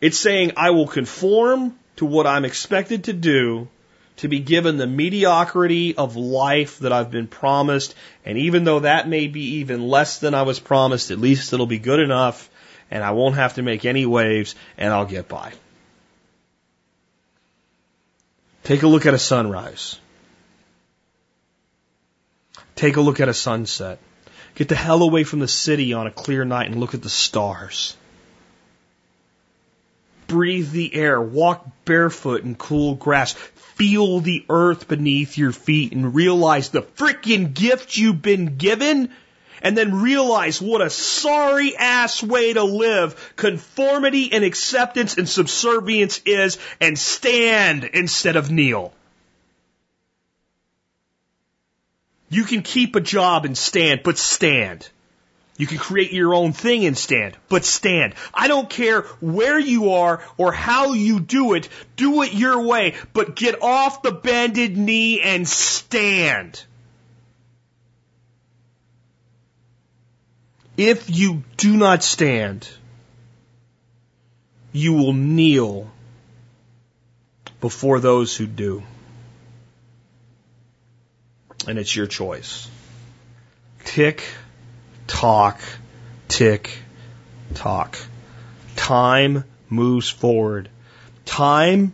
It's 0.00 0.18
saying, 0.18 0.52
I 0.56 0.70
will 0.70 0.86
conform 0.86 1.78
to 1.96 2.06
what 2.06 2.26
I'm 2.26 2.44
expected 2.44 3.05
to 3.05 3.12
do 3.12 3.68
to 4.18 4.28
be 4.28 4.40
given 4.40 4.78
the 4.78 4.86
mediocrity 4.86 5.96
of 5.96 6.16
life 6.16 6.78
that 6.80 6.92
I've 6.92 7.10
been 7.10 7.28
promised. 7.28 7.94
And 8.24 8.38
even 8.38 8.64
though 8.64 8.80
that 8.80 9.09
may 9.09 9.28
be 9.28 9.56
even 9.56 9.86
less 9.86 10.18
than 10.18 10.34
I 10.34 10.42
was 10.42 10.59
promised, 10.59 11.10
at 11.10 11.18
least 11.18 11.52
it'll 11.52 11.66
be 11.66 11.78
good 11.78 12.00
enough 12.00 12.48
and 12.90 13.05
I 13.05 13.10
won't 13.12 13.36
have 13.36 13.55
to 13.55 13.62
make 13.62 13.85
any 13.85 14.06
waves 14.06 14.55
and 14.77 14.93
I'll 14.93 15.06
get 15.06 15.28
by. 15.28 15.52
Take 18.65 18.82
a 18.82 18.89
look 18.89 19.06
at 19.06 19.15
a 19.15 19.19
sunrise. 19.19 19.98
Take 22.74 22.97
a 22.97 23.01
look 23.01 23.19
at 23.20 23.28
a 23.28 23.35
sunset. 23.35 23.98
Get 24.55 24.69
the 24.69 24.74
hell 24.74 25.02
away 25.02 25.24
from 25.24 25.39
the 25.39 25.48
city 25.48 25.93
on 25.93 26.06
a 26.06 26.10
clear 26.10 26.44
night 26.44 26.70
and 26.70 26.78
look 26.78 26.94
at 26.94 27.02
the 27.02 27.09
stars. 27.09 27.97
Breathe 30.27 30.70
the 30.70 30.94
air. 30.94 31.20
Walk 31.20 31.66
barefoot 31.85 32.44
in 32.44 32.55
cool 32.55 32.94
grass. 32.94 33.32
Feel 33.32 34.20
the 34.20 34.44
earth 34.51 34.86
beneath 34.86 35.39
your 35.39 35.52
feet 35.52 35.93
and 35.93 36.15
realize 36.15 36.69
the 36.69 36.82
freaking 36.82 37.55
gift 37.55 37.97
you've 37.97 38.20
been 38.20 38.56
given 38.56 39.10
and 39.62 39.76
then 39.76 40.02
realize 40.02 40.60
what 40.60 40.82
a 40.82 40.90
sorry 40.90 41.76
ass 41.76 42.22
way 42.22 42.52
to 42.52 42.62
live 42.62 43.32
conformity 43.36 44.32
and 44.32 44.44
acceptance 44.44 45.18
and 45.18 45.28
subservience 45.28 46.20
is 46.24 46.59
and 46.80 46.98
stand 46.98 47.85
instead 47.85 48.36
of 48.36 48.51
kneel. 48.51 48.93
You 52.30 52.44
can 52.44 52.62
keep 52.62 52.94
a 52.94 53.01
job 53.01 53.44
and 53.44 53.56
stand, 53.56 54.02
but 54.05 54.18
stand. 54.18 54.89
You 55.59 55.66
can 55.66 55.78
create 55.78 56.12
your 56.12 56.35
own 56.35 56.52
thing 56.52 56.85
and 56.85 56.97
stand, 56.97 57.36
but 57.48 57.64
stand. 57.64 58.14
I 58.32 58.47
don't 58.47 58.70
care 58.70 59.02
where 59.20 59.59
you 59.59 59.93
are 59.93 60.22
or 60.36 60.52
how 60.52 60.93
you 60.93 61.18
do 61.18 61.55
it. 61.55 61.68
Do 61.97 62.22
it 62.22 62.32
your 62.32 62.62
way, 62.62 62.94
but 63.12 63.35
get 63.35 63.60
off 63.60 64.02
the 64.02 64.12
bended 64.12 64.76
knee 64.76 65.20
and 65.20 65.48
stand. 65.48 66.62
If 70.78 71.10
you 71.10 71.42
do 71.56 71.76
not 71.76 72.05
stand, 72.05 72.68
you 74.72 74.92
will 74.92 75.12
kneel 75.12 75.90
before 77.60 77.98
those 77.98 78.36
who 78.36 78.46
do. 78.46 78.84
And 81.66 81.80
it's 81.80 81.94
your 81.96 82.06
choice. 82.06 82.70
Tick, 83.86 84.22
tock, 85.09 85.60
tick, 86.28 86.70
tock. 87.55 87.98
Time 88.76 89.42
moves 89.68 90.09
forward. 90.09 90.68
Time, 91.24 91.92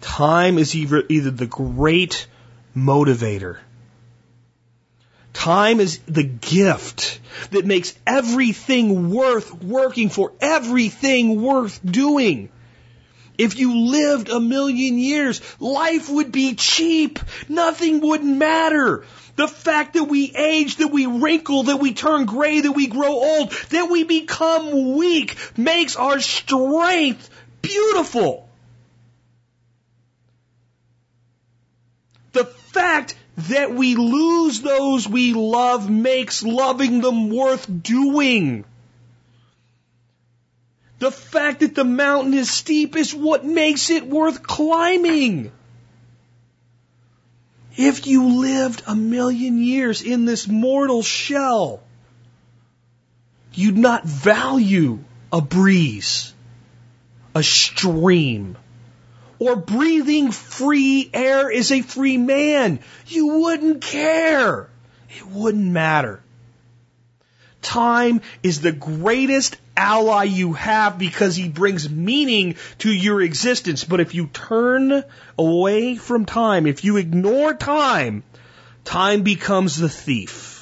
time 0.00 0.58
is 0.58 0.76
either, 0.76 1.02
either 1.08 1.32
the 1.32 1.46
great 1.46 2.28
motivator 2.76 3.56
Time 5.36 5.80
is 5.80 5.98
the 6.08 6.22
gift 6.22 7.20
that 7.50 7.66
makes 7.66 7.94
everything 8.06 9.10
worth 9.10 9.52
working 9.62 10.08
for, 10.08 10.32
everything 10.40 11.42
worth 11.42 11.78
doing. 11.84 12.48
If 13.36 13.58
you 13.58 13.76
lived 13.90 14.30
a 14.30 14.40
million 14.40 14.98
years, 14.98 15.42
life 15.60 16.08
would 16.08 16.32
be 16.32 16.54
cheap. 16.54 17.18
Nothing 17.50 18.00
would 18.00 18.24
matter. 18.24 19.04
The 19.36 19.46
fact 19.46 19.92
that 19.92 20.04
we 20.04 20.34
age, 20.34 20.76
that 20.76 20.88
we 20.88 21.04
wrinkle, 21.04 21.64
that 21.64 21.76
we 21.76 21.92
turn 21.92 22.24
gray, 22.24 22.62
that 22.62 22.72
we 22.72 22.86
grow 22.86 23.12
old, 23.12 23.52
that 23.68 23.90
we 23.90 24.04
become 24.04 24.96
weak 24.96 25.36
makes 25.58 25.96
our 25.96 26.18
strength 26.18 27.28
beautiful. 27.60 28.45
The 32.36 32.44
fact 32.44 33.16
that 33.48 33.72
we 33.72 33.94
lose 33.94 34.60
those 34.60 35.08
we 35.08 35.32
love 35.32 35.88
makes 35.88 36.42
loving 36.42 37.00
them 37.00 37.30
worth 37.30 37.66
doing. 37.82 38.66
The 40.98 41.10
fact 41.10 41.60
that 41.60 41.74
the 41.74 41.84
mountain 41.84 42.34
is 42.34 42.50
steep 42.50 42.94
is 42.94 43.14
what 43.14 43.46
makes 43.46 43.88
it 43.88 44.06
worth 44.06 44.42
climbing. 44.42 45.50
If 47.74 48.06
you 48.06 48.40
lived 48.42 48.82
a 48.86 48.94
million 48.94 49.56
years 49.58 50.02
in 50.02 50.26
this 50.26 50.46
mortal 50.46 51.02
shell, 51.02 51.80
you'd 53.54 53.78
not 53.78 54.04
value 54.04 54.98
a 55.32 55.40
breeze, 55.40 56.34
a 57.34 57.42
stream, 57.42 58.58
or 59.38 59.56
breathing 59.56 60.32
free 60.32 61.10
air 61.12 61.50
is 61.50 61.72
a 61.72 61.82
free 61.82 62.16
man. 62.16 62.80
You 63.06 63.26
wouldn't 63.40 63.82
care. 63.82 64.68
It 65.10 65.26
wouldn't 65.26 65.70
matter. 65.72 66.22
Time 67.62 68.20
is 68.42 68.60
the 68.60 68.72
greatest 68.72 69.56
ally 69.76 70.24
you 70.24 70.52
have 70.52 70.98
because 70.98 71.36
he 71.36 71.48
brings 71.48 71.90
meaning 71.90 72.56
to 72.78 72.90
your 72.90 73.20
existence. 73.20 73.84
But 73.84 74.00
if 74.00 74.14
you 74.14 74.28
turn 74.28 75.04
away 75.38 75.96
from 75.96 76.24
time, 76.26 76.66
if 76.66 76.84
you 76.84 76.96
ignore 76.96 77.54
time, 77.54 78.22
time 78.84 79.22
becomes 79.22 79.76
the 79.76 79.88
thief. 79.88 80.55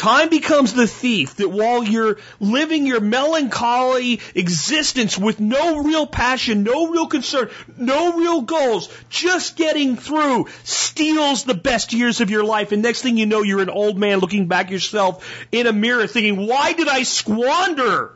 Time 0.00 0.30
becomes 0.30 0.72
the 0.72 0.86
thief 0.86 1.34
that 1.36 1.50
while 1.50 1.84
you're 1.84 2.16
living 2.40 2.86
your 2.86 3.00
melancholy 3.00 4.20
existence 4.34 5.18
with 5.18 5.40
no 5.40 5.82
real 5.82 6.06
passion, 6.06 6.62
no 6.62 6.88
real 6.88 7.06
concern, 7.06 7.50
no 7.76 8.16
real 8.16 8.40
goals, 8.40 8.88
just 9.10 9.56
getting 9.56 9.96
through, 9.96 10.46
steals 10.64 11.44
the 11.44 11.52
best 11.52 11.92
years 11.92 12.22
of 12.22 12.30
your 12.30 12.44
life. 12.44 12.72
And 12.72 12.80
next 12.80 13.02
thing 13.02 13.18
you 13.18 13.26
know, 13.26 13.42
you're 13.42 13.60
an 13.60 13.68
old 13.68 13.98
man 13.98 14.20
looking 14.20 14.46
back 14.46 14.70
yourself 14.70 15.46
in 15.52 15.66
a 15.66 15.72
mirror 15.74 16.06
thinking, 16.06 16.46
why 16.46 16.72
did 16.72 16.88
I 16.88 17.02
squander? 17.02 18.14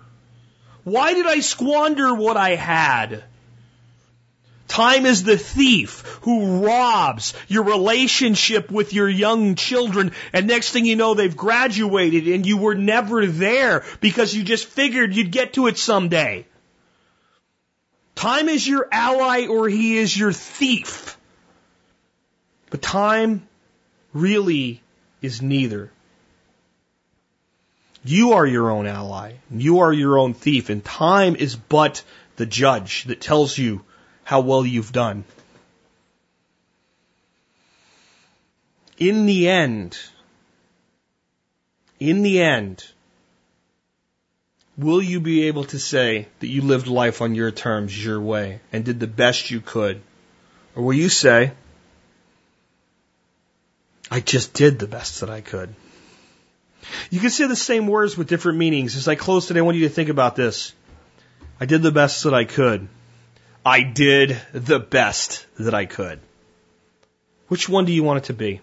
Why 0.85 1.13
did 1.13 1.27
I 1.27 1.41
squander 1.41 2.15
what 2.15 2.39
I 2.39 2.55
had? 2.55 3.25
Time 4.75 5.07
is 5.07 5.23
the 5.23 5.39
thief 5.39 6.01
who 6.23 6.67
robs 6.67 7.33
your 7.47 7.63
relationship 7.63 8.73
with 8.73 8.93
your 8.93 9.09
young 9.09 9.55
children, 9.55 10.11
and 10.33 10.49
next 10.49 10.73
thing 10.73 10.85
you 10.85 10.97
know, 10.97 11.15
they've 11.15 11.37
graduated 11.37 12.27
and 12.27 12.45
you 12.45 12.57
were 12.57 12.75
never 12.75 13.25
there 13.25 13.85
because 14.01 14.35
you 14.35 14.43
just 14.43 14.67
figured 14.67 15.15
you'd 15.15 15.31
get 15.31 15.53
to 15.53 15.69
it 15.69 15.79
someday. 15.79 16.45
Time 18.17 18.49
is 18.49 18.67
your 18.67 18.89
ally 18.91 19.47
or 19.47 19.69
he 19.69 19.97
is 19.97 20.19
your 20.19 20.33
thief. 20.33 21.17
But 22.71 22.83
time 22.83 23.47
really 24.13 24.83
is 25.23 25.41
neither. 25.41 25.93
You 28.05 28.33
are 28.33 28.45
your 28.45 28.73
own 28.73 28.89
ally. 28.89 29.35
You 29.53 29.79
are 29.83 29.93
your 29.93 30.19
own 30.19 30.35
thief, 30.35 30.69
and 30.69 30.85
time 30.85 31.37
is 31.37 31.55
but 31.55 32.03
the 32.35 32.47
judge 32.47 33.05
that 33.05 33.21
tells 33.21 33.57
you 33.57 33.85
how 34.25 34.41
well 34.41 34.67
you've 34.67 34.93
done. 34.93 35.25
In 38.99 39.27
the 39.27 39.49
end, 39.49 39.99
in 42.01 42.23
the 42.23 42.41
end, 42.41 42.85
will 44.77 45.03
you 45.03 45.21
be 45.21 45.45
able 45.49 45.65
to 45.65 45.79
say 45.79 46.29
that 46.41 46.49
you 46.49 46.63
lived 46.63 46.87
life 46.87 47.21
on 47.21 47.35
your 47.35 47.51
terms, 47.51 48.05
your 48.05 48.21
way, 48.21 48.61
and 48.73 48.85
did 48.85 49.01
the 49.01 49.07
best 49.07 49.51
you 49.51 49.61
could? 49.61 50.01
Or 50.75 50.83
will 50.83 50.95
you 50.95 51.09
say, 51.09 51.53
I 54.11 54.21
just 54.21 54.55
did 54.55 54.79
the 54.79 54.87
best 54.87 55.21
that 55.21 55.31
I 55.31 55.41
could? 55.41 55.75
You 57.11 57.21
can 57.21 57.31
say 57.31 57.47
the 57.47 57.57
same 57.57 57.87
words 57.87 58.17
with 58.17 58.29
different 58.29 58.59
meanings. 58.59 58.97
As 58.97 59.09
I 59.09 59.15
close 59.15 59.47
today, 59.47 59.61
I 59.61 59.63
want 59.63 59.77
you 59.77 59.89
to 59.89 59.95
think 59.95 60.09
about 60.09 60.37
this. 60.37 60.73
I 61.59 61.67
did 61.67 61.83
the 61.83 61.93
best 61.93 62.25
that 62.25 62.35
I 62.35 62.45
could. 62.45 62.89
I 63.65 63.83
did 63.83 64.41
the 64.53 64.79
best 64.79 65.47
that 65.59 65.75
I 65.75 65.87
could. 65.87 66.21
Which 67.49 67.69
one 67.69 67.87
do 67.87 67.93
you 67.93 68.03
want 68.03 68.19
it 68.19 68.25
to 68.25 68.35
be? 68.35 68.61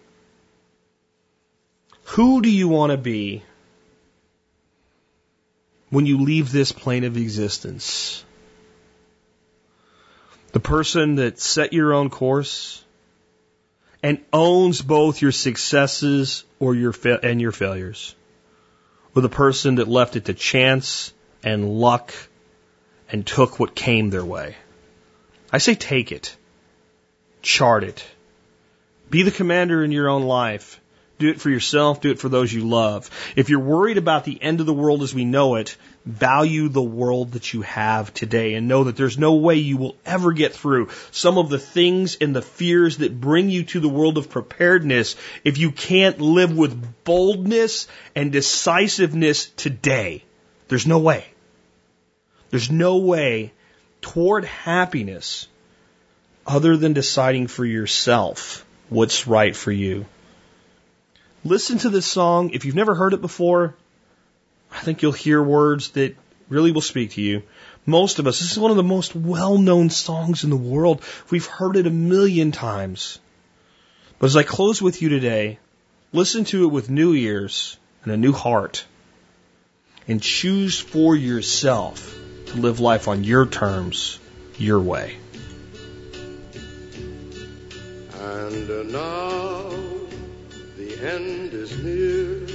Who 2.04 2.42
do 2.42 2.52
you 2.52 2.68
want 2.68 2.92
to 2.92 2.98
be 2.98 3.42
when 5.90 6.06
you 6.06 6.22
leave 6.22 6.52
this 6.52 6.72
plane 6.72 7.04
of 7.04 7.18
existence? 7.18 8.24
The 10.52 10.60
person 10.60 11.16
that 11.16 11.40
set 11.40 11.74
your 11.74 11.94
own 11.94 12.10
course 12.10 12.84
and 14.04 14.24
owns 14.34 14.82
both 14.82 15.22
your 15.22 15.32
successes 15.32 16.44
or 16.60 16.76
your 16.76 16.92
fa- 16.92 17.20
and 17.24 17.40
your 17.40 17.52
failures, 17.52 18.16
or 19.16 19.22
the 19.22 19.30
person 19.30 19.76
that 19.76 19.88
left 19.88 20.16
it 20.16 20.26
to 20.26 20.34
chance 20.34 21.14
and 21.44 21.80
luck 21.80 22.14
and 23.12 23.26
took 23.26 23.60
what 23.60 23.74
came 23.76 24.10
their 24.10 24.26
way. 24.26 24.56
I 25.52 25.58
say 25.58 25.76
take 25.76 26.12
it. 26.12 26.36
Chart 27.42 27.84
it. 27.84 28.06
Be 29.10 29.24
the 29.24 29.32
commander 29.32 29.84
in 29.84 29.92
your 29.92 30.10
own 30.10 30.24
life. 30.24 30.80
Do 31.20 31.30
it 31.30 31.42
for 31.42 31.50
yourself. 31.50 32.02
Do 32.02 32.10
it 32.10 32.20
for 32.20 32.30
those 32.30 32.52
you 32.52 32.68
love. 32.68 33.10
If 33.36 33.50
you're 33.50 33.60
worried 33.60 33.98
about 33.98 34.24
the 34.24 34.42
end 34.42 34.60
of 34.60 34.66
the 34.66 34.74
world 34.74 35.04
as 35.04 35.14
we 35.14 35.26
know 35.26 35.56
it, 35.56 35.76
value 36.06 36.70
the 36.70 36.82
world 36.82 37.34
that 37.34 37.54
you 37.54 37.62
have 37.62 38.12
today 38.14 38.56
and 38.56 38.68
know 38.68 38.86
that 38.86 38.96
there's 38.96 39.20
no 39.20 39.36
way 39.36 39.56
you 39.56 39.78
will 39.78 39.96
ever 40.04 40.32
get 40.32 40.54
through 40.54 40.90
some 41.12 41.38
of 41.38 41.50
the 41.50 41.60
things 41.60 42.16
and 42.16 42.36
the 42.36 42.42
fears 42.42 42.98
that 42.98 43.22
bring 43.22 43.50
you 43.50 43.64
to 43.66 43.80
the 43.80 43.90
world 43.90 44.18
of 44.18 44.30
preparedness 44.30 45.16
if 45.44 45.60
you 45.60 45.72
can't 45.72 46.20
live 46.20 46.58
with 46.58 47.04
boldness 47.04 47.88
and 48.16 48.32
decisiveness 48.32 49.46
today. 49.46 50.24
There's 50.70 50.88
no 50.88 51.00
way. 51.00 51.26
There's 52.50 52.72
no 52.72 52.98
way 52.98 53.54
toward 54.02 54.46
happiness 54.46 55.48
other 56.46 56.76
than 56.76 56.94
deciding 56.94 57.48
for 57.48 57.66
yourself 57.66 58.66
what's 58.90 59.28
right 59.28 59.56
for 59.56 59.72
you. 59.72 60.06
Listen 61.44 61.78
to 61.80 61.90
this 61.90 62.06
song. 62.06 62.52
If 62.52 62.66
you've 62.66 62.76
never 62.76 62.94
heard 62.94 63.14
it 63.14 63.22
before, 63.22 63.76
I 64.72 64.80
think 64.80 65.02
you'll 65.02 65.12
hear 65.12 65.42
words 65.42 65.92
that 65.92 66.16
really 66.50 66.72
will 66.72 66.82
speak 66.82 67.12
to 67.12 67.22
you. 67.22 67.44
Most 67.86 68.20
of 68.20 68.28
us, 68.28 68.40
this 68.40 68.52
is 68.52 68.60
one 68.60 68.72
of 68.72 68.78
the 68.78 68.84
most 68.84 69.16
well 69.16 69.58
known 69.58 69.90
songs 69.90 70.44
in 70.44 70.50
the 70.50 70.58
world. 70.58 71.04
We've 71.30 71.46
heard 71.46 71.78
it 71.78 71.88
a 71.88 71.92
million 71.92 72.52
times. 72.52 73.20
But 74.20 74.28
as 74.28 74.38
I 74.38 74.44
close 74.44 74.82
with 74.82 75.02
you 75.02 75.10
today, 75.10 75.58
listen 76.14 76.46
to 76.46 76.66
it 76.66 76.68
with 76.68 76.92
new 76.92 77.14
ears 77.14 77.78
and 78.04 78.12
a 78.12 78.18
new 78.18 78.34
heart 78.34 78.86
and 80.08 80.22
choose 80.22 80.80
for 80.80 81.16
yourself 81.16 82.21
to 82.52 82.58
live 82.58 82.80
life 82.82 83.08
on 83.08 83.24
your 83.24 83.46
terms, 83.46 84.20
your 84.58 84.80
way. 84.80 85.16
And 88.20 88.70
uh, 88.70 88.84
now 88.84 89.70
the 90.78 90.98
end 91.02 91.54
is 91.54 91.82
near, 91.82 92.46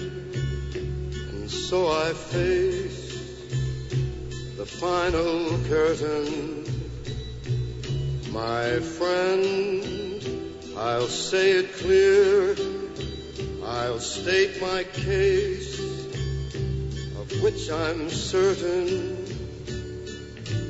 and 1.31 1.51
so 1.51 1.89
I 1.89 2.13
face 2.13 3.07
the 4.57 4.67
final 4.67 5.59
curtain. 5.65 6.65
My 8.33 8.81
friend, 8.81 10.75
I'll 10.77 11.07
say 11.07 11.53
it 11.53 11.73
clear, 11.73 12.55
I'll 13.65 13.99
state 13.99 14.61
my 14.61 14.85
case, 14.85 15.79
of 15.79 17.43
which 17.43 17.71
I'm 17.71 18.11
certain. 18.11 19.46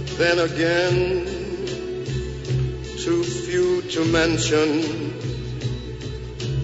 But 0.00 0.16
then 0.16 0.38
again, 0.38 1.26
too 3.04 3.22
few 3.22 3.82
to 3.82 4.04
mention. 4.06 5.12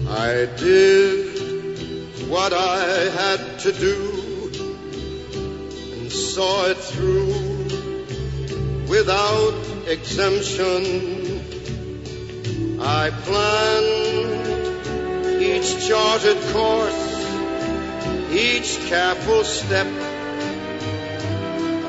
I 0.09 0.47
did 0.57 2.29
what 2.29 2.51
I 2.51 2.79
had 3.21 3.59
to 3.59 3.71
do 3.73 4.49
and 5.99 6.11
saw 6.11 6.65
it 6.65 6.77
through 6.77 7.27
without 8.89 9.53
exemption. 9.85 10.81
I 12.81 13.11
planned 13.11 14.33
each 15.43 15.87
charted 15.87 16.41
course, 16.53 17.29
each 18.31 18.79
careful 18.89 19.43
step 19.43 20.06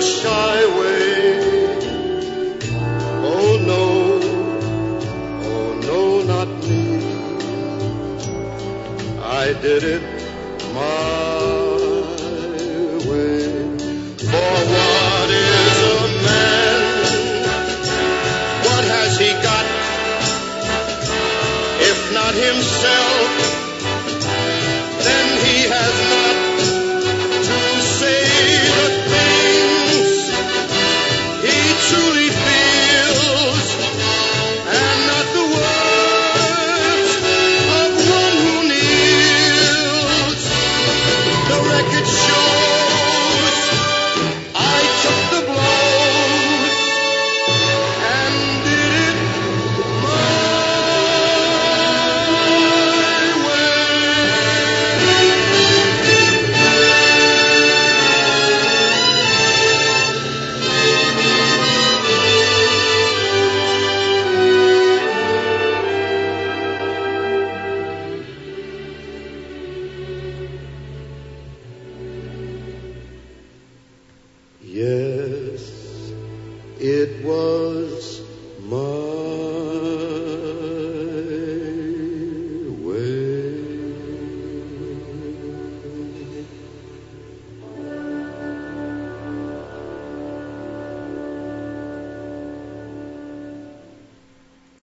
a 0.00 0.02
shy 0.02 0.58
way. 0.78 1.76
Oh 3.32 3.50
no, 3.70 3.86
oh 5.50 5.68
no, 5.88 6.02
not 6.32 6.48
me. 6.68 6.84
I 9.42 9.52
did 9.64 9.82
it 9.94 10.09